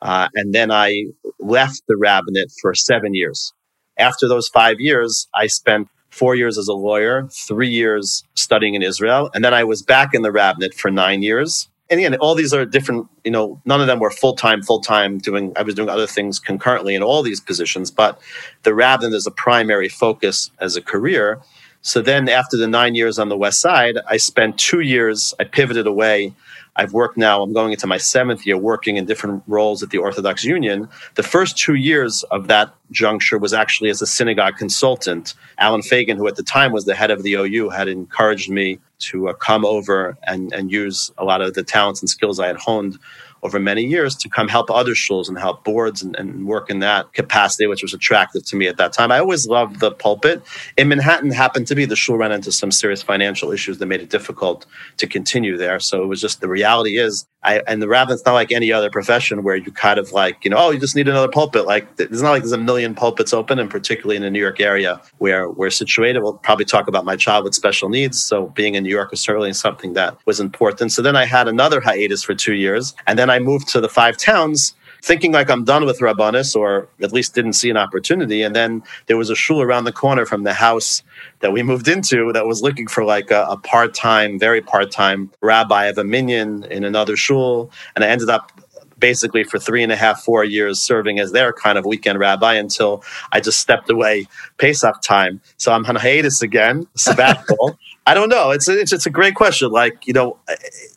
uh, 0.00 0.28
and 0.34 0.52
then 0.52 0.70
I 0.70 1.04
left 1.38 1.82
the 1.88 1.96
rabbinate 1.96 2.50
for 2.60 2.74
seven 2.74 3.14
years. 3.14 3.52
After 3.98 4.26
those 4.26 4.48
five 4.48 4.80
years, 4.80 5.28
I 5.34 5.46
spent 5.46 5.88
four 6.10 6.34
years 6.34 6.58
as 6.58 6.68
a 6.68 6.74
lawyer, 6.74 7.28
three 7.30 7.70
years 7.70 8.24
studying 8.34 8.74
in 8.74 8.82
Israel, 8.82 9.30
and 9.34 9.44
then 9.44 9.54
I 9.54 9.64
was 9.64 9.82
back 9.82 10.10
in 10.12 10.22
the 10.22 10.32
rabbinate 10.32 10.74
for 10.74 10.90
nine 10.90 11.22
years. 11.22 11.68
And 11.90 11.98
again, 11.98 12.14
all 12.16 12.34
these 12.34 12.54
are 12.54 12.64
different, 12.64 13.06
you 13.24 13.30
know, 13.30 13.60
none 13.64 13.80
of 13.80 13.86
them 13.86 13.98
were 13.98 14.10
full 14.10 14.34
time, 14.34 14.62
full 14.62 14.80
time 14.80 15.18
doing, 15.18 15.52
I 15.56 15.62
was 15.62 15.74
doing 15.74 15.88
other 15.88 16.06
things 16.06 16.38
concurrently 16.38 16.94
in 16.94 17.02
all 17.02 17.22
these 17.22 17.40
positions, 17.40 17.90
but 17.90 18.20
the 18.62 18.74
rabbinate 18.74 19.14
is 19.14 19.26
a 19.26 19.30
primary 19.30 19.88
focus 19.88 20.50
as 20.58 20.74
a 20.76 20.82
career. 20.82 21.40
So 21.82 22.00
then 22.00 22.28
after 22.28 22.56
the 22.56 22.68
nine 22.68 22.94
years 22.94 23.18
on 23.18 23.28
the 23.28 23.36
West 23.36 23.60
Side, 23.60 23.98
I 24.08 24.16
spent 24.16 24.56
two 24.56 24.80
years, 24.80 25.34
I 25.40 25.44
pivoted 25.44 25.86
away. 25.86 26.32
I've 26.76 26.92
worked 26.92 27.18
now, 27.18 27.42
I'm 27.42 27.52
going 27.52 27.72
into 27.72 27.86
my 27.86 27.98
seventh 27.98 28.46
year 28.46 28.56
working 28.56 28.96
in 28.96 29.04
different 29.04 29.42
roles 29.46 29.82
at 29.82 29.90
the 29.90 29.98
Orthodox 29.98 30.42
Union. 30.44 30.88
The 31.16 31.22
first 31.22 31.58
two 31.58 31.74
years 31.74 32.22
of 32.30 32.46
that 32.46 32.72
juncture 32.92 33.36
was 33.36 33.52
actually 33.52 33.90
as 33.90 34.00
a 34.00 34.06
synagogue 34.06 34.56
consultant. 34.56 35.34
Allen 35.58 35.82
Fagin, 35.82 36.16
who 36.16 36.26
at 36.28 36.36
the 36.36 36.42
time 36.42 36.72
was 36.72 36.84
the 36.84 36.94
head 36.94 37.10
of 37.10 37.24
the 37.24 37.34
OU, 37.34 37.68
had 37.70 37.88
encouraged 37.88 38.48
me 38.48 38.78
to 39.00 39.28
uh, 39.28 39.32
come 39.34 39.64
over 39.64 40.16
and, 40.26 40.52
and 40.52 40.70
use 40.70 41.10
a 41.18 41.24
lot 41.24 41.42
of 41.42 41.52
the 41.54 41.64
talents 41.64 42.00
and 42.00 42.08
skills 42.08 42.38
I 42.38 42.46
had 42.46 42.56
honed 42.56 42.98
over 43.42 43.58
many 43.58 43.84
years 43.84 44.14
to 44.16 44.28
come 44.28 44.48
help 44.48 44.70
other 44.70 44.92
shuls 44.92 45.28
and 45.28 45.38
help 45.38 45.64
boards 45.64 46.02
and, 46.02 46.14
and, 46.16 46.46
work 46.46 46.70
in 46.70 46.80
that 46.80 47.12
capacity, 47.12 47.66
which 47.66 47.82
was 47.82 47.94
attractive 47.94 48.44
to 48.44 48.56
me 48.56 48.66
at 48.66 48.76
that 48.76 48.92
time. 48.92 49.12
I 49.12 49.18
always 49.18 49.46
loved 49.46 49.80
the 49.80 49.90
pulpit. 49.90 50.42
In 50.76 50.88
Manhattan, 50.88 51.30
happened 51.30 51.66
to 51.68 51.74
be 51.74 51.84
the 51.84 51.96
shul 51.96 52.16
ran 52.16 52.32
into 52.32 52.52
some 52.52 52.70
serious 52.70 53.02
financial 53.02 53.52
issues 53.52 53.78
that 53.78 53.86
made 53.86 54.00
it 54.00 54.10
difficult 54.10 54.66
to 54.98 55.06
continue 55.06 55.56
there. 55.56 55.80
So 55.80 56.02
it 56.02 56.06
was 56.06 56.20
just 56.20 56.40
the 56.40 56.48
reality 56.48 56.98
is, 56.98 57.26
I, 57.44 57.60
and 57.66 57.82
the 57.82 57.88
rabbin's 57.88 58.24
not 58.24 58.34
like 58.34 58.52
any 58.52 58.72
other 58.72 58.90
profession 58.90 59.42
where 59.42 59.56
you 59.56 59.72
kind 59.72 59.98
of 59.98 60.12
like, 60.12 60.44
you 60.44 60.50
know, 60.50 60.58
oh, 60.58 60.70
you 60.70 60.78
just 60.78 60.94
need 60.94 61.08
another 61.08 61.28
pulpit. 61.28 61.66
Like 61.66 61.88
it's 61.98 62.20
not 62.20 62.30
like 62.30 62.42
there's 62.42 62.52
a 62.52 62.58
million 62.58 62.94
pulpits 62.94 63.32
open, 63.32 63.58
and 63.58 63.68
particularly 63.68 64.16
in 64.16 64.22
the 64.22 64.30
New 64.30 64.38
York 64.38 64.60
area 64.60 65.00
where 65.18 65.50
we're 65.50 65.70
situated. 65.70 66.22
We'll 66.22 66.34
probably 66.34 66.64
talk 66.64 66.86
about 66.86 67.04
my 67.04 67.16
child 67.16 67.44
with 67.44 67.54
special 67.54 67.88
needs. 67.88 68.22
So 68.22 68.48
being 68.48 68.76
in 68.76 68.84
New 68.84 68.90
York 68.90 69.10
was 69.10 69.20
certainly 69.20 69.52
something 69.54 69.94
that 69.94 70.16
was 70.24 70.38
important. 70.38 70.92
So 70.92 71.02
then 71.02 71.16
I 71.16 71.24
had 71.24 71.48
another 71.48 71.80
hiatus 71.80 72.22
for 72.22 72.34
two 72.34 72.54
years, 72.54 72.94
and 73.08 73.18
then 73.18 73.28
I 73.32 73.38
moved 73.38 73.68
to 73.68 73.80
the 73.80 73.88
five 73.88 74.16
towns 74.16 74.74
thinking 75.02 75.32
like 75.32 75.50
I'm 75.50 75.64
done 75.64 75.84
with 75.84 75.98
Rabbanis 75.98 76.54
or 76.54 76.88
at 77.02 77.12
least 77.12 77.34
didn't 77.34 77.54
see 77.54 77.68
an 77.70 77.76
opportunity. 77.76 78.42
And 78.42 78.54
then 78.54 78.82
there 79.06 79.16
was 79.16 79.30
a 79.30 79.34
shul 79.34 79.60
around 79.60 79.84
the 79.84 79.92
corner 79.92 80.24
from 80.24 80.44
the 80.44 80.54
house 80.54 81.02
that 81.40 81.52
we 81.52 81.62
moved 81.62 81.88
into 81.88 82.32
that 82.32 82.46
was 82.46 82.62
looking 82.62 82.86
for 82.86 83.04
like 83.04 83.32
a, 83.32 83.44
a 83.48 83.56
part 83.56 83.94
time, 83.94 84.38
very 84.38 84.60
part 84.60 84.92
time 84.92 85.30
rabbi 85.40 85.86
of 85.86 85.98
a 85.98 86.04
minyan 86.04 86.64
in 86.64 86.84
another 86.84 87.16
shul. 87.16 87.70
And 87.96 88.04
I 88.04 88.08
ended 88.08 88.30
up 88.30 88.52
basically 89.00 89.42
for 89.42 89.58
three 89.58 89.82
and 89.82 89.90
a 89.90 89.96
half, 89.96 90.22
four 90.22 90.44
years 90.44 90.80
serving 90.80 91.18
as 91.18 91.32
their 91.32 91.52
kind 91.52 91.76
of 91.76 91.84
weekend 91.84 92.20
rabbi 92.20 92.54
until 92.54 93.02
I 93.32 93.40
just 93.40 93.58
stepped 93.58 93.90
away 93.90 94.28
Pesach 94.58 95.02
time. 95.02 95.40
So 95.56 95.72
I'm 95.72 95.84
on 95.86 95.96
hiatus 95.96 96.42
again, 96.42 96.86
sabbatical. 96.94 97.76
I 98.06 98.14
don't 98.14 98.28
know. 98.28 98.52
It's 98.52 98.68
a, 98.68 98.78
it's, 98.78 98.92
it's 98.92 99.06
a 99.06 99.10
great 99.10 99.34
question. 99.34 99.70
Like, 99.70 100.06
you 100.06 100.12
know, 100.12 100.38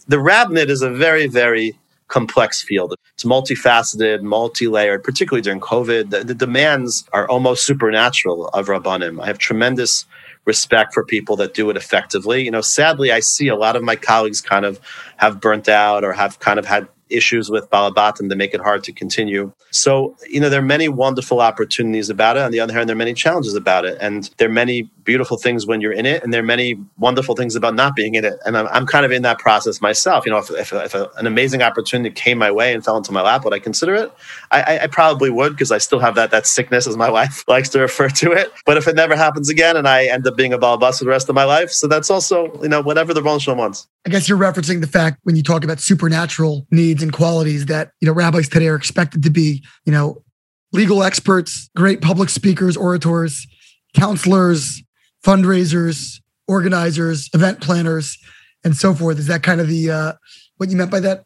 the 0.07 0.19
rabbinate 0.19 0.69
is 0.69 0.83
a 0.83 0.91
very, 0.91 1.25
very 1.25 1.75
complex 2.15 2.61
field. 2.61 2.95
It's 3.13 3.25
multifaceted, 3.25 4.21
multi-layered, 4.21 5.03
particularly 5.03 5.41
during 5.41 5.59
COVID. 5.59 6.11
The, 6.11 6.23
the 6.23 6.33
demands 6.33 7.03
are 7.11 7.27
almost 7.27 7.65
supernatural 7.65 8.47
of 8.47 8.67
Rabbanim. 8.67 9.21
I 9.21 9.25
have 9.27 9.37
tremendous 9.37 10.05
respect 10.45 10.93
for 10.93 11.03
people 11.03 11.35
that 11.35 11.53
do 11.53 11.69
it 11.69 11.75
effectively. 11.75 12.41
You 12.45 12.51
know, 12.51 12.61
sadly, 12.61 13.11
I 13.11 13.19
see 13.19 13.49
a 13.49 13.55
lot 13.57 13.75
of 13.75 13.83
my 13.83 13.97
colleagues 13.97 14.39
kind 14.39 14.63
of 14.63 14.79
have 15.17 15.41
burnt 15.41 15.67
out 15.67 16.05
or 16.05 16.13
have 16.13 16.39
kind 16.39 16.57
of 16.57 16.65
had 16.65 16.87
issues 17.09 17.49
with 17.49 17.69
Balabatim 17.69 18.29
that 18.29 18.37
make 18.37 18.53
it 18.53 18.61
hard 18.61 18.81
to 18.85 18.93
continue. 18.93 19.51
So, 19.71 20.15
you 20.29 20.39
know, 20.39 20.47
there 20.47 20.61
are 20.61 20.71
many 20.77 20.87
wonderful 20.87 21.41
opportunities 21.41 22.09
about 22.09 22.37
it. 22.37 22.43
On 22.43 22.51
the 22.51 22.61
other 22.61 22.73
hand, 22.73 22.87
there 22.87 22.95
are 22.95 23.05
many 23.05 23.13
challenges 23.13 23.55
about 23.55 23.83
it. 23.83 23.97
And 23.99 24.29
there 24.37 24.47
are 24.47 24.53
many 24.63 24.89
beautiful 25.05 25.37
things 25.37 25.65
when 25.65 25.79
you're 25.81 25.93
in 25.93 26.05
it, 26.05 26.23
and 26.23 26.33
there 26.33 26.41
are 26.41 26.45
many 26.45 26.75
wonderful 26.97 27.35
things 27.35 27.55
about 27.55 27.75
not 27.75 27.95
being 27.95 28.15
in 28.15 28.25
it. 28.25 28.37
And 28.45 28.57
I'm, 28.57 28.67
I'm 28.67 28.85
kind 28.85 29.05
of 29.05 29.11
in 29.11 29.21
that 29.21 29.39
process 29.39 29.81
myself. 29.81 30.25
You 30.25 30.31
know, 30.31 30.39
if, 30.39 30.49
if, 30.51 30.73
if 30.73 30.93
a, 30.93 31.09
an 31.17 31.27
amazing 31.27 31.61
opportunity 31.61 32.13
came 32.13 32.37
my 32.37 32.51
way 32.51 32.73
and 32.73 32.83
fell 32.83 32.97
into 32.97 33.11
my 33.11 33.21
lap, 33.21 33.45
would 33.45 33.53
I 33.53 33.59
consider 33.59 33.95
it? 33.95 34.11
I, 34.51 34.79
I 34.79 34.87
probably 34.87 35.29
would 35.29 35.53
because 35.53 35.71
I 35.71 35.77
still 35.77 35.99
have 35.99 36.15
that 36.15 36.31
that 36.31 36.47
sickness, 36.47 36.87
as 36.87 36.97
my 36.97 37.09
wife 37.19 37.43
likes 37.47 37.69
to 37.69 37.79
refer 37.79 38.09
to 38.09 38.31
it. 38.31 38.51
But 38.65 38.77
if 38.77 38.87
it 38.87 38.95
never 38.95 39.15
happens 39.15 39.49
again 39.49 39.77
and 39.77 39.87
I 39.87 40.05
end 40.05 40.27
up 40.27 40.35
being 40.35 40.53
a 40.53 40.57
ball 40.57 40.77
bus 40.77 40.99
for 40.99 41.05
the 41.05 41.11
rest 41.11 41.29
of 41.29 41.35
my 41.35 41.45
life, 41.45 41.71
so 41.71 41.87
that's 41.87 42.09
also, 42.09 42.51
you 42.61 42.69
know, 42.69 42.81
whatever 42.81 43.13
the 43.13 43.21
Ron 43.21 43.39
wants. 43.57 43.87
I 44.05 44.09
guess 44.09 44.29
you're 44.29 44.37
referencing 44.37 44.81
the 44.81 44.87
fact 44.87 45.19
when 45.23 45.35
you 45.35 45.43
talk 45.43 45.63
about 45.63 45.79
supernatural 45.79 46.67
needs 46.71 47.03
and 47.03 47.11
qualities 47.11 47.65
that, 47.67 47.91
you 48.01 48.05
know, 48.05 48.13
rabbis 48.13 48.47
today 48.47 48.67
are 48.67 48.75
expected 48.75 49.23
to 49.23 49.29
be, 49.29 49.63
you 49.85 49.91
know, 49.91 50.23
legal 50.71 51.03
experts, 51.03 51.69
great 51.75 52.01
public 52.01 52.29
speakers, 52.29 52.77
orators, 52.77 53.47
counselors, 53.93 54.83
fundraisers, 55.25 56.21
organizers, 56.47 57.29
event 57.33 57.59
planners. 57.59 58.17
and 58.63 58.75
so 58.75 58.93
forth. 58.93 59.19
Is 59.19 59.27
that 59.27 59.43
kind 59.43 59.61
of 59.61 59.67
the 59.67 59.91
uh, 59.91 60.13
what 60.57 60.69
you 60.69 60.75
meant 60.75 60.91
by 60.91 60.99
that? 61.01 61.23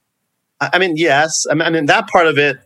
I 0.60 0.78
mean, 0.78 0.98
yes. 0.98 1.46
I 1.50 1.54
mean, 1.54 1.62
I 1.64 1.70
mean 1.70 1.86
that 1.88 2.08
part 2.08 2.28
of 2.28 2.38
it. 2.38 2.60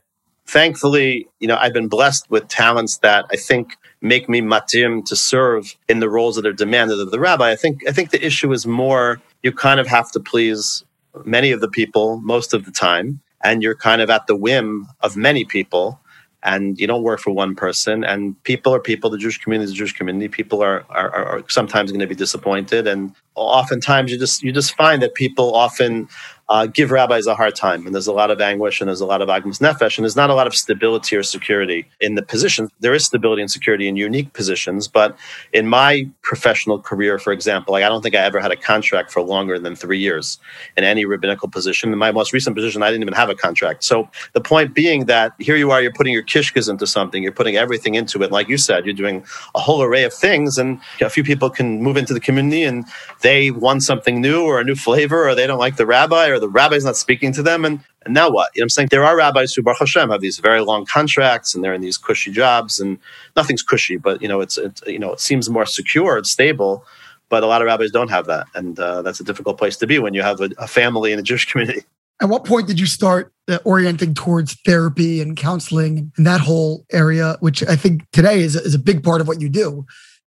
Thankfully, 0.46 1.26
you 1.40 1.48
know, 1.48 1.56
I've 1.58 1.72
been 1.72 1.88
blessed 1.88 2.30
with 2.30 2.50
talents 2.50 2.98
that 2.98 3.26
I 3.32 3.38
think 3.38 3.78
make 4.02 4.28
me 4.28 4.42
matim 4.42 5.06
to 5.06 5.16
serve 5.16 5.78
in 5.88 6.02
the 6.02 6.10
roles 6.10 6.36
that 6.36 6.46
are 6.46 6.54
demanded 6.54 7.00
of 7.00 7.12
the 7.12 7.20
rabbi. 7.20 7.52
I 7.52 7.56
think 7.56 7.88
I 7.88 7.92
think 7.94 8.10
the 8.10 8.26
issue 8.26 8.52
is 8.52 8.68
more 8.68 9.22
you 9.44 9.54
kind 9.54 9.80
of 9.80 9.88
have 9.88 10.12
to 10.12 10.20
please 10.20 10.84
many 11.24 11.52
of 11.52 11.62
the 11.62 11.70
people 11.70 12.20
most 12.22 12.54
of 12.54 12.66
the 12.66 12.72
time, 12.72 13.22
and 13.44 13.64
you're 13.64 13.76
kind 13.76 14.02
of 14.02 14.10
at 14.10 14.28
the 14.28 14.36
whim 14.36 14.88
of 15.02 15.16
many 15.16 15.46
people 15.46 16.00
and 16.44 16.80
you 16.80 16.88
don't 16.88 17.04
work 17.04 17.20
for 17.20 17.32
one 17.32 17.56
person 17.56 18.04
and 18.04 18.42
people 18.44 18.74
are 18.74 18.80
people. 18.80 19.10
The 19.10 19.18
jewish 19.18 19.40
community 19.40 19.66
is 19.66 19.72
the 19.72 19.78
jewish 19.78 19.94
community. 19.94 20.28
People 20.28 20.62
are, 20.62 20.86
are, 20.90 21.10
are 21.12 21.44
sometimes 21.50 21.92
going 21.92 22.02
to 22.02 22.08
be 22.08 22.16
disappointed 22.16 22.88
and 22.88 23.14
oftentimes 23.36 24.12
you 24.12 24.18
just 24.20 24.44
you 24.44 24.52
just 24.52 24.76
find 24.76 25.02
that 25.02 25.16
people 25.16 25.56
often 25.56 26.08
uh, 26.50 26.66
give 26.66 26.92
rabbis 26.92 27.26
a 27.26 27.36
hard 27.36 27.56
time. 27.56 27.86
And 27.86 27.96
there's 27.96 28.08
a 28.08 28.14
lot 28.14 28.30
of 28.30 28.42
anguish 28.42 28.82
and 28.82 28.88
there's 28.88 29.02
a 29.02 29.06
lot 29.06 29.22
of 29.22 29.30
agmas 29.30 29.60
nefesh, 29.60 29.98
and 29.98 30.04
there's 30.04 30.16
not 30.16 30.30
a 30.30 30.34
lot 30.34 30.48
of 30.48 30.56
stability 30.56 31.16
or 31.16 31.24
security 31.24 31.88
in 32.02 32.16
the 32.16 32.22
position. 32.22 32.70
There 32.80 32.94
is 32.94 33.06
stability 33.06 33.42
and 33.42 33.50
security 33.50 33.88
in 33.88 33.96
unique 33.96 34.34
positions, 34.34 34.88
but 34.88 35.18
in 35.54 35.68
my 35.68 36.08
professional 36.22 36.80
career, 36.80 37.18
for 37.18 37.32
example, 37.32 37.72
like 37.74 37.84
I 37.84 37.90
don't 37.90 38.02
think 38.02 38.16
I 38.16 38.20
ever 38.20 38.40
had 38.40 38.52
a 38.52 38.56
contract 38.56 39.12
for 39.12 39.22
longer 39.22 39.58
than 39.58 39.76
three 39.76 40.00
years 40.00 40.38
in 40.76 40.84
any 40.84 41.06
rabbinical 41.06 41.50
position. 41.50 41.94
In 41.94 42.00
my 42.00 42.12
most 42.12 42.34
recent 42.34 42.56
position, 42.56 42.84
I 42.84 42.90
didn't 42.90 43.04
even 43.04 43.14
have 43.14 43.30
a 43.30 43.36
contract. 43.36 43.84
So 43.84 44.10
the 44.34 44.42
point 44.42 44.74
being 44.74 45.06
that 45.06 45.34
here 45.40 45.56
you 45.56 45.72
are, 45.72 45.82
you're 45.82 45.94
putting 45.94 46.14
your 46.14 46.24
kishkas 46.24 46.70
into 46.70 46.86
something, 46.86 47.24
you're 47.24 47.32
putting 47.32 47.56
everything 47.56 47.96
into 47.96 48.22
it. 48.22 48.32
Like 48.32 48.50
you 48.50 48.58
said, 48.58 48.86
you're 48.86 48.94
doing 48.94 49.26
a 49.56 49.60
whole 49.60 49.82
array 49.82 50.04
of 50.04 50.14
things, 50.14 50.58
and 50.58 50.80
a 51.02 51.10
few 51.10 51.24
people 51.24 51.50
can 51.50 51.82
move 51.82 51.98
into 51.98 52.14
the 52.14 52.20
community 52.20 52.64
and 52.64 52.86
they 53.22 53.52
want 53.52 53.84
something 53.84 54.20
new 54.20 54.44
or 54.44 54.60
a 54.60 54.64
new 54.64 54.76
flavor, 54.76 55.28
or 55.28 55.36
they 55.36 55.48
don't 55.48 55.60
like 55.60 55.78
the 55.78 55.86
rabbi 55.86 56.33
or 56.34 56.40
the 56.40 56.50
rabbi's 56.50 56.86
not 56.86 56.98
speaking 56.98 57.32
to 57.34 57.44
them. 57.44 57.66
And, 57.66 57.80
and 58.06 58.14
now 58.14 58.30
what? 58.30 58.52
You 58.56 58.62
know 58.62 58.66
I'm 58.66 58.70
saying? 58.70 58.90
There 58.92 59.04
are 59.04 59.16
rabbis 59.16 59.54
who, 59.54 59.62
Baruch 59.62 59.80
Hashem, 59.80 60.10
have 60.10 60.22
these 60.22 60.40
very 60.40 60.62
long 60.62 60.86
contracts 60.86 61.56
and 61.56 61.64
they're 61.64 61.74
in 61.74 61.82
these 61.82 61.98
cushy 61.98 62.32
jobs 62.32 62.80
and 62.80 63.00
nothing's 63.36 63.64
cushy, 63.64 63.98
but 63.98 64.22
you 64.22 64.28
know, 64.28 64.42
it's, 64.42 64.58
it's 64.58 64.82
you 64.86 65.00
know, 65.00 65.14
it 65.14 65.20
seems 65.20 65.50
more 65.50 65.66
secure, 65.66 66.18
it's 66.18 66.32
stable. 66.32 66.86
But 67.30 67.44
a 67.44 67.48
lot 67.48 67.62
of 67.62 67.66
rabbis 67.66 67.92
don't 67.92 68.10
have 68.10 68.26
that. 68.28 68.48
And 68.54 68.80
uh, 68.80 69.02
that's 69.02 69.20
a 69.20 69.24
difficult 69.24 69.58
place 69.58 69.78
to 69.78 69.88
be 69.88 69.98
when 69.98 70.14
you 70.14 70.22
have 70.22 70.40
a, 70.42 70.50
a 70.58 70.68
family 70.68 71.12
in 71.12 71.20
a 71.20 71.24
Jewish 71.24 71.46
community. 71.52 71.82
At 72.22 72.30
what 72.30 72.46
point 72.46 72.68
did 72.68 72.80
you 72.80 72.86
start 72.86 73.34
uh, 73.48 73.58
orienting 73.66 74.14
towards 74.14 74.54
therapy 74.62 75.20
and 75.20 75.36
counseling 75.36 76.12
and 76.16 76.28
that 76.28 76.42
whole 76.42 76.86
area, 76.92 77.38
which 77.40 77.64
I 77.68 77.76
think 77.76 78.10
today 78.12 78.42
is, 78.42 78.56
is 78.56 78.76
a 78.76 78.80
big 78.80 79.04
part 79.04 79.20
of 79.20 79.28
what 79.28 79.42
you 79.42 79.50
do? 79.50 79.86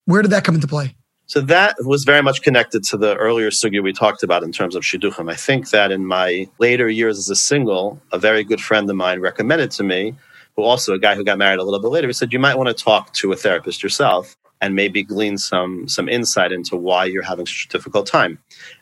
Where 0.07 0.23
did 0.23 0.31
that 0.31 0.45
come 0.45 0.55
into 0.55 0.67
play? 0.67 0.95
So 1.35 1.41
that 1.41 1.75
was 1.81 2.05
very 2.05 2.23
much 2.23 2.43
connected 2.43 2.85
to 2.85 2.97
the 2.97 3.17
earlier 3.17 3.51
sugya 3.51 3.83
we 3.83 3.93
talked 3.93 4.23
about 4.23 4.45
in 4.45 4.53
terms 4.53 4.77
of 4.77 4.85
shidduchim. 4.85 5.29
I 5.29 5.35
think 5.35 5.71
that 5.71 5.91
in 5.91 6.07
my 6.07 6.49
later 6.61 6.89
years 6.89 7.19
as 7.19 7.29
a 7.29 7.35
single, 7.35 8.01
a 8.13 8.21
very 8.21 8.45
good 8.45 8.61
friend 8.61 8.89
of 8.89 8.95
mine 8.95 9.19
recommended 9.19 9.73
to 9.73 9.83
me, 9.83 10.15
who 10.55 10.63
also 10.63 10.95
a 10.95 10.99
guy 11.01 11.17
who 11.17 11.25
got 11.25 11.37
married 11.37 11.59
a 11.59 11.65
little 11.65 11.81
bit 11.81 11.89
later, 11.89 12.07
he 12.07 12.13
said, 12.13 12.33
you 12.33 12.39
might 12.39 12.57
want 12.57 12.69
to 12.69 12.85
talk 12.85 13.13
to 13.15 13.33
a 13.33 13.37
therapist 13.37 13.83
yourself 13.83 14.37
and 14.61 14.77
maybe 14.77 15.03
glean 15.03 15.37
some 15.37 15.89
some 15.89 16.09
insight 16.09 16.53
into 16.53 16.77
why 16.77 17.05
you're 17.05 17.25
having 17.25 17.47
such 17.47 17.67
a 17.69 17.73
difficult 17.77 18.07
time. 18.07 18.39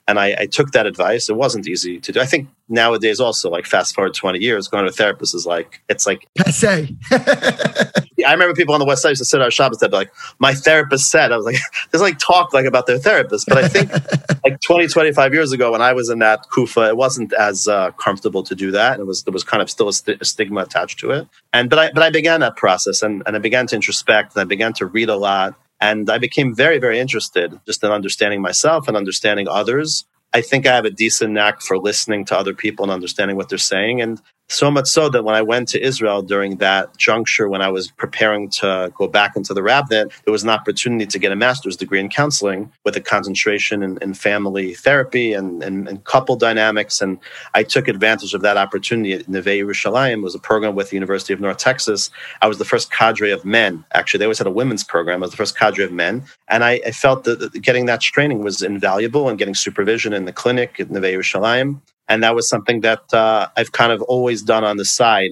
And 0.08 0.18
I, 0.18 0.34
I, 0.38 0.46
took 0.46 0.72
that 0.72 0.86
advice. 0.86 1.28
It 1.28 1.36
wasn't 1.36 1.68
easy 1.68 2.00
to 2.00 2.12
do. 2.12 2.20
I 2.20 2.26
think 2.26 2.48
nowadays 2.68 3.20
also, 3.20 3.48
like 3.50 3.66
fast 3.66 3.94
forward 3.94 4.14
20 4.14 4.40
years, 4.40 4.66
going 4.66 4.84
to 4.84 4.90
a 4.90 4.92
therapist 4.92 5.34
is 5.34 5.46
like, 5.46 5.80
it's 5.88 6.06
like 6.06 6.26
passe. 6.36 6.94
I 7.12 8.32
remember 8.32 8.54
people 8.54 8.74
on 8.74 8.80
the 8.80 8.86
West 8.86 9.02
Side 9.02 9.10
used 9.10 9.20
to 9.20 9.24
sit 9.24 9.40
at 9.40 9.44
our 9.44 9.50
shop 9.50 9.72
and 9.72 9.78
said, 9.78 9.92
like, 9.92 10.12
my 10.38 10.54
therapist 10.54 11.10
said, 11.10 11.32
I 11.32 11.36
was 11.36 11.46
like, 11.46 11.56
there's 11.90 12.02
like 12.02 12.18
talk 12.18 12.52
like 12.52 12.66
about 12.66 12.86
their 12.86 12.98
therapist. 12.98 13.46
But 13.48 13.58
I 13.58 13.68
think 13.68 13.90
like 14.44 14.60
20, 14.60 14.88
25 14.88 15.32
years 15.32 15.52
ago 15.52 15.72
when 15.72 15.82
I 15.82 15.92
was 15.92 16.10
in 16.10 16.18
that 16.18 16.46
Kufa, 16.52 16.88
it 16.88 16.96
wasn't 16.96 17.32
as 17.34 17.68
uh, 17.68 17.90
comfortable 17.92 18.42
to 18.42 18.54
do 18.54 18.70
that. 18.72 19.00
It 19.00 19.06
was, 19.06 19.22
there 19.22 19.32
was 19.32 19.44
kind 19.44 19.62
of 19.62 19.70
still 19.70 19.88
a, 19.88 19.92
st- 19.92 20.20
a, 20.20 20.24
stigma 20.24 20.62
attached 20.62 20.98
to 21.00 21.10
it. 21.10 21.28
And, 21.52 21.70
but 21.70 21.78
I, 21.78 21.92
but 21.92 22.02
I 22.02 22.10
began 22.10 22.40
that 22.40 22.56
process 22.56 23.02
and, 23.02 23.22
and 23.26 23.36
I 23.36 23.38
began 23.38 23.66
to 23.68 23.76
introspect 23.76 24.34
and 24.34 24.42
I 24.42 24.44
began 24.44 24.72
to 24.74 24.86
read 24.86 25.08
a 25.08 25.16
lot 25.16 25.54
and 25.82 26.08
I 26.08 26.18
became 26.18 26.54
very, 26.54 26.78
very 26.78 27.00
interested 27.00 27.58
just 27.66 27.82
in 27.82 27.90
understanding 27.90 28.40
myself 28.40 28.86
and 28.86 28.96
understanding 28.96 29.48
others. 29.48 30.04
I 30.32 30.40
think 30.40 30.64
I 30.64 30.76
have 30.76 30.84
a 30.84 30.90
decent 30.90 31.32
knack 31.32 31.60
for 31.60 31.76
listening 31.76 32.24
to 32.26 32.38
other 32.38 32.54
people 32.54 32.84
and 32.84 32.92
understanding 32.92 33.36
what 33.36 33.48
they're 33.48 33.58
saying. 33.58 34.00
And 34.00 34.22
so 34.52 34.70
much 34.70 34.86
so 34.86 35.08
that 35.08 35.24
when 35.24 35.34
I 35.34 35.42
went 35.42 35.68
to 35.68 35.82
Israel 35.82 36.22
during 36.22 36.56
that 36.56 36.96
juncture, 36.98 37.48
when 37.48 37.62
I 37.62 37.68
was 37.68 37.90
preparing 37.90 38.50
to 38.50 38.92
go 38.96 39.08
back 39.08 39.36
into 39.36 39.54
the 39.54 39.62
rabbinate, 39.62 40.12
there 40.24 40.32
was 40.32 40.42
an 40.42 40.50
opportunity 40.50 41.06
to 41.06 41.18
get 41.18 41.32
a 41.32 41.36
master's 41.36 41.76
degree 41.76 42.00
in 42.00 42.08
counseling 42.08 42.70
with 42.84 42.96
a 42.96 43.00
concentration 43.00 43.82
in, 43.82 43.98
in 44.02 44.14
family 44.14 44.74
therapy 44.74 45.32
and, 45.32 45.62
and, 45.62 45.88
and, 45.88 46.04
couple 46.04 46.36
dynamics. 46.36 47.00
And 47.00 47.18
I 47.54 47.62
took 47.62 47.88
advantage 47.88 48.34
of 48.34 48.42
that 48.42 48.56
opportunity 48.56 49.12
at 49.14 49.28
Neve 49.28 49.44
Yerushalayim. 49.44 50.18
It 50.18 50.22
was 50.22 50.34
a 50.34 50.38
program 50.40 50.74
with 50.74 50.90
the 50.90 50.96
University 50.96 51.32
of 51.32 51.40
North 51.40 51.58
Texas. 51.58 52.10
I 52.42 52.48
was 52.48 52.58
the 52.58 52.64
first 52.64 52.92
cadre 52.92 53.30
of 53.30 53.44
men. 53.44 53.84
Actually, 53.94 54.18
they 54.18 54.24
always 54.26 54.38
had 54.38 54.46
a 54.46 54.50
women's 54.50 54.84
program. 54.84 55.22
I 55.22 55.26
was 55.26 55.30
the 55.30 55.36
first 55.36 55.56
cadre 55.56 55.84
of 55.84 55.92
men. 55.92 56.24
And 56.48 56.64
I, 56.64 56.80
I 56.84 56.90
felt 56.90 57.24
that 57.24 57.52
getting 57.62 57.86
that 57.86 58.00
training 58.00 58.42
was 58.42 58.62
invaluable 58.62 59.28
and 59.28 59.38
getting 59.38 59.54
supervision 59.54 60.12
in 60.12 60.24
the 60.24 60.32
clinic 60.32 60.78
at 60.80 60.90
Neve 60.90 61.04
Yerushalayim 61.04 61.80
and 62.12 62.22
that 62.22 62.34
was 62.34 62.46
something 62.46 62.82
that 62.82 63.12
uh, 63.14 63.48
I've 63.56 63.72
kind 63.72 63.90
of 63.90 64.02
always 64.02 64.42
done 64.42 64.64
on 64.64 64.76
the 64.76 64.84
side 64.84 65.30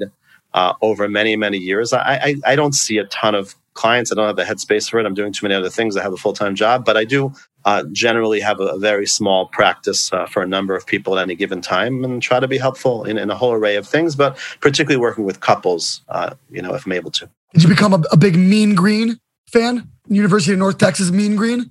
uh, 0.55 0.73
over 0.81 1.09
many 1.09 1.37
many 1.37 1.59
years. 1.59 1.93
I, 1.93 1.99
I, 2.01 2.35
I 2.47 2.57
don't 2.57 2.75
see 2.75 2.97
a 2.97 3.05
ton 3.05 3.35
of 3.35 3.55
clients. 3.75 4.11
I 4.11 4.15
don't 4.15 4.27
have 4.27 4.37
the 4.37 4.45
headspace 4.45 4.91
for 4.91 4.99
it. 4.99 5.05
I'm 5.07 5.15
doing 5.15 5.33
too 5.33 5.45
many 5.45 5.55
other 5.55 5.69
things. 5.69 5.97
I 5.97 6.03
have 6.03 6.15
a 6.15 6.17
full 6.17 6.33
time 6.33 6.55
job, 6.55 6.87
but 6.87 6.97
I 6.97 7.05
do 7.05 7.33
uh, 7.67 7.85
generally 7.93 8.41
have 8.41 8.61
a, 8.61 8.69
a, 8.69 8.79
very 8.79 9.07
small 9.07 9.47
practice 9.47 10.11
uh, 10.15 10.25
for 10.25 10.43
a 10.43 10.47
number 10.47 10.75
of 10.75 10.87
people 10.87 11.19
at 11.19 11.23
any 11.23 11.35
given 11.35 11.61
time, 11.61 12.03
and 12.03 12.23
try 12.23 12.41
to 12.41 12.49
be 12.49 12.57
helpful 12.57 13.05
in, 13.05 13.19
in 13.19 13.29
a 13.31 13.35
whole 13.35 13.53
array 13.53 13.77
of 13.77 13.87
things, 13.87 14.17
but 14.17 14.39
particularly 14.61 14.99
working 14.99 15.25
with 15.25 15.41
couples. 15.41 16.01
Uh, 16.09 16.35
you 16.51 16.63
know, 16.63 16.75
if 16.75 16.87
I'm 16.87 16.93
able 16.93 17.11
to. 17.13 17.29
Did 17.53 17.65
you 17.65 17.69
become 17.69 17.93
a, 17.93 18.03
a 18.11 18.17
big 18.17 18.37
Mean 18.37 18.75
Green 18.75 19.19
fan? 19.47 19.91
University 20.09 20.53
of 20.55 20.59
North 20.59 20.79
Texas 20.79 21.11
Mean 21.11 21.37
Green. 21.37 21.71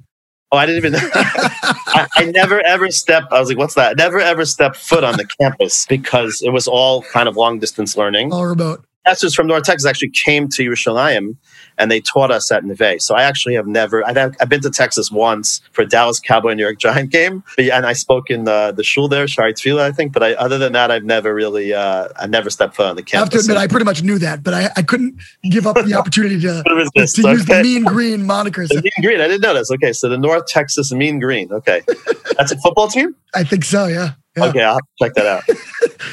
Oh, 0.52 0.58
I 0.58 0.66
didn't 0.66 0.86
even. 0.86 0.96
I, 1.14 2.08
I, 2.16 2.26
never 2.26 2.60
ever 2.62 2.90
stepped. 2.90 3.32
I 3.32 3.40
was 3.40 3.50
like, 3.50 3.58
"What's 3.58 3.76
that?" 3.76 3.98
Never 3.98 4.20
ever 4.20 4.46
stepped 4.46 4.78
foot 4.78 5.04
on 5.04 5.18
the 5.18 5.28
campus 5.40 5.86
because 5.88 6.42
it 6.42 6.50
was 6.50 6.68
all 6.68 7.04
kind 7.04 7.30
of 7.30 7.38
long 7.38 7.60
distance 7.60 7.96
learning. 7.96 8.34
All 8.34 8.48
remote. 8.48 8.84
Professors 9.04 9.36
from 9.36 9.48
North 9.48 9.64
Texas 9.64 9.88
actually 9.88 10.10
came 10.10 10.48
to 10.50 10.64
Yerushalayim 10.64 11.36
and 11.80 11.90
they 11.90 12.02
taught 12.02 12.30
us 12.30 12.52
at 12.52 12.64
Neve. 12.64 13.02
So 13.02 13.16
I 13.16 13.24
actually 13.24 13.56
have 13.56 13.66
never, 13.66 14.06
I've, 14.08 14.18
I've 14.18 14.50
been 14.50 14.62
to 14.62 14.70
Texas 14.70 15.12
once 15.12 15.62
for 15.72 15.86
Dallas 15.86 16.20
Cowboy 16.20 16.54
New 16.54 16.64
York 16.64 16.78
Giant 16.80 17.10
game, 17.10 17.44
and 17.58 17.86
I 17.86 17.94
spoke 17.94 18.30
in 18.30 18.44
the, 18.44 18.74
the 18.76 18.84
shul 18.84 19.08
there, 19.08 19.28
Shari 19.28 19.54
Tefillah, 19.54 19.82
I 19.82 19.92
think. 19.92 20.14
But 20.14 20.24
I, 20.24 20.34
other 20.34 20.58
than 20.58 20.74
that, 20.74 20.92
I've 20.92 21.06
never 21.06 21.34
really, 21.34 21.74
uh, 21.74 22.10
I 22.18 22.28
never 22.28 22.50
stepped 22.50 22.76
foot 22.76 22.86
on 22.86 22.96
the 22.96 23.02
campus. 23.02 23.16
I 23.16 23.20
have 23.20 23.30
to 23.30 23.40
admit, 23.40 23.58
I 23.58 23.68
pretty 23.68 23.86
much 23.86 24.04
knew 24.04 24.20
that, 24.20 24.44
but 24.44 24.54
I, 24.54 24.70
I 24.76 24.82
couldn't 24.82 25.20
give 25.44 25.66
up 25.66 25.78
the 25.84 25.94
opportunity 25.98 26.40
to, 26.42 26.64
to 26.64 26.72
okay. 26.72 27.32
use 27.32 27.46
the 27.46 27.62
Mean 27.64 27.84
Green 27.84 28.26
moniker. 28.26 28.68
The 28.68 28.82
Mean 28.82 28.92
Green, 29.02 29.22
I 29.22 29.28
didn't 29.28 29.42
know 29.42 29.54
this. 29.54 29.72
Okay, 29.72 29.94
so 29.94 30.10
the 30.10 30.18
North 30.18 30.48
Texas 30.48 30.92
Mean 30.92 31.20
Green. 31.20 31.52
Okay, 31.52 31.82
that's 32.38 32.52
a 32.52 32.58
football 32.58 32.90
team. 32.90 33.16
I 33.34 33.44
think 33.44 33.64
so. 33.64 33.88
Yeah. 33.88 34.12
Yeah. 34.38 34.46
Okay, 34.46 34.64
I'll 34.64 34.80
check 35.02 35.14
that 35.16 35.26
out. 35.26 35.44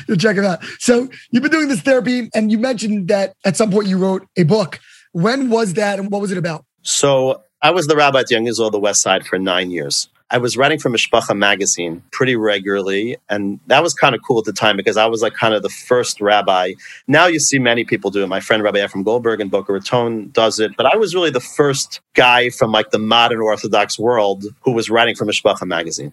You'll 0.09 0.17
check 0.17 0.37
it 0.37 0.45
out. 0.45 0.65
So 0.79 1.09
you've 1.31 1.43
been 1.43 1.53
doing 1.53 1.69
this 1.69 1.81
therapy, 1.81 2.31
and 2.35 2.51
you 2.51 2.59
mentioned 2.59 3.09
that 3.09 3.35
at 3.45 3.57
some 3.57 3.71
point 3.71 3.89
you 3.89 3.99
wrote 3.99 4.27
a 4.37 4.45
book. 4.45 4.81
When 5.17 5.49
was 5.49 5.73
that, 5.81 5.99
and 5.99 6.11
what 6.11 6.21
was 6.21 6.31
it 6.31 6.37
about? 6.37 6.67
So 6.83 7.43
I 7.63 7.71
was 7.71 7.87
the 7.87 7.97
rabbi 7.97 8.21
at 8.21 8.31
Young 8.31 8.47
Israel, 8.47 8.67
of 8.67 8.73
the 8.73 8.79
West 8.79 9.01
Side, 9.01 9.27
for 9.27 9.39
nine 9.39 9.71
years. 9.71 10.11
I 10.31 10.37
was 10.37 10.59
writing 10.59 10.79
for 10.79 10.91
Mishpacha 10.91 11.35
magazine 11.35 12.03
pretty 12.13 12.37
regularly. 12.37 13.17
And 13.31 13.59
that 13.69 13.83
was 13.83 13.95
kind 13.95 14.15
of 14.15 14.21
cool 14.27 14.41
at 14.41 14.45
the 14.45 14.53
time 14.53 14.77
because 14.77 14.99
I 14.99 15.07
was 15.07 15.23
like 15.23 15.33
kind 15.33 15.55
of 15.55 15.63
the 15.63 15.71
first 15.71 16.21
rabbi. 16.21 16.75
Now 17.07 17.29
you 17.29 17.39
see 17.39 17.59
many 17.59 17.83
people 17.83 18.11
do 18.11 18.25
it. 18.25 18.27
My 18.27 18.41
friend 18.41 18.63
Rabbi 18.63 18.85
Ephraim 18.85 19.05
Goldberg 19.05 19.41
in 19.41 19.49
Boca 19.49 19.73
Raton 19.73 20.29
does 20.33 20.61
it. 20.61 20.77
But 20.77 20.85
I 20.85 20.97
was 20.97 21.15
really 21.15 21.31
the 21.31 21.41
first 21.41 22.03
guy 22.13 22.51
from 22.51 22.71
like 22.71 22.91
the 22.91 22.99
modern 22.99 23.41
Orthodox 23.41 23.99
world 23.99 24.45
who 24.61 24.73
was 24.73 24.91
writing 24.91 25.15
for 25.15 25.25
Mishpacha 25.25 25.67
magazine. 25.67 26.13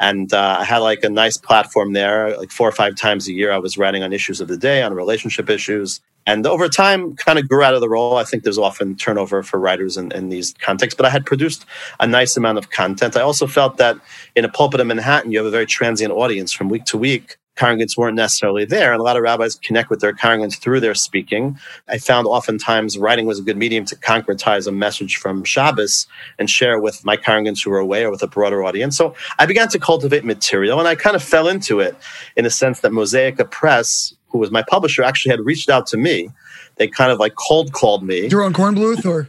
And 0.00 0.32
uh, 0.32 0.56
I 0.60 0.64
had 0.64 0.78
like 0.78 1.04
a 1.04 1.08
nice 1.08 1.36
platform 1.36 1.92
there. 1.92 2.36
Like 2.36 2.50
four 2.50 2.68
or 2.68 2.72
five 2.72 2.96
times 2.96 3.28
a 3.28 3.32
year, 3.32 3.52
I 3.52 3.58
was 3.58 3.78
writing 3.78 4.02
on 4.02 4.12
issues 4.12 4.40
of 4.40 4.48
the 4.48 4.56
day, 4.56 4.82
on 4.82 4.92
relationship 4.94 5.48
issues. 5.48 6.00
And 6.26 6.46
over 6.46 6.68
time, 6.68 7.16
kind 7.16 7.38
of 7.38 7.48
grew 7.48 7.62
out 7.62 7.74
of 7.74 7.80
the 7.80 7.88
role. 7.88 8.16
I 8.16 8.24
think 8.24 8.44
there's 8.44 8.58
often 8.58 8.96
turnover 8.96 9.42
for 9.42 9.60
writers 9.60 9.96
in, 9.96 10.10
in 10.12 10.30
these 10.30 10.54
contexts, 10.58 10.96
but 10.96 11.04
I 11.04 11.10
had 11.10 11.26
produced 11.26 11.66
a 12.00 12.06
nice 12.06 12.36
amount 12.36 12.56
of 12.58 12.70
content. 12.70 13.16
I 13.16 13.20
also 13.20 13.46
felt 13.46 13.76
that 13.76 13.96
in 14.34 14.44
a 14.44 14.48
pulpit 14.48 14.80
in 14.80 14.86
Manhattan, 14.86 15.32
you 15.32 15.38
have 15.38 15.46
a 15.46 15.50
very 15.50 15.66
transient 15.66 16.12
audience 16.12 16.50
from 16.50 16.70
week 16.70 16.86
to 16.86 16.98
week 16.98 17.36
congregants 17.56 17.96
weren't 17.96 18.16
necessarily 18.16 18.64
there. 18.64 18.92
And 18.92 19.00
a 19.00 19.04
lot 19.04 19.16
of 19.16 19.22
rabbis 19.22 19.56
connect 19.56 19.90
with 19.90 20.00
their 20.00 20.12
congregants 20.12 20.58
through 20.58 20.80
their 20.80 20.94
speaking. 20.94 21.58
I 21.88 21.98
found 21.98 22.26
oftentimes 22.26 22.98
writing 22.98 23.26
was 23.26 23.38
a 23.38 23.42
good 23.42 23.56
medium 23.56 23.84
to 23.86 23.96
concretize 23.96 24.66
a 24.66 24.72
message 24.72 25.16
from 25.16 25.44
Shabbos 25.44 26.06
and 26.38 26.50
share 26.50 26.80
with 26.80 27.04
my 27.04 27.16
congregants 27.16 27.64
who 27.64 27.70
were 27.70 27.78
away 27.78 28.04
or 28.04 28.10
with 28.10 28.22
a 28.22 28.26
broader 28.26 28.64
audience. 28.64 28.96
So 28.96 29.14
I 29.38 29.46
began 29.46 29.68
to 29.68 29.78
cultivate 29.78 30.24
material 30.24 30.78
and 30.78 30.88
I 30.88 30.94
kind 30.94 31.16
of 31.16 31.22
fell 31.22 31.48
into 31.48 31.80
it 31.80 31.96
in 32.36 32.46
a 32.46 32.50
sense 32.50 32.80
that 32.80 32.92
Mosaica 32.92 33.50
Press, 33.50 34.14
who 34.28 34.38
was 34.38 34.50
my 34.50 34.62
publisher, 34.62 35.02
actually 35.02 35.30
had 35.30 35.40
reached 35.40 35.68
out 35.68 35.86
to 35.88 35.96
me. 35.96 36.30
They 36.76 36.88
kind 36.88 37.12
of 37.12 37.20
like 37.20 37.34
cold 37.36 37.72
called 37.72 38.02
me. 38.02 38.28
Doron 38.28 38.52
Kornbluth 38.52 39.06
or? 39.06 39.28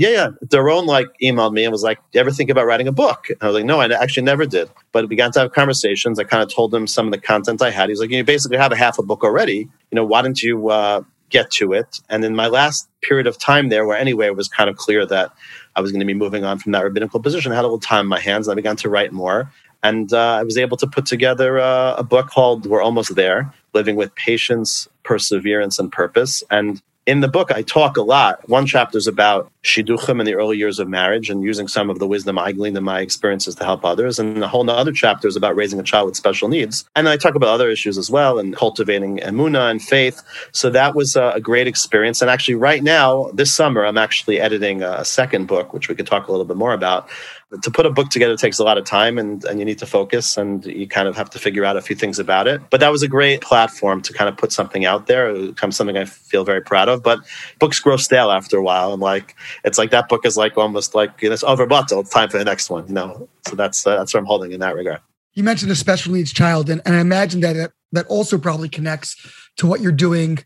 Yeah, 0.00 0.08
yeah. 0.08 0.28
Doron 0.46 0.86
like 0.86 1.08
emailed 1.22 1.52
me 1.52 1.62
and 1.62 1.70
was 1.70 1.82
like, 1.82 1.98
"Do 1.98 2.16
you 2.16 2.20
ever 2.20 2.30
think 2.30 2.48
about 2.48 2.64
writing 2.64 2.88
a 2.88 2.92
book?" 2.92 3.26
And 3.28 3.36
I 3.42 3.46
was 3.48 3.54
like, 3.54 3.66
"No, 3.66 3.80
I 3.80 3.86
actually 3.92 4.22
never 4.22 4.46
did." 4.46 4.70
But 4.92 5.04
we 5.04 5.08
began 5.08 5.30
to 5.32 5.40
have 5.40 5.52
conversations. 5.52 6.18
I 6.18 6.24
kind 6.24 6.42
of 6.42 6.48
told 6.48 6.74
him 6.74 6.86
some 6.86 7.06
of 7.06 7.12
the 7.12 7.18
content 7.20 7.60
I 7.60 7.70
had. 7.70 7.90
He's 7.90 8.00
like, 8.00 8.08
"You 8.08 8.24
basically 8.24 8.56
have 8.56 8.72
a 8.72 8.76
half 8.76 8.98
a 8.98 9.02
book 9.02 9.22
already. 9.22 9.68
You 9.90 9.96
know, 9.96 10.06
why 10.06 10.22
don't 10.22 10.40
you 10.40 10.70
uh, 10.70 11.02
get 11.28 11.50
to 11.58 11.74
it?" 11.74 12.00
And 12.08 12.24
in 12.24 12.34
my 12.34 12.46
last 12.46 12.88
period 13.02 13.26
of 13.26 13.36
time 13.36 13.68
there, 13.68 13.84
where 13.84 13.98
anyway 13.98 14.28
it 14.28 14.36
was 14.36 14.48
kind 14.48 14.70
of 14.70 14.78
clear 14.78 15.04
that 15.04 15.32
I 15.76 15.82
was 15.82 15.92
going 15.92 16.00
to 16.00 16.06
be 16.06 16.14
moving 16.14 16.44
on 16.46 16.58
from 16.58 16.72
that 16.72 16.82
rabbinical 16.82 17.20
position, 17.20 17.52
I 17.52 17.56
had 17.56 17.66
a 17.66 17.68
little 17.68 17.78
time 17.78 18.06
in 18.06 18.08
my 18.08 18.20
hands. 18.20 18.48
And 18.48 18.52
I 18.52 18.56
began 18.56 18.76
to 18.76 18.88
write 18.88 19.12
more. 19.12 19.52
And 19.82 20.14
uh, 20.14 20.36
I 20.40 20.44
was 20.44 20.56
able 20.56 20.78
to 20.78 20.86
put 20.86 21.04
together 21.04 21.58
uh, 21.58 21.94
a 21.96 22.04
book 22.04 22.30
called 22.30 22.64
We're 22.64 22.82
Almost 22.82 23.16
There 23.16 23.52
Living 23.74 23.96
with 23.96 24.14
Patience, 24.14 24.88
Perseverance, 25.04 25.78
and 25.78 25.92
Purpose. 25.92 26.42
And 26.50 26.80
in 27.10 27.18
the 27.18 27.28
book, 27.28 27.50
I 27.50 27.62
talk 27.62 27.96
a 27.96 28.02
lot. 28.02 28.48
One 28.48 28.66
chapter 28.66 28.96
is 28.96 29.08
about 29.08 29.50
shidduchim 29.64 30.20
in 30.20 30.26
the 30.26 30.34
early 30.34 30.56
years 30.56 30.78
of 30.78 30.88
marriage 30.88 31.28
and 31.28 31.42
using 31.42 31.66
some 31.66 31.90
of 31.90 31.98
the 31.98 32.06
wisdom 32.06 32.38
I 32.38 32.52
gleaned 32.52 32.76
in 32.76 32.84
my 32.84 33.00
experiences 33.00 33.56
to 33.56 33.64
help 33.64 33.84
others. 33.84 34.20
And 34.20 34.44
a 34.44 34.46
whole 34.46 34.68
other 34.70 34.92
chapter 34.92 35.26
is 35.26 35.34
about 35.34 35.56
raising 35.56 35.80
a 35.80 35.82
child 35.82 36.06
with 36.06 36.16
special 36.16 36.48
needs. 36.48 36.88
And 36.94 37.08
then 37.08 37.12
I 37.12 37.16
talk 37.16 37.34
about 37.34 37.48
other 37.48 37.68
issues 37.68 37.98
as 37.98 38.12
well 38.12 38.38
and 38.38 38.54
cultivating 38.54 39.18
emuna 39.18 39.72
and 39.72 39.82
faith. 39.82 40.22
So 40.52 40.70
that 40.70 40.94
was 40.94 41.16
a 41.16 41.40
great 41.42 41.66
experience. 41.66 42.22
And 42.22 42.30
actually, 42.30 42.54
right 42.54 42.84
now, 42.84 43.30
this 43.34 43.52
summer, 43.52 43.84
I'm 43.84 43.98
actually 43.98 44.38
editing 44.38 44.84
a 44.84 45.04
second 45.04 45.48
book, 45.48 45.72
which 45.72 45.88
we 45.88 45.96
could 45.96 46.06
talk 46.06 46.28
a 46.28 46.30
little 46.30 46.46
bit 46.46 46.56
more 46.56 46.74
about 46.74 47.08
to 47.62 47.70
put 47.70 47.84
a 47.84 47.90
book 47.90 48.10
together 48.10 48.36
takes 48.36 48.58
a 48.58 48.64
lot 48.64 48.78
of 48.78 48.84
time 48.84 49.18
and, 49.18 49.44
and 49.44 49.58
you 49.58 49.64
need 49.64 49.78
to 49.78 49.86
focus 49.86 50.36
and 50.36 50.64
you 50.64 50.86
kind 50.86 51.08
of 51.08 51.16
have 51.16 51.28
to 51.30 51.38
figure 51.38 51.64
out 51.64 51.76
a 51.76 51.82
few 51.82 51.96
things 51.96 52.18
about 52.18 52.46
it. 52.46 52.60
But 52.70 52.80
that 52.80 52.92
was 52.92 53.02
a 53.02 53.08
great 53.08 53.40
platform 53.40 54.02
to 54.02 54.12
kind 54.12 54.28
of 54.28 54.36
put 54.36 54.52
something 54.52 54.84
out 54.84 55.08
there. 55.08 55.30
It 55.30 55.54
becomes 55.54 55.76
something 55.76 55.96
I 55.96 56.04
feel 56.04 56.44
very 56.44 56.62
proud 56.62 56.88
of. 56.88 57.02
But 57.02 57.20
books 57.58 57.80
grow 57.80 57.96
stale 57.96 58.30
after 58.30 58.56
a 58.56 58.62
while. 58.62 58.92
And 58.92 59.02
like, 59.02 59.34
it's 59.64 59.78
like 59.78 59.90
that 59.90 60.08
book 60.08 60.24
is 60.24 60.36
like 60.36 60.56
almost 60.56 60.94
like 60.94 61.20
you 61.20 61.28
know, 61.28 61.34
it's 61.34 61.42
over. 61.42 61.66
It's 61.70 62.10
time 62.10 62.28
for 62.28 62.38
the 62.38 62.44
next 62.44 62.70
one, 62.70 62.86
you 62.86 62.94
know? 62.94 63.28
So 63.48 63.56
that's, 63.56 63.86
uh, 63.86 63.96
that's 63.96 64.14
what 64.14 64.20
I'm 64.20 64.26
holding 64.26 64.52
in 64.52 64.60
that 64.60 64.76
regard. 64.76 65.00
You 65.34 65.42
mentioned 65.42 65.70
a 65.70 65.76
special 65.76 66.12
needs 66.12 66.32
child, 66.32 66.68
and, 66.68 66.82
and 66.84 66.94
I 66.94 67.00
imagine 67.00 67.40
that 67.40 67.56
it, 67.56 67.72
that 67.92 68.06
also 68.06 68.36
probably 68.36 68.68
connects 68.68 69.16
to 69.56 69.66
what 69.66 69.80
you're 69.80 69.92
doing 69.92 70.40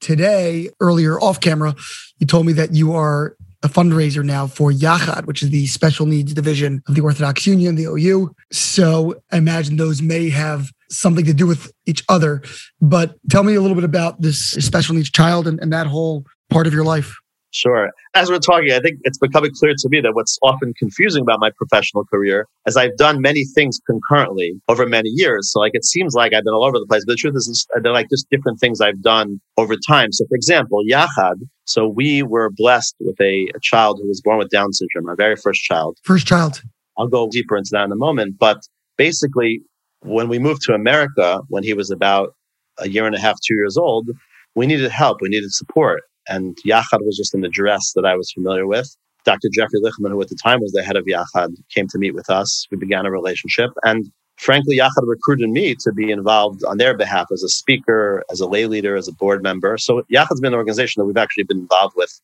today. 0.00 0.70
Earlier 0.80 1.20
off 1.20 1.40
camera, 1.40 1.74
you 2.18 2.26
told 2.26 2.46
me 2.46 2.52
that 2.54 2.74
you 2.74 2.94
are 2.94 3.36
a 3.62 3.68
fundraiser 3.68 4.24
now 4.24 4.46
for 4.46 4.70
Yachad, 4.72 5.26
which 5.26 5.42
is 5.42 5.50
the 5.50 5.66
special 5.66 6.06
needs 6.06 6.32
division 6.32 6.82
of 6.88 6.94
the 6.94 7.02
Orthodox 7.02 7.46
Union, 7.46 7.74
the 7.74 7.84
OU. 7.84 8.34
So 8.52 9.20
I 9.30 9.36
imagine 9.36 9.76
those 9.76 10.00
may 10.00 10.30
have 10.30 10.70
something 10.90 11.24
to 11.24 11.34
do 11.34 11.46
with 11.46 11.70
each 11.86 12.02
other. 12.08 12.42
But 12.80 13.16
tell 13.30 13.42
me 13.42 13.54
a 13.54 13.60
little 13.60 13.74
bit 13.74 13.84
about 13.84 14.20
this 14.20 14.38
special 14.38 14.94
needs 14.94 15.10
child 15.10 15.46
and, 15.46 15.60
and 15.60 15.72
that 15.72 15.86
whole 15.86 16.24
part 16.48 16.66
of 16.66 16.72
your 16.72 16.84
life. 16.84 17.19
Sure. 17.52 17.90
As 18.14 18.30
we're 18.30 18.38
talking, 18.38 18.72
I 18.72 18.78
think 18.78 19.00
it's 19.02 19.18
becoming 19.18 19.50
clear 19.58 19.74
to 19.76 19.88
me 19.88 20.00
that 20.00 20.14
what's 20.14 20.38
often 20.42 20.72
confusing 20.78 21.22
about 21.22 21.40
my 21.40 21.50
professional 21.56 22.04
career 22.04 22.46
is 22.66 22.76
I've 22.76 22.96
done 22.96 23.20
many 23.20 23.44
things 23.54 23.80
concurrently 23.86 24.54
over 24.68 24.86
many 24.86 25.08
years. 25.10 25.50
So 25.50 25.58
like 25.58 25.72
it 25.74 25.84
seems 25.84 26.14
like 26.14 26.32
I've 26.32 26.44
been 26.44 26.54
all 26.54 26.64
over 26.64 26.78
the 26.78 26.86
place, 26.86 27.04
but 27.04 27.12
the 27.12 27.16
truth 27.16 27.34
is 27.34 27.66
they're 27.82 27.92
like 27.92 28.08
just 28.08 28.28
different 28.30 28.60
things 28.60 28.80
I've 28.80 29.02
done 29.02 29.40
over 29.56 29.74
time. 29.76 30.12
So 30.12 30.24
for 30.28 30.36
example, 30.36 30.82
Yachad. 30.88 31.36
So 31.66 31.88
we 31.88 32.22
were 32.22 32.50
blessed 32.50 32.96
with 33.00 33.20
a, 33.20 33.48
a 33.54 33.60
child 33.60 33.98
who 34.00 34.08
was 34.08 34.20
born 34.20 34.38
with 34.38 34.50
Down 34.50 34.72
syndrome, 34.72 35.08
our 35.08 35.16
very 35.16 35.36
first 35.36 35.62
child. 35.62 35.98
First 36.02 36.26
child. 36.26 36.62
I'll 36.98 37.08
go 37.08 37.28
deeper 37.30 37.56
into 37.56 37.70
that 37.72 37.84
in 37.84 37.92
a 37.92 37.96
moment. 37.96 38.36
But 38.38 38.58
basically, 38.96 39.62
when 40.00 40.28
we 40.28 40.38
moved 40.38 40.62
to 40.62 40.72
America, 40.72 41.40
when 41.48 41.62
he 41.62 41.74
was 41.74 41.90
about 41.90 42.34
a 42.78 42.88
year 42.88 43.06
and 43.06 43.14
a 43.14 43.20
half, 43.20 43.38
two 43.46 43.54
years 43.54 43.76
old, 43.76 44.08
we 44.54 44.66
needed 44.66 44.90
help. 44.90 45.18
We 45.20 45.28
needed 45.28 45.52
support. 45.52 46.02
And 46.30 46.56
Yachad 46.66 47.04
was 47.04 47.16
just 47.16 47.34
in 47.34 47.42
the 47.42 47.48
dress 47.48 47.92
that 47.94 48.06
I 48.06 48.14
was 48.16 48.32
familiar 48.32 48.66
with. 48.66 48.96
Dr. 49.24 49.48
Jeffrey 49.52 49.80
Lichtman, 49.80 50.10
who 50.10 50.22
at 50.22 50.28
the 50.28 50.38
time 50.42 50.60
was 50.60 50.72
the 50.72 50.82
head 50.82 50.96
of 50.96 51.04
Yachad, 51.04 51.54
came 51.74 51.88
to 51.88 51.98
meet 51.98 52.14
with 52.14 52.30
us. 52.30 52.66
We 52.70 52.78
began 52.78 53.04
a 53.04 53.10
relationship. 53.10 53.70
And 53.82 54.10
frankly, 54.38 54.78
Yachad 54.78 55.06
recruited 55.06 55.50
me 55.50 55.74
to 55.80 55.92
be 55.92 56.10
involved 56.10 56.64
on 56.64 56.78
their 56.78 56.96
behalf 56.96 57.26
as 57.32 57.42
a 57.42 57.48
speaker, 57.48 58.24
as 58.30 58.40
a 58.40 58.46
lay 58.46 58.66
leader, 58.66 58.96
as 58.96 59.08
a 59.08 59.12
board 59.12 59.42
member. 59.42 59.76
So 59.76 60.02
Yachad's 60.12 60.40
been 60.40 60.54
an 60.54 60.58
organization 60.58 61.00
that 61.00 61.06
we've 61.06 61.16
actually 61.16 61.44
been 61.44 61.58
involved 61.58 61.94
with 61.96 62.18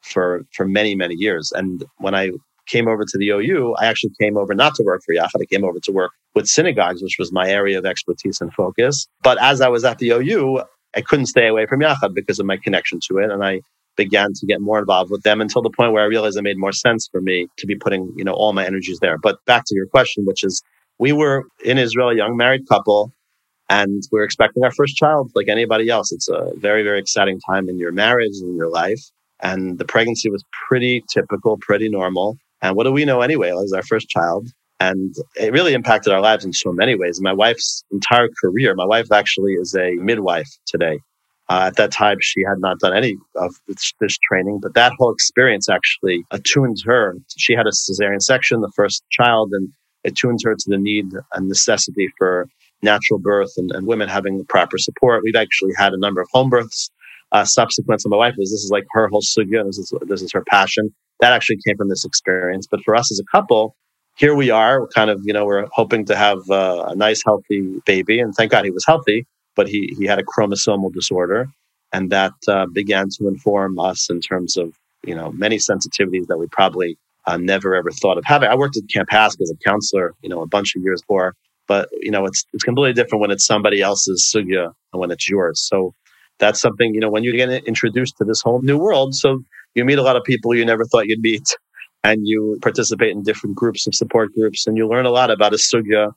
for, 0.00 0.42
for 0.52 0.66
many, 0.66 0.96
many 0.96 1.14
years. 1.14 1.52
And 1.52 1.84
when 1.98 2.14
I 2.14 2.30
came 2.66 2.88
over 2.88 3.04
to 3.04 3.18
the 3.18 3.28
OU, 3.28 3.74
I 3.78 3.86
actually 3.86 4.12
came 4.20 4.36
over 4.36 4.54
not 4.54 4.74
to 4.76 4.82
work 4.82 5.02
for 5.04 5.14
Yachad. 5.14 5.40
I 5.40 5.44
came 5.44 5.64
over 5.64 5.78
to 5.80 5.92
work 5.92 6.12
with 6.34 6.46
synagogues, 6.46 7.02
which 7.02 7.16
was 7.18 7.32
my 7.32 7.48
area 7.48 7.78
of 7.78 7.84
expertise 7.84 8.40
and 8.40 8.52
focus. 8.54 9.06
But 9.22 9.40
as 9.42 9.60
I 9.60 9.68
was 9.68 9.84
at 9.84 9.98
the 9.98 10.10
OU, 10.10 10.62
I 10.94 11.00
couldn't 11.02 11.26
stay 11.26 11.46
away 11.46 11.66
from 11.66 11.80
Yachad 11.80 12.14
because 12.14 12.38
of 12.38 12.46
my 12.46 12.56
connection 12.56 13.00
to 13.08 13.18
it. 13.18 13.30
And 13.30 13.44
I 13.44 13.60
began 13.96 14.32
to 14.34 14.46
get 14.46 14.60
more 14.60 14.78
involved 14.78 15.10
with 15.10 15.22
them 15.22 15.40
until 15.40 15.62
the 15.62 15.70
point 15.70 15.92
where 15.92 16.02
I 16.02 16.06
realized 16.06 16.36
it 16.38 16.42
made 16.42 16.58
more 16.58 16.72
sense 16.72 17.08
for 17.10 17.20
me 17.20 17.48
to 17.58 17.66
be 17.66 17.76
putting, 17.76 18.12
you 18.16 18.24
know, 18.24 18.32
all 18.32 18.52
my 18.52 18.64
energies 18.64 18.98
there. 19.00 19.18
But 19.18 19.44
back 19.46 19.64
to 19.66 19.74
your 19.74 19.86
question, 19.86 20.24
which 20.24 20.42
is 20.42 20.62
we 20.98 21.12
were 21.12 21.44
in 21.64 21.78
Israel, 21.78 22.10
a 22.10 22.14
young 22.14 22.36
married 22.36 22.68
couple, 22.68 23.12
and 23.68 24.02
we 24.10 24.20
are 24.20 24.24
expecting 24.24 24.64
our 24.64 24.72
first 24.72 24.96
child 24.96 25.30
like 25.34 25.48
anybody 25.48 25.88
else. 25.88 26.12
It's 26.12 26.28
a 26.28 26.52
very, 26.56 26.82
very 26.82 26.98
exciting 26.98 27.40
time 27.48 27.68
in 27.68 27.78
your 27.78 27.92
marriage 27.92 28.36
and 28.40 28.56
your 28.56 28.68
life. 28.68 29.00
And 29.40 29.78
the 29.78 29.84
pregnancy 29.84 30.30
was 30.30 30.44
pretty 30.68 31.02
typical, 31.12 31.56
pretty 31.60 31.88
normal. 31.88 32.36
And 32.62 32.76
what 32.76 32.84
do 32.84 32.92
we 32.92 33.04
know 33.04 33.20
anyway? 33.20 33.50
It 33.50 33.54
was 33.54 33.72
our 33.72 33.82
first 33.82 34.08
child. 34.08 34.48
And 34.80 35.14
it 35.36 35.52
really 35.52 35.74
impacted 35.74 36.12
our 36.12 36.22
lives 36.22 36.44
in 36.44 36.54
so 36.54 36.72
many 36.72 36.94
ways. 36.94 37.20
My 37.20 37.34
wife's 37.34 37.84
entire 37.92 38.28
career, 38.42 38.74
my 38.74 38.86
wife 38.86 39.12
actually 39.12 39.52
is 39.52 39.74
a 39.74 39.92
midwife 39.96 40.48
today. 40.66 41.00
Uh, 41.50 41.64
at 41.66 41.76
that 41.76 41.92
time, 41.92 42.16
she 42.20 42.42
had 42.48 42.58
not 42.58 42.78
done 42.78 42.96
any 42.96 43.16
of 43.36 43.54
this, 43.68 43.92
this, 44.00 44.16
training, 44.28 44.60
but 44.62 44.72
that 44.74 44.92
whole 44.98 45.12
experience 45.12 45.68
actually 45.68 46.24
attuned 46.30 46.78
her. 46.84 47.16
She 47.36 47.54
had 47.54 47.66
a 47.66 47.70
cesarean 47.70 48.22
section, 48.22 48.60
the 48.60 48.72
first 48.74 49.02
child, 49.10 49.50
and 49.52 49.68
it 50.04 50.16
tuned 50.16 50.38
her 50.44 50.54
to 50.54 50.64
the 50.68 50.78
need 50.78 51.06
and 51.34 51.48
necessity 51.48 52.08
for 52.16 52.46
natural 52.82 53.18
birth 53.18 53.50
and, 53.56 53.72
and 53.72 53.86
women 53.86 54.08
having 54.08 54.38
the 54.38 54.44
proper 54.44 54.78
support. 54.78 55.22
We've 55.24 55.36
actually 55.36 55.72
had 55.76 55.92
a 55.92 55.98
number 55.98 56.20
of 56.20 56.28
home 56.32 56.50
births 56.50 56.88
uh, 57.32 57.44
subsequent 57.44 58.00
to 58.02 58.08
my 58.08 58.16
wife. 58.16 58.34
This 58.38 58.52
is 58.52 58.70
like 58.72 58.84
her 58.92 59.08
whole 59.08 59.20
sugya. 59.22 59.64
This 59.66 59.78
is, 59.78 59.92
this 60.02 60.22
is 60.22 60.32
her 60.32 60.44
passion. 60.48 60.94
That 61.20 61.32
actually 61.32 61.58
came 61.66 61.76
from 61.76 61.88
this 61.88 62.04
experience. 62.04 62.66
But 62.70 62.80
for 62.84 62.94
us 62.94 63.10
as 63.12 63.20
a 63.20 63.36
couple, 63.36 63.76
here 64.16 64.34
we 64.34 64.50
are, 64.50 64.86
kind 64.88 65.10
of, 65.10 65.20
you 65.24 65.32
know, 65.32 65.44
we're 65.44 65.66
hoping 65.72 66.04
to 66.06 66.16
have 66.16 66.38
uh, 66.50 66.84
a 66.88 66.94
nice, 66.94 67.22
healthy 67.24 67.80
baby. 67.86 68.20
And 68.20 68.34
thank 68.34 68.50
God 68.50 68.64
he 68.64 68.70
was 68.70 68.84
healthy, 68.84 69.26
but 69.56 69.68
he, 69.68 69.94
he 69.98 70.06
had 70.06 70.18
a 70.18 70.22
chromosomal 70.22 70.92
disorder. 70.92 71.48
And 71.92 72.10
that 72.10 72.32
uh, 72.46 72.66
began 72.66 73.08
to 73.18 73.28
inform 73.28 73.78
us 73.78 74.10
in 74.10 74.20
terms 74.20 74.56
of, 74.56 74.74
you 75.04 75.14
know, 75.14 75.32
many 75.32 75.56
sensitivities 75.56 76.26
that 76.26 76.38
we 76.38 76.46
probably 76.48 76.98
uh, 77.26 77.36
never 77.36 77.74
ever 77.74 77.90
thought 77.90 78.18
of 78.18 78.24
having. 78.24 78.48
I 78.48 78.54
worked 78.54 78.76
at 78.76 78.88
Camp 78.92 79.08
HASC 79.10 79.40
as 79.40 79.50
a 79.50 79.68
counselor, 79.68 80.14
you 80.22 80.28
know, 80.28 80.42
a 80.42 80.46
bunch 80.46 80.76
of 80.76 80.82
years 80.82 81.02
before, 81.02 81.34
but, 81.66 81.88
you 82.00 82.10
know, 82.10 82.26
it's, 82.26 82.44
it's 82.52 82.64
completely 82.64 82.92
different 82.92 83.20
when 83.20 83.30
it's 83.30 83.46
somebody 83.46 83.80
else's 83.80 84.30
sugya 84.34 84.72
and 84.92 85.00
when 85.00 85.10
it's 85.10 85.28
yours. 85.28 85.60
So 85.60 85.94
that's 86.38 86.60
something, 86.60 86.94
you 86.94 87.00
know, 87.00 87.10
when 87.10 87.24
you 87.24 87.32
get 87.32 87.50
introduced 87.64 88.16
to 88.18 88.24
this 88.24 88.40
whole 88.40 88.62
new 88.62 88.78
world, 88.78 89.14
so 89.14 89.42
you 89.74 89.84
meet 89.84 89.98
a 89.98 90.02
lot 90.02 90.16
of 90.16 90.24
people 90.24 90.54
you 90.54 90.64
never 90.64 90.84
thought 90.84 91.06
you'd 91.06 91.20
meet 91.20 91.56
and 92.04 92.26
you 92.26 92.58
participate 92.62 93.10
in 93.10 93.22
different 93.22 93.56
groups 93.56 93.86
of 93.86 93.94
support 93.94 94.32
groups 94.34 94.66
and 94.66 94.76
you 94.76 94.88
learn 94.88 95.06
a 95.06 95.10
lot 95.10 95.30
about 95.30 95.52
a 95.52 95.56
sugya 95.56 96.12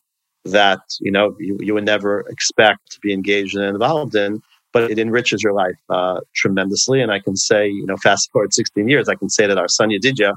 that 0.46 0.80
you 1.00 1.12
know 1.12 1.36
you, 1.40 1.58
you 1.62 1.74
would 1.74 1.86
never 1.86 2.22
expect 2.30 2.80
to 2.92 3.00
be 3.02 3.14
engaged 3.14 3.56
and 3.56 3.66
involved 3.66 4.16
in 4.16 4.42
but 4.72 4.90
it 4.90 4.98
enriches 4.98 5.44
your 5.44 5.54
life 5.54 5.78
uh, 5.90 6.20
tremendously. 6.36 7.02
And 7.02 7.12
i 7.12 7.20
can 7.20 7.36
say 7.36 7.68
you 7.68 7.86
know 7.86 7.98
fast 7.98 8.30
forward 8.32 8.54
16 8.54 8.88
years 8.88 9.10
i 9.10 9.16
can 9.16 9.30
say 9.30 9.48
that 9.48 9.58
our 9.58 9.68
son 9.68 9.90
Yedidya, 9.90 10.34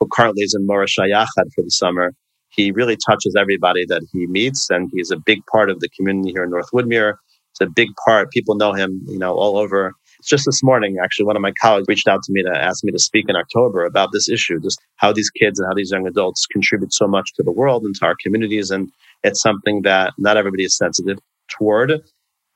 who 0.00 0.08
currently 0.12 0.42
is 0.42 0.54
in 0.54 0.66
Morash 0.66 0.98
Yachad 0.98 1.52
for 1.54 1.62
the 1.62 1.70
summer 1.70 2.12
he 2.48 2.70
really 2.70 2.96
touches 2.96 3.34
everybody 3.38 3.84
that 3.86 4.02
he 4.12 4.26
meets 4.26 4.70
and 4.70 4.90
he's 4.92 5.10
a 5.10 5.16
big 5.16 5.40
part 5.46 5.68
of 5.68 5.80
the 5.80 5.88
community 5.90 6.30
here 6.32 6.44
in 6.44 6.50
north 6.50 6.70
woodmere. 6.72 7.14
It's 7.52 7.60
a 7.60 7.66
big 7.66 7.88
part 8.04 8.30
people 8.30 8.54
know 8.56 8.72
him 8.72 9.02
you 9.06 9.18
know 9.18 9.34
all 9.34 9.56
over 9.56 9.92
just 10.26 10.44
this 10.44 10.62
morning, 10.62 10.96
actually, 11.02 11.26
one 11.26 11.36
of 11.36 11.42
my 11.42 11.52
colleagues 11.60 11.86
reached 11.88 12.08
out 12.08 12.22
to 12.24 12.32
me 12.32 12.42
to 12.42 12.50
ask 12.50 12.84
me 12.84 12.92
to 12.92 12.98
speak 12.98 13.26
in 13.28 13.36
October 13.36 13.84
about 13.84 14.10
this 14.12 14.28
issue, 14.28 14.60
just 14.60 14.80
how 14.96 15.12
these 15.12 15.30
kids 15.30 15.58
and 15.58 15.68
how 15.68 15.74
these 15.74 15.90
young 15.90 16.06
adults 16.06 16.46
contribute 16.46 16.92
so 16.92 17.06
much 17.06 17.32
to 17.34 17.42
the 17.42 17.52
world 17.52 17.84
and 17.84 17.94
to 17.96 18.06
our 18.06 18.16
communities. 18.22 18.70
And 18.70 18.90
it's 19.22 19.40
something 19.40 19.82
that 19.82 20.12
not 20.18 20.36
everybody 20.36 20.64
is 20.64 20.76
sensitive 20.76 21.18
toward. 21.48 22.02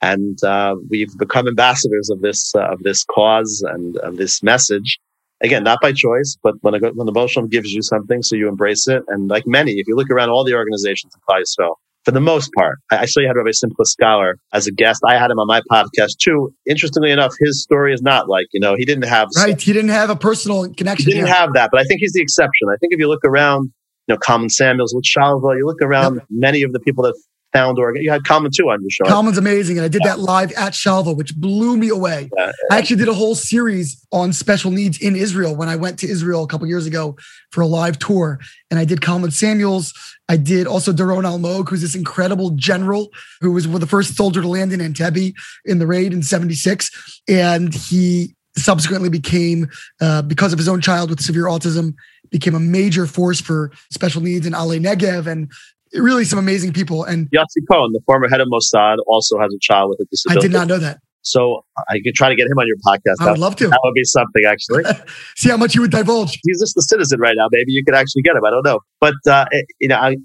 And 0.03 0.43
uh, 0.43 0.77
we've 0.89 1.17
become 1.19 1.47
ambassadors 1.47 2.11
of 2.11 2.23
this 2.23 2.55
uh, 2.55 2.73
of 2.73 2.83
this 2.83 3.05
cause 3.05 3.63
and 3.67 3.97
of 3.99 4.17
this 4.17 4.43
message. 4.43 4.99
Again, 5.43 5.65
not 5.65 5.81
by 5.81 5.93
choice, 5.93 6.37
but 6.43 6.55
when, 6.61 6.75
a, 6.75 6.79
when 6.79 7.07
the 7.07 7.13
Bolshevik 7.13 7.51
gives 7.51 7.73
you 7.73 7.81
something, 7.83 8.23
so 8.23 8.37
you 8.37 8.49
embrace 8.49 8.87
it. 8.89 9.03
And 9.09 9.29
like 9.29 9.47
many, 9.47 9.73
if 9.73 9.87
you 9.89 9.97
look 9.97 10.11
around 10.11 10.29
all 10.29 10.45
the 10.45 10.55
organizations 10.55 11.15
in 11.15 11.21
Yisrael, 11.35 11.77
for 12.05 12.13
the 12.13 12.21
most 12.21 12.51
part. 12.55 12.79
I 12.91 12.97
actually 12.97 13.27
had 13.27 13.37
Rabbi 13.37 13.51
Simcha 13.53 13.85
Scholar 13.85 14.37
as 14.53 14.67
a 14.67 14.73
guest. 14.73 15.03
I 15.07 15.19
had 15.19 15.31
him 15.31 15.39
on 15.39 15.47
my 15.47 15.61
podcast 15.71 16.19
too. 16.19 16.53
Interestingly 16.67 17.11
enough, 17.11 17.35
his 17.39 17.63
story 17.63 17.93
is 17.93 18.03
not 18.03 18.29
like, 18.29 18.47
you 18.53 18.61
know, 18.61 18.75
he 18.75 18.85
didn't 18.85 19.05
have. 19.05 19.29
Right. 19.37 19.61
He 19.61 19.73
didn't 19.73 19.91
have 19.91 20.11
a 20.11 20.17
personal 20.17 20.73
connection. 20.75 21.07
He 21.07 21.15
didn't 21.15 21.29
have 21.29 21.53
that, 21.55 21.71
but 21.71 21.81
I 21.81 21.85
think 21.85 22.01
he's 22.01 22.13
the 22.13 22.23
exception. 22.23 22.69
I 22.71 22.77
think 22.81 22.93
if 22.93 22.99
you 22.99 23.09
look 23.09 23.25
around, 23.25 23.73
you 24.07 24.15
know, 24.15 24.19
Kalman 24.19 24.49
Samuels 24.49 24.95
with 24.95 25.05
Shalva, 25.05 25.57
you 25.57 25.67
look 25.67 25.83
around 25.83 26.17
yep. 26.17 26.27
many 26.31 26.63
of 26.63 26.73
the 26.73 26.81
people 26.81 27.05
that 27.05 27.15
found 27.53 27.79
organ. 27.79 28.03
You 28.03 28.11
had 28.11 28.25
Kalman 28.25 28.53
too 28.55 28.71
on 28.71 28.81
your 28.81 28.91
show. 28.91 29.05
Kalman's 29.05 29.39
amazing. 29.39 29.77
And 29.77 29.85
I 29.85 29.89
did 29.89 30.03
yeah. 30.05 30.11
that 30.11 30.21
live 30.21 30.53
at 30.53 30.73
Shalva, 30.73 31.17
which 31.17 31.35
blew 31.37 31.77
me 31.77 31.89
away. 31.89 32.31
Yeah. 32.37 32.53
I 32.71 32.79
actually 32.79 32.97
did 32.97 33.09
a 33.09 33.15
whole 33.15 33.35
series 33.35 34.05
on 34.13 34.33
special 34.33 34.71
needs 34.71 35.01
in 35.01 35.17
Israel 35.17 35.57
when 35.57 35.69
I 35.69 35.77
went 35.77 35.99
to 36.01 36.09
Israel 36.09 36.45
a 36.45 36.47
couple 36.47 36.67
years 36.67 36.87
ago 36.87 37.17
for 37.51 37.63
a 37.63 37.67
live 37.67 37.99
tour. 37.99 38.39
And 38.71 38.79
I 38.79 38.85
did 38.85 39.01
Kalman 39.01 39.33
Samuels. 39.33 39.93
I 40.31 40.37
did 40.37 40.69
also 40.69 40.93
Doron 40.93 41.25
Almog, 41.25 41.69
who's 41.69 41.81
this 41.81 41.97
incredible 41.97 42.51
general 42.51 43.09
who 43.41 43.51
was 43.51 43.69
the 43.69 43.87
first 43.87 44.17
soldier 44.17 44.41
to 44.41 44.47
land 44.47 44.73
in 44.73 44.79
Entebbe 44.79 45.35
in 45.65 45.81
the 45.81 45.89
raid 45.89 46.13
in 46.13 46.23
76. 46.23 47.21
And 47.29 47.75
he 47.75 48.37
subsequently 48.57 49.09
became, 49.09 49.69
uh, 50.01 50.23
because 50.23 50.53
of 50.53 50.59
his 50.61 50.69
own 50.69 50.81
child 50.81 51.11
with 51.11 51.21
severe 51.21 51.47
autism, 51.47 51.95
became 52.31 52.55
a 52.55 52.61
major 52.61 53.07
force 53.07 53.41
for 53.41 53.73
special 53.91 54.23
needs 54.23 54.47
in 54.47 54.55
Ale 54.55 54.79
Negev 54.79 55.27
and 55.27 55.51
really 55.95 56.25
some 56.25 56.39
amazing 56.39 56.73
people. 56.73 57.03
And 57.03 57.29
Yossi 57.33 57.67
Cohen, 57.69 57.91
the 57.93 58.01
former 58.07 58.29
head 58.29 58.41
of 58.41 58.47
Mossad, 58.47 58.99
also 59.09 59.37
has 59.41 59.53
a 59.53 59.59
child 59.61 59.91
with 59.91 59.99
a 59.99 60.09
disability. 60.13 60.39
I 60.39 60.43
did 60.43 60.53
not 60.53 60.69
know 60.69 60.79
that. 60.79 61.01
So 61.23 61.65
I 61.89 62.01
could 62.03 62.15
try 62.15 62.29
to 62.29 62.35
get 62.35 62.47
him 62.47 62.59
on 62.59 62.67
your 62.67 62.77
podcast. 62.79 63.25
I 63.25 63.31
would 63.31 63.41
love 63.41 63.57
to. 63.57 63.69
That 63.69 63.81
would 63.85 63.95
be 63.95 64.05
something, 64.05 64.45
actually. 64.47 64.85
See 65.37 65.51
how 65.51 65.57
much 65.57 65.75
you 65.75 65.83
would 65.83 65.91
divulge. 65.91 66.39
He's 66.43 66.61
just 66.61 66.77
a 66.77 66.83
citizen 66.83 67.21
right 67.21 67.35
now. 67.37 67.49
Maybe 67.51 67.73
you 67.73 67.85
could 67.85 67.95
actually 67.95 68.23
get 68.23 68.37
him. 68.37 68.45
I 68.45 68.51
don't 68.51 68.65
know. 68.65 68.81
But, 69.01 69.15
uh, 69.27 69.45
you 69.81 69.89
know, 69.89 69.97
I 69.97 70.17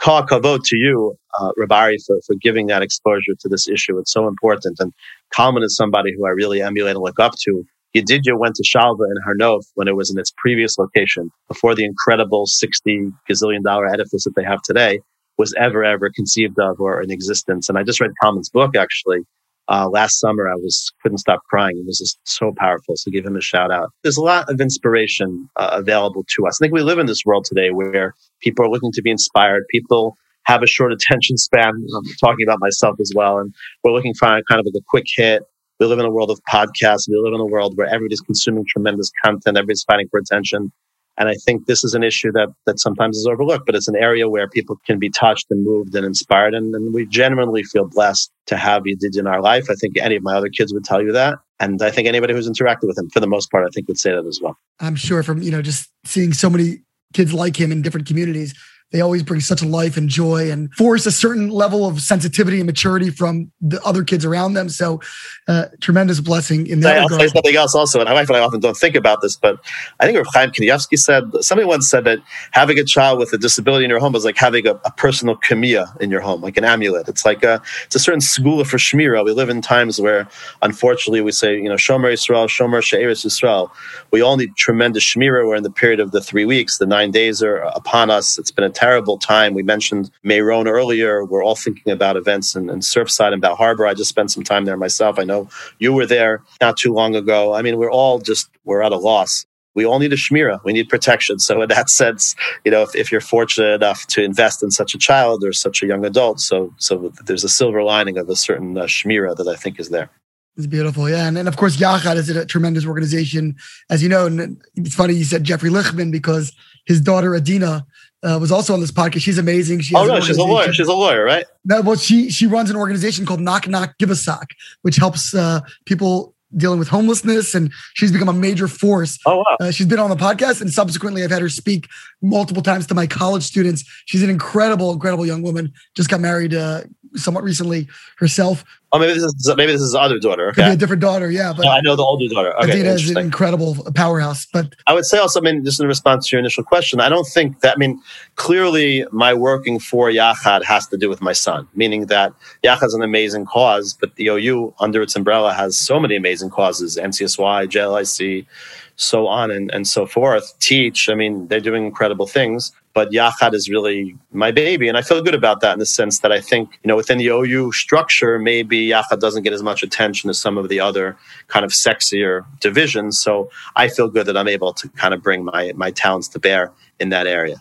call 0.00 0.24
kavod 0.24 0.62
to 0.64 0.76
you, 0.76 1.16
uh, 1.40 1.50
Rabari, 1.58 1.96
for, 2.06 2.18
for 2.26 2.36
giving 2.40 2.66
that 2.68 2.82
exposure 2.82 3.34
to 3.40 3.48
this 3.48 3.68
issue. 3.68 3.98
It's 3.98 4.12
so 4.12 4.28
important. 4.28 4.76
And 4.78 4.92
Kalman 5.32 5.62
is 5.62 5.76
somebody 5.76 6.12
who 6.16 6.26
I 6.26 6.30
really 6.30 6.62
emulate 6.62 6.94
and 6.94 7.04
look 7.04 7.18
up 7.18 7.32
to. 7.44 7.64
Yedidya 7.96 8.36
went 8.36 8.56
to 8.56 8.64
Shalva 8.64 9.04
in 9.04 9.16
Har 9.24 9.34
Nof 9.40 9.62
when 9.74 9.86
it 9.86 9.94
was 9.94 10.10
in 10.10 10.18
its 10.18 10.32
previous 10.36 10.78
location 10.78 11.30
before 11.46 11.76
the 11.76 11.84
incredible 11.84 12.44
60 12.44 13.12
gazillion 13.30 13.62
dollar 13.62 13.86
edifice 13.86 14.24
that 14.24 14.34
they 14.34 14.42
have 14.42 14.62
today 14.62 14.98
was 15.38 15.54
ever, 15.56 15.84
ever 15.84 16.10
conceived 16.14 16.58
of 16.58 16.80
or 16.80 17.00
in 17.02 17.10
existence. 17.10 17.68
And 17.68 17.78
I 17.78 17.84
just 17.84 18.00
read 18.00 18.10
Kalman's 18.20 18.50
book 18.50 18.76
actually. 18.76 19.20
Uh, 19.68 19.88
last 19.88 20.20
summer, 20.20 20.48
I 20.48 20.54
was 20.56 20.92
couldn't 21.02 21.18
stop 21.18 21.40
crying. 21.48 21.78
It 21.78 21.86
was 21.86 21.98
just 21.98 22.18
so 22.24 22.52
powerful. 22.56 22.96
So 22.96 23.10
give 23.10 23.24
him 23.24 23.36
a 23.36 23.40
shout 23.40 23.70
out. 23.70 23.90
There's 24.02 24.18
a 24.18 24.22
lot 24.22 24.50
of 24.50 24.60
inspiration 24.60 25.48
uh, 25.56 25.70
available 25.72 26.24
to 26.36 26.46
us. 26.46 26.60
I 26.60 26.64
think 26.64 26.74
we 26.74 26.82
live 26.82 26.98
in 26.98 27.06
this 27.06 27.22
world 27.24 27.46
today 27.46 27.70
where 27.70 28.14
people 28.40 28.64
are 28.64 28.70
looking 28.70 28.92
to 28.92 29.02
be 29.02 29.10
inspired. 29.10 29.64
People 29.70 30.16
have 30.44 30.62
a 30.62 30.66
short 30.66 30.92
attention 30.92 31.38
span. 31.38 31.70
I'm 31.96 32.04
talking 32.20 32.46
about 32.46 32.58
myself 32.60 32.96
as 33.00 33.12
well, 33.14 33.38
and 33.38 33.54
we're 33.82 33.92
looking 33.92 34.14
for 34.14 34.26
kind 34.26 34.60
of 34.60 34.66
like 34.66 34.74
a 34.76 34.84
quick 34.86 35.06
hit, 35.16 35.42
we 35.80 35.86
live 35.86 35.98
in 35.98 36.04
a 36.06 36.10
world 36.10 36.30
of 36.30 36.40
podcasts. 36.50 37.08
We 37.08 37.16
live 37.16 37.34
in 37.34 37.40
a 37.40 37.46
world 37.46 37.76
where 37.76 37.88
everybody's 37.88 38.20
consuming 38.20 38.64
tremendous 38.68 39.10
content. 39.24 39.56
Everybody's 39.56 39.82
fighting 39.82 40.06
for 40.08 40.20
attention. 40.20 40.70
And 41.16 41.28
I 41.28 41.34
think 41.34 41.66
this 41.66 41.84
is 41.84 41.94
an 41.94 42.02
issue 42.02 42.32
that, 42.32 42.48
that 42.66 42.80
sometimes 42.80 43.16
is 43.16 43.26
overlooked, 43.26 43.66
but 43.66 43.74
it's 43.74 43.88
an 43.88 43.96
area 43.96 44.28
where 44.28 44.48
people 44.48 44.76
can 44.84 44.98
be 44.98 45.10
touched 45.10 45.46
and 45.50 45.64
moved 45.64 45.94
and 45.94 46.04
inspired. 46.04 46.54
And, 46.54 46.74
and 46.74 46.92
we 46.92 47.06
genuinely 47.06 47.62
feel 47.62 47.86
blessed 47.86 48.32
to 48.46 48.56
have 48.56 48.82
Yedid 48.82 49.16
in 49.16 49.26
our 49.26 49.40
life. 49.40 49.70
I 49.70 49.74
think 49.74 49.96
any 49.96 50.16
of 50.16 50.22
my 50.22 50.34
other 50.34 50.48
kids 50.48 50.74
would 50.74 50.84
tell 50.84 51.00
you 51.00 51.12
that. 51.12 51.38
And 51.60 51.80
I 51.82 51.90
think 51.90 52.08
anybody 52.08 52.34
who's 52.34 52.48
interacted 52.48 52.88
with 52.88 52.98
him, 52.98 53.08
for 53.10 53.20
the 53.20 53.28
most 53.28 53.50
part, 53.50 53.64
I 53.64 53.68
think 53.72 53.86
would 53.86 53.98
say 53.98 54.10
that 54.10 54.26
as 54.26 54.40
well. 54.42 54.58
I'm 54.80 54.96
sure 54.96 55.22
from, 55.22 55.40
you 55.40 55.52
know, 55.52 55.62
just 55.62 55.88
seeing 56.04 56.32
so 56.32 56.50
many 56.50 56.80
kids 57.12 57.32
like 57.32 57.56
him 57.56 57.70
in 57.70 57.80
different 57.80 58.08
communities, 58.08 58.54
they 58.94 59.00
always 59.00 59.24
bring 59.24 59.40
such 59.40 59.60
a 59.60 59.66
life 59.66 59.96
and 59.96 60.08
joy 60.08 60.52
and 60.52 60.72
force 60.74 61.04
a 61.04 61.10
certain 61.10 61.48
level 61.48 61.84
of 61.84 62.00
sensitivity 62.00 62.60
and 62.60 62.66
maturity 62.66 63.10
from 63.10 63.50
the 63.60 63.82
other 63.82 64.04
kids 64.04 64.24
around 64.24 64.54
them. 64.54 64.68
So, 64.68 65.00
uh, 65.48 65.64
tremendous 65.80 66.20
blessing 66.20 66.68
in 66.68 66.78
that. 66.80 67.00
I'll 67.00 67.08
say 67.08 67.26
something 67.26 67.56
else 67.56 67.74
also. 67.74 67.98
And 67.98 68.08
my 68.08 68.14
wife 68.14 68.28
and 68.28 68.36
I 68.36 68.40
often 68.40 68.60
don't 68.60 68.76
think 68.76 68.94
about 68.94 69.20
this, 69.20 69.34
but 69.34 69.58
I 69.98 70.06
think 70.06 70.16
Rav 70.16 70.28
Chaim 70.32 70.50
Kanievsky 70.52 70.96
said 70.96 71.24
somebody 71.40 71.66
once 71.66 71.90
said 71.90 72.04
that 72.04 72.20
having 72.52 72.78
a 72.78 72.84
child 72.84 73.18
with 73.18 73.32
a 73.32 73.36
disability 73.36 73.84
in 73.84 73.90
your 73.90 73.98
home 73.98 74.14
is 74.14 74.24
like 74.24 74.36
having 74.36 74.64
a, 74.64 74.74
a 74.84 74.92
personal 74.92 75.34
kamiyah 75.38 76.00
in 76.00 76.12
your 76.12 76.20
home, 76.20 76.40
like 76.40 76.56
an 76.56 76.62
amulet. 76.62 77.08
It's 77.08 77.24
like 77.24 77.42
a 77.42 77.60
it's 77.86 77.96
a 77.96 77.98
certain 77.98 78.20
segula 78.20 78.64
for 78.64 78.76
shmira. 78.76 79.24
We 79.24 79.32
live 79.32 79.48
in 79.48 79.60
times 79.60 80.00
where, 80.00 80.28
unfortunately, 80.62 81.20
we 81.20 81.32
say 81.32 81.56
you 81.56 81.68
know 81.68 81.74
shomer 81.74 82.12
Yisrael, 82.12 82.46
shomer 82.46 82.80
she'eris 82.80 83.24
Yisrael. 83.24 83.72
We 84.12 84.20
all 84.20 84.36
need 84.36 84.54
tremendous 84.54 85.02
shmira. 85.02 85.48
We're 85.48 85.56
in 85.56 85.64
the 85.64 85.70
period 85.70 85.98
of 85.98 86.12
the 86.12 86.20
three 86.20 86.44
weeks, 86.44 86.78
the 86.78 86.86
nine 86.86 87.10
days 87.10 87.42
are 87.42 87.56
upon 87.56 88.08
us. 88.08 88.38
It's 88.38 88.52
been 88.52 88.64
a 88.64 88.70
terrible 88.84 89.18
time. 89.18 89.54
We 89.54 89.62
mentioned 89.62 90.10
Meron 90.22 90.68
earlier. 90.68 91.24
We're 91.24 91.42
all 91.42 91.56
thinking 91.56 91.90
about 91.90 92.16
events 92.16 92.54
in, 92.54 92.68
in 92.68 92.80
Surfside 92.80 93.32
and 93.32 93.40
Bal 93.40 93.56
Harbour. 93.56 93.86
I 93.86 93.94
just 93.94 94.10
spent 94.10 94.30
some 94.30 94.44
time 94.44 94.66
there 94.66 94.76
myself. 94.76 95.18
I 95.18 95.24
know 95.24 95.48
you 95.78 95.92
were 95.94 96.06
there 96.06 96.42
not 96.60 96.76
too 96.76 96.92
long 96.92 97.16
ago. 97.16 97.54
I 97.54 97.62
mean, 97.62 97.78
we're 97.78 97.90
all 97.90 98.18
just, 98.18 98.50
we're 98.64 98.82
at 98.82 98.92
a 98.92 98.96
loss 98.96 99.46
we 99.74 99.84
all 99.84 99.98
need 99.98 100.12
a 100.12 100.16
shmira. 100.16 100.62
We 100.64 100.72
need 100.72 100.88
protection. 100.88 101.38
So 101.40 101.62
in 101.62 101.68
that 101.68 101.90
sense, 101.90 102.34
you 102.64 102.70
know, 102.70 102.82
if, 102.82 102.94
if 102.94 103.10
you're 103.10 103.20
fortunate 103.20 103.74
enough 103.74 104.06
to 104.08 104.22
invest 104.22 104.62
in 104.62 104.70
such 104.70 104.94
a 104.94 104.98
child 104.98 105.42
or 105.44 105.52
such 105.52 105.82
a 105.82 105.86
young 105.86 106.04
adult, 106.04 106.40
so 106.40 106.72
so 106.76 107.12
there's 107.26 107.44
a 107.44 107.48
silver 107.48 107.82
lining 107.82 108.16
of 108.16 108.28
a 108.28 108.36
certain 108.36 108.78
uh, 108.78 108.84
shmira 108.84 109.36
that 109.36 109.48
I 109.48 109.56
think 109.56 109.80
is 109.80 109.88
there. 109.90 110.10
It's 110.56 110.68
beautiful, 110.68 111.10
yeah, 111.10 111.26
and, 111.26 111.36
and 111.36 111.48
of 111.48 111.56
course 111.56 111.76
Yachad 111.76 112.14
is 112.14 112.28
a 112.30 112.46
tremendous 112.46 112.86
organization, 112.86 113.56
as 113.90 114.00
you 114.00 114.08
know. 114.08 114.26
And 114.26 114.62
it's 114.76 114.94
funny 114.94 115.14
you 115.14 115.24
said 115.24 115.42
Jeffrey 115.42 115.70
Lichtman 115.70 116.12
because 116.12 116.52
his 116.86 117.00
daughter 117.00 117.34
Adina 117.34 117.84
uh, 118.24 118.38
was 118.38 118.50
also 118.50 118.72
on 118.72 118.80
this 118.80 118.90
podcast. 118.90 119.20
She's 119.20 119.38
amazing. 119.38 119.80
She 119.80 119.94
oh 119.94 120.06
no, 120.06 120.20
she's 120.20 120.38
a 120.38 120.44
lawyer. 120.44 120.72
She's 120.72 120.88
a 120.88 120.92
lawyer, 120.92 121.24
right? 121.24 121.46
No, 121.64 121.80
well, 121.82 121.96
she 121.96 122.30
she 122.30 122.46
runs 122.46 122.70
an 122.70 122.76
organization 122.76 123.26
called 123.26 123.40
Knock 123.40 123.68
Knock 123.68 123.98
Give 123.98 124.10
a 124.10 124.16
Sock, 124.16 124.50
which 124.82 124.96
helps 124.96 125.34
uh, 125.34 125.60
people 125.84 126.34
dealing 126.56 126.78
with 126.78 126.88
homelessness, 126.88 127.54
and 127.54 127.72
she's 127.94 128.12
become 128.12 128.28
a 128.28 128.32
major 128.32 128.68
force. 128.68 129.18
Oh 129.26 129.38
wow! 129.38 129.56
Uh, 129.60 129.70
she's 129.70 129.86
been 129.86 129.98
on 129.98 130.10
the 130.10 130.16
podcast, 130.16 130.60
and 130.60 130.72
subsequently, 130.72 131.22
I've 131.22 131.30
had 131.30 131.42
her 131.42 131.48
speak 131.48 131.88
multiple 132.22 132.62
times 132.62 132.86
to 132.88 132.94
my 132.94 133.06
college 133.06 133.42
students. 133.42 133.84
She's 134.06 134.22
an 134.22 134.30
incredible, 134.30 134.92
incredible 134.92 135.26
young 135.26 135.42
woman. 135.42 135.72
Just 135.94 136.08
got 136.08 136.20
married 136.20 136.54
uh, 136.54 136.82
somewhat 137.16 137.44
recently 137.44 137.88
herself. 138.18 138.64
Oh, 138.92 138.98
maybe 138.98 139.14
this 139.14 139.24
is 139.24 139.54
maybe 139.56 139.72
this 139.72 139.80
is 139.80 139.92
the 139.92 139.98
other 139.98 140.20
daughter. 140.20 140.50
Okay, 140.50 140.72
a 140.72 140.76
different 140.76 141.02
daughter. 141.02 141.28
Yeah, 141.28 141.52
but 141.52 141.66
I 141.66 141.80
know 141.80 141.96
the 141.96 142.02
older 142.02 142.28
daughter. 142.32 142.56
Okay, 142.58 142.72
Adina 142.72 142.90
is 142.90 143.10
an 143.10 143.18
incredible 143.18 143.74
powerhouse. 143.92 144.46
But 144.46 144.74
I 144.86 144.94
would 144.94 145.04
say 145.04 145.18
also, 145.18 145.40
I 145.40 145.42
mean, 145.42 145.64
just 145.64 145.80
in 145.80 145.88
response 145.88 146.28
to 146.28 146.36
your 146.36 146.40
initial 146.40 146.62
question, 146.62 147.00
I 147.00 147.08
don't 147.08 147.26
think 147.26 147.60
that. 147.60 147.74
I 147.74 147.78
mean, 147.78 148.00
clearly, 148.36 149.04
my 149.10 149.34
working 149.34 149.80
for 149.80 150.10
Yachad 150.10 150.62
has 150.62 150.86
to 150.88 150.96
do 150.96 151.08
with 151.08 151.20
my 151.20 151.32
son, 151.32 151.66
meaning 151.74 152.06
that 152.06 152.32
Yachad 152.62 152.84
is 152.84 152.94
an 152.94 153.02
amazing 153.02 153.46
cause, 153.46 153.94
but 153.94 154.14
the 154.14 154.28
OU 154.28 154.74
under 154.78 155.02
its 155.02 155.16
umbrella 155.16 155.52
has 155.52 155.76
so 155.76 155.98
many 155.98 156.14
amazing 156.14 156.50
causes: 156.50 156.96
NCSY, 156.96 157.66
JLIC, 157.66 158.46
so 158.94 159.26
on 159.26 159.50
and, 159.50 159.72
and 159.72 159.88
so 159.88 160.06
forth. 160.06 160.56
Teach. 160.60 161.08
I 161.08 161.14
mean, 161.14 161.48
they're 161.48 161.58
doing 161.58 161.84
incredible 161.84 162.28
things 162.28 162.70
but 162.94 163.10
Yachad 163.10 163.54
is 163.54 163.68
really 163.68 164.16
my 164.32 164.52
baby. 164.52 164.88
And 164.88 164.96
I 164.96 165.02
feel 165.02 165.20
good 165.20 165.34
about 165.34 165.60
that 165.60 165.72
in 165.72 165.80
the 165.80 165.86
sense 165.86 166.20
that 166.20 166.30
I 166.30 166.40
think, 166.40 166.78
you 166.84 166.88
know, 166.88 166.96
within 166.96 167.18
the 167.18 167.26
OU 167.26 167.72
structure, 167.72 168.38
maybe 168.38 168.86
Yachad 168.88 169.18
doesn't 169.18 169.42
get 169.42 169.52
as 169.52 169.62
much 169.62 169.82
attention 169.82 170.30
as 170.30 170.38
some 170.38 170.56
of 170.56 170.68
the 170.68 170.78
other 170.78 171.16
kind 171.48 171.64
of 171.64 171.72
sexier 171.72 172.46
divisions. 172.60 173.18
So 173.18 173.50
I 173.74 173.88
feel 173.88 174.08
good 174.08 174.26
that 174.26 174.36
I'm 174.36 174.46
able 174.46 174.72
to 174.74 174.88
kind 174.90 175.12
of 175.12 175.22
bring 175.22 175.44
my, 175.44 175.72
my 175.74 175.90
talents 175.90 176.28
to 176.28 176.38
bear 176.38 176.72
in 177.00 177.08
that 177.08 177.26
area. 177.26 177.60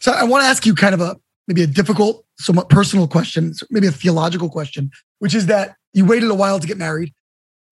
So 0.00 0.12
I 0.12 0.24
want 0.24 0.42
to 0.42 0.48
ask 0.48 0.66
you 0.66 0.74
kind 0.74 0.94
of 0.94 1.00
a, 1.00 1.16
maybe 1.46 1.62
a 1.62 1.68
difficult, 1.68 2.24
somewhat 2.38 2.68
personal 2.68 3.06
question, 3.06 3.54
maybe 3.70 3.86
a 3.86 3.92
theological 3.92 4.50
question, 4.50 4.90
which 5.20 5.34
is 5.34 5.46
that 5.46 5.76
you 5.94 6.04
waited 6.04 6.28
a 6.28 6.34
while 6.34 6.58
to 6.58 6.66
get 6.66 6.76
married 6.76 7.14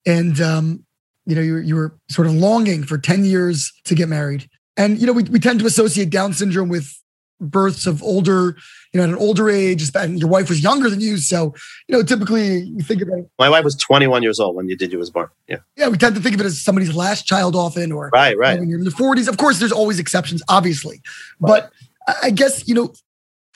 and, 0.07 0.41
um, 0.41 0.87
you 1.27 1.35
know, 1.35 1.41
you, 1.41 1.57
you 1.57 1.75
were 1.75 1.97
sort 2.09 2.27
of 2.27 2.35
longing 2.35 2.85
for 2.85 2.99
10 2.99 3.25
years 3.25 3.73
to 3.85 3.95
get 3.95 4.09
married 4.09 4.49
and, 4.77 4.99
you 4.99 5.07
know, 5.07 5.13
we, 5.13 5.23
we 5.25 5.39
tend 5.39 5.61
to 5.61 5.67
associate 5.67 6.11
Down 6.11 6.33
syndrome 6.33 6.69
with 6.69 6.93
births 7.41 7.87
of 7.87 8.03
older, 8.03 8.57
you 8.93 8.99
know, 8.99 9.03
at 9.03 9.09
an 9.09 9.17
older 9.17 9.51
age, 9.51 9.91
and 9.95 10.19
your 10.19 10.29
wife 10.29 10.49
was 10.49 10.63
younger 10.63 10.89
than 10.89 11.01
you. 11.01 11.17
So, 11.19 11.55
you 11.89 11.97
know, 11.97 12.03
typically 12.03 12.61
you 12.63 12.81
think 12.81 13.03
about 13.03 13.19
it. 13.19 13.31
My 13.39 13.49
wife 13.49 13.65
was 13.65 13.77
21 13.77 14.23
years 14.23 14.41
old 14.41 14.57
when 14.57 14.69
you 14.69 14.77
did 14.77 14.93
you 14.93 14.99
was 14.99 15.11
born. 15.11 15.29
Yeah. 15.49 15.59
Yeah. 15.77 15.89
We 15.89 15.99
tend 15.99 16.15
to 16.17 16.21
think 16.21 16.35
of 16.35 16.41
it 16.41 16.47
as 16.47 16.61
somebody's 16.63 16.95
last 16.95 17.27
child 17.27 17.57
often, 17.57 17.93
or 17.93 18.11
right, 18.13 18.37
right. 18.37 18.51
You 18.51 18.57
know, 18.57 18.61
when 18.61 18.69
you're 18.69 18.79
in 18.79 18.85
the 18.85 18.91
40s. 18.91 19.29
Of 19.29 19.37
course, 19.37 19.59
there's 19.59 19.73
always 19.73 19.99
exceptions, 19.99 20.43
obviously. 20.49 21.03
Right. 21.41 21.49
But 21.49 21.73
I 22.23 22.31
guess, 22.31 22.69
you 22.69 22.75
know, 22.75 22.95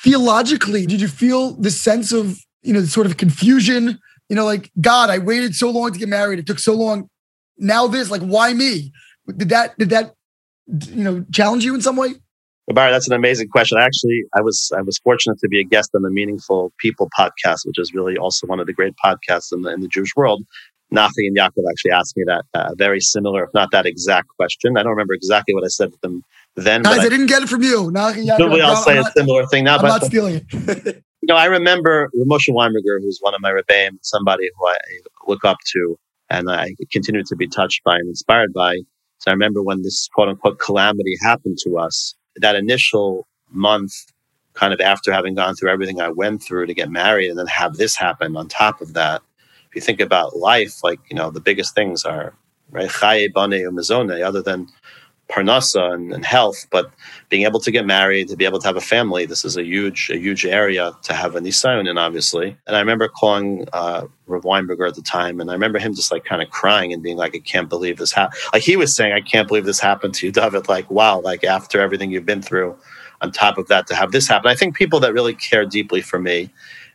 theologically, 0.01 0.87
did 0.87 1.01
you 1.01 1.09
feel 1.09 1.53
this 1.55 1.81
sense 1.81 2.13
of, 2.13 2.39
you 2.63 2.73
know, 2.73 2.83
sort 2.85 3.07
of 3.07 3.17
confusion? 3.17 3.99
You 4.29 4.37
know, 4.37 4.45
like, 4.45 4.71
God, 4.81 5.11
I 5.11 5.19
waited 5.19 5.55
so 5.55 5.71
long 5.71 5.93
to 5.93 5.99
get 5.99 6.09
married. 6.09 6.39
It 6.39 6.47
took 6.47 6.59
so 6.59 6.75
long. 6.75 7.09
Now 7.57 7.87
this, 7.87 8.11
like, 8.11 8.23
why 8.23 8.53
me? 8.53 8.93
Did 9.27 9.49
that, 9.51 9.77
did 9.79 9.91
that 9.91 10.15
you 10.69 11.05
know 11.05 11.25
challenge 11.33 11.65
you 11.65 11.75
in 11.75 11.81
some 11.81 11.97
way? 11.97 12.15
Well, 12.67 12.75
Barry, 12.75 12.93
that's 12.93 13.07
an 13.07 13.15
amazing 13.15 13.49
question. 13.49 13.79
Actually, 13.81 14.25
I 14.37 14.43
was 14.43 14.71
I 14.77 14.83
was 14.83 14.99
fortunate 14.99 15.39
to 15.39 15.49
be 15.49 15.61
a 15.61 15.65
guest 15.65 15.91
on 15.95 16.03
the 16.03 16.11
Meaningful 16.11 16.73
People 16.79 17.09
podcast, 17.19 17.61
which 17.65 17.79
is 17.79 17.95
really 17.95 18.17
also 18.17 18.47
one 18.47 18.61
of 18.61 18.67
the 18.67 18.73
great 18.73 18.95
podcasts 19.03 19.53
in 19.53 19.63
the 19.63 19.73
in 19.73 19.81
the 19.81 19.89
Jewish 19.89 20.15
world. 20.15 20.45
Nachi 20.95 21.11
and 21.19 21.37
Yaakov 21.37 21.65
actually 21.71 21.91
asked 21.91 22.17
me 22.17 22.25
that 22.27 22.45
uh, 22.55 22.75
very 22.77 23.01
similar, 23.01 23.45
if 23.45 23.51
not 23.53 23.71
that 23.73 23.85
exact 23.85 24.29
question. 24.39 24.79
I 24.79 24.83
don't 24.83 24.93
remember 24.93 25.13
exactly 25.13 25.55
what 25.55 25.65
I 25.65 25.69
said 25.69 25.93
to 25.93 25.99
them 26.03 26.23
then. 26.57 26.83
Guys, 26.83 27.01
I, 27.01 27.03
I, 27.03 27.09
didn't 27.11 27.27
get 27.27 27.43
it 27.43 27.49
from 27.49 27.63
you. 27.63 27.91
Nachi 27.91 28.27
Yaakov, 28.27 28.39
Nobody 28.39 28.63
else 28.63 28.85
say 28.85 28.97
a 28.97 29.05
similar 29.17 29.47
thing 29.47 29.65
now. 29.65 29.77
I'm 29.77 29.83
but, 29.83 29.89
not 29.89 30.05
stealing 30.05 30.37
it. 30.37 31.05
you 31.23 31.27
know, 31.29 31.37
I 31.37 31.47
remember 31.47 32.11
Moshe 32.27 32.49
Weinberger, 32.49 33.01
who's 33.01 33.19
one 33.21 33.35
of 33.35 33.41
my 33.41 33.51
rebbeim, 33.51 33.99
somebody 34.03 34.49
who 34.57 34.67
I 34.67 34.77
look 35.27 35.45
up 35.45 35.59
to 35.73 35.99
and 36.31 36.51
I 36.51 36.75
continue 36.93 37.23
to 37.25 37.37
be 37.37 37.49
touched 37.49 37.83
by 37.85 37.97
and 37.97 38.09
inspired 38.09 38.53
by. 38.53 38.77
So 39.19 39.31
I 39.31 39.35
remember 39.35 39.63
when 39.63 39.83
this 39.83 40.09
quote 40.13 40.29
unquote 40.29 40.59
calamity 40.59 41.17
happened 41.23 41.59
to 41.65 41.79
us, 41.79 42.15
that 42.37 42.57
initial 42.57 43.27
month, 43.51 43.93
kind 44.55 44.73
of 44.73 44.81
after 44.81 45.13
having 45.13 45.35
gone 45.35 45.55
through 45.55 45.71
everything 45.71 46.01
I 46.01 46.09
went 46.09 46.43
through 46.43 46.67
to 46.67 46.75
get 46.75 46.91
married 46.91 47.31
and 47.31 47.39
then 47.39 47.47
have 47.47 47.77
this 47.77 47.97
happen 47.97 48.37
on 48.37 48.49
top 48.49 48.81
of 48.81 48.95
that. 48.95 49.23
If 49.69 49.75
you 49.75 49.81
think 49.81 50.01
about 50.01 50.37
life, 50.37 50.83
like, 50.83 50.99
you 51.11 51.17
know, 51.17 51.31
the 51.31 51.41
biggest 51.41 51.75
things 51.75 52.05
are, 52.05 52.35
right? 52.71 52.91
Other 53.03 54.43
than 54.43 54.67
parnasa 55.31 55.93
and, 55.93 56.13
and, 56.13 56.25
health, 56.25 56.67
but 56.71 56.91
being 57.29 57.45
able 57.45 57.61
to 57.61 57.71
get 57.71 57.85
married, 57.85 58.29
to 58.29 58.37
be 58.37 58.45
able 58.45 58.59
to 58.59 58.67
have 58.67 58.77
a 58.77 58.81
family, 58.81 59.27
this 59.27 59.45
is 59.45 59.57
a 59.57 59.65
huge, 59.65 60.11
a 60.11 60.19
huge 60.19 60.47
area 60.47 60.93
to 61.03 61.13
have 61.13 61.37
a 61.37 61.41
nisayon 61.41 61.89
in, 61.89 61.99
obviously. 61.99 62.57
And 62.67 62.77
I 62.77 62.81
remember 62.81 63.09
calling 63.09 63.67
uh, 63.73 64.07
Rav 64.27 64.43
Weinberger 64.43 64.89
at 64.89 64.95
the 64.95 65.03
time, 65.03 65.41
and 65.41 65.51
I 65.51 65.53
remember 65.53 65.79
him 65.79 65.95
just 65.95 66.11
like 66.11 66.25
kind 66.25 66.43
of 66.43 66.51
crying 66.51 66.93
and 66.93 67.03
being 67.03 67.17
like, 67.17 67.35
"I 67.35 67.41
can't 67.41 67.69
believe 67.69 67.99
this 67.99 68.13
happened." 68.13 68.41
Like 68.53 68.63
he 68.63 68.77
was 68.77 68.95
saying, 68.97 69.13
"I 69.13 69.21
can't 69.21 69.49
believe 69.49 69.67
this 69.67 69.81
happened 69.81 70.15
to 70.15 70.27
you, 70.27 70.33
David." 70.33 70.69
Like, 70.69 70.91
wow, 70.91 71.21
like 71.21 71.45
after 71.45 71.81
everything 71.81 72.11
you've 72.11 72.27
been 72.27 72.43
through, 72.43 72.77
on 73.21 73.33
top 73.33 73.59
of 73.59 73.69
that, 73.69 73.87
to 73.89 73.95
have 73.95 74.13
this 74.13 74.29
happen. 74.29 74.51
I 74.51 74.55
think 74.55 74.77
people 74.77 75.01
that 75.01 75.13
really 75.13 75.35
care 75.35 75.67
deeply 75.67 76.01
for 76.01 76.19
me 76.19 76.51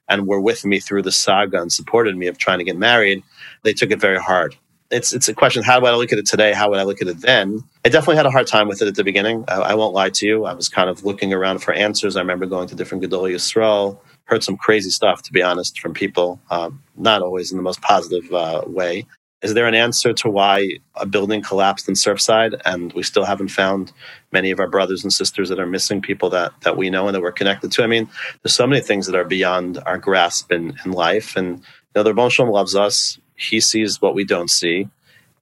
and 0.09 0.27
were 0.27 0.41
with 0.41 0.65
me 0.65 0.79
through 0.79 1.01
the 1.01 1.11
saga 1.11 1.61
and 1.61 1.71
supported 1.71 2.17
me 2.17 2.27
of 2.27 2.37
trying 2.37 2.59
to 2.59 2.63
get 2.63 2.77
married, 2.77 3.23
they 3.63 3.73
took 3.73 3.91
it 3.91 4.01
very 4.01 4.19
hard 4.19 4.55
it's 4.93 5.13
it's 5.13 5.27
a 5.27 5.33
question. 5.33 5.63
How 5.63 5.81
would 5.81 5.89
I 5.89 5.95
look 5.95 6.13
at 6.13 6.19
it 6.19 6.25
today? 6.25 6.53
How 6.53 6.69
would 6.69 6.79
I 6.79 6.83
look 6.83 7.01
at 7.01 7.07
it 7.07 7.21
then? 7.21 7.63
I 7.83 7.89
definitely 7.89 8.17
had 8.17 8.25
a 8.25 8.31
hard 8.31 8.47
time 8.47 8.67
with 8.67 8.81
it 8.81 8.87
at 8.87 8.95
the 8.95 9.03
beginning. 9.03 9.43
I, 9.47 9.55
I 9.55 9.73
won't 9.73 9.93
lie 9.93 10.09
to 10.11 10.25
you. 10.25 10.45
I 10.45 10.53
was 10.53 10.69
kind 10.69 10.89
of 10.89 11.03
looking 11.03 11.33
around 11.33 11.59
for 11.59 11.73
answers. 11.73 12.15
I 12.15 12.21
remember 12.21 12.45
going 12.45 12.67
to 12.69 12.75
different 12.75 13.03
Gedol 13.03 13.33
Yisrael, 13.33 13.97
heard 14.25 14.43
some 14.43 14.55
crazy 14.55 14.89
stuff, 14.89 15.23
to 15.23 15.33
be 15.33 15.41
honest, 15.41 15.79
from 15.79 15.93
people, 15.93 16.39
um, 16.49 16.81
not 16.95 17.21
always 17.21 17.51
in 17.51 17.57
the 17.57 17.63
most 17.63 17.81
positive 17.81 18.31
uh, 18.31 18.63
way. 18.67 19.05
Is 19.41 19.55
there 19.55 19.67
an 19.67 19.75
answer 19.75 20.13
to 20.13 20.29
why 20.29 20.77
a 20.95 21.05
building 21.05 21.41
collapsed 21.41 21.89
in 21.89 21.95
Surfside 21.95 22.61
and 22.63 22.93
we 22.93 23.03
still 23.03 23.25
haven't 23.25 23.49
found 23.49 23.91
many 24.31 24.51
of 24.51 24.59
our 24.61 24.69
brothers 24.69 25.03
and 25.03 25.11
sisters 25.11 25.49
that 25.49 25.59
are 25.59 25.67
missing, 25.67 26.01
people 26.01 26.29
that, 26.29 26.53
that 26.61 26.77
we 26.77 26.89
know 26.89 27.07
and 27.09 27.15
that 27.15 27.21
we're 27.21 27.33
connected 27.33 27.69
to? 27.73 27.83
I 27.83 27.87
mean, 27.87 28.07
there's 28.41 28.55
so 28.55 28.65
many 28.65 28.79
things 28.79 29.05
that 29.07 29.15
are 29.15 29.25
beyond 29.25 29.79
our 29.85 29.97
grasp 29.97 30.53
in, 30.53 30.77
in 30.85 30.93
life. 30.93 31.35
And 31.35 31.57
you 31.57 31.63
know, 31.95 32.03
the 32.03 32.13
Rebbe 32.13 32.43
loves 32.43 32.73
us 32.73 33.19
he 33.35 33.59
sees 33.59 34.01
what 34.01 34.15
we 34.15 34.23
don't 34.23 34.49
see, 34.49 34.87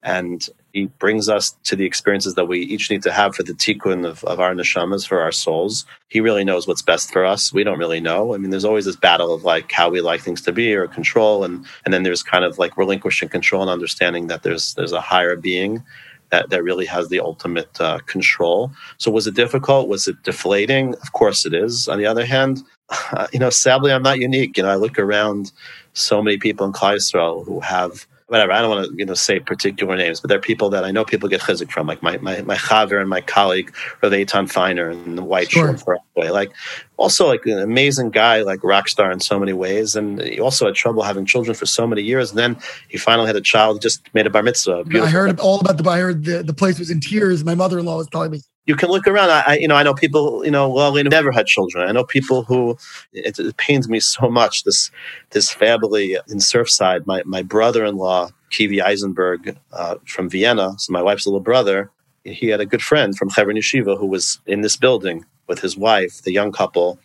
and 0.04 0.48
he 0.74 0.86
brings 0.86 1.28
us 1.28 1.52
to 1.64 1.76
the 1.76 1.86
experiences 1.86 2.36
that 2.36 2.46
we 2.46 2.60
each 2.62 2.89
need 2.89 3.04
to 3.04 3.12
have 3.12 3.36
for 3.36 3.44
the 3.44 3.54
tikkun 3.54 4.06
of, 4.06 4.24
of 4.24 4.39
our 4.39 4.54
neshamas, 4.54 5.06
for 5.06 5.20
our 5.20 5.32
souls. 5.32 5.86
He 6.08 6.22
really 6.22 6.46
knows 6.46 6.68
what's 6.68 6.82
best 6.82 7.12
for 7.12 7.26
us. 7.26 7.54
We 7.54 7.64
don't 7.64 7.80
really 7.80 8.00
know. 8.00 8.34
I 8.34 8.38
mean, 8.38 8.52
there's 8.52 8.66
always 8.66 8.86
this 8.86 8.96
battle 8.96 9.34
of 9.34 9.44
like 9.44 9.72
how 9.72 9.89
we 9.89 10.02
like 10.02 10.22
things 10.22 10.42
to 10.44 10.52
be 10.52 10.74
or 10.74 10.88
control, 10.88 11.44
and 11.44 11.66
and 11.86 11.94
then 11.94 12.04
there's 12.04 12.24
kind 12.24 12.46
of 12.46 12.58
like 12.58 12.78
relinquishing 12.78 13.30
control 13.30 13.62
and 13.62 13.72
understanding 13.72 14.28
that 14.28 14.44
there's 14.44 14.74
there's 14.76 14.94
a 14.94 15.02
higher 15.02 15.36
being 15.36 15.84
that, 16.32 16.50
that 16.50 16.64
really 16.64 16.86
has 16.86 17.10
the 17.10 17.20
ultimate 17.20 17.80
uh, 17.80 18.00
control. 18.08 18.72
So 18.98 19.12
was 19.12 19.28
it 19.28 19.36
difficult? 19.36 19.88
Was 19.88 20.08
it 20.08 20.24
deflating? 20.24 20.96
Of 20.96 21.12
course 21.12 21.46
it 21.46 21.54
is. 21.54 21.88
On 21.88 21.98
the 21.98 22.06
other 22.06 22.26
hand, 22.26 22.64
uh, 22.92 23.28
you 23.34 23.39
know, 23.39 23.50
sadly, 23.50 23.92
I'm 23.92 24.04
not 24.04 24.20
unique. 24.20 24.58
You 24.58 24.64
know, 24.64 24.70
I 24.70 24.76
look 24.76 25.00
around 25.00 25.52
so 25.94 26.22
many 26.22 26.38
people 26.38 26.66
in 26.66 26.74
Klal 26.74 26.96
Yisrael 26.96 27.46
who 27.46 27.60
have 27.60 28.08
whatever. 28.32 28.54
I 28.54 28.62
don't 28.62 28.70
want 28.70 28.89
to 28.89 28.96
you 28.98 29.06
know 29.06 29.14
say 29.14 29.42
particular 29.42 29.96
names, 29.98 30.22
but 30.22 30.30
there 30.30 30.38
are 30.38 30.42
people 30.42 30.70
that 30.70 30.86
I 30.86 30.92
know 30.92 31.04
people 31.04 31.28
get 31.28 31.42
chizik 31.42 31.70
from, 31.70 31.86
like 31.86 32.02
my 32.02 32.18
my 32.18 32.42
my 32.42 32.56
chaver 32.56 33.00
and 33.00 33.10
my 33.10 33.20
colleague 33.20 33.76
Rav 34.02 34.14
Eitan 34.14 34.50
Feiner 34.50 34.89
and 34.89 35.18
the 35.18 35.24
White 35.24 35.52
sure. 35.52 35.78
Shore 35.78 36.00
Like 36.16 36.52
also 36.96 37.28
like 37.28 37.46
an 37.46 37.60
amazing 37.60 38.10
guy, 38.10 38.42
like 38.42 38.64
rock 38.64 38.88
star 38.88 39.12
in 39.12 39.20
so 39.20 39.38
many 39.38 39.52
ways, 39.52 39.98
and 39.98 40.22
he 40.22 40.39
also 40.39 40.66
had 40.66 40.76
trouble 40.76 41.04
having 41.04 41.26
children 41.26 41.54
for 41.54 41.66
so 41.66 41.86
many 41.86 42.04
years. 42.04 42.30
And 42.30 42.39
then 42.39 42.58
he 42.88 42.98
finally 42.98 43.28
had 43.28 43.36
a 43.36 43.42
child, 43.42 43.82
just 43.82 44.02
made 44.14 44.26
a 44.26 44.30
bar 44.30 44.44
mitzvah. 44.44 44.86
I 44.94 45.08
heard 45.08 45.39
all 45.42 45.60
about 45.60 45.78
the. 45.78 45.89
I 45.89 46.00
heard 46.00 46.24
the, 46.24 46.42
the 46.42 46.54
place 46.54 46.80
was 46.80 46.89
in 46.89 47.02
tears. 47.02 47.44
My 47.44 47.56
mother 47.56 47.80
in 47.80 47.86
law 47.86 47.98
was 47.98 48.08
telling 48.08 48.32
me 48.32 48.39
you 48.66 48.76
can 48.76 48.89
look 48.89 49.07
around. 49.07 49.30
I, 49.30 49.57
you 49.59 49.68
know, 49.68 49.76
I 49.76 49.84
know 49.84 49.93
people, 49.93 50.45
you 50.45 50.51
know, 50.51 50.70
well, 50.70 50.93
we 50.93 51.01
never 51.03 51.32
had 51.32 51.47
children. 51.47 51.88
I 51.88 51.91
know 51.91 52.03
people 52.03 52.43
who 52.43 52.78
it, 53.12 53.39
it, 53.39 53.57
pains 53.57 53.89
me 53.89 53.99
so 53.99 54.30
much. 54.30 54.64
This 54.64 54.91
this 55.32 55.51
family 55.51 56.14
in 56.28 56.38
Surfside, 56.38 57.05
my 57.05 57.24
my 57.26 57.41
brother-in-law, 57.41 58.30
Kivi 58.51 58.82
Eisenberg, 58.82 59.57
uh, 59.74 59.95
from 60.05 60.30
Vienna, 60.30 60.76
so 60.78 60.93
my 60.93 61.01
wife's 61.01 61.26
little 61.26 61.39
brother. 61.39 61.91
He 62.24 62.47
had 62.47 62.62
a 62.62 62.68
good 62.68 62.84
friend 62.84 63.18
from 63.18 63.30
Chevron 63.30 63.57
Yeshiva 63.57 63.97
who 63.97 64.05
was 64.05 64.39
in 64.45 64.62
this 64.62 64.78
building 64.78 65.26
with 65.47 65.59
his 65.59 65.76
wife, 65.76 66.22
the 66.22 66.32
young 66.32 66.51
couple, 66.51 66.99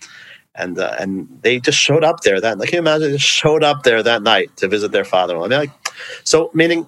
and 0.55 0.79
uh, 0.79 0.95
and 0.99 1.27
they 1.41 1.59
just 1.59 1.79
showed 1.79 2.05
up 2.05 2.21
there. 2.21 2.39
That 2.39 2.59
like, 2.59 2.69
can 2.69 2.77
you 2.77 2.81
imagine? 2.81 3.09
They 3.09 3.17
just 3.17 3.25
showed 3.25 3.65
up 3.65 3.83
there 3.83 4.03
that 4.03 4.23
night 4.23 4.55
to 4.59 4.69
visit 4.69 4.93
their 4.93 5.05
father-in-law. 5.05 5.47
I 5.47 5.49
mean, 5.49 5.59
like, 5.59 5.71
so 6.25 6.51
meaning 6.53 6.87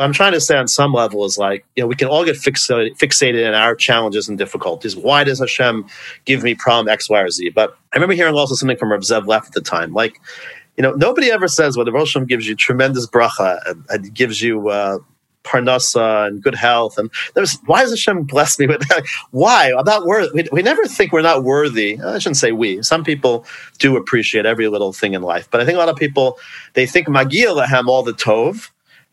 what 0.00 0.06
I'm 0.06 0.14
trying 0.14 0.32
to 0.32 0.40
say 0.40 0.56
on 0.56 0.66
some 0.66 0.94
level 0.94 1.26
is 1.26 1.36
like, 1.36 1.66
you 1.76 1.82
know, 1.82 1.86
we 1.86 1.94
can 1.94 2.08
all 2.08 2.24
get 2.24 2.36
fixated, 2.36 2.96
fixated 2.96 3.46
in 3.46 3.52
our 3.52 3.74
challenges 3.74 4.30
and 4.30 4.38
difficulties. 4.38 4.96
Why 4.96 5.24
does 5.24 5.40
Hashem 5.40 5.84
give 6.24 6.42
me 6.42 6.54
problem 6.54 6.88
X, 6.88 7.10
Y, 7.10 7.20
or 7.20 7.28
Z? 7.28 7.50
But 7.50 7.76
I 7.92 7.96
remember 7.96 8.14
hearing 8.14 8.34
also 8.34 8.54
something 8.54 8.78
from 8.78 8.90
Reb 8.90 9.02
Zev 9.02 9.26
Leff 9.26 9.48
at 9.48 9.52
the 9.52 9.60
time. 9.60 9.92
Like, 9.92 10.18
you 10.78 10.82
know, 10.82 10.92
nobody 10.92 11.30
ever 11.30 11.48
says 11.48 11.76
well, 11.76 11.84
the 11.84 11.92
Rosh 11.92 12.14
Hashem 12.14 12.24
gives 12.24 12.48
you 12.48 12.56
tremendous 12.56 13.06
bracha 13.06 13.58
and, 13.66 13.84
and 13.90 14.14
gives 14.14 14.40
you 14.40 14.70
uh, 14.70 15.00
parnasa 15.44 16.28
and 16.28 16.42
good 16.42 16.54
health. 16.54 16.96
And 16.96 17.10
there's 17.34 17.58
why 17.66 17.82
does 17.82 17.90
Hashem 17.90 18.22
bless 18.22 18.58
me 18.58 18.68
with 18.68 18.80
that? 18.88 19.04
Why? 19.32 19.70
I'm 19.70 19.84
not 19.84 20.06
worthy. 20.06 20.30
We, 20.32 20.48
we 20.50 20.62
never 20.62 20.86
think 20.86 21.12
we're 21.12 21.20
not 21.20 21.44
worthy. 21.44 22.00
I 22.00 22.18
shouldn't 22.20 22.38
say 22.38 22.52
we. 22.52 22.82
Some 22.82 23.04
people 23.04 23.44
do 23.78 23.98
appreciate 23.98 24.46
every 24.46 24.68
little 24.68 24.94
thing 24.94 25.12
in 25.12 25.20
life, 25.20 25.46
but 25.50 25.60
I 25.60 25.66
think 25.66 25.76
a 25.76 25.78
lot 25.78 25.90
of 25.90 25.96
people 25.96 26.38
they 26.72 26.86
think 26.86 27.06
magia 27.06 27.48
lahem 27.48 27.86
all 27.88 28.02
the 28.02 28.14
tov 28.14 28.70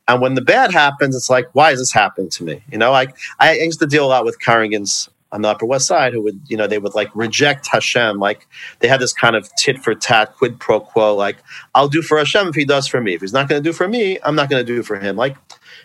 and 0.08 0.22
when 0.22 0.36
the 0.36 0.42
bad 0.42 0.72
happens, 0.72 1.16
it's 1.16 1.30
like, 1.30 1.48
why 1.54 1.72
is 1.72 1.80
this 1.80 1.92
happening 1.92 2.30
to 2.32 2.44
me? 2.44 2.64
You 2.72 2.78
know, 2.78 2.92
like 2.92 3.16
I 3.40 3.54
used 3.54 3.80
to 3.80 3.88
deal 3.88 4.06
a 4.06 4.08
lot 4.08 4.26
with 4.26 4.40
Karagans 4.40 5.10
on 5.32 5.42
the 5.42 5.50
Upper 5.50 5.66
West 5.66 5.88
Side 5.88 6.14
who 6.14 6.22
would, 6.22 6.40
you 6.48 6.56
know, 6.56 6.68
they 6.68 6.80
would 6.80 6.96
like 6.96 7.10
reject 7.14 7.68
Hashem. 7.68 8.18
Like 8.18 8.48
they 8.80 8.88
had 8.88 9.02
this 9.02 9.12
kind 9.12 9.36
of 9.36 9.50
tit 9.58 9.80
for 9.80 9.94
tat, 9.94 10.36
quid 10.38 10.60
pro 10.60 10.80
quo. 10.80 11.16
Like 11.16 11.38
I'll 11.76 11.90
do 11.90 12.02
for 12.02 12.18
Hashem 12.18 12.48
if 12.48 12.56
he 12.56 12.64
does 12.66 12.88
for 12.88 13.02
me. 13.02 13.14
If 13.14 13.22
he's 13.22 13.34
not 13.34 13.50
going 13.50 13.62
to 13.62 13.70
do 13.70 13.74
for 13.74 13.88
me, 13.88 14.18
I'm 14.24 14.36
not 14.36 14.50
going 14.50 14.66
to 14.66 14.74
do 14.74 14.82
for 14.84 14.98
him. 14.98 15.18
Like 15.18 15.36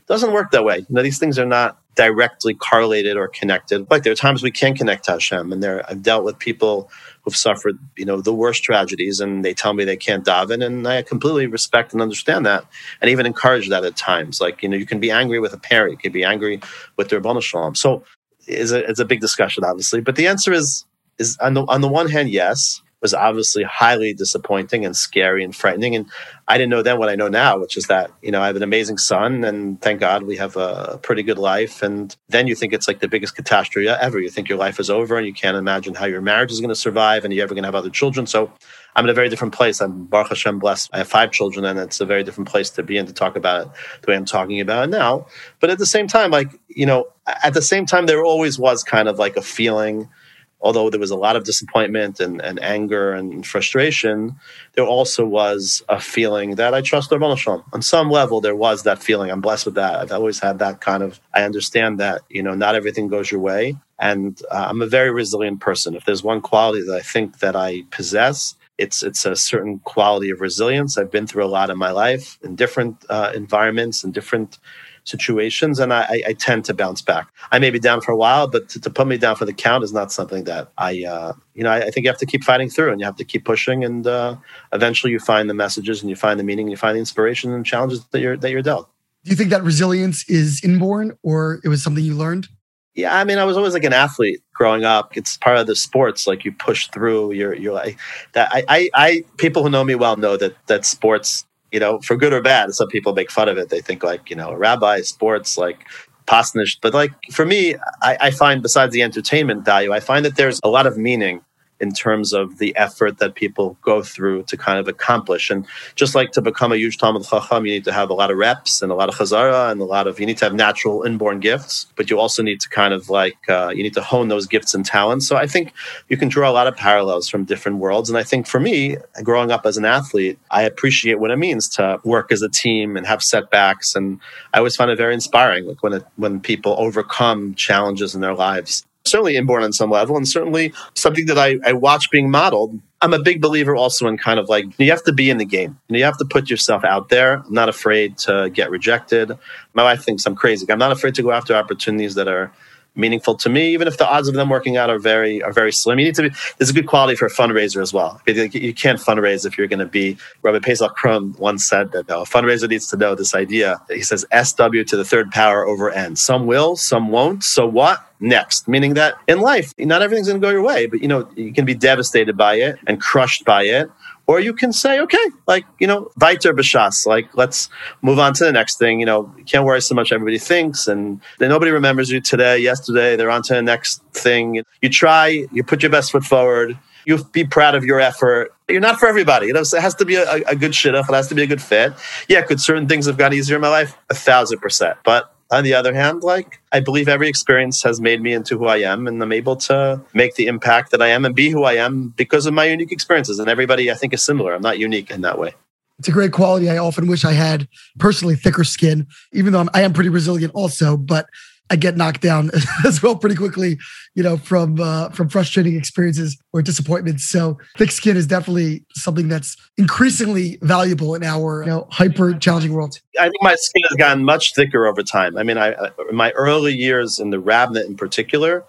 doesn't 0.07 0.33
work 0.33 0.51
that 0.51 0.65
way. 0.65 0.79
You 0.79 0.87
know, 0.91 1.03
these 1.03 1.19
things 1.19 1.39
are 1.39 1.47
not 1.47 1.79
directly 1.95 2.55
correlated 2.55 3.17
or 3.17 3.29
connected. 3.29 3.87
Like 3.91 4.03
there 4.03 4.13
are 4.13 4.17
times 4.17 4.43
we 4.43 4.51
can 4.51 4.75
connect 4.75 5.05
to 5.05 5.13
Hashem, 5.13 5.53
and 5.53 5.63
there 5.63 5.89
I've 5.91 6.03
dealt 6.03 6.25
with 6.25 6.39
people 6.39 6.91
who've 7.23 7.37
suffered, 7.37 7.79
you 7.97 8.05
know, 8.05 8.21
the 8.21 8.33
worst 8.33 8.63
tragedies, 8.65 9.21
and 9.21 9.45
they 9.45 9.55
tell 9.55 9.75
me 9.75 9.85
they 9.85 9.97
can't 9.97 10.25
daven, 10.25 10.65
and 10.65 10.87
I 10.89 11.03
completely 11.03 11.47
respect 11.47 11.93
and 11.93 12.03
understand 12.03 12.47
that, 12.47 12.65
and 13.01 13.11
even 13.11 13.27
encourage 13.27 13.69
that 13.69 13.85
at 13.85 13.97
times. 13.97 14.41
Like, 14.41 14.63
you 14.63 14.69
know, 14.69 14.77
you 14.77 14.87
can 14.87 15.01
be 15.01 15.11
angry 15.11 15.39
with 15.39 15.53
a 15.53 15.59
parent, 15.59 15.93
you 15.93 15.99
can 15.99 16.13
be 16.13 16.25
angry 16.25 16.61
with 16.97 17.09
their 17.09 17.21
Ribbono 17.21 17.43
Shel 17.43 17.63
Olam. 17.63 17.77
So 17.77 18.05
it's 18.47 18.73
a, 18.73 18.89
it's 18.89 19.01
a 19.01 19.05
big 19.05 19.21
discussion, 19.21 19.65
obviously, 19.65 20.01
but 20.01 20.17
the 20.17 20.27
answer 20.27 20.53
is 20.53 20.85
is 21.19 21.37
on 21.39 21.55
the 21.55 21.63
on 21.67 21.81
the 21.81 21.89
one 21.89 22.09
hand, 22.09 22.31
yes, 22.31 22.83
was 23.03 23.13
obviously 23.13 23.65
highly 23.65 24.15
disappointing 24.15 24.87
and 24.87 24.97
scary 24.97 25.43
and 25.43 25.55
frightening. 25.55 25.97
And 25.97 26.07
I 26.47 26.57
didn't 26.57 26.71
know 26.71 26.83
then 26.83 26.99
what 26.99 27.09
I 27.09 27.17
know 27.17 27.29
now, 27.29 27.59
which 27.59 27.77
is 27.77 27.89
that, 27.89 28.13
you 28.23 28.31
know, 28.31 28.41
I 28.41 28.47
have 28.47 28.57
an 28.57 28.63
amazing 28.63 28.99
son 28.99 29.43
and 29.43 29.81
thank 29.83 30.01
God 30.01 30.23
we 30.23 30.37
have 30.37 30.57
a 30.57 31.01
pretty 31.03 31.25
good 31.25 31.39
life. 31.39 31.83
And 31.83 32.17
then 32.29 32.47
you 32.47 32.55
think 32.55 32.73
it's 32.73 32.87
like 32.87 33.01
the 33.01 33.09
biggest 33.09 33.35
catastrophe 33.35 33.89
ever. 33.89 34.21
You 34.21 34.31
think 34.31 34.49
your 34.49 34.59
life 34.59 34.79
is 34.79 34.89
over 34.89 35.17
and 35.17 35.27
you 35.27 35.35
can't 35.35 35.57
imagine 35.57 35.95
how 35.95 36.07
your 36.07 36.21
marriage 36.21 36.53
is 36.53 36.61
going 36.61 36.69
to 36.69 36.77
survive 36.77 37.25
and 37.25 37.35
you're 37.35 37.43
ever 37.43 37.55
going 37.55 37.65
to 37.65 37.69
have 37.69 37.75
other 37.75 37.91
children. 37.91 38.27
So 38.27 38.53
I'm 38.95 39.05
in 39.05 39.11
a 39.11 39.15
very 39.15 39.29
different 39.29 39.55
place. 39.55 39.81
I'm 39.81 40.05
Baruch 40.05 40.29
Hashem 40.29 40.61
blessed. 40.61 40.91
I 40.93 40.99
have 40.99 41.09
five 41.09 41.33
children 41.33 41.65
and 41.65 41.79
it's 41.81 42.01
a 42.01 42.07
very 42.07 42.23
different 42.23 42.49
place 42.49 42.71
to 42.71 42.85
be 42.85 42.99
in 42.99 43.07
to 43.07 43.13
talk 43.13 43.35
about 43.35 43.67
it 43.67 43.73
the 44.03 44.13
way 44.13 44.17
I'm 44.17 44.25
talking 44.25 44.61
about 44.61 44.85
it 44.85 44.91
now. 44.91 45.27
But 45.59 45.71
at 45.71 45.79
the 45.79 45.87
same 45.87 46.07
time, 46.07 46.31
like, 46.31 46.51
you 46.69 46.87
know, 46.87 47.07
at 47.27 47.55
the 47.55 47.63
same 47.63 47.85
time, 47.85 48.07
there 48.07 48.23
always 48.25 48.59
was 48.59 48.85
kind 48.85 49.09
of 49.09 49.19
like 49.19 49.37
a 49.37 49.43
feeling– 49.43 50.09
although 50.63 50.89
there 50.89 51.01
was 51.01 51.11
a 51.11 51.17
lot 51.17 51.37
of 51.37 51.45
disappointment 51.45 52.21
and, 52.21 52.41
and 52.41 52.63
anger 52.63 53.13
and 53.13 53.47
frustration, 53.47 54.37
there 54.75 54.85
also 54.85 55.27
was 55.27 55.83
a 55.89 56.01
feeling 56.01 56.55
that 56.55 56.73
I 56.73 56.81
trust 56.81 57.11
Shalom. 57.11 57.65
On 57.73 57.83
some 57.83 58.11
level, 58.11 58.41
there 58.41 58.57
was 58.57 58.85
that 58.85 59.03
feeling. 59.03 59.31
I'm 59.31 59.41
blessed 59.41 59.67
with 59.67 59.75
that. 59.75 59.97
I've 59.97 60.13
always 60.13 60.39
had 60.39 60.61
that 60.61 60.81
kind 60.81 61.03
of, 61.03 61.21
I 61.35 61.43
understand 61.43 61.99
that, 62.01 62.23
you 62.29 62.43
know, 62.43 62.55
not 62.55 62.75
everything 62.75 63.09
goes 63.09 63.31
your 63.31 63.41
way. 63.41 63.77
And 63.99 64.41
uh, 64.51 64.67
I'm 64.71 64.83
a 64.83 64.87
very 64.87 65.11
resilient 65.11 65.61
person. 65.61 65.95
If 65.95 66.05
there's 66.05 66.23
one 66.23 66.41
quality 66.41 66.83
that 66.87 66.95
I 66.95 67.01
think 67.01 67.41
that 67.41 67.57
I 67.57 67.83
possess, 67.91 68.57
it's 68.79 69.03
it's 69.03 69.25
a 69.27 69.37
certain 69.37 69.79
quality 69.81 70.31
of 70.31 70.41
resilience. 70.41 70.97
I've 70.97 71.11
been 71.11 71.27
through 71.27 71.45
a 71.45 71.47
lot 71.47 71.71
in 71.71 71.79
my 71.79 71.91
life 71.91 72.39
in 72.43 72.57
different 72.57 73.05
uh, 73.09 73.31
environments 73.35 74.03
and 74.03 74.13
different 74.13 74.59
situations, 75.05 75.79
and 75.79 75.93
I, 75.93 76.23
I, 76.27 76.33
tend 76.35 76.65
to 76.67 76.75
bounce 76.75 77.03
back. 77.03 77.29
I 77.51 77.59
may 77.59 77.71
be 77.71 77.79
down 77.79 78.01
for 78.01 78.13
a 78.13 78.17
while, 78.17 78.47
but 78.47 78.69
to, 78.71 78.81
to 78.81 78.91
put 78.91 79.07
me 79.07 79.19
down 79.19 79.37
for 79.37 79.45
the 79.45 79.53
count 79.53 79.83
is 79.83 79.93
not 79.93 80.13
something 80.13 80.45
that 80.45 80.71
I, 80.79 81.05
uh, 81.05 81.33
you 81.55 81.65
know, 81.65 81.71
I, 81.71 81.79
I, 81.79 81.91
think 81.91 82.05
you 82.05 82.11
have 82.11 82.19
to 82.19 82.27
keep 82.27 82.45
fighting 82.45 82.69
through, 82.69 82.93
and 82.93 83.01
you 83.01 83.05
have 83.05 83.17
to 83.17 83.25
keep 83.25 83.45
pushing, 83.45 83.85
and 83.85 84.07
uh, 84.07 84.37
eventually 84.73 85.13
you 85.13 85.19
find 85.19 85.51
the 85.51 85.55
messages, 85.55 86.03
and 86.03 86.11
you 86.11 86.17
find 86.17 86.39
the 86.39 86.45
meaning, 86.45 86.67
and 86.67 86.71
you 86.71 86.77
find 86.77 86.95
the 86.95 87.01
inspiration 87.01 87.53
and 87.53 87.67
challenges 87.67 88.05
that 88.07 88.21
you're 88.21 88.37
that 88.37 88.51
you're 88.51 88.63
dealt. 88.63 88.89
Do 89.25 89.31
you 89.31 89.37
think 89.37 89.51
that 89.51 89.63
resilience 89.63 90.29
is 90.29 90.63
inborn, 90.65 91.17
or 91.23 91.61
it 91.65 91.69
was 91.69 91.83
something 91.83 92.05
you 92.05 92.15
learned? 92.15 92.49
Yeah, 92.95 93.17
I 93.17 93.25
mean, 93.25 93.39
I 93.39 93.45
was 93.45 93.57
always 93.57 93.73
like 93.73 93.85
an 93.85 93.95
athlete 93.95 94.43
growing 94.53 94.85
up. 94.85 95.17
It's 95.17 95.39
part 95.39 95.57
of 95.57 95.67
the 95.67 95.75
sports. 95.75 96.27
Like 96.27 96.45
you 96.45 96.53
push 96.53 96.89
through. 96.89 97.33
You're 97.33 97.55
you're 97.55 97.73
like 97.73 97.99
that. 98.33 98.51
I, 98.53 98.65
I, 98.69 98.91
I 98.95 99.25
people 99.39 99.63
who 99.63 99.71
know 99.71 99.83
me 99.83 99.95
well 99.95 100.17
know 100.17 100.37
that 100.37 100.55
that 100.67 100.85
sports 100.85 101.47
you 101.73 101.81
know, 101.81 101.99
for 102.01 102.17
good 102.17 102.33
or 102.33 102.41
bad. 102.41 102.73
Some 102.75 102.89
people 102.89 103.15
make 103.15 103.31
fun 103.31 103.49
of 103.49 103.59
it. 103.59 103.71
They 103.71 103.81
think 103.81 104.03
like, 104.05 104.31
you 104.31 104.37
know, 104.37 104.51
a 104.51 104.57
rabbi, 104.57 105.01
sports, 105.01 105.57
like 105.57 105.87
pasnish. 106.27 106.79
But 106.81 106.95
like 106.95 107.13
for 107.31 107.45
me, 107.45 107.77
I, 108.03 108.17
I 108.21 108.31
find 108.31 108.63
besides 108.63 108.93
the 108.93 109.03
entertainment 109.03 109.65
value, 109.65 109.93
I 109.93 110.01
find 110.01 110.25
that 110.25 110.37
there's 110.37 110.61
a 110.63 110.69
lot 110.69 110.87
of 110.87 110.97
meaning 110.97 111.43
in 111.83 111.93
terms 111.93 112.33
of 112.33 112.59
the 112.59 112.75
effort 112.77 113.19
that 113.19 113.35
people 113.35 113.77
go 113.83 114.03
through 114.03 114.45
to 114.45 114.57
kind 114.57 114.79
of 114.79 114.87
accomplish. 114.87 115.51
And 115.51 115.67
just 115.97 116.15
like 116.15 116.31
to 116.33 116.41
become 116.41 116.73
a 116.73 116.77
huge 116.77 116.97
talmid 116.97 117.29
chacham, 117.29 117.67
you 117.67 117.73
need 117.73 117.85
to 117.85 117.93
have 117.93 118.09
a 118.09 118.15
lot 118.15 118.31
of 118.31 118.39
reps 118.39 118.81
and 118.81 118.93
a 118.93 118.95
lot 118.95 119.09
of 119.09 119.17
chazara 119.17 119.71
and 119.71 119.81
a 119.81 119.85
lot 119.85 120.07
of, 120.07 120.21
you 120.21 120.25
need 120.25 120.39
to 120.39 120.45
have 120.45 120.55
natural 120.55 121.03
inborn 121.03 121.41
gifts, 121.41 121.87
but 121.97 122.09
you 122.09 122.21
also 122.21 122.41
need 122.43 122.61
to 122.61 122.69
kind 122.69 122.95
of 122.95 123.11
like, 123.11 123.37
uh, 123.49 123.73
you 123.75 123.83
need 123.83 123.95
to 123.95 124.01
hone 124.01 124.29
those 124.29 124.47
gifts 124.47 124.75
and 124.75 124.87
talents. 124.87 125.27
So 125.27 125.37
I 125.37 125.47
think 125.49 125.73
you 126.09 126.17
can 126.17 126.29
draw 126.29 126.49
a 126.49 126.53
lot 126.53 126.69
of 126.69 126.77
parallels 126.77 127.29
from 127.29 127.45
different 127.45 127.79
worlds. 127.79 128.09
And 128.09 128.17
I 128.17 128.23
think 128.23 128.47
for 128.47 128.61
me, 128.61 128.97
growing 129.25 129.51
up 129.51 129.67
as 129.67 129.77
an 129.77 129.85
athlete, 129.85 130.39
I 130.53 130.63
appreciate 130.63 131.19
what 131.19 131.33
it 131.33 131.37
means 131.37 131.69
to 131.71 131.99
work 132.05 132.31
as 132.31 132.43
a 132.43 132.49
team 132.49 132.97
and 132.97 133.05
have 133.07 133.25
setbacks. 133.25 133.97
And 133.97 134.21
I 134.55 134.59
always 134.59 134.77
find 134.77 134.91
it 134.91 134.97
very 134.97 135.15
inspiring, 135.15 135.67
like 135.67 135.83
when 135.83 135.95
it, 135.95 136.05
when 136.15 136.41
people 136.41 136.77
overcome 136.79 137.57
challenges 137.57 138.15
in 138.15 138.21
their 138.21 138.35
lives 138.35 138.85
certainly 139.13 139.37
inborn 139.37 139.63
on 139.63 139.73
some 139.73 139.91
level, 139.91 140.17
and 140.17 140.27
certainly 140.27 140.73
something 140.95 141.27
that 141.27 141.39
I, 141.39 141.59
I 141.65 141.73
watch 141.75 142.11
being 142.11 142.31
modeled. 142.31 142.81
I'm 143.03 143.13
a 143.13 143.23
big 143.23 143.41
believer 143.41 143.77
also 143.77 144.07
in 144.09 144.17
kind 144.17 144.41
of 144.41 144.49
like 144.49 144.65
you 144.79 144.91
have 144.91 145.05
to 145.05 145.13
be 145.13 145.29
in 145.29 145.39
the 145.39 145.45
game. 145.45 145.79
You 145.89 146.03
have 146.05 146.19
to 146.19 146.25
put 146.25 146.49
yourself 146.49 146.85
out 146.85 147.09
there. 147.09 147.43
I'm 147.47 147.53
not 147.53 147.69
afraid 147.69 148.17
to 148.19 148.51
get 148.51 148.71
rejected. 148.71 149.33
My 149.75 149.83
wife 149.83 150.03
thinks 150.05 150.25
I'm 150.25 150.35
crazy. 150.35 150.67
I'm 150.71 150.79
not 150.79 150.93
afraid 150.93 151.15
to 151.17 151.23
go 151.23 151.33
after 151.33 151.55
opportunities 151.55 152.15
that 152.15 152.29
are 152.29 152.53
meaningful 152.95 153.37
to 153.37 153.49
me, 153.49 153.73
even 153.73 153.89
if 153.89 153.99
the 153.99 154.07
odds 154.07 154.29
of 154.29 154.35
them 154.35 154.49
working 154.49 154.77
out 154.77 154.91
are 154.91 154.99
very 154.99 155.43
are 155.43 155.53
very 155.53 155.73
slim. 155.73 155.99
You 155.99 156.07
need 156.07 156.15
to 156.17 156.23
be. 156.23 156.31
There's 156.59 156.71
a 156.71 156.75
good 156.75 156.87
quality 156.87 157.17
for 157.17 157.27
a 157.27 157.31
fundraiser 157.31 157.81
as 157.81 157.93
well. 157.93 158.21
You 158.27 158.75
can't 158.75 158.99
fundraise 158.99 159.47
if 159.47 159.57
you're 159.57 159.67
going 159.67 159.79
to 159.79 159.87
be. 159.87 160.17
Robert 160.43 160.63
Pesach 160.63 160.97
Krohn 160.97 161.39
once 161.39 161.65
said 161.65 161.93
that 161.93 162.09
no, 162.09 162.23
a 162.23 162.25
fundraiser 162.25 162.69
needs 162.69 162.87
to 162.89 162.97
know 162.97 163.15
this 163.15 163.35
idea. 163.35 163.81
He 163.89 164.03
says 164.03 164.27
SW 164.33 164.85
to 164.87 164.97
the 164.97 165.05
third 165.05 165.31
power 165.31 165.67
over 165.67 165.91
N. 165.91 166.17
Some 166.17 166.47
will, 166.47 166.77
some 166.77 167.09
won't. 167.09 167.45
So 167.45 167.67
what? 167.67 168.07
Next, 168.21 168.69
meaning 168.69 168.95
that 168.95 169.17
in 169.27 169.41
life, 169.41 169.75
not 169.81 170.01
everything's 170.01 170.29
going 170.29 170.41
to 170.41 170.47
go 170.47 170.53
your 170.53 170.63
way, 170.63 170.87
but 170.87 171.03
you 171.03 171.09
know 171.09 171.29
you 171.35 171.53
can 171.53 171.65
be 171.65 171.75
devastated 171.75 172.37
by 172.37 172.55
it 172.55 172.79
and 172.87 173.01
crushed 173.01 173.45
by 173.45 173.65
it, 173.65 173.91
or 174.33 174.41
you 174.41 174.55
can 174.55 174.73
say, 174.73 174.99
okay, 174.99 175.27
like, 175.47 175.67
you 175.79 175.87
know, 175.87 176.11
weiter 176.19 176.55
b'shas, 176.55 177.07
like, 177.07 177.29
let's 177.37 177.69
move 178.01 178.19
on 178.19 178.33
to 178.35 178.45
the 178.45 178.53
next 178.53 178.79
thing. 178.79 178.99
You 178.99 179.07
know, 179.07 179.33
you 179.37 179.45
can't 179.45 179.65
worry 179.65 179.83
so 179.83 179.95
much 179.95 180.11
everybody 180.11 180.39
thinks 180.39 180.89
and 180.89 181.21
then 181.39 181.51
nobody 181.51 181.71
remembers 181.71 182.11
you 182.11 182.21
today, 182.21 182.59
yesterday, 182.59 183.15
they're 183.17 183.31
on 183.31 183.43
to 183.43 183.55
the 183.55 183.63
next 183.63 184.03
thing. 184.13 184.63
You 184.81 184.89
try, 184.89 185.47
you 185.53 185.63
put 185.63 185.83
your 185.83 185.91
best 185.91 186.13
foot 186.13 186.25
forward, 186.25 186.79
you 187.05 187.23
be 187.33 187.45
proud 187.45 187.75
of 187.75 187.85
your 187.85 188.01
effort. 188.01 188.55
You're 188.69 188.81
not 188.81 188.99
for 188.99 189.09
everybody. 189.09 189.49
You 189.49 189.53
know, 189.53 189.65
so 189.65 189.77
it 189.77 189.83
has 189.83 189.95
to 189.97 190.05
be 190.05 190.17
a, 190.17 190.35
a 190.47 190.57
good. 190.57 190.75
It 190.85 190.95
has 190.95 191.29
to 191.29 191.35
be 191.35 191.43
a 191.43 191.47
good 191.47 191.61
fit. 191.61 191.93
Yeah, 192.29 192.43
could 192.43 192.61
certain 192.61 192.89
things 192.89 193.07
have 193.07 193.19
gotten 193.19 193.37
easier 193.37 193.57
in 193.57 193.63
my 193.63 193.69
life? 193.69 193.97
A 194.09 194.15
thousand 194.15 194.61
percent. 194.61 194.99
But 195.05 195.32
on 195.53 195.65
the 195.65 195.75
other 195.75 195.95
hand, 195.95 196.23
like 196.23 196.61
I 196.73 196.81
believe 196.81 197.09
every 197.09 197.29
experience 197.29 197.83
has 197.83 198.01
made 198.01 198.23
me 198.23 198.33
into 198.33 198.59
who 198.59 198.67
I 198.67 198.79
am, 198.79 199.07
and 199.07 199.23
I'm 199.23 199.33
able 199.33 199.55
to 199.57 200.01
make 200.15 200.35
the 200.35 200.47
impact 200.47 200.91
that 200.91 201.03
I 201.03 201.09
am 201.09 201.25
and 201.25 201.35
be 201.35 201.51
who 201.51 201.65
I 201.65 201.75
am 201.75 202.09
because 202.17 202.47
of 202.47 202.55
my 202.55 202.65
unique 202.65 202.91
experiences. 202.91 203.39
And 203.39 203.49
everybody, 203.49 203.91
I 203.91 203.95
think, 203.95 204.15
is 204.15 204.23
similar. 204.23 204.55
I'm 204.55 204.63
not 204.63 204.79
unique 204.79 205.11
in 205.11 205.21
that 205.21 205.39
way. 205.39 205.55
It's 205.99 206.09
a 206.09 206.13
great 206.13 206.33
quality. 206.33 206.71
I 206.71 206.79
often 206.79 207.07
wish 207.07 207.25
I 207.25 207.33
had 207.33 207.69
personally 207.99 208.35
thicker 208.35 208.65
skin, 208.65 209.07
even 209.33 209.53
though 209.53 209.61
I'm, 209.61 209.69
I 209.75 209.83
am 209.83 209.93
pretty 209.93 210.11
resilient 210.11 210.55
also. 210.55 210.97
But 210.97 211.27
I 211.73 211.77
get 211.77 211.97
knocked 211.97 212.21
down 212.21 212.51
as 212.87 213.03
well 213.03 213.17
pretty 213.17 213.35
quickly, 213.35 213.79
you 214.15 214.23
know, 214.23 214.37
from 214.37 214.79
uh, 214.79 215.09
from 215.09 215.31
frustrating 215.31 215.75
experiences 215.75 216.37
or 216.53 216.61
disappointments. 216.61 217.25
So 217.25 217.59
thick 217.79 217.91
skin 217.91 218.15
is 218.15 218.27
definitely 218.27 218.85
something 218.95 219.29
that's 219.29 219.57
increasingly 219.79 220.59
valuable 220.61 221.15
in 221.15 221.25
our 221.25 221.63
you 221.63 221.71
know, 221.71 221.89
hyper 221.91 222.35
challenging 222.35 222.75
world. 222.75 223.01
I 223.19 223.23
think 223.23 223.41
my 223.41 223.55
skin 223.55 223.83
has 223.89 223.97
gotten 223.97 224.23
much 224.23 224.55
thicker 224.55 224.87
over 224.87 225.03
time. 225.03 225.39
I 225.39 225.45
mean, 225.45 225.57
I 225.57 225.73
in 226.11 226.15
my 226.15 226.33
early 226.33 226.75
years 226.75 227.19
in 227.19 227.31
the 227.31 227.41
rabbinate 227.41 227.87
in 227.87 227.97
particular, 227.97 228.65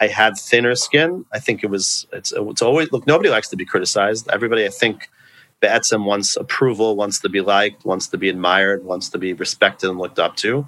I 0.00 0.08
had 0.08 0.36
thinner 0.36 0.74
skin. 0.74 1.24
I 1.32 1.38
think 1.38 1.62
it 1.62 1.68
was 1.68 2.08
it's 2.12 2.32
it's 2.36 2.62
always 2.62 2.90
look. 2.90 3.06
Nobody 3.06 3.30
likes 3.30 3.48
to 3.50 3.56
be 3.56 3.64
criticized. 3.64 4.28
Everybody, 4.30 4.66
I 4.66 4.70
think. 4.70 5.08
Be'etzim 5.60 6.06
wants 6.06 6.38
approval, 6.38 6.96
wants 6.96 7.18
to 7.18 7.28
be 7.28 7.42
liked, 7.42 7.84
wants 7.84 8.08
to 8.08 8.16
be 8.16 8.30
admired, 8.30 8.82
wants 8.82 9.10
to 9.10 9.18
be 9.18 9.34
respected 9.34 9.90
and 9.90 9.98
looked 9.98 10.18
up 10.18 10.34
to. 10.36 10.66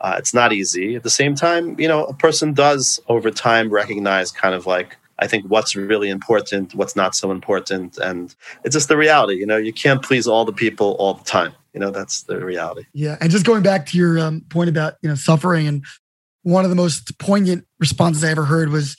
Uh, 0.00 0.16
it's 0.18 0.34
not 0.34 0.52
easy. 0.52 0.96
At 0.96 1.02
the 1.02 1.10
same 1.10 1.34
time, 1.34 1.78
you 1.80 1.88
know, 1.88 2.04
a 2.04 2.14
person 2.14 2.52
does 2.52 3.00
over 3.08 3.30
time 3.30 3.70
recognize 3.70 4.30
kind 4.30 4.54
of 4.54 4.66
like, 4.66 4.96
I 5.18 5.26
think 5.26 5.46
what's 5.46 5.74
really 5.74 6.10
important, 6.10 6.74
what's 6.74 6.94
not 6.94 7.14
so 7.14 7.30
important. 7.30 7.96
And 7.98 8.34
it's 8.64 8.74
just 8.74 8.88
the 8.88 8.96
reality. 8.96 9.34
You 9.34 9.46
know, 9.46 9.56
you 9.56 9.72
can't 9.72 10.02
please 10.02 10.26
all 10.26 10.44
the 10.44 10.52
people 10.52 10.96
all 10.98 11.14
the 11.14 11.24
time. 11.24 11.54
You 11.72 11.80
know, 11.80 11.90
that's 11.90 12.24
the 12.24 12.44
reality. 12.44 12.84
Yeah. 12.92 13.16
And 13.20 13.30
just 13.30 13.46
going 13.46 13.62
back 13.62 13.86
to 13.86 13.98
your 13.98 14.18
um, 14.18 14.42
point 14.50 14.68
about, 14.68 14.94
you 15.02 15.08
know, 15.08 15.14
suffering 15.14 15.66
and 15.66 15.84
one 16.42 16.64
of 16.64 16.70
the 16.70 16.76
most 16.76 17.18
poignant 17.18 17.66
responses 17.80 18.22
I 18.22 18.30
ever 18.30 18.44
heard 18.44 18.68
was 18.68 18.96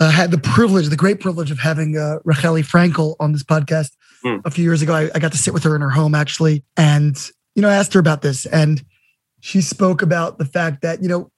uh, 0.00 0.10
had 0.10 0.30
the 0.30 0.38
privilege, 0.38 0.88
the 0.88 0.96
great 0.96 1.20
privilege 1.20 1.50
of 1.50 1.58
having 1.58 1.96
uh, 1.96 2.18
Racheli 2.26 2.62
Frankel 2.64 3.16
on 3.18 3.32
this 3.32 3.42
podcast 3.42 3.90
mm. 4.24 4.40
a 4.44 4.50
few 4.50 4.64
years 4.64 4.82
ago. 4.82 4.94
I, 4.94 5.10
I 5.14 5.18
got 5.18 5.32
to 5.32 5.38
sit 5.38 5.54
with 5.54 5.64
her 5.64 5.74
in 5.74 5.80
her 5.80 5.90
home 5.90 6.14
actually. 6.14 6.64
And, 6.76 7.16
you 7.54 7.62
know, 7.62 7.68
I 7.68 7.74
asked 7.74 7.94
her 7.94 8.00
about 8.00 8.22
this 8.22 8.46
and 8.46 8.84
she 9.44 9.60
spoke 9.60 10.00
about 10.00 10.38
the 10.38 10.46
fact 10.46 10.80
that, 10.80 11.02
you 11.02 11.08
know, 11.08 11.30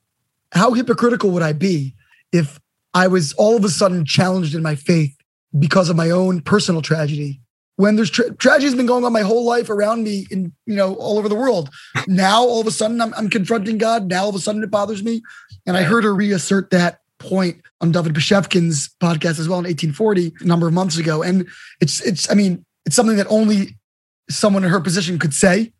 how 0.52 0.72
hypocritical 0.72 1.32
would 1.32 1.42
I 1.42 1.52
be 1.52 1.92
if 2.30 2.60
I 2.94 3.08
was 3.08 3.32
all 3.32 3.56
of 3.56 3.64
a 3.64 3.68
sudden 3.68 4.04
challenged 4.04 4.54
in 4.54 4.62
my 4.62 4.76
faith 4.76 5.16
because 5.58 5.88
of 5.88 5.96
my 5.96 6.10
own 6.10 6.40
personal 6.40 6.82
tragedy? 6.82 7.40
When 7.74 7.96
there's 7.96 8.10
tra- 8.10 8.32
tragedy 8.36 8.66
has 8.66 8.76
been 8.76 8.86
going 8.86 9.04
on 9.04 9.12
my 9.12 9.22
whole 9.22 9.44
life 9.44 9.68
around 9.68 10.04
me 10.04 10.28
in, 10.30 10.52
you 10.66 10.76
know, 10.76 10.94
all 10.94 11.18
over 11.18 11.28
the 11.28 11.34
world. 11.34 11.68
Now, 12.06 12.44
all 12.44 12.60
of 12.60 12.68
a 12.68 12.70
sudden, 12.70 13.00
I'm, 13.00 13.12
I'm 13.14 13.28
confronting 13.28 13.76
God. 13.76 14.06
Now, 14.06 14.22
all 14.22 14.28
of 14.28 14.36
a 14.36 14.38
sudden, 14.38 14.62
it 14.62 14.70
bothers 14.70 15.02
me. 15.02 15.20
And 15.66 15.76
I 15.76 15.82
heard 15.82 16.04
her 16.04 16.14
reassert 16.14 16.70
that 16.70 17.00
point 17.18 17.60
on 17.80 17.90
David 17.90 18.14
Bashevkin's 18.14 18.88
podcast 19.02 19.40
as 19.40 19.48
well 19.48 19.58
in 19.58 19.64
18Forty 19.64 20.40
a 20.40 20.44
number 20.44 20.68
of 20.68 20.72
months 20.72 20.96
ago. 20.96 21.24
And 21.24 21.48
it's, 21.80 22.00
it's, 22.02 22.30
I 22.30 22.34
mean, 22.34 22.64
it's 22.84 22.94
something 22.94 23.16
that 23.16 23.26
only 23.28 23.76
someone 24.30 24.62
in 24.62 24.70
her 24.70 24.80
position 24.80 25.18
could 25.18 25.34
say 25.34 25.72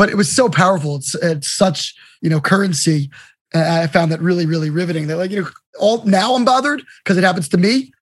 but 0.00 0.08
it 0.08 0.16
was 0.16 0.34
so 0.34 0.48
powerful. 0.48 0.96
It's, 0.96 1.14
it's 1.16 1.50
such, 1.50 1.94
you 2.22 2.30
know, 2.30 2.40
currency. 2.40 3.10
I 3.52 3.86
found 3.86 4.10
that 4.12 4.22
really, 4.22 4.46
really 4.46 4.70
riveting. 4.70 5.08
That 5.08 5.18
like, 5.18 5.30
you 5.30 5.42
know, 5.42 5.48
all 5.78 6.02
now 6.06 6.34
I'm 6.34 6.46
bothered 6.46 6.82
because 7.04 7.18
it 7.18 7.22
happens 7.22 7.50
to 7.50 7.58
me. 7.58 7.92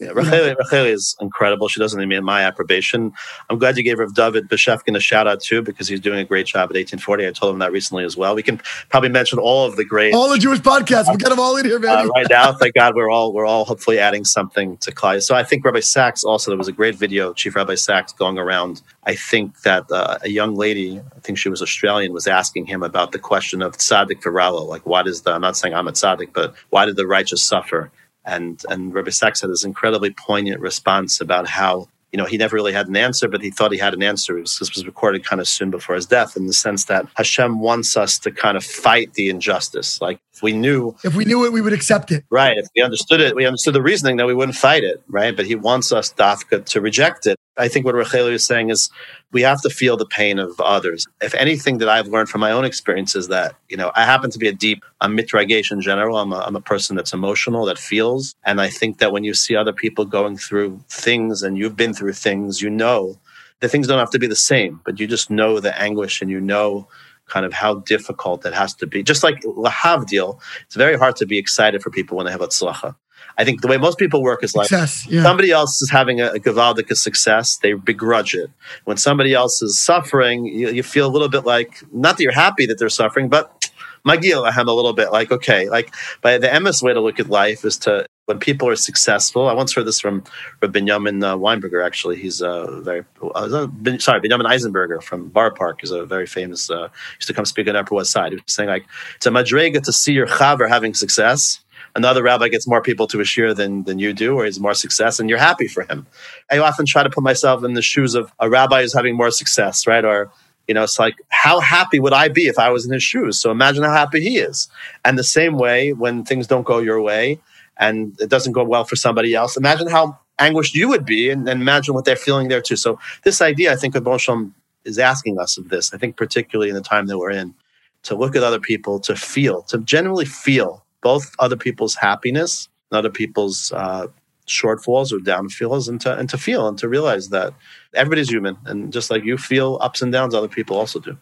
Yeah, 0.00 0.08
Racheli, 0.08 0.56
Racheli 0.56 0.92
is 0.92 1.16
incredible. 1.20 1.68
She 1.68 1.78
doesn't 1.78 2.00
even 2.00 2.08
need 2.08 2.20
my 2.20 2.42
approbation. 2.42 3.12
I'm 3.48 3.58
glad 3.58 3.76
you 3.76 3.84
gave 3.84 4.00
Rav 4.00 4.12
David 4.12 4.48
Bashevkin 4.48 4.96
a 4.96 5.00
shout 5.00 5.28
out 5.28 5.40
too 5.40 5.62
because 5.62 5.86
he's 5.86 6.00
doing 6.00 6.18
a 6.18 6.24
great 6.24 6.46
job 6.46 6.68
at 6.70 6.76
18Forty. 6.76 7.28
I 7.28 7.32
told 7.32 7.54
him 7.54 7.60
that 7.60 7.70
recently 7.70 8.04
as 8.04 8.16
well. 8.16 8.34
We 8.34 8.42
can 8.42 8.60
probably 8.88 9.10
mention 9.10 9.38
all 9.38 9.64
of 9.64 9.76
the 9.76 9.84
great, 9.84 10.12
all 10.12 10.28
the 10.28 10.38
Jewish 10.38 10.58
podcasts. 10.58 11.12
We 11.12 11.16
got 11.16 11.28
them 11.28 11.38
all 11.38 11.56
in 11.56 11.64
here, 11.64 11.78
man. 11.78 12.06
Uh, 12.06 12.08
right 12.08 12.26
now, 12.28 12.52
thank 12.52 12.74
God, 12.74 12.96
we're 12.96 13.08
all 13.08 13.32
we're 13.32 13.46
all 13.46 13.64
hopefully 13.64 14.00
adding 14.00 14.24
something 14.24 14.78
to 14.78 14.90
Klal. 14.90 15.22
So 15.22 15.36
I 15.36 15.44
think 15.44 15.64
Rabbi 15.64 15.78
Sachs 15.80 16.24
also 16.24 16.50
there 16.50 16.58
was 16.58 16.68
a 16.68 16.72
great 16.72 16.96
video, 16.96 17.32
Chief 17.32 17.54
Rabbi 17.54 17.76
Sachs, 17.76 18.12
going 18.12 18.36
around. 18.36 18.82
I 19.04 19.14
think 19.14 19.60
that 19.60 19.84
uh, 19.92 20.18
a 20.22 20.28
young 20.28 20.56
lady, 20.56 20.98
I 20.98 21.20
think 21.20 21.38
she 21.38 21.48
was 21.48 21.62
Australian, 21.62 22.12
was 22.12 22.26
asking 22.26 22.66
him 22.66 22.82
about 22.82 23.12
the 23.12 23.20
question 23.20 23.62
of 23.62 23.76
tzaddik 23.76 24.22
v'ra 24.22 24.50
lo, 24.50 24.64
like 24.64 24.84
what 24.86 25.06
is 25.06 25.22
the? 25.22 25.30
I'm 25.30 25.40
not 25.40 25.56
saying 25.56 25.72
I'm 25.72 25.86
a 25.86 25.92
tzaddik, 25.92 26.32
but 26.32 26.52
why 26.70 26.84
did 26.84 26.96
the 26.96 27.06
righteous 27.06 27.44
suffer? 27.44 27.92
And 28.24 28.62
and 28.68 28.94
Rabbi 28.94 29.10
Sachs 29.10 29.40
had 29.40 29.50
this 29.50 29.64
incredibly 29.64 30.10
poignant 30.10 30.60
response 30.60 31.20
about 31.20 31.46
how 31.46 31.88
you 32.10 32.18
know 32.18 32.24
he 32.24 32.36
never 32.36 32.54
really 32.54 32.72
had 32.72 32.88
an 32.88 32.96
answer, 32.96 33.28
but 33.28 33.42
he 33.42 33.50
thought 33.50 33.72
he 33.72 33.78
had 33.78 33.92
an 33.92 34.02
answer. 34.02 34.34
Was, 34.34 34.58
this 34.58 34.74
was 34.74 34.86
recorded 34.86 35.24
kind 35.24 35.40
of 35.40 35.48
soon 35.48 35.70
before 35.70 35.94
his 35.94 36.06
death, 36.06 36.36
in 36.36 36.46
the 36.46 36.52
sense 36.52 36.84
that 36.84 37.06
Hashem 37.16 37.58
wants 37.58 37.96
us 37.96 38.18
to 38.20 38.30
kind 38.30 38.56
of 38.56 38.64
fight 38.64 39.14
the 39.14 39.28
injustice. 39.28 40.00
Like 40.00 40.20
if 40.32 40.42
we 40.42 40.52
knew, 40.52 40.96
if 41.04 41.14
we 41.14 41.24
knew 41.24 41.44
it, 41.44 41.52
we 41.52 41.60
would 41.60 41.72
accept 41.72 42.12
it. 42.12 42.24
Right. 42.30 42.56
If 42.56 42.68
we 42.76 42.82
understood 42.82 43.20
it, 43.20 43.34
we 43.34 43.46
understood 43.46 43.74
the 43.74 43.82
reasoning, 43.82 44.16
that 44.18 44.26
we 44.26 44.34
wouldn't 44.34 44.56
fight 44.56 44.84
it. 44.84 45.02
Right. 45.08 45.36
But 45.36 45.46
he 45.46 45.54
wants 45.54 45.92
us, 45.92 46.12
Dafka, 46.12 46.64
to 46.64 46.80
reject 46.80 47.26
it. 47.26 47.36
I 47.56 47.68
think 47.68 47.86
what 47.86 47.94
Rachel 47.94 48.26
is 48.26 48.44
saying 48.44 48.70
is 48.70 48.90
we 49.32 49.42
have 49.42 49.62
to 49.62 49.70
feel 49.70 49.96
the 49.96 50.06
pain 50.06 50.38
of 50.38 50.60
others. 50.60 51.06
If 51.20 51.34
anything 51.34 51.78
that 51.78 51.88
I've 51.88 52.08
learned 52.08 52.28
from 52.28 52.40
my 52.40 52.50
own 52.50 52.64
experience 52.64 53.14
is 53.14 53.28
that, 53.28 53.54
you 53.68 53.76
know, 53.76 53.92
I 53.94 54.04
happen 54.04 54.30
to 54.30 54.38
be 54.38 54.48
a 54.48 54.52
deep, 54.52 54.84
I'm 55.00 55.16
mitragesh 55.16 55.70
in 55.70 55.80
general. 55.80 56.18
I'm 56.18 56.32
a, 56.32 56.38
I'm 56.38 56.56
a 56.56 56.60
person 56.60 56.96
that's 56.96 57.12
emotional, 57.12 57.64
that 57.66 57.78
feels. 57.78 58.34
And 58.44 58.60
I 58.60 58.68
think 58.68 58.98
that 58.98 59.12
when 59.12 59.22
you 59.22 59.34
see 59.34 59.54
other 59.54 59.72
people 59.72 60.04
going 60.04 60.36
through 60.36 60.80
things 60.88 61.42
and 61.42 61.56
you've 61.56 61.76
been 61.76 61.94
through 61.94 62.14
things, 62.14 62.60
you 62.60 62.70
know 62.70 63.18
the 63.60 63.68
things 63.68 63.86
don't 63.86 63.98
have 63.98 64.10
to 64.10 64.18
be 64.18 64.26
the 64.26 64.36
same, 64.36 64.80
but 64.84 65.00
you 65.00 65.06
just 65.06 65.30
know 65.30 65.60
the 65.60 65.78
anguish 65.80 66.20
and 66.20 66.30
you 66.30 66.40
know 66.40 66.88
kind 67.26 67.46
of 67.46 67.52
how 67.52 67.76
difficult 67.76 68.44
it 68.44 68.52
has 68.52 68.74
to 68.74 68.86
be. 68.86 69.02
Just 69.02 69.22
like 69.22 69.40
Lahavdil, 69.42 70.38
it's 70.66 70.76
very 70.76 70.98
hard 70.98 71.16
to 71.16 71.26
be 71.26 71.38
excited 71.38 71.82
for 71.82 71.90
people 71.90 72.16
when 72.16 72.26
they 72.26 72.32
have 72.32 72.42
a 72.42 72.48
tzlacha. 72.48 72.94
I 73.36 73.44
think 73.44 73.62
the 73.62 73.68
way 73.68 73.76
most 73.76 73.98
people 73.98 74.22
work 74.22 74.44
is 74.44 74.54
like 74.54 74.68
success, 74.68 75.06
yeah. 75.08 75.22
somebody 75.22 75.50
else 75.50 75.82
is 75.82 75.90
having 75.90 76.20
a, 76.20 76.28
a 76.28 76.38
Gavaldic 76.38 76.94
success, 76.96 77.56
they 77.56 77.72
begrudge 77.72 78.34
it. 78.34 78.50
When 78.84 78.96
somebody 78.96 79.34
else 79.34 79.60
is 79.62 79.78
suffering, 79.78 80.46
you, 80.46 80.70
you, 80.70 80.82
feel 80.82 81.06
a 81.06 81.12
little 81.12 81.28
bit 81.28 81.44
like, 81.44 81.82
not 81.92 82.16
that 82.16 82.22
you're 82.22 82.32
happy 82.32 82.66
that 82.66 82.78
they're 82.78 82.88
suffering, 82.88 83.28
but 83.28 83.70
Magil, 84.06 84.46
I'm 84.46 84.68
a 84.68 84.72
little 84.72 84.92
bit 84.92 85.12
like, 85.12 85.32
okay, 85.32 85.68
like, 85.68 85.94
by 86.20 86.36
the 86.36 86.60
MS 86.60 86.82
way 86.82 86.92
to 86.92 87.00
look 87.00 87.18
at 87.18 87.30
life 87.30 87.64
is 87.64 87.78
to, 87.78 88.06
when 88.26 88.38
people 88.38 88.68
are 88.68 88.76
successful, 88.76 89.48
I 89.48 89.54
once 89.54 89.74
heard 89.74 89.86
this 89.86 89.98
from 89.98 90.24
Benjamin 90.60 91.24
uh, 91.24 91.36
Weinberger, 91.36 91.84
actually. 91.84 92.16
He's 92.16 92.42
a 92.42 92.80
very, 92.82 93.04
uh, 93.34 93.66
sorry, 93.98 94.20
Benjamin 94.20 94.46
Eisenberger 94.46 95.02
from 95.02 95.28
Boro 95.28 95.50
Park 95.50 95.82
is 95.82 95.90
a 95.90 96.04
very 96.04 96.26
famous, 96.26 96.70
uh, 96.70 96.88
used 97.16 97.28
to 97.28 97.34
come 97.34 97.46
speak 97.46 97.66
on 97.66 97.76
Upper 97.76 97.94
West 97.94 98.12
Side. 98.12 98.32
He 98.32 98.36
was 98.36 98.44
saying, 98.46 98.68
like, 98.68 98.86
it's 99.16 99.26
a 99.26 99.30
madrega 99.30 99.82
to 99.82 99.92
see 99.92 100.12
your 100.12 100.26
chaver 100.26 100.68
having 100.68 100.92
success 100.92 101.63
another 101.94 102.22
rabbi 102.22 102.48
gets 102.48 102.66
more 102.66 102.82
people 102.82 103.06
to 103.08 103.20
a 103.20 103.24
shiur 103.24 103.54
than, 103.54 103.84
than 103.84 103.98
you 103.98 104.12
do, 104.12 104.34
or 104.36 104.44
he's 104.44 104.60
more 104.60 104.74
success, 104.74 105.20
and 105.20 105.28
you're 105.28 105.38
happy 105.38 105.68
for 105.68 105.84
him. 105.84 106.06
I 106.50 106.58
often 106.58 106.86
try 106.86 107.02
to 107.02 107.10
put 107.10 107.22
myself 107.24 107.64
in 107.64 107.74
the 107.74 107.82
shoes 107.82 108.14
of 108.14 108.32
a 108.38 108.50
rabbi 108.50 108.82
who's 108.82 108.94
having 108.94 109.16
more 109.16 109.30
success, 109.30 109.86
right? 109.86 110.04
Or, 110.04 110.30
you 110.66 110.74
know, 110.74 110.82
it's 110.82 110.98
like, 110.98 111.14
how 111.28 111.60
happy 111.60 112.00
would 112.00 112.12
I 112.12 112.28
be 112.28 112.42
if 112.42 112.58
I 112.58 112.70
was 112.70 112.86
in 112.86 112.92
his 112.92 113.02
shoes? 113.02 113.38
So 113.38 113.50
imagine 113.50 113.84
how 113.84 113.92
happy 113.92 114.20
he 114.20 114.38
is. 114.38 114.68
And 115.04 115.18
the 115.18 115.24
same 115.24 115.56
way, 115.56 115.92
when 115.92 116.24
things 116.24 116.46
don't 116.46 116.64
go 116.66 116.78
your 116.78 117.00
way 117.00 117.38
and 117.76 118.18
it 118.20 118.30
doesn't 118.30 118.52
go 118.52 118.64
well 118.64 118.84
for 118.84 118.96
somebody 118.96 119.34
else, 119.34 119.56
imagine 119.56 119.88
how 119.88 120.18
anguished 120.38 120.74
you 120.74 120.88
would 120.88 121.04
be 121.04 121.30
and, 121.30 121.48
and 121.48 121.60
imagine 121.60 121.94
what 121.94 122.04
they're 122.04 122.16
feeling 122.16 122.48
there 122.48 122.60
too. 122.60 122.76
So 122.76 122.98
this 123.22 123.40
idea, 123.40 123.72
I 123.72 123.76
think, 123.76 123.94
of 123.94 124.04
Bonsham 124.04 124.52
is 124.84 124.98
asking 124.98 125.38
us 125.38 125.56
of 125.56 125.68
this. 125.68 125.94
I 125.94 125.98
think 125.98 126.16
particularly 126.16 126.70
in 126.70 126.74
the 126.74 126.82
time 126.82 127.06
that 127.06 127.18
we're 127.18 127.30
in, 127.30 127.54
to 128.02 128.14
look 128.14 128.36
at 128.36 128.42
other 128.42 128.60
people, 128.60 129.00
to 129.00 129.16
feel, 129.16 129.62
to 129.62 129.78
generally 129.78 130.26
feel 130.26 130.83
both 131.04 131.32
other 131.38 131.56
people's 131.56 131.94
happiness 131.94 132.68
and 132.90 132.98
other 132.98 133.10
people's 133.10 133.70
uh, 133.72 134.08
shortfalls 134.48 135.12
or 135.12 135.20
downfalls, 135.20 135.86
and 135.86 136.00
to 136.00 136.18
and 136.18 136.28
to 136.30 136.38
feel 136.38 136.66
and 136.66 136.76
to 136.78 136.88
realize 136.88 137.28
that 137.28 137.54
everybody's 137.94 138.28
human, 138.28 138.56
and 138.64 138.92
just 138.92 139.10
like 139.10 139.22
you 139.24 139.38
feel 139.38 139.78
ups 139.80 140.02
and 140.02 140.10
downs, 140.10 140.34
other 140.34 140.48
people 140.48 140.76
also 140.76 140.98
do. 140.98 141.16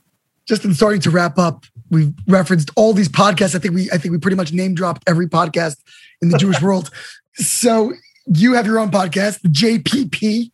Just 0.47 0.65
in 0.65 0.73
starting 0.73 1.01
to 1.03 1.11
wrap 1.11 1.39
up, 1.39 1.67
we've 1.91 2.15
referenced 2.27 2.71
all 2.77 2.95
these 2.95 3.09
podcasts. 3.09 3.55
I 3.55 3.59
think 3.59 3.75
we 3.75 3.91
I 3.91 3.99
think 3.99 4.13
we 4.13 4.19
pretty 4.19 4.37
much 4.37 4.53
name 4.53 4.75
dropped 4.75 5.03
every 5.07 5.29
podcast 5.29 5.77
in 6.23 6.31
the 6.31 6.39
Jewish 6.39 6.63
world. 6.67 6.91
So 7.35 7.93
you 8.27 8.55
have 8.55 8.67
your 8.67 8.79
own 8.79 8.91
podcast, 8.91 9.43
the 9.43 9.49
JPP, 9.49 10.51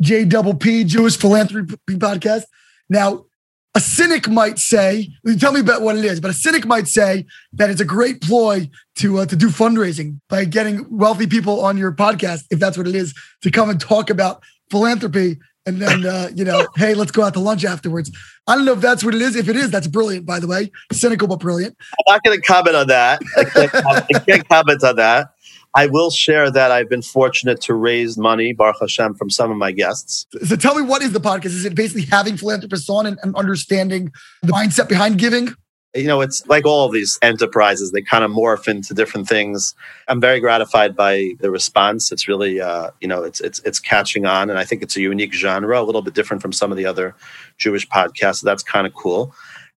J 0.00 0.24
double 0.24 0.54
P, 0.54 0.84
Jewish 0.84 1.16
Philanthropy 1.16 1.76
Podcast. 1.88 2.44
Now, 2.88 3.26
a 3.74 3.80
cynic 3.80 4.28
might 4.28 4.58
say, 4.58 5.08
tell 5.38 5.52
me 5.52 5.60
about 5.60 5.80
what 5.80 5.96
it 5.96 6.04
is, 6.04 6.20
but 6.20 6.30
a 6.30 6.34
cynic 6.34 6.66
might 6.66 6.88
say 6.88 7.24
that 7.54 7.70
it's 7.70 7.80
a 7.80 7.86
great 7.86 8.20
ploy 8.20 8.68
to 8.96 9.18
uh, 9.18 9.26
to 9.26 9.36
do 9.36 9.48
fundraising 9.48 10.20
by 10.28 10.44
getting 10.44 10.86
wealthy 10.90 11.26
people 11.26 11.64
on 11.64 11.78
your 11.78 11.92
podcast, 11.92 12.44
if 12.50 12.58
that's 12.58 12.76
what 12.76 12.86
it 12.86 12.94
is, 12.94 13.14
to 13.42 13.50
come 13.50 13.70
and 13.70 13.80
talk 13.80 14.10
about 14.10 14.42
philanthropy. 14.70 15.38
And 15.64 15.80
then, 15.80 16.04
uh, 16.04 16.28
you 16.34 16.44
know, 16.44 16.66
hey, 16.76 16.94
let's 16.94 17.12
go 17.12 17.22
out 17.22 17.34
to 17.34 17.40
lunch 17.40 17.64
afterwards. 17.64 18.10
I 18.46 18.56
don't 18.56 18.64
know 18.64 18.72
if 18.72 18.80
that's 18.80 19.04
what 19.04 19.14
it 19.14 19.22
is. 19.22 19.36
If 19.36 19.48
it 19.48 19.56
is, 19.56 19.70
that's 19.70 19.86
brilliant, 19.86 20.26
by 20.26 20.40
the 20.40 20.48
way. 20.48 20.70
Cynical, 20.90 21.28
but 21.28 21.38
brilliant. 21.38 21.76
I'm 22.08 22.14
not 22.14 22.22
going 22.24 22.38
to 22.38 22.44
comment 22.44 22.76
on 22.76 22.88
that. 22.88 23.22
I 23.36 23.44
can't, 23.44 23.74
I 23.74 24.18
can't 24.18 24.48
comment 24.48 24.82
on 24.82 24.96
that. 24.96 25.28
I 25.74 25.86
will 25.86 26.10
share 26.10 26.50
that 26.50 26.70
I've 26.70 26.88
been 26.88 27.02
fortunate 27.02 27.60
to 27.62 27.74
raise 27.74 28.18
money, 28.18 28.52
Baruch 28.52 28.76
Hashem, 28.80 29.14
from 29.14 29.30
some 29.30 29.50
of 29.50 29.56
my 29.56 29.72
guests. 29.72 30.26
So 30.44 30.56
tell 30.56 30.74
me, 30.74 30.82
what 30.82 31.02
is 31.02 31.12
the 31.12 31.20
podcast? 31.20 31.46
Is 31.46 31.64
it 31.64 31.74
basically 31.74 32.02
having 32.02 32.36
philanthropists 32.36 32.90
on 32.90 33.06
and, 33.06 33.18
and 33.22 33.34
understanding 33.36 34.12
the 34.42 34.52
mindset 34.52 34.88
behind 34.88 35.18
giving? 35.18 35.54
You 35.94 36.06
know, 36.06 36.22
it's 36.22 36.46
like 36.46 36.64
all 36.64 36.86
of 36.86 36.92
these 36.92 37.18
enterprises, 37.20 37.92
they 37.92 38.00
kind 38.00 38.24
of 38.24 38.30
morph 38.30 38.66
into 38.66 38.94
different 38.94 39.28
things. 39.28 39.74
I'm 40.08 40.22
very 40.22 40.40
gratified 40.40 40.96
by 40.96 41.32
the 41.40 41.50
response. 41.50 42.10
It's 42.12 42.26
really, 42.26 42.62
uh, 42.62 42.90
you 43.00 43.08
know, 43.08 43.22
it's, 43.22 43.42
it's, 43.42 43.58
it's 43.60 43.78
catching 43.78 44.24
on. 44.24 44.48
And 44.48 44.58
I 44.58 44.64
think 44.64 44.82
it's 44.82 44.96
a 44.96 45.02
unique 45.02 45.34
genre, 45.34 45.80
a 45.80 45.84
little 45.84 46.00
bit 46.00 46.14
different 46.14 46.40
from 46.40 46.52
some 46.52 46.70
of 46.70 46.78
the 46.78 46.86
other 46.86 47.14
Jewish 47.58 47.86
podcasts. 47.88 48.36
So 48.36 48.46
that's 48.46 48.62
kind 48.62 48.86
of 48.86 48.94
cool 48.94 49.34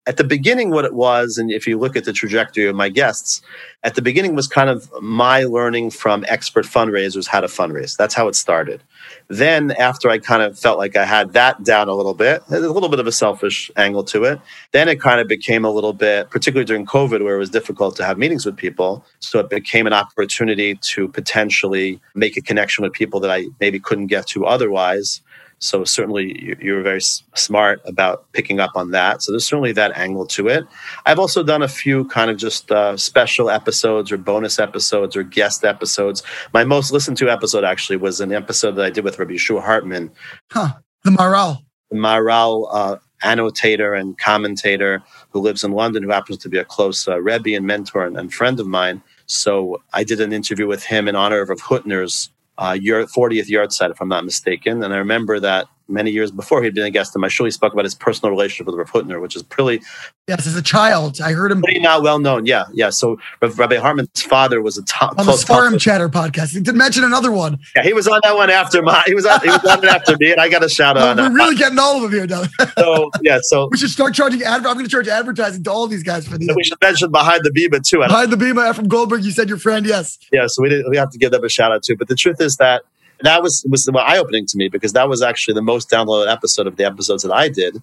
at 0.08 0.18
the 0.18 0.24
beginning 0.24 0.70
what 0.70 0.86
it 0.86 0.94
was 0.94 1.38
and 1.38 1.52
if 1.52 1.68
you 1.68 1.78
look 1.78 1.96
at 1.96 2.06
the 2.06 2.14
trajectory 2.14 2.68
of 2.68 2.76
my 2.76 2.90
guests 2.90 3.42
at 3.84 3.96
the 3.96 4.02
beginning 4.02 4.36
was 4.36 4.48
kind 4.48 4.70
of 4.70 4.92
my 5.02 5.44
learning 5.44 5.90
from 5.90 6.26
expert 6.28 6.66
fundraisers 6.66 7.28
how 7.28 7.40
to 7.40 7.48
fundraise. 7.48 7.96
That's 7.98 8.14
how 8.14 8.28
it 8.28 8.36
started. 8.36 8.84
Then 9.28 9.72
after 9.72 10.10
i 10.10 10.18
kind 10.18 10.42
of 10.44 10.58
felt 10.58 10.78
like 10.78 10.96
i 10.96 11.06
had 11.06 11.34
that 11.34 11.64
down 11.64 11.88
a 11.88 11.94
little 11.94 12.14
bit 12.14 12.44
a 12.50 12.60
little 12.60 12.90
bit 12.90 13.00
of 13.00 13.08
a 13.08 13.12
selfish 13.12 13.72
angle 13.76 14.04
to 14.04 14.24
it 14.24 14.40
then 14.72 14.88
it 14.88 15.02
kind 15.02 15.20
of 15.20 15.28
became 15.28 15.66
a 15.66 15.70
little 15.70 15.94
bit 15.94 16.30
particularly 16.30 16.66
during 16.66 16.86
covid 16.86 17.24
where 17.24 17.36
it 17.36 17.40
was 17.40 17.50
difficult 17.50 17.96
to 17.96 18.06
have 18.06 18.18
meetings 18.18 18.46
with 18.46 18.56
people. 18.56 19.06
So 19.20 19.40
it 19.40 19.50
became 19.50 19.88
an 19.88 19.94
opportunity 19.94 20.76
to 20.76 21.08
potentially 21.08 22.00
make 22.14 22.38
a 22.38 22.42
connection 22.42 22.84
with 22.84 22.94
people 22.94 23.20
that 23.22 23.32
i 23.32 23.46
maybe 23.60 23.80
couldn't 23.80 24.08
get 24.08 24.28
to 24.28 24.46
otherwise 24.46 25.22
so 25.60 25.84
certainly 25.84 26.58
you 26.62 26.74
were 26.74 26.82
very 26.82 27.02
smart 27.02 27.82
about 27.86 28.32
picking 28.34 28.60
up 28.60 28.72
on 28.76 28.92
that. 28.92 29.24
So 29.24 29.32
there's 29.32 29.48
certainly 29.48 29.72
that 29.74 29.98
angle 29.98 30.26
to 30.28 30.48
it. 30.48 30.66
I've 31.06 31.20
also 31.20 31.44
done 31.44 31.64
a 31.64 31.68
few 31.68 32.06
kind 32.06 32.30
of 32.30 32.38
just 32.38 32.72
uh, 32.72 32.98
special 32.98 33.50
episodes 33.50 34.12
or 34.12 34.18
bonus 34.18 34.60
episodes 34.60 35.16
or 35.16 35.24
guest 35.24 35.64
episodes. 35.64 36.24
My 36.54 36.64
most 36.64 36.92
listened 36.92 37.18
to 37.18 37.30
episode 37.30 37.64
actually 37.64 37.98
was 37.98 38.20
an 38.20 38.34
episode 38.34 38.72
that 38.74 38.86
I 38.86 38.90
did 38.90 39.04
with 39.04 39.18
Rabbi 39.18 39.34
Yehoshua 39.34 39.64
Hartman. 39.64 40.12
Huh. 40.52 40.74
The 41.04 41.12
Maharal. 41.12 41.64
The 41.90 41.98
Maharal 41.98 42.68
uh, 42.72 42.98
annotator 43.24 43.94
and 43.94 44.18
commentator 44.18 45.02
who 45.30 45.40
lives 45.40 45.64
in 45.64 45.72
London, 45.72 46.04
who 46.04 46.12
happens 46.12 46.38
to 46.40 46.50
be 46.50 46.58
a 46.58 46.66
close 46.66 47.08
uh, 47.08 47.22
Rebbe 47.22 47.56
and 47.56 47.66
mentor 47.66 48.06
and, 48.06 48.18
and 48.18 48.34
friend 48.34 48.60
of 48.60 48.68
mine. 48.68 49.02
So 49.26 49.82
I 49.94 50.04
did 50.04 50.22
an 50.22 50.34
interview 50.34 50.68
with 50.68 50.84
him 50.84 51.08
in 51.08 51.16
honor 51.16 51.42
of 51.42 51.50
Hutner's 51.60 52.30
uh, 52.58 52.78
40th 52.80 53.50
yahrzeit, 53.50 53.92
if 53.92 54.02
I'm 54.02 54.08
not 54.10 54.26
mistaken. 54.26 54.84
And 54.84 54.94
I 54.94 54.98
remember 54.98 55.40
that 55.40 55.68
many 55.88 56.12
years 56.12 56.32
before 56.32 56.64
he'd 56.64 56.74
been 56.74 56.86
a 56.86 56.92
guest 56.92 57.16
on 57.16 57.22
my 57.22 57.28
show, 57.28 57.46
he 57.46 57.52
spoke 57.52 57.74
about 57.74 57.86
his 57.86 57.96
personal 57.96 58.32
relationship 58.32 58.68
with 58.68 58.76
Rav 58.76 58.92
Hutner, 58.92 59.22
which 59.22 59.36
is 59.36 59.44
pretty. 59.44 59.84
Yes, 60.28 60.48
as 60.48 60.56
a 60.56 60.62
child, 60.62 61.22
I 61.22 61.34
heard 61.34 61.52
him. 61.52 61.62
Pretty 61.62 61.80
not 61.80 62.02
well 62.02 62.18
known. 62.18 62.46
Yeah, 62.46 62.66
yeah. 62.74 62.90
So 62.90 63.20
Rabbi 63.42 63.76
Hartman's 63.76 64.24
father 64.24 64.62
was 64.62 64.78
a 64.78 64.84
top 64.84 65.20
on 65.20 65.26
the 65.26 65.34
Sparm 65.34 65.78
Chatter 65.80 66.10
podcast. 66.10 66.54
He 66.54 66.62
did 66.62 66.76
mention 66.76 67.04
another 67.04 67.32
one. 67.32 67.60
Yeah, 67.76 67.84
he 67.84 67.94
was 67.94 68.08
on 68.08 68.20
that 68.24 68.36
one 68.36 68.50
after 68.50 68.82
my. 68.82 69.04
He 69.06 69.14
was 69.14 69.26
on. 69.26 69.40
He 69.42 69.50
was 69.50 69.64
on 69.66 69.84
it 69.84 69.90
after 69.90 70.18
me, 70.18 70.32
and 70.32 70.42
I 70.42 70.50
got 70.50 70.64
a 70.64 70.70
shout 70.70 70.98
out. 70.98 71.18
We're 71.18 71.32
really 71.32 71.56
getting 71.56 71.78
all 71.78 71.98
of 71.98 72.02
them 72.04 72.12
here, 72.12 72.26
though. 72.26 72.46
so 72.78 73.12
yeah, 73.22 73.40
so 73.42 73.70
we 73.72 73.78
should 73.78 73.92
start 73.92 74.16
charging. 74.16 74.42
Adver- 74.42 74.68
I'm 74.68 74.76
going 74.76 74.86
to 74.86 74.92
charge 74.92 75.08
advertising 75.08 75.64
to 75.66 75.72
all 75.72 75.88
these 75.88 76.04
guys 76.04 76.28
for 76.28 76.38
these. 76.38 76.50
We 76.56 76.64
should 76.64 76.82
mention 76.82 77.12
behind 77.12 77.42
the 77.44 77.52
Bima 77.52 77.88
too. 77.88 78.00
Behind 78.00 78.32
the 78.32 78.38
Bima 78.38 78.74
from 78.74 78.88
Goldberg. 78.88 79.24
You 79.24 79.32
said 79.32 79.48
your 79.48 79.60
friend, 79.60 79.86
yes. 79.86 80.18
Yeah, 80.32 80.48
so 80.48 80.64
we 80.64 80.70
did, 80.70 80.86
we 80.90 80.98
have 80.98 81.12
to 81.12 81.18
give 81.18 81.32
them 81.32 81.44
a 81.44 81.50
shout 81.50 81.72
out 81.72 81.84
too. 81.84 81.96
But 81.96 82.08
the 82.08 82.16
truth 82.16 82.42
is 82.42 82.58
that 82.58 82.82
that 83.22 83.44
was 83.44 83.66
was 83.70 83.88
eye 83.90 84.18
opening 84.18 84.46
to 84.48 84.58
me 84.58 84.68
because 84.68 84.94
that 84.94 85.10
was 85.10 85.22
actually 85.22 85.54
the 85.54 85.62
most 85.62 85.90
downloaded 85.90 86.32
episode 86.32 86.68
of 86.68 86.76
the 86.76 86.86
episodes 86.86 87.24
that 87.24 87.32
I 87.32 87.50
did. 87.50 87.82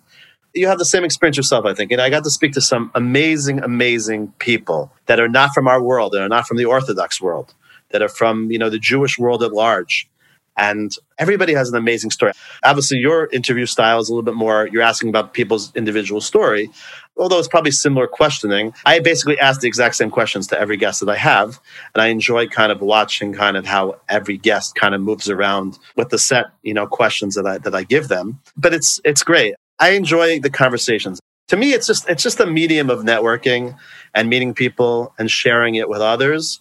You 0.55 0.67
have 0.67 0.79
the 0.79 0.85
same 0.85 1.03
experience 1.05 1.37
yourself, 1.37 1.65
I 1.65 1.73
think. 1.73 1.93
And 1.93 2.01
I 2.01 2.11
got 2.11 2.25
to 2.25 2.31
speak 2.31 2.53
to 2.53 2.61
some 2.61 2.91
amazing, 2.95 3.61
amazing 3.61 4.35
people 4.39 4.93
that 5.07 5.19
are 5.19 5.29
not 5.29 5.55
from 5.55 5.67
our 5.67 5.83
world, 5.83 6.13
that 6.13 6.21
are 6.21 6.29
not 6.29 6.47
from 6.47 6.59
the 6.59 6.67
Orthodox 6.67 7.23
world, 7.23 7.55
that 7.91 8.03
are 8.03 8.09
from 8.09 8.51
you 8.51 8.59
know 8.59 8.71
the 8.71 8.79
Jewish 8.79 9.19
world 9.19 9.43
at 9.43 9.53
large. 9.53 10.09
And 10.57 10.93
everybody 11.19 11.55
has 11.55 11.71
an 11.71 11.77
amazing 11.77 12.11
story. 12.11 12.33
Obviously, 12.63 12.99
your 12.99 13.29
interview 13.33 13.67
style 13.67 14.01
is 14.01 14.09
a 14.09 14.13
little 14.13 14.25
bit 14.25 14.35
more, 14.35 14.69
you're 14.69 14.83
asking 14.83 15.09
about 15.09 15.33
people's 15.33 15.75
individual 15.75 16.21
story, 16.21 16.71
although 17.17 17.39
it's 17.39 17.49
probably 17.49 17.71
similar 17.71 18.07
questioning. 18.07 18.75
I 18.85 19.01
basically 19.01 19.39
ask 19.39 19.61
the 19.61 19.69
exact 19.69 19.97
same 19.97 20.11
questions 20.11 20.47
to 20.49 20.61
every 20.61 20.77
guest 20.77 21.01
that 21.01 21.09
I 21.09 21.17
have. 21.17 21.61
And 21.95 22.03
I 22.03 22.09
enjoy 22.09 22.49
kind 22.49 22.71
of 22.71 22.81
watching 22.81 23.33
kind 23.33 23.57
of 23.57 23.67
how 23.67 24.01
every 24.09 24.37
guest 24.37 24.75
kind 24.75 24.95
of 24.95 25.01
moves 25.01 25.31
around 25.31 25.79
with 25.97 26.11
the 26.11 26.19
set, 26.19 26.47
you 26.63 26.75
know, 26.75 26.87
questions 26.87 27.35
that 27.35 27.47
I 27.47 27.59
that 27.59 27.75
I 27.75 27.85
give 27.85 28.09
them. 28.09 28.41
But 28.57 28.75
it's 28.75 29.01
it's 29.05 29.23
great. 29.23 29.55
I 29.79 29.91
enjoy 29.91 30.41
the 30.41 30.51
conversations. 30.51 31.21
To 31.49 31.57
me, 31.57 31.73
it's 31.73 31.87
just 31.87 32.09
it's 32.09 32.23
just 32.23 32.41
a 32.41 32.47
medium 32.47 32.91
of 32.91 33.01
networking 33.01 33.77
and 34.15 34.29
meeting 34.29 34.55
people 34.55 35.15
and 35.19 35.31
sharing 35.31 35.75
it 35.75 35.89
with 35.89 36.01
others 36.01 36.61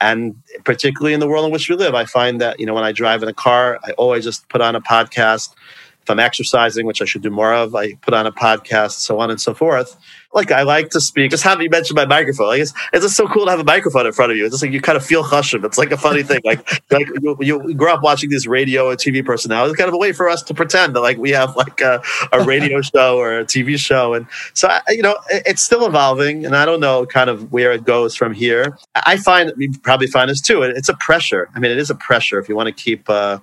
and 0.00 0.34
particularly 0.64 1.14
in 1.14 1.20
the 1.20 1.28
world 1.28 1.44
in 1.44 1.52
which 1.52 1.68
we 1.68 1.76
live, 1.76 1.94
I 1.94 2.04
find 2.04 2.40
that, 2.40 2.58
you 2.58 2.66
know, 2.66 2.74
when 2.74 2.84
I 2.84 2.92
drive 2.92 3.22
in 3.22 3.28
a 3.28 3.34
car, 3.34 3.78
I 3.84 3.92
always 3.92 4.24
just 4.24 4.48
put 4.48 4.60
on 4.60 4.74
a 4.74 4.80
podcast. 4.80 5.54
If 6.02 6.08
I'm 6.08 6.18
exercising, 6.18 6.86
which 6.86 7.02
I 7.02 7.04
should 7.04 7.22
do 7.22 7.30
more 7.30 7.52
of, 7.52 7.74
I 7.74 7.94
put 7.94 8.14
on 8.14 8.26
a 8.26 8.32
podcast, 8.32 8.92
so 8.92 9.20
on 9.20 9.30
and 9.30 9.40
so 9.40 9.54
forth 9.54 9.96
like 10.32 10.52
I 10.52 10.62
like 10.62 10.90
to 10.90 11.00
speak. 11.00 11.30
Just 11.30 11.42
having 11.42 11.64
you 11.64 11.70
mention 11.70 11.96
my 11.96 12.06
microphone, 12.06 12.48
like 12.48 12.60
it's, 12.60 12.72
it's 12.92 13.04
just 13.04 13.16
so 13.16 13.26
cool 13.26 13.46
to 13.46 13.50
have 13.50 13.60
a 13.60 13.64
microphone 13.64 14.06
in 14.06 14.12
front 14.12 14.30
of 14.30 14.38
you. 14.38 14.44
It's 14.44 14.54
just 14.54 14.62
like 14.62 14.72
you 14.72 14.80
kind 14.80 14.96
of 14.96 15.04
feel 15.04 15.24
chashuv. 15.24 15.64
It's 15.64 15.78
like 15.78 15.90
a 15.90 15.96
funny 15.96 16.22
thing. 16.22 16.40
Like 16.44 16.70
like 16.90 17.06
you, 17.20 17.36
you 17.40 17.74
grow 17.74 17.94
up 17.94 18.02
watching 18.02 18.30
these 18.30 18.46
radio 18.46 18.90
and 18.90 18.98
TV 18.98 19.24
personalities. 19.24 19.72
It's 19.72 19.78
kind 19.78 19.88
of 19.88 19.94
a 19.94 19.98
way 19.98 20.12
for 20.12 20.28
us 20.28 20.42
to 20.44 20.54
pretend 20.54 20.94
that 20.94 21.00
like 21.00 21.18
we 21.18 21.30
have 21.30 21.56
like 21.56 21.80
a, 21.80 22.02
a 22.32 22.44
radio 22.44 22.80
show 22.94 23.18
or 23.18 23.40
a 23.40 23.44
TV 23.44 23.76
show. 23.78 24.14
And 24.14 24.26
so 24.54 24.70
you 24.88 25.02
know 25.02 25.18
it, 25.30 25.42
it's 25.46 25.62
still 25.62 25.84
evolving, 25.84 26.46
and 26.46 26.54
I 26.56 26.64
don't 26.64 26.80
know 26.80 27.06
kind 27.06 27.28
of 27.28 27.52
where 27.52 27.72
it 27.72 27.84
goes 27.84 28.14
from 28.14 28.32
here. 28.32 28.78
I 28.94 29.16
find 29.16 29.52
you 29.56 29.72
probably 29.82 30.06
find 30.06 30.30
this 30.30 30.40
too. 30.40 30.62
It's 30.62 30.88
a 30.88 30.94
pressure. 30.94 31.48
I 31.54 31.58
mean, 31.58 31.72
it 31.72 31.78
is 31.78 31.90
a 31.90 31.94
pressure 31.96 32.38
if 32.38 32.48
you 32.48 32.54
want 32.54 32.68
to 32.68 32.72
keep. 32.72 33.08
Uh, 33.08 33.38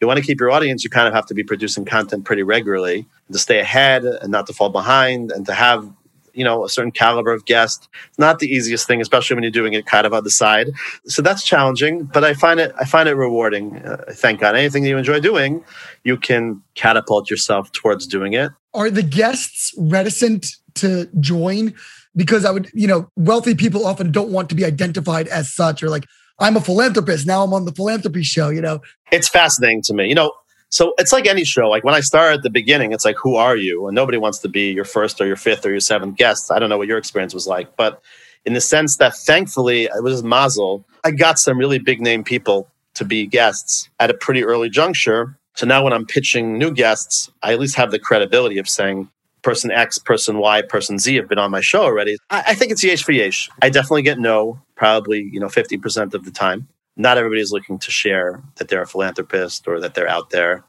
you 0.00 0.06
want 0.06 0.18
to 0.18 0.24
keep 0.24 0.40
your 0.40 0.50
audience, 0.50 0.82
you 0.82 0.88
kind 0.88 1.06
of 1.06 1.12
have 1.12 1.26
to 1.26 1.34
be 1.34 1.44
producing 1.44 1.84
content 1.84 2.24
pretty 2.24 2.42
regularly 2.42 3.06
to 3.30 3.38
stay 3.38 3.58
ahead 3.60 4.02
and 4.02 4.30
not 4.30 4.46
to 4.46 4.52
fall 4.54 4.70
behind 4.70 5.30
and 5.30 5.44
to 5.44 5.52
have 5.52 5.92
you 6.40 6.44
know 6.44 6.64
a 6.64 6.70
certain 6.70 6.90
caliber 6.90 7.32
of 7.32 7.44
guest 7.44 7.88
it's 8.08 8.18
not 8.18 8.38
the 8.38 8.48
easiest 8.48 8.86
thing 8.86 9.00
especially 9.02 9.34
when 9.34 9.44
you're 9.44 9.58
doing 9.62 9.74
it 9.74 9.84
kind 9.84 10.06
of 10.06 10.14
on 10.14 10.24
the 10.24 10.30
side. 10.30 10.68
So 11.04 11.20
that's 11.20 11.44
challenging 11.44 12.04
but 12.04 12.24
i 12.24 12.32
find 12.32 12.58
it 12.58 12.72
i 12.80 12.84
find 12.86 13.08
it 13.10 13.14
rewarding 13.14 13.76
uh, 13.84 14.04
thank 14.22 14.40
god. 14.40 14.56
Anything 14.56 14.82
that 14.84 14.88
you 14.88 14.96
enjoy 14.96 15.20
doing 15.20 15.62
you 16.02 16.16
can 16.16 16.62
catapult 16.74 17.28
yourself 17.30 17.70
towards 17.72 18.06
doing 18.06 18.32
it. 18.32 18.50
Are 18.72 18.90
the 18.90 19.02
guests 19.02 19.74
reticent 19.76 20.46
to 20.76 21.08
join? 21.20 21.74
Because 22.16 22.46
i 22.46 22.50
would 22.50 22.70
you 22.72 22.88
know 22.88 23.10
wealthy 23.16 23.54
people 23.54 23.86
often 23.86 24.10
don't 24.10 24.30
want 24.30 24.48
to 24.48 24.54
be 24.54 24.64
identified 24.64 25.28
as 25.28 25.52
such 25.52 25.82
or 25.82 25.90
like 25.90 26.06
i'm 26.38 26.56
a 26.56 26.60
philanthropist 26.60 27.26
now 27.26 27.44
i'm 27.44 27.52
on 27.52 27.66
the 27.66 27.72
philanthropy 27.72 28.22
show 28.22 28.48
you 28.48 28.62
know? 28.62 28.80
It's 29.12 29.28
fascinating 29.28 29.82
to 29.82 29.94
me. 29.94 30.08
You 30.08 30.14
know 30.14 30.32
so 30.70 30.94
it's 30.98 31.12
like 31.12 31.26
any 31.26 31.44
show. 31.44 31.68
Like 31.68 31.84
when 31.84 31.94
I 31.94 32.00
started 32.00 32.38
at 32.38 32.42
the 32.42 32.50
beginning, 32.50 32.92
it's 32.92 33.04
like, 33.04 33.16
who 33.16 33.34
are 33.34 33.56
you? 33.56 33.88
And 33.88 33.94
nobody 33.94 34.18
wants 34.18 34.38
to 34.38 34.48
be 34.48 34.70
your 34.70 34.84
first 34.84 35.20
or 35.20 35.26
your 35.26 35.36
fifth 35.36 35.66
or 35.66 35.70
your 35.70 35.80
seventh 35.80 36.16
guest. 36.16 36.52
I 36.52 36.58
don't 36.58 36.70
know 36.70 36.78
what 36.78 36.86
your 36.88 36.98
experience 36.98 37.34
was 37.34 37.46
like, 37.46 37.76
but 37.76 38.00
in 38.44 38.54
the 38.54 38.60
sense 38.60 38.96
that 38.96 39.14
thankfully 39.16 39.84
it 39.84 40.02
was 40.02 40.22
Mazel. 40.22 40.84
I 41.04 41.10
got 41.10 41.38
some 41.38 41.58
really 41.58 41.78
big 41.78 42.00
name 42.00 42.22
people 42.22 42.68
to 42.94 43.04
be 43.04 43.26
guests 43.26 43.88
at 43.98 44.10
a 44.10 44.14
pretty 44.14 44.44
early 44.44 44.70
juncture. 44.70 45.36
So 45.56 45.66
now 45.66 45.82
when 45.82 45.92
I'm 45.92 46.06
pitching 46.06 46.56
new 46.56 46.72
guests, 46.72 47.30
I 47.42 47.52
at 47.52 47.58
least 47.58 47.76
have 47.76 47.90
the 47.90 47.98
credibility 47.98 48.58
of 48.58 48.68
saying 48.68 49.10
person 49.42 49.70
X, 49.70 49.98
person 49.98 50.38
Y, 50.38 50.62
person 50.62 50.98
Z 50.98 51.16
have 51.16 51.28
been 51.28 51.38
on 51.38 51.50
my 51.50 51.60
show 51.60 51.82
already. 51.82 52.16
I, 52.30 52.44
I 52.48 52.54
think 52.54 52.70
it's 52.70 52.84
yesh 52.84 53.02
for 53.02 53.12
yesh. 53.12 53.50
I 53.60 53.70
definitely 53.70 54.02
get 54.02 54.18
no, 54.18 54.60
probably, 54.76 55.28
you 55.32 55.40
know, 55.40 55.48
50% 55.48 56.14
of 56.14 56.24
the 56.24 56.30
time. 56.30 56.68
Not 56.96 57.18
everybody 57.18 57.40
is 57.40 57.52
looking 57.52 57.78
to 57.78 57.90
share 57.90 58.42
that 58.56 58.68
they're 58.68 58.82
a 58.82 58.86
philanthropist 58.86 59.66
or 59.66 59.80
that 59.80 59.94
they're 59.94 60.08
out 60.08 60.30
there. 60.30 60.64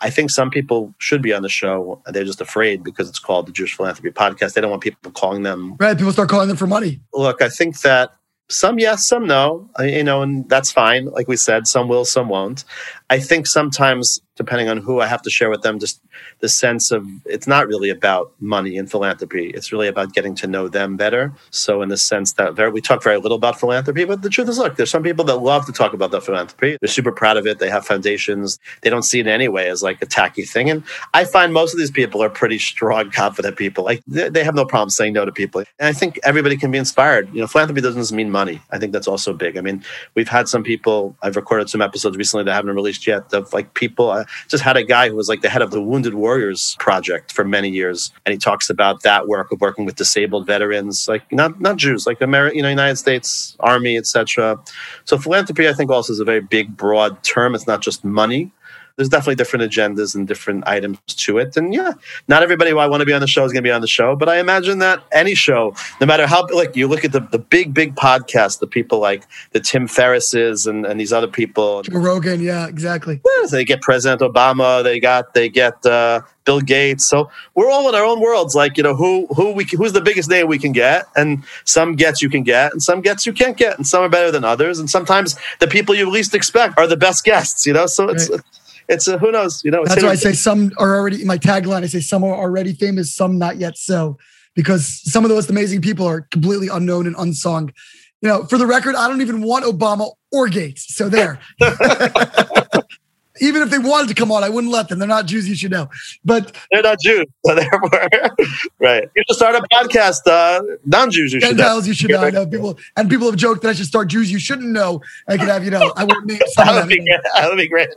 I 0.00 0.10
think 0.10 0.30
some 0.30 0.50
people 0.50 0.94
should 0.98 1.22
be 1.22 1.32
on 1.32 1.42
the 1.42 1.48
show. 1.48 2.00
They're 2.06 2.24
just 2.24 2.40
afraid 2.40 2.82
because 2.82 3.08
it's 3.08 3.18
called 3.18 3.46
the 3.46 3.52
Jewish 3.52 3.76
Philanthropy 3.76 4.10
Podcast. 4.10 4.54
They 4.54 4.60
don't 4.60 4.70
want 4.70 4.82
people 4.82 5.10
calling 5.12 5.42
them. 5.42 5.76
Right. 5.78 5.96
People 5.96 6.12
start 6.12 6.28
calling 6.28 6.48
them 6.48 6.56
for 6.56 6.66
money. 6.66 7.00
Look, 7.12 7.42
I 7.42 7.48
think 7.48 7.80
that 7.80 8.12
some 8.48 8.78
yes, 8.78 9.06
some 9.06 9.26
no, 9.26 9.68
uh, 9.78 9.84
you 9.84 10.04
know, 10.04 10.22
and 10.22 10.48
that's 10.48 10.70
fine. 10.70 11.06
Like 11.06 11.28
we 11.28 11.36
said, 11.36 11.66
some 11.66 11.88
will, 11.88 12.04
some 12.04 12.28
won't. 12.28 12.64
I 13.08 13.18
think 13.18 13.46
sometimes, 13.46 14.20
depending 14.36 14.68
on 14.68 14.78
who 14.78 15.00
I 15.00 15.06
have 15.06 15.22
to 15.22 15.30
share 15.30 15.50
with 15.50 15.62
them, 15.62 15.78
just 15.78 16.00
the 16.40 16.48
sense 16.48 16.90
of 16.90 17.06
it's 17.26 17.46
not 17.46 17.66
really 17.66 17.90
about 17.90 18.32
money 18.40 18.76
and 18.76 18.90
philanthropy. 18.90 19.50
It's 19.50 19.72
really 19.72 19.86
about 19.86 20.12
getting 20.12 20.34
to 20.36 20.46
know 20.46 20.68
them 20.68 20.96
better. 20.96 21.32
So, 21.50 21.82
in 21.82 21.88
the 21.88 21.96
sense 21.96 22.32
that 22.34 22.72
we 22.72 22.80
talk 22.80 23.02
very 23.02 23.18
little 23.18 23.36
about 23.36 23.60
philanthropy, 23.60 24.04
but 24.04 24.22
the 24.22 24.30
truth 24.30 24.48
is, 24.48 24.58
look, 24.58 24.76
there's 24.76 24.90
some 24.90 25.02
people 25.02 25.24
that 25.26 25.36
love 25.36 25.66
to 25.66 25.72
talk 25.72 25.92
about 25.92 26.10
the 26.10 26.20
philanthropy. 26.20 26.78
They're 26.80 26.88
super 26.88 27.12
proud 27.12 27.36
of 27.36 27.46
it. 27.46 27.58
They 27.58 27.70
have 27.70 27.86
foundations. 27.86 28.58
They 28.80 28.90
don't 28.90 29.02
see 29.02 29.20
it 29.20 29.26
anyway 29.26 29.68
as 29.68 29.82
like 29.82 30.00
a 30.02 30.06
tacky 30.06 30.42
thing. 30.42 30.68
And 30.70 30.82
I 31.14 31.24
find 31.24 31.52
most 31.52 31.74
of 31.74 31.78
these 31.78 31.90
people 31.90 32.22
are 32.22 32.30
pretty 32.30 32.58
strong, 32.58 33.10
confident 33.10 33.56
people. 33.56 33.84
Like 33.84 34.02
they, 34.06 34.28
they 34.28 34.44
have 34.44 34.54
no 34.54 34.64
problem 34.64 34.90
saying 34.90 35.12
no 35.12 35.24
to 35.24 35.32
people. 35.32 35.64
And 35.78 35.88
I 35.88 35.92
think 35.92 36.18
everybody 36.24 36.56
can 36.56 36.70
be 36.70 36.78
inspired. 36.78 37.32
You 37.34 37.42
know, 37.42 37.46
philanthropy 37.46 37.82
doesn't 37.82 38.16
mean 38.16 38.30
money. 38.32 38.60
I 38.70 38.78
think 38.78 38.92
that's 38.92 39.06
also 39.06 39.32
big. 39.32 39.56
I 39.56 39.60
mean, 39.60 39.84
we've 40.14 40.28
had 40.28 40.48
some 40.48 40.62
people. 40.62 41.16
I've 41.22 41.36
recorded 41.36 41.70
some 41.70 41.80
episodes 41.82 42.16
recently 42.16 42.44
that 42.44 42.52
haven't 42.52 42.74
released 42.74 43.06
yet 43.06 43.32
of 43.32 43.52
like 43.52 43.74
people. 43.74 44.10
I 44.10 44.24
just 44.48 44.64
had 44.64 44.76
a 44.76 44.82
guy 44.82 45.08
who 45.08 45.16
was 45.16 45.28
like 45.28 45.42
the 45.42 45.48
head 45.48 45.62
of 45.62 45.70
the 45.70 45.80
Wounded 45.82 46.14
Warriors 46.14 46.76
Project 46.78 47.32
for 47.32 47.44
many 47.44 47.68
years, 47.68 48.12
and 48.26 48.32
he 48.32 48.38
talks 48.38 48.70
about 48.70 49.02
that 49.02 49.28
work 49.28 49.52
of 49.52 49.60
working 49.60 49.84
with 49.84 49.96
disabled 49.96 50.46
veterans, 50.46 51.06
like 51.08 51.30
not 51.30 51.60
not 51.60 51.76
Jews, 51.76 52.06
like 52.06 52.20
America, 52.20 52.56
you 52.56 52.62
know, 52.62 52.68
United 52.68 52.96
States 52.96 53.56
Army, 53.60 53.96
etc. 53.96 54.58
So 55.04 55.18
philanthropy, 55.18 55.68
I 55.68 55.72
think, 55.72 55.90
also 55.90 56.12
is 56.12 56.20
a 56.20 56.24
very 56.24 56.40
big, 56.40 56.76
broad 56.76 57.22
term. 57.22 57.54
It's 57.54 57.66
not 57.66 57.82
just 57.82 58.04
money 58.04 58.50
there's 58.96 59.08
definitely 59.08 59.36
different 59.36 59.70
agendas 59.70 60.14
and 60.14 60.26
different 60.28 60.66
items 60.66 60.98
to 61.06 61.38
it. 61.38 61.56
And 61.56 61.72
yeah, 61.72 61.92
not 62.28 62.42
everybody 62.42 62.70
who 62.70 62.78
I 62.78 62.86
want 62.86 63.00
to 63.00 63.06
be 63.06 63.12
on 63.12 63.20
the 63.20 63.26
show 63.26 63.44
is 63.44 63.52
going 63.52 63.62
to 63.62 63.68
be 63.68 63.72
on 63.72 63.80
the 63.80 63.86
show, 63.86 64.16
but 64.16 64.28
I 64.28 64.38
imagine 64.38 64.78
that 64.78 65.02
any 65.12 65.34
show, 65.34 65.74
no 66.00 66.06
matter 66.06 66.26
how, 66.26 66.46
like 66.54 66.76
you 66.76 66.86
look 66.88 67.04
at 67.04 67.12
the, 67.12 67.20
the 67.20 67.38
big, 67.38 67.74
big 67.74 67.94
podcasts, 67.94 68.58
the 68.58 68.66
people 68.66 68.98
like 68.98 69.26
the 69.52 69.60
Tim 69.60 69.86
Ferrisses 69.86 70.66
and, 70.66 70.84
and 70.86 71.00
these 71.00 71.12
other 71.12 71.28
people. 71.28 71.82
Joe 71.82 71.98
Rogan, 71.98 72.40
yeah, 72.40 72.66
exactly. 72.66 73.20
Yeah, 73.24 73.46
they 73.50 73.64
get 73.64 73.82
President 73.82 74.20
Obama, 74.20 74.82
they 74.82 75.00
got, 75.00 75.34
they 75.34 75.48
get, 75.48 75.84
uh, 75.86 76.22
Bill 76.44 76.60
Gates. 76.60 77.08
So 77.08 77.30
we're 77.54 77.70
all 77.70 77.88
in 77.88 77.94
our 77.94 78.04
own 78.04 78.20
worlds. 78.20 78.56
Like 78.56 78.76
you 78.76 78.82
know, 78.82 78.96
who 78.96 79.26
who 79.28 79.52
we 79.52 79.64
who's 79.64 79.92
the 79.92 80.00
biggest 80.00 80.28
name 80.28 80.48
we 80.48 80.58
can 80.58 80.72
get, 80.72 81.06
and 81.14 81.44
some 81.64 81.94
gets 81.94 82.20
you 82.20 82.28
can 82.28 82.42
get, 82.42 82.72
and 82.72 82.82
some 82.82 83.00
gets 83.00 83.26
you 83.26 83.32
can't 83.32 83.56
get, 83.56 83.76
and 83.76 83.86
some 83.86 84.02
are 84.02 84.08
better 84.08 84.32
than 84.32 84.44
others, 84.44 84.80
and 84.80 84.90
sometimes 84.90 85.36
the 85.60 85.68
people 85.68 85.94
you 85.94 86.10
least 86.10 86.34
expect 86.34 86.78
are 86.78 86.88
the 86.88 86.96
best 86.96 87.24
guests. 87.24 87.64
You 87.66 87.74
know, 87.74 87.86
so 87.86 88.08
it's. 88.08 88.28
Right 88.28 88.40
it's 88.40 88.61
a, 89.08 89.18
who 89.18 89.32
knows? 89.32 89.62
You 89.64 89.70
know, 89.70 89.84
that's 89.84 90.02
why 90.02 90.10
I 90.10 90.14
say 90.14 90.32
some 90.32 90.72
are 90.78 90.96
already 90.96 91.24
my 91.24 91.38
tagline. 91.38 91.82
I 91.82 91.86
say 91.86 92.00
some 92.00 92.24
are 92.24 92.34
already 92.34 92.72
famous, 92.72 93.14
some 93.14 93.38
not 93.38 93.56
yet 93.58 93.76
so, 93.76 94.18
because 94.54 95.00
some 95.10 95.24
of 95.24 95.28
the 95.28 95.34
most 95.34 95.50
amazing 95.50 95.82
people 95.82 96.06
are 96.06 96.22
completely 96.22 96.68
unknown 96.68 97.06
and 97.06 97.16
unsung. 97.18 97.72
You 98.20 98.28
know, 98.28 98.44
for 98.44 98.58
the 98.58 98.66
record, 98.66 98.94
I 98.94 99.08
don't 99.08 99.20
even 99.20 99.42
want 99.42 99.64
Obama 99.64 100.12
or 100.30 100.48
Gates. 100.48 100.94
So 100.94 101.08
there. 101.08 101.40
even 103.42 103.60
if 103.60 103.70
they 103.70 103.78
wanted 103.78 104.08
to 104.08 104.14
come 104.14 104.30
on, 104.30 104.44
I 104.44 104.48
wouldn't 104.48 104.72
let 104.72 104.88
them. 104.88 105.00
They're 105.00 105.08
not 105.08 105.26
Jews, 105.26 105.48
you 105.48 105.56
should 105.56 105.72
know. 105.72 105.90
But 106.24 106.56
they're 106.70 106.82
not 106.82 107.00
Jews, 107.00 107.26
so 107.46 107.54
therefore, 107.56 107.90
right. 108.78 109.08
You 109.16 109.22
should 109.28 109.36
start 109.36 109.56
a 109.56 109.62
podcast. 109.72 110.20
Uh, 110.26 110.62
non-Jews, 110.86 111.32
you 111.32 111.40
should 111.40 111.56
Gentiles, 111.56 111.84
know. 111.84 111.88
you 111.88 111.94
should 111.94 112.10
know. 112.10 112.28
know. 112.30 112.46
People 112.46 112.78
and 112.96 113.10
people 113.10 113.26
have 113.26 113.36
joked 113.36 113.62
that 113.62 113.70
I 113.70 113.72
should 113.72 113.86
start 113.86 114.08
Jews. 114.08 114.30
You 114.30 114.38
shouldn't 114.38 114.68
know. 114.68 115.00
I 115.28 115.36
could 115.36 115.48
have, 115.48 115.64
you 115.64 115.72
know, 115.72 115.92
I 115.96 116.04
won't 116.04 116.24
name 116.24 116.38
some 116.46 116.66
that 116.66 116.80
would 116.80 116.88
be 116.88 116.98
great. 116.98 117.20
That 117.34 117.48
would 117.48 117.58
be 117.58 117.68
great. 117.68 117.88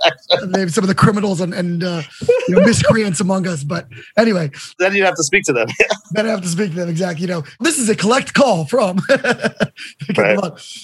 name 0.49 0.69
some 0.69 0.83
of 0.83 0.87
the 0.87 0.95
criminals 0.95 1.41
and, 1.41 1.53
and 1.53 1.83
uh, 1.83 2.01
you 2.47 2.55
know, 2.55 2.61
miscreants 2.61 3.19
among 3.19 3.47
us. 3.47 3.63
But 3.63 3.87
anyway, 4.17 4.49
then 4.79 4.95
you'd 4.95 5.05
have 5.05 5.15
to 5.15 5.23
speak 5.23 5.43
to 5.43 5.53
them. 5.53 5.67
then 6.11 6.25
I 6.25 6.29
have 6.29 6.41
to 6.41 6.47
speak 6.47 6.71
to 6.71 6.75
them. 6.75 6.89
Exactly. 6.89 7.21
You 7.21 7.27
know, 7.27 7.43
this 7.59 7.77
is 7.77 7.87
a 7.87 7.95
collect 7.95 8.33
call 8.33 8.65
from. 8.65 8.99
right. 10.17 10.39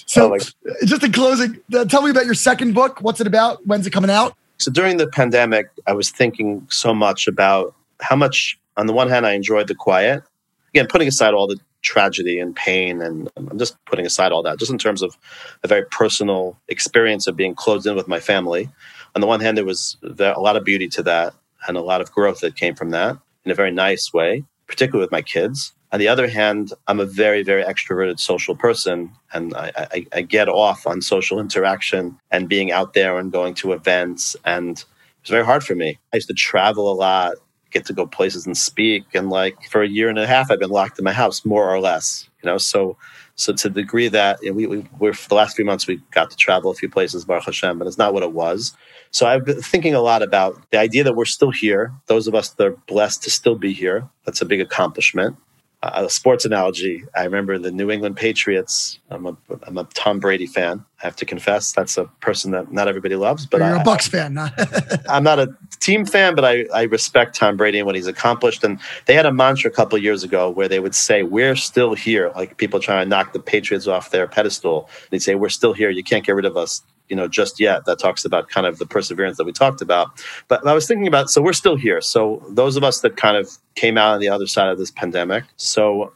So, 0.06 0.34
oh 0.34 0.38
just 0.84 1.02
in 1.02 1.12
closing, 1.12 1.60
uh, 1.74 1.84
tell 1.84 2.02
me 2.02 2.10
about 2.10 2.26
your 2.26 2.34
second 2.34 2.74
book. 2.74 3.00
What's 3.00 3.20
it 3.20 3.26
about? 3.26 3.66
When's 3.66 3.86
it 3.86 3.90
coming 3.90 4.10
out? 4.10 4.36
So 4.62 4.70
during 4.70 4.96
the 4.96 5.08
pandemic, 5.08 5.66
I 5.88 5.92
was 5.92 6.10
thinking 6.10 6.64
so 6.70 6.94
much 6.94 7.26
about 7.26 7.74
how 8.00 8.14
much, 8.14 8.56
on 8.76 8.86
the 8.86 8.92
one 8.92 9.08
hand, 9.08 9.26
I 9.26 9.32
enjoyed 9.32 9.66
the 9.66 9.74
quiet. 9.74 10.22
Again, 10.68 10.86
putting 10.88 11.08
aside 11.08 11.34
all 11.34 11.48
the 11.48 11.58
tragedy 11.82 12.38
and 12.38 12.54
pain, 12.54 13.02
and 13.02 13.28
I'm 13.36 13.58
just 13.58 13.76
putting 13.86 14.06
aside 14.06 14.30
all 14.30 14.40
that, 14.44 14.60
just 14.60 14.70
in 14.70 14.78
terms 14.78 15.02
of 15.02 15.18
a 15.64 15.66
very 15.66 15.84
personal 15.86 16.56
experience 16.68 17.26
of 17.26 17.34
being 17.34 17.56
closed 17.56 17.88
in 17.88 17.96
with 17.96 18.06
my 18.06 18.20
family. 18.20 18.70
On 19.16 19.20
the 19.20 19.26
one 19.26 19.40
hand, 19.40 19.56
there 19.56 19.64
was 19.64 19.96
a 20.04 20.38
lot 20.38 20.56
of 20.56 20.62
beauty 20.62 20.86
to 20.90 21.02
that 21.02 21.34
and 21.66 21.76
a 21.76 21.82
lot 21.82 22.00
of 22.00 22.12
growth 22.12 22.38
that 22.38 22.54
came 22.54 22.76
from 22.76 22.90
that 22.90 23.18
in 23.44 23.50
a 23.50 23.56
very 23.56 23.72
nice 23.72 24.12
way, 24.12 24.44
particularly 24.68 25.02
with 25.02 25.10
my 25.10 25.22
kids. 25.22 25.72
On 25.92 25.98
the 25.98 26.08
other 26.08 26.26
hand, 26.26 26.72
I'm 26.88 27.00
a 27.00 27.04
very, 27.04 27.42
very 27.42 27.62
extroverted 27.62 28.18
social 28.18 28.56
person, 28.56 29.12
and 29.34 29.54
I, 29.54 29.72
I, 29.76 30.06
I, 30.14 30.22
get 30.22 30.48
off 30.48 30.86
on 30.86 31.02
social 31.02 31.38
interaction 31.38 32.18
and 32.30 32.48
being 32.48 32.72
out 32.72 32.94
there 32.94 33.18
and 33.18 33.30
going 33.30 33.52
to 33.56 33.72
events. 33.72 34.34
And 34.46 34.78
it 34.78 34.86
was 35.22 35.30
very 35.30 35.44
hard 35.44 35.62
for 35.62 35.74
me. 35.74 35.98
I 36.12 36.16
used 36.16 36.28
to 36.28 36.34
travel 36.34 36.90
a 36.90 36.94
lot, 36.94 37.34
get 37.70 37.84
to 37.86 37.92
go 37.92 38.06
places 38.06 38.46
and 38.46 38.56
speak. 38.56 39.04
And 39.12 39.28
like 39.28 39.68
for 39.70 39.82
a 39.82 39.88
year 39.88 40.08
and 40.08 40.18
a 40.18 40.26
half, 40.26 40.50
I've 40.50 40.60
been 40.60 40.70
locked 40.70 40.98
in 40.98 41.04
my 41.04 41.12
house, 41.12 41.44
more 41.44 41.68
or 41.68 41.78
less. 41.78 42.26
You 42.42 42.48
know, 42.48 42.56
so 42.56 42.96
so 43.34 43.52
to 43.52 43.68
the 43.68 43.82
degree 43.82 44.08
that 44.08 44.40
we, 44.42 44.66
we 44.66 44.86
we're 44.98 45.12
for 45.12 45.28
the 45.28 45.34
last 45.34 45.56
three 45.56 45.64
months 45.64 45.86
we 45.86 46.00
got 46.10 46.30
to 46.30 46.36
travel 46.36 46.70
a 46.70 46.74
few 46.74 46.88
places, 46.88 47.26
Baruch 47.26 47.44
Hashem, 47.44 47.78
but 47.78 47.86
it's 47.86 47.98
not 47.98 48.14
what 48.14 48.22
it 48.22 48.32
was. 48.32 48.74
So 49.10 49.26
I've 49.26 49.44
been 49.44 49.60
thinking 49.60 49.94
a 49.94 50.00
lot 50.00 50.22
about 50.22 50.58
the 50.70 50.78
idea 50.78 51.04
that 51.04 51.16
we're 51.16 51.26
still 51.26 51.50
here. 51.50 51.92
Those 52.06 52.26
of 52.26 52.34
us 52.34 52.48
that 52.50 52.66
are 52.66 52.76
blessed 52.88 53.22
to 53.24 53.30
still 53.30 53.56
be 53.56 53.74
here, 53.74 54.08
that's 54.24 54.40
a 54.40 54.46
big 54.46 54.60
accomplishment 54.60 55.36
a 55.82 56.08
sports 56.08 56.44
analogy. 56.44 57.04
I 57.16 57.24
remember 57.24 57.58
the 57.58 57.72
New 57.72 57.90
England 57.90 58.16
Patriots. 58.16 59.00
I'm 59.10 59.26
a 59.26 59.36
I'm 59.66 59.76
a 59.76 59.84
Tom 59.94 60.20
Brady 60.20 60.46
fan. 60.46 60.84
I 61.02 61.06
have 61.06 61.16
to 61.16 61.24
confess 61.24 61.72
that's 61.72 61.98
a 61.98 62.04
person 62.20 62.52
that 62.52 62.72
not 62.72 62.86
everybody 62.86 63.16
loves. 63.16 63.46
But 63.46 63.58
you're 63.58 63.76
I, 63.76 63.82
a 63.82 63.84
Bucs 63.84 64.08
fan. 64.08 64.34
Not 64.34 64.52
I'm 65.08 65.24
not 65.24 65.40
a 65.40 65.52
team 65.80 66.06
fan, 66.06 66.36
but 66.36 66.44
I, 66.44 66.66
I 66.72 66.82
respect 66.84 67.34
Tom 67.34 67.56
Brady 67.56 67.78
and 67.78 67.86
what 67.86 67.96
he's 67.96 68.06
accomplished. 68.06 68.62
And 68.62 68.78
they 69.06 69.14
had 69.14 69.26
a 69.26 69.32
mantra 69.32 69.70
a 69.70 69.74
couple 69.74 69.98
years 69.98 70.22
ago 70.22 70.48
where 70.50 70.68
they 70.68 70.78
would 70.78 70.94
say, 70.94 71.24
"We're 71.24 71.56
still 71.56 71.94
here." 71.94 72.32
Like 72.36 72.58
people 72.58 72.78
trying 72.78 73.04
to 73.04 73.08
knock 73.08 73.32
the 73.32 73.40
Patriots 73.40 73.88
off 73.88 74.10
their 74.10 74.28
pedestal. 74.28 74.88
They'd 75.10 75.22
say, 75.22 75.34
"We're 75.34 75.48
still 75.48 75.72
here. 75.72 75.90
You 75.90 76.04
can't 76.04 76.24
get 76.24 76.36
rid 76.36 76.44
of 76.44 76.56
us." 76.56 76.82
You 77.08 77.16
know 77.16 77.28
just 77.28 77.60
yet 77.60 77.84
that 77.84 77.98
talks 77.98 78.24
about 78.24 78.48
kind 78.48 78.66
of 78.66 78.78
the 78.78 78.86
perseverance 78.86 79.36
that 79.36 79.44
we 79.44 79.52
talked 79.52 79.82
about. 79.82 80.22
But 80.48 80.66
i 80.66 80.72
was 80.72 80.86
thinking 80.86 81.06
about 81.06 81.30
so 81.30 81.42
we're 81.42 81.52
still 81.52 81.76
here. 81.76 82.00
So 82.00 82.42
those 82.48 82.76
of 82.76 82.84
us 82.84 83.00
that 83.00 83.16
kind 83.16 83.36
of 83.36 83.50
came 83.74 83.98
out 83.98 84.14
on 84.14 84.20
the 84.20 84.28
other 84.28 84.46
side 84.46 84.68
of 84.68 84.78
this 84.78 84.90
pandemic 84.90 85.44
so 85.56 86.12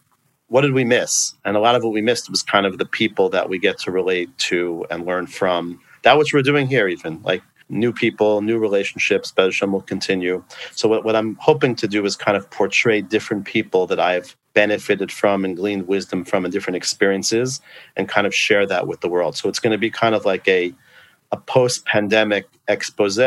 what 0.48 0.60
did 0.60 0.72
we 0.72 0.84
miss? 0.84 1.34
And 1.44 1.56
a 1.56 1.60
lot 1.60 1.74
of 1.74 1.82
what 1.82 1.92
we 1.92 2.02
missed 2.02 2.30
was 2.30 2.42
kind 2.42 2.66
of 2.66 2.78
the 2.78 2.86
people 2.86 3.28
that 3.30 3.48
we 3.48 3.58
get 3.58 3.78
to 3.80 3.90
relate 3.90 4.36
to 4.38 4.86
and 4.90 5.04
learn 5.04 5.26
from. 5.26 5.80
That 6.02 6.18
which 6.18 6.32
we're 6.32 6.42
doing 6.42 6.68
here 6.68 6.86
even 6.88 7.20
like 7.22 7.42
new 7.68 7.92
people, 7.92 8.40
new 8.42 8.58
relationships. 8.58 9.32
Bezhem 9.36 9.72
will 9.72 9.82
continue. 9.82 10.42
So 10.72 10.88
what, 10.88 11.04
what 11.04 11.16
I'm 11.16 11.36
hoping 11.40 11.74
to 11.76 11.88
do 11.88 12.04
is 12.04 12.16
kind 12.16 12.36
of 12.36 12.48
portray 12.50 13.00
different 13.00 13.44
people 13.44 13.86
that 13.88 14.00
I've 14.00 14.36
benefited 14.54 15.12
from 15.12 15.44
and 15.44 15.56
gleaned 15.56 15.86
wisdom 15.86 16.24
from 16.24 16.44
in 16.44 16.50
different 16.50 16.76
experiences 16.76 17.60
and 17.96 18.08
kind 18.08 18.26
of 18.26 18.34
share 18.34 18.66
that 18.66 18.86
with 18.86 19.00
the 19.00 19.08
world. 19.08 19.36
So 19.36 19.48
it's 19.48 19.58
going 19.58 19.72
to 19.72 19.78
be 19.78 19.90
kind 19.90 20.14
of 20.14 20.24
like 20.24 20.46
a 20.48 20.74
a 21.32 21.36
post-pandemic 21.36 22.46
expose 22.68 23.18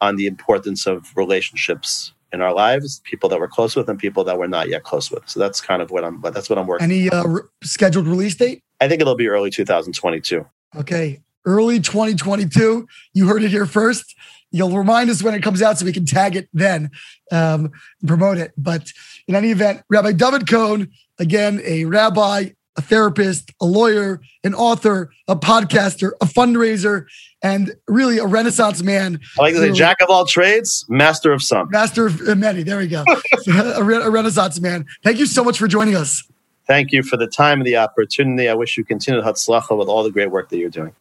on 0.00 0.16
the 0.16 0.26
importance 0.26 0.86
of 0.86 1.16
relationships 1.16 2.12
in 2.32 2.40
our 2.40 2.52
lives, 2.52 3.00
people 3.04 3.28
that 3.28 3.40
we're 3.40 3.48
close 3.48 3.74
with 3.74 3.88
and 3.88 3.98
people 3.98 4.22
that 4.24 4.38
we're 4.38 4.46
not 4.46 4.68
yet 4.68 4.84
close 4.84 5.10
with. 5.10 5.28
So 5.28 5.40
that's 5.40 5.60
kind 5.60 5.82
of 5.82 5.90
what 5.90 6.04
I'm. 6.04 6.20
That's 6.20 6.50
what 6.50 6.58
I'm 6.58 6.66
working. 6.66 6.84
Any 6.84 7.10
uh, 7.10 7.24
re- 7.24 7.42
scheduled 7.62 8.06
release 8.06 8.36
date? 8.36 8.60
I 8.80 8.88
think 8.88 9.00
it'll 9.00 9.16
be 9.16 9.28
early 9.28 9.50
2022. 9.50 10.46
Okay, 10.76 11.20
early 11.48 11.80
2022. 11.80 12.86
You 13.14 13.26
heard 13.26 13.42
it 13.42 13.50
here 13.50 13.66
first. 13.66 14.14
You'll 14.50 14.76
remind 14.76 15.10
us 15.10 15.22
when 15.22 15.34
it 15.34 15.42
comes 15.42 15.62
out 15.62 15.78
so 15.78 15.84
we 15.84 15.92
can 15.92 16.04
tag 16.04 16.36
it 16.36 16.48
then, 16.52 16.90
um, 17.32 17.70
promote 18.06 18.38
it. 18.38 18.52
But 18.56 18.92
in 19.26 19.34
any 19.34 19.50
event, 19.50 19.82
Rabbi 19.88 20.12
David 20.12 20.48
Cohen, 20.48 20.90
again, 21.18 21.60
a 21.64 21.84
rabbi, 21.86 22.50
a 22.76 22.82
therapist, 22.82 23.52
a 23.60 23.66
lawyer, 23.66 24.20
an 24.44 24.54
author, 24.54 25.10
a 25.26 25.36
podcaster, 25.36 26.12
a 26.20 26.26
fundraiser, 26.26 27.06
and 27.42 27.74
really 27.88 28.18
a 28.18 28.26
renaissance 28.26 28.82
man. 28.82 29.20
I 29.38 29.42
like 29.42 29.54
to 29.54 29.60
say 29.60 29.72
jack 29.72 30.00
of 30.00 30.10
all 30.10 30.26
trades, 30.26 30.84
master 30.88 31.32
of 31.32 31.42
some. 31.42 31.70
Master 31.70 32.06
of 32.06 32.38
many. 32.38 32.62
There 32.62 32.78
we 32.78 32.88
go. 32.88 33.04
a, 33.76 33.82
re- 33.82 33.96
a 33.96 34.10
renaissance 34.10 34.60
man. 34.60 34.86
Thank 35.02 35.18
you 35.18 35.26
so 35.26 35.44
much 35.44 35.58
for 35.58 35.66
joining 35.66 35.96
us. 35.96 36.22
Thank 36.66 36.92
you 36.92 37.02
for 37.02 37.16
the 37.16 37.26
time 37.26 37.60
and 37.60 37.66
the 37.66 37.76
opportunity. 37.76 38.48
I 38.48 38.54
wish 38.54 38.76
you 38.76 38.84
continued 38.84 39.24
Hatzlacha 39.24 39.76
with 39.76 39.88
all 39.88 40.02
the 40.02 40.10
great 40.10 40.30
work 40.30 40.50
that 40.50 40.58
you're 40.58 40.68
doing. 40.68 40.94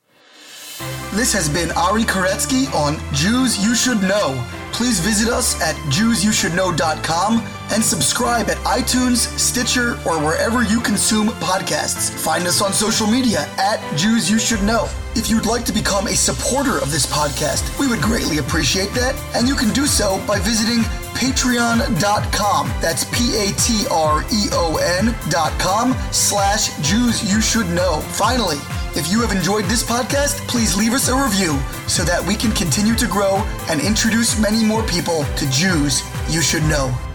This 1.14 1.34
has 1.34 1.50
been 1.50 1.72
Ari 1.72 2.04
Koretzky 2.04 2.72
on 2.74 2.98
Jews 3.14 3.64
You 3.64 3.74
Should 3.74 4.04
Know. 4.04 4.36
Please 4.72 5.00
visit 5.00 5.28
us 5.28 5.60
at 5.60 5.76
JewsYouShouldKnow.com 5.92 7.42
and 7.72 7.84
subscribe 7.84 8.50
at 8.50 8.58
iTunes, 8.58 9.28
Stitcher, 9.40 9.94
or 10.06 10.24
wherever 10.24 10.64
you 10.64 10.80
consume 10.80 11.30
podcasts. 11.42 12.12
Find 12.24 12.46
us 12.46 12.62
on 12.62 12.74
social 12.74 13.08
media 13.08 13.48
at 13.58 13.82
Jews 13.98 14.30
You 14.30 14.38
Should 14.38 14.62
Know. 14.62 14.88
If 15.16 15.32
you'd 15.32 15.48
like 15.48 15.66
to 15.66 15.74
become 15.74 16.06
a 16.06 16.16
supporter 16.16 16.78
of 16.78 16.92
this 16.92 17.08
podcast, 17.08 17.80
we 17.80 17.88
would 17.88 18.02
greatly 18.02 18.38
appreciate 18.38 18.94
that, 18.94 19.16
and 19.36 19.48
you 19.48 19.56
can 19.56 19.74
do 19.74 19.88
so 19.88 20.24
by 20.28 20.38
visiting 20.40 20.84
patreon.com. 21.18 22.68
That's 22.80 23.04
P-A-T-R-E-O-N 23.06 25.16
dot 25.30 25.60
com 25.60 25.96
slash 26.12 26.78
Jews 26.88 27.34
You 27.34 27.42
Should 27.42 27.70
Know. 27.70 28.02
Finally, 28.12 28.58
if 28.98 29.12
you 29.12 29.22
have 29.22 29.32
enjoyed 29.32 29.66
this 29.66 29.84
podcast, 29.84 30.46
please 30.48 30.76
leave 30.76 30.94
us 30.94 31.08
a 31.08 31.16
review 31.16 31.60
so 31.88 32.04
that 32.04 32.26
we 32.26 32.36
can 32.36 32.52
continue 32.52 32.96
to 32.96 33.06
grow 33.06 33.38
and 33.70 33.80
introduce 33.80 34.40
many 34.40 34.66
more 34.66 34.82
people 34.84 35.24
to 35.36 35.50
Jews 35.52 36.02
you 36.30 36.42
should 36.42 36.64
know. 36.64 37.07